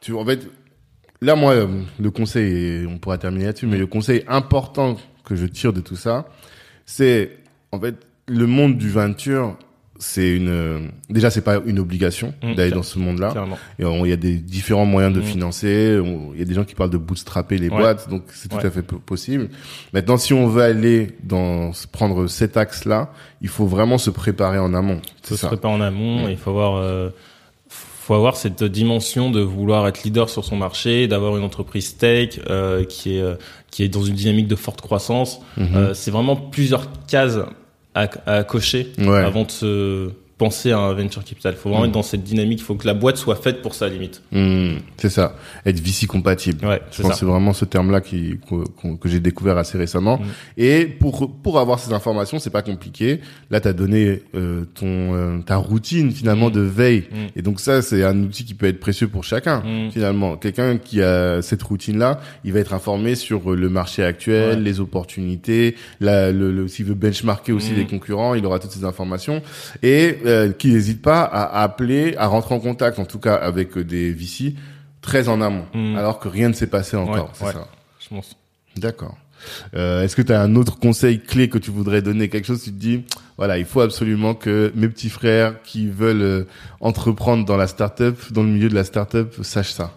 tu, 0.02 0.12
en 0.12 0.26
fait, 0.26 0.46
là, 1.22 1.34
moi, 1.34 1.52
euh, 1.52 1.66
le 2.00 2.10
conseil, 2.10 2.54
et 2.82 2.86
on 2.86 2.98
pourra 2.98 3.18
terminer 3.18 3.46
là-dessus, 3.46 3.66
mais 3.66 3.78
le 3.78 3.86
conseil 3.86 4.24
important 4.28 4.96
que 5.24 5.34
je 5.36 5.46
tire 5.46 5.72
de 5.72 5.80
tout 5.80 5.96
ça, 5.96 6.26
c'est, 6.84 7.38
en 7.72 7.80
fait, 7.80 7.94
le 8.28 8.46
monde 8.46 8.76
du 8.76 8.90
venture, 8.90 9.56
c'est 9.98 10.36
une, 10.36 10.48
euh, 10.50 10.78
déjà, 11.08 11.30
c'est 11.30 11.40
pas 11.40 11.58
une 11.64 11.78
obligation 11.78 12.34
Mm, 12.42 12.54
d'aller 12.54 12.70
dans 12.70 12.82
ce 12.82 12.98
monde-là. 12.98 13.32
On- 13.80 14.04
Il 14.04 14.10
y 14.10 14.12
a 14.12 14.16
des 14.16 14.34
différents 14.34 14.84
moyens 14.84 15.14
de 15.14 15.20
Mm. 15.20 15.24
financer. 15.24 16.00
Il 16.34 16.38
y 16.38 16.42
a 16.42 16.44
des 16.44 16.52
gens 16.52 16.64
qui 16.64 16.74
parlent 16.74 16.90
de 16.90 16.98
bootstrapper 16.98 17.56
les 17.56 17.70
Ouais. 17.70 17.78
boîtes, 17.78 18.10
donc 18.10 18.24
c'est 18.28 18.48
tout 18.48 18.58
à 18.58 18.70
fait 18.70 18.82
po- 18.82 18.98
possible. 18.98 19.48
Maintenant, 19.94 20.18
si 20.18 20.34
on 20.34 20.48
veut 20.48 20.62
aller 20.62 21.16
dans 21.24 21.70
prendre 21.92 22.26
cet 22.26 22.58
axe-là, 22.58 23.10
il 23.40 23.48
faut 23.48 23.66
vraiment 23.66 23.96
se 23.96 24.10
préparer 24.10 24.58
en 24.58 24.74
amont. 24.74 25.00
faut 25.22 25.34
se 25.34 25.46
préparer 25.46 25.72
en 25.74 25.80
amont 25.80 26.24
Mm. 26.24 26.28
et 26.28 26.32
il 26.32 26.36
faut 26.36 26.50
avoir 26.50 26.76
euh, 26.76 27.08
faut 28.06 28.14
avoir 28.14 28.36
cette 28.36 28.62
dimension 28.62 29.30
de 29.32 29.40
vouloir 29.40 29.86
être 29.88 30.04
leader 30.04 30.28
sur 30.30 30.44
son 30.44 30.56
marché 30.56 31.08
d'avoir 31.08 31.36
une 31.36 31.42
entreprise 31.42 31.96
tech 31.96 32.38
euh, 32.48 32.84
qui 32.84 33.16
est 33.16 33.20
euh, 33.20 33.34
qui 33.72 33.82
est 33.82 33.88
dans 33.88 34.02
une 34.02 34.14
dynamique 34.14 34.46
de 34.48 34.54
forte 34.56 34.80
croissance 34.80 35.40
Mhm. 35.56 35.68
Euh, 35.74 35.94
c'est 35.94 36.12
vraiment 36.12 36.36
plusieurs 36.36 36.86
cases 37.08 37.38
à, 37.94 38.08
à 38.26 38.44
cocher 38.44 38.92
Ouais. 38.98 39.18
avant 39.24 39.42
de 39.42 39.50
se 39.50 40.10
penser 40.38 40.70
à 40.72 40.78
un 40.78 40.92
venture 40.92 41.24
capital 41.24 41.54
il 41.54 41.58
faut 41.58 41.70
vraiment 41.70 41.84
Mm. 41.84 41.88
être 41.88 41.92
dans 41.94 42.02
cette 42.02 42.22
dynamique 42.22 42.58
il 42.60 42.64
faut 42.64 42.74
que 42.74 42.86
la 42.86 42.92
boîte 42.94 43.16
soit 43.16 43.36
faite 43.36 43.62
pour 43.62 43.74
ça 43.74 43.88
limite 43.88 44.22
Hmm, 44.32 44.76
c'est 44.98 45.08
ça. 45.08 45.34
Être 45.64 45.80
VC 45.80 46.06
compatible. 46.06 46.66
ouais 46.66 46.80
Je 46.90 46.96
c'est 46.96 47.02
pense 47.02 47.12
que 47.12 47.18
c'est 47.18 47.24
vraiment 47.26 47.52
ce 47.54 47.64
terme-là 47.64 48.00
qui 48.02 48.38
que, 48.48 49.08
j'ai 49.08 49.20
découvert 49.20 49.56
assez 49.56 49.78
récemment. 49.78 50.18
Mm. 50.18 50.24
Et 50.58 50.84
pour 50.86 51.32
pour 51.42 51.58
avoir 51.58 51.78
ces 51.78 51.92
informations, 51.92 52.38
c'est 52.38 52.50
pas 52.50 52.62
compliqué. 52.62 53.20
Là, 53.50 53.60
tu 53.60 53.68
as 53.68 53.72
donné 53.72 54.22
euh, 54.34 54.64
ton 54.74 55.14
euh, 55.14 55.38
ta 55.40 55.56
routine 55.56 56.10
finalement 56.10 56.48
Mm. 56.48 56.52
de 56.52 56.60
veille. 56.60 57.04
Et 57.34 57.42
donc 57.42 57.60
ça, 57.60 57.80
c'est 57.82 58.04
un 58.04 58.22
outil 58.22 58.44
qui 58.44 58.54
peut 58.54 58.66
être 58.66 58.80
précieux 58.80 59.08
pour 59.08 59.24
chacun. 59.24 59.62
Finalement, 59.92 60.36
quelqu'un 60.36 60.76
qui 60.76 61.00
a 61.02 61.40
cette 61.42 61.62
routine-là, 61.62 62.20
il 62.44 62.52
va 62.52 62.58
être 62.60 62.74
informé 62.74 63.14
sur 63.14 63.52
le 63.52 63.68
marché 63.70 64.02
actuel, 64.04 64.58
Ouais. 64.58 64.64
les 64.64 64.80
opportunités, 64.80 65.76
la, 66.00 66.30
le, 66.32 66.52
le- 66.52 66.68
s'il 66.68 66.84
veut 66.84 66.94
benchmarker 66.94 67.52
aussi 67.52 67.72
les 67.72 67.86
concurrents, 67.86 68.34
il 68.34 68.44
aura 68.44 68.58
toutes 68.58 68.72
ces 68.72 68.84
informations 68.84 69.40
et 69.82 70.16
euh, 70.26 70.52
qui 70.52 70.72
n'hésite 70.72 71.00
pas 71.02 71.22
à 71.22 71.62
appeler, 71.62 72.14
à 72.16 72.26
rentrer 72.26 72.54
en 72.54 72.60
contact, 72.60 72.98
en 72.98 73.04
tout 73.06 73.18
cas 73.20 73.34
avec 73.34 73.76
euh, 73.78 73.84
des 73.84 74.12
VC 74.12 74.54
très 75.02 75.28
en 75.28 75.40
amont, 75.40 75.64
Mm. 75.72 75.96
alors 75.96 76.18
que 76.18 76.28
rien 76.28 76.48
ne 76.48 76.54
s'est 76.54 76.66
passé 76.66 76.96
encore. 76.96 77.26
Ouais, 77.26 77.30
c'est 77.34 77.44
ouais. 77.46 77.52
ça. 77.52 77.68
je 78.00 78.08
pense 78.08 78.36
D'accord. 78.76 79.16
Euh, 79.76 80.02
Est-ce 80.02 80.16
que 80.16 80.22
tu 80.22 80.32
as 80.32 80.40
un 80.40 80.56
autre 80.56 80.78
conseil 80.78 81.20
clé 81.20 81.48
que 81.48 81.58
tu 81.58 81.70
voudrais 81.70 82.02
donner 82.02 82.28
Quelque 82.28 82.46
chose, 82.46 82.62
tu 82.64 82.70
te 82.72 82.76
dis, 82.76 83.04
voilà, 83.36 83.58
il 83.58 83.64
faut 83.64 83.80
absolument 83.80 84.34
que 84.34 84.72
mes 84.74 84.88
petits 84.88 85.10
frères 85.10 85.62
qui 85.62 85.86
veulent 85.88 86.22
euh, 86.22 86.44
entreprendre 86.80 87.44
dans 87.44 87.56
la 87.56 87.68
startup, 87.68 88.16
dans 88.32 88.42
le 88.42 88.48
milieu 88.48 88.68
de 88.68 88.74
la 88.74 88.82
startup, 88.84 89.32
sachent 89.42 89.72
ça? 89.72 89.92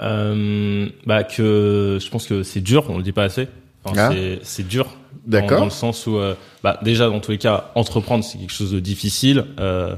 euh, 0.00 0.88
bah 1.06 1.24
que 1.24 1.98
je 2.00 2.10
pense 2.10 2.26
que 2.26 2.42
c'est 2.42 2.60
dur 2.60 2.84
on 2.90 2.98
le 2.98 3.02
dit 3.02 3.12
pas 3.12 3.24
assez 3.24 3.48
Enfin, 3.86 4.10
Ah. 4.12 4.36
c'est 4.42 4.66
dur 4.66 4.86
D'accord. 5.26 5.58
Dans, 5.58 5.64
le 5.64 5.70
sens 5.70 6.06
où, 6.06 6.18
euh, 6.18 6.34
bah, 6.62 6.78
déjà, 6.82 7.08
dans 7.08 7.18
tous 7.20 7.32
les 7.32 7.38
cas, 7.38 7.72
entreprendre, 7.74 8.22
c'est 8.22 8.38
quelque 8.38 8.52
chose 8.52 8.70
de 8.72 8.78
difficile. 8.80 9.44
Euh, 9.58 9.96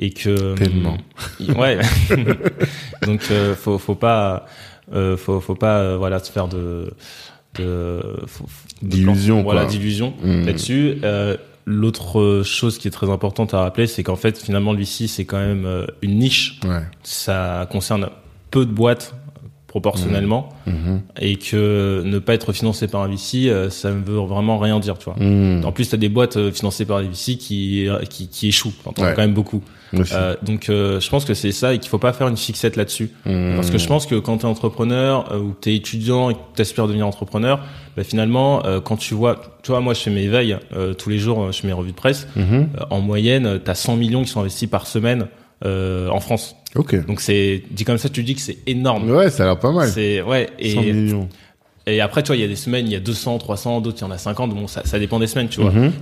et 0.00 0.10
que 0.10 0.54
Tellement. 0.56 0.96
hum, 1.38 1.56
ouais 1.56 1.78
donc 3.06 3.20
euh, 3.30 3.54
faut 3.54 3.78
faut 3.78 3.94
pas 3.94 4.46
euh, 4.92 5.16
faut 5.16 5.40
faut 5.40 5.54
pas 5.54 5.78
euh, 5.78 5.96
voilà 5.96 6.18
se 6.18 6.32
faire 6.32 6.48
de 6.48 6.92
plan- 7.52 8.00
voilà 9.42 9.62
quoi. 9.62 9.70
d'illusions 9.70 10.14
Mm. 10.22 10.46
là-dessus 10.46 10.98
euh, 11.04 11.36
L'autre 11.66 12.42
chose 12.44 12.76
qui 12.78 12.88
est 12.88 12.90
très 12.90 13.08
importante 13.08 13.54
à 13.54 13.60
rappeler, 13.60 13.86
c'est 13.86 14.02
qu'en 14.02 14.16
fait, 14.16 14.36
finalement, 14.36 14.72
le 14.74 14.80
VC, 14.80 15.06
c'est 15.08 15.24
quand 15.24 15.38
même 15.38 15.64
euh, 15.64 15.86
une 16.02 16.18
niche. 16.18 16.60
Ouais. 16.62 16.82
Ça 17.02 17.66
concerne 17.72 18.10
peu 18.50 18.66
de 18.66 18.70
boîtes 18.70 19.14
proportionnellement 19.74 20.50
Mhm. 20.68 21.00
et 21.20 21.34
que 21.34 22.02
ne 22.04 22.20
pas 22.20 22.34
être 22.34 22.52
financé 22.52 22.86
par 22.86 23.02
un 23.02 23.08
VC, 23.08 23.48
euh, 23.48 23.70
ça 23.70 23.90
ne 23.90 24.00
veut 24.04 24.18
vraiment 24.20 24.56
rien 24.58 24.78
dire, 24.78 24.96
tu 24.98 25.06
vois. 25.06 25.16
Mhm. 25.18 25.64
En 25.64 25.72
plus, 25.72 25.88
tu 25.88 25.96
as 25.96 25.98
des 25.98 26.08
boîtes 26.08 26.36
euh, 26.36 26.52
financées 26.52 26.84
par 26.84 27.00
des 27.00 27.08
VC 27.08 27.36
qui, 27.36 27.88
qui, 28.08 28.28
qui 28.28 28.48
échouent. 28.48 28.72
T'en 28.84 28.90
Ouais. 29.02 29.12
quand 29.16 29.22
même 29.22 29.34
beaucoup. 29.34 29.62
Euh, 30.12 30.34
donc, 30.42 30.68
euh, 30.68 30.98
je 31.00 31.08
pense 31.10 31.24
que 31.24 31.34
c'est 31.34 31.50
ça 31.52 31.72
et 31.74 31.78
qu'il 31.78 31.88
faut 31.88 31.98
pas 31.98 32.12
faire 32.12 32.28
une 32.28 32.36
fixette 32.36 32.76
là-dessus. 32.76 33.10
Parce 33.24 33.70
que 33.70 33.78
je 33.78 33.86
pense 33.88 34.06
que 34.06 34.14
quand 34.16 34.38
tu 34.38 34.46
es 34.46 34.48
entrepreneur 34.48 35.32
euh, 35.32 35.38
ou 35.40 35.54
tu 35.60 35.70
es 35.70 35.76
étudiant 35.76 36.30
et 36.30 36.34
que 36.34 36.38
tu 36.54 36.62
aspires 36.62 36.86
devenir 36.86 37.06
entrepreneur, 37.08 37.60
bah, 37.96 38.04
finalement, 38.04 38.62
quand 38.84 38.96
tu 38.96 39.14
vois, 39.14 39.40
tu 39.64 39.72
vois, 39.72 39.80
moi 39.80 39.94
je 39.94 40.00
fais 40.00 40.10
mes 40.10 40.28
veilles 40.28 40.56
tous 40.98 41.10
les 41.10 41.18
jours, 41.18 41.50
je 41.52 41.60
fais 41.60 41.66
mes 41.66 41.72
revues 41.72 41.90
de 41.92 41.96
presse. 41.96 42.28
En 42.90 43.00
moyenne, 43.00 43.58
tu 43.64 43.70
as 43.70 43.74
100 43.74 43.96
millions 43.96 44.22
qui 44.22 44.28
sont 44.30 44.40
investis 44.40 44.68
par 44.68 44.86
semaine 44.86 45.26
euh, 45.64 46.08
en 46.08 46.20
France. 46.20 46.56
Ok. 46.74 47.06
Donc 47.06 47.20
c'est 47.20 47.62
dit 47.70 47.84
comme 47.84 47.98
ça, 47.98 48.08
tu 48.08 48.22
dis 48.22 48.34
que 48.34 48.40
c'est 48.40 48.58
énorme. 48.66 49.10
Ouais, 49.10 49.30
ça 49.30 49.44
a 49.44 49.46
l'air 49.46 49.58
pas 49.58 49.72
mal. 49.72 49.88
C'est 49.88 50.20
ouais 50.22 50.48
100 50.60 50.82
et, 50.82 50.92
millions. 50.92 51.28
et 51.86 52.00
après 52.00 52.22
tu 52.22 52.28
vois, 52.28 52.36
il 52.36 52.42
y 52.42 52.44
a 52.44 52.48
des 52.48 52.56
semaines, 52.56 52.86
il 52.86 52.92
y 52.92 52.96
a 52.96 53.00
200, 53.00 53.38
300, 53.38 53.80
d'autres 53.80 53.98
il 54.00 54.02
y 54.02 54.04
en 54.04 54.10
a 54.10 54.18
50. 54.18 54.54
Bon, 54.54 54.66
ça, 54.66 54.82
ça 54.84 54.98
dépend 54.98 55.18
des 55.18 55.26
semaines, 55.26 55.48
tu 55.48 55.60
vois. 55.60 55.70
Mhm. 55.70 55.92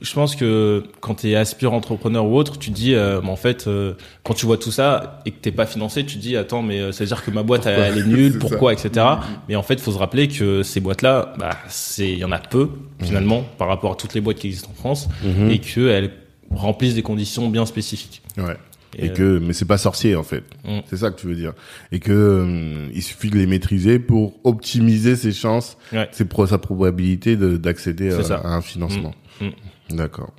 je 0.00 0.12
pense 0.14 0.34
que 0.34 0.82
quand 1.00 1.14
tu 1.14 1.30
es 1.30 1.36
aspirant 1.36 1.76
entrepreneur 1.76 2.24
ou 2.26 2.36
autre, 2.36 2.58
tu 2.58 2.70
te 2.70 2.74
dis, 2.74 2.92
euh, 2.94 3.22
en 3.22 3.36
fait, 3.36 3.66
euh, 3.66 3.94
quand 4.24 4.34
tu 4.34 4.44
vois 4.44 4.58
tout 4.58 4.72
ça 4.72 5.20
et 5.24 5.30
que 5.30 5.40
t'es 5.40 5.52
pas 5.52 5.64
financé, 5.64 6.04
tu 6.04 6.16
te 6.16 6.20
dis, 6.20 6.36
attends, 6.36 6.62
mais 6.62 6.92
ça 6.92 7.04
veut 7.04 7.08
dire 7.08 7.24
que 7.24 7.30
ma 7.30 7.44
boîte 7.44 7.66
elle, 7.66 7.96
est 7.96 8.04
nulle, 8.06 8.38
pourquoi, 8.40 8.72
etc. 8.72 9.06
Mais 9.48 9.54
en 9.56 9.62
fait, 9.62 9.74
il 9.74 9.80
faut 9.80 9.92
se 9.92 9.98
rappeler 9.98 10.26
que 10.28 10.62
ces 10.62 10.80
boîtes-là, 10.80 11.32
bah, 11.38 11.56
c'est, 11.68 12.10
il 12.12 12.18
y 12.18 12.24
en 12.24 12.32
a 12.32 12.40
peu 12.40 12.64
mm-hmm. 12.64 13.06
finalement 13.06 13.44
par 13.56 13.68
rapport 13.68 13.92
à 13.92 13.94
toutes 13.94 14.14
les 14.14 14.20
boîtes 14.20 14.38
qui 14.38 14.48
existent 14.48 14.70
en 14.72 14.78
France 14.78 15.08
mm-hmm. 15.24 15.50
et 15.50 15.58
qu'elles 15.60 16.10
remplissent 16.50 16.96
des 16.96 17.02
conditions 17.02 17.48
bien 17.48 17.64
spécifiques. 17.64 18.22
Ouais. 18.36 18.56
Et, 18.98 19.12
que, 19.12 19.38
mais 19.38 19.52
c'est 19.52 19.64
pas 19.64 19.78
sorcier 19.78 20.16
en 20.16 20.22
fait. 20.22 20.44
Mm. 20.64 20.80
C'est 20.86 20.98
ça 20.98 21.10
que 21.10 21.18
tu 21.18 21.26
veux 21.26 21.34
dire. 21.34 21.54
Et 21.92 22.00
que 22.00 22.88
il 22.92 23.02
suffit 23.02 23.30
de 23.30 23.36
les 23.36 23.46
maîtriser 23.46 23.98
pour 23.98 24.34
optimiser 24.44 25.16
ses 25.16 25.32
chances, 25.32 25.78
ses 26.12 26.24
pro 26.24 26.46
sa 26.46 26.58
probabilité 26.58 27.36
d'accéder 27.36 28.12
à, 28.12 28.48
un 28.48 28.60
financement. 28.60 29.14
Mm. 29.40 29.96
D'accord. 29.96 30.32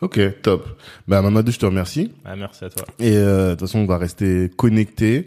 Ok, 0.00 0.18
top. 0.40 0.66
Bah 1.06 1.20
Mamadou, 1.20 1.52
je 1.52 1.58
te 1.58 1.66
remercie. 1.66 2.10
Ah, 2.24 2.34
merci 2.34 2.64
à 2.64 2.70
toi. 2.70 2.86
Et 2.98 3.16
euh, 3.16 3.48
de 3.48 3.50
toute 3.50 3.60
façon, 3.60 3.80
on 3.80 3.86
va 3.86 3.98
rester 3.98 4.50
connectés. 4.56 5.26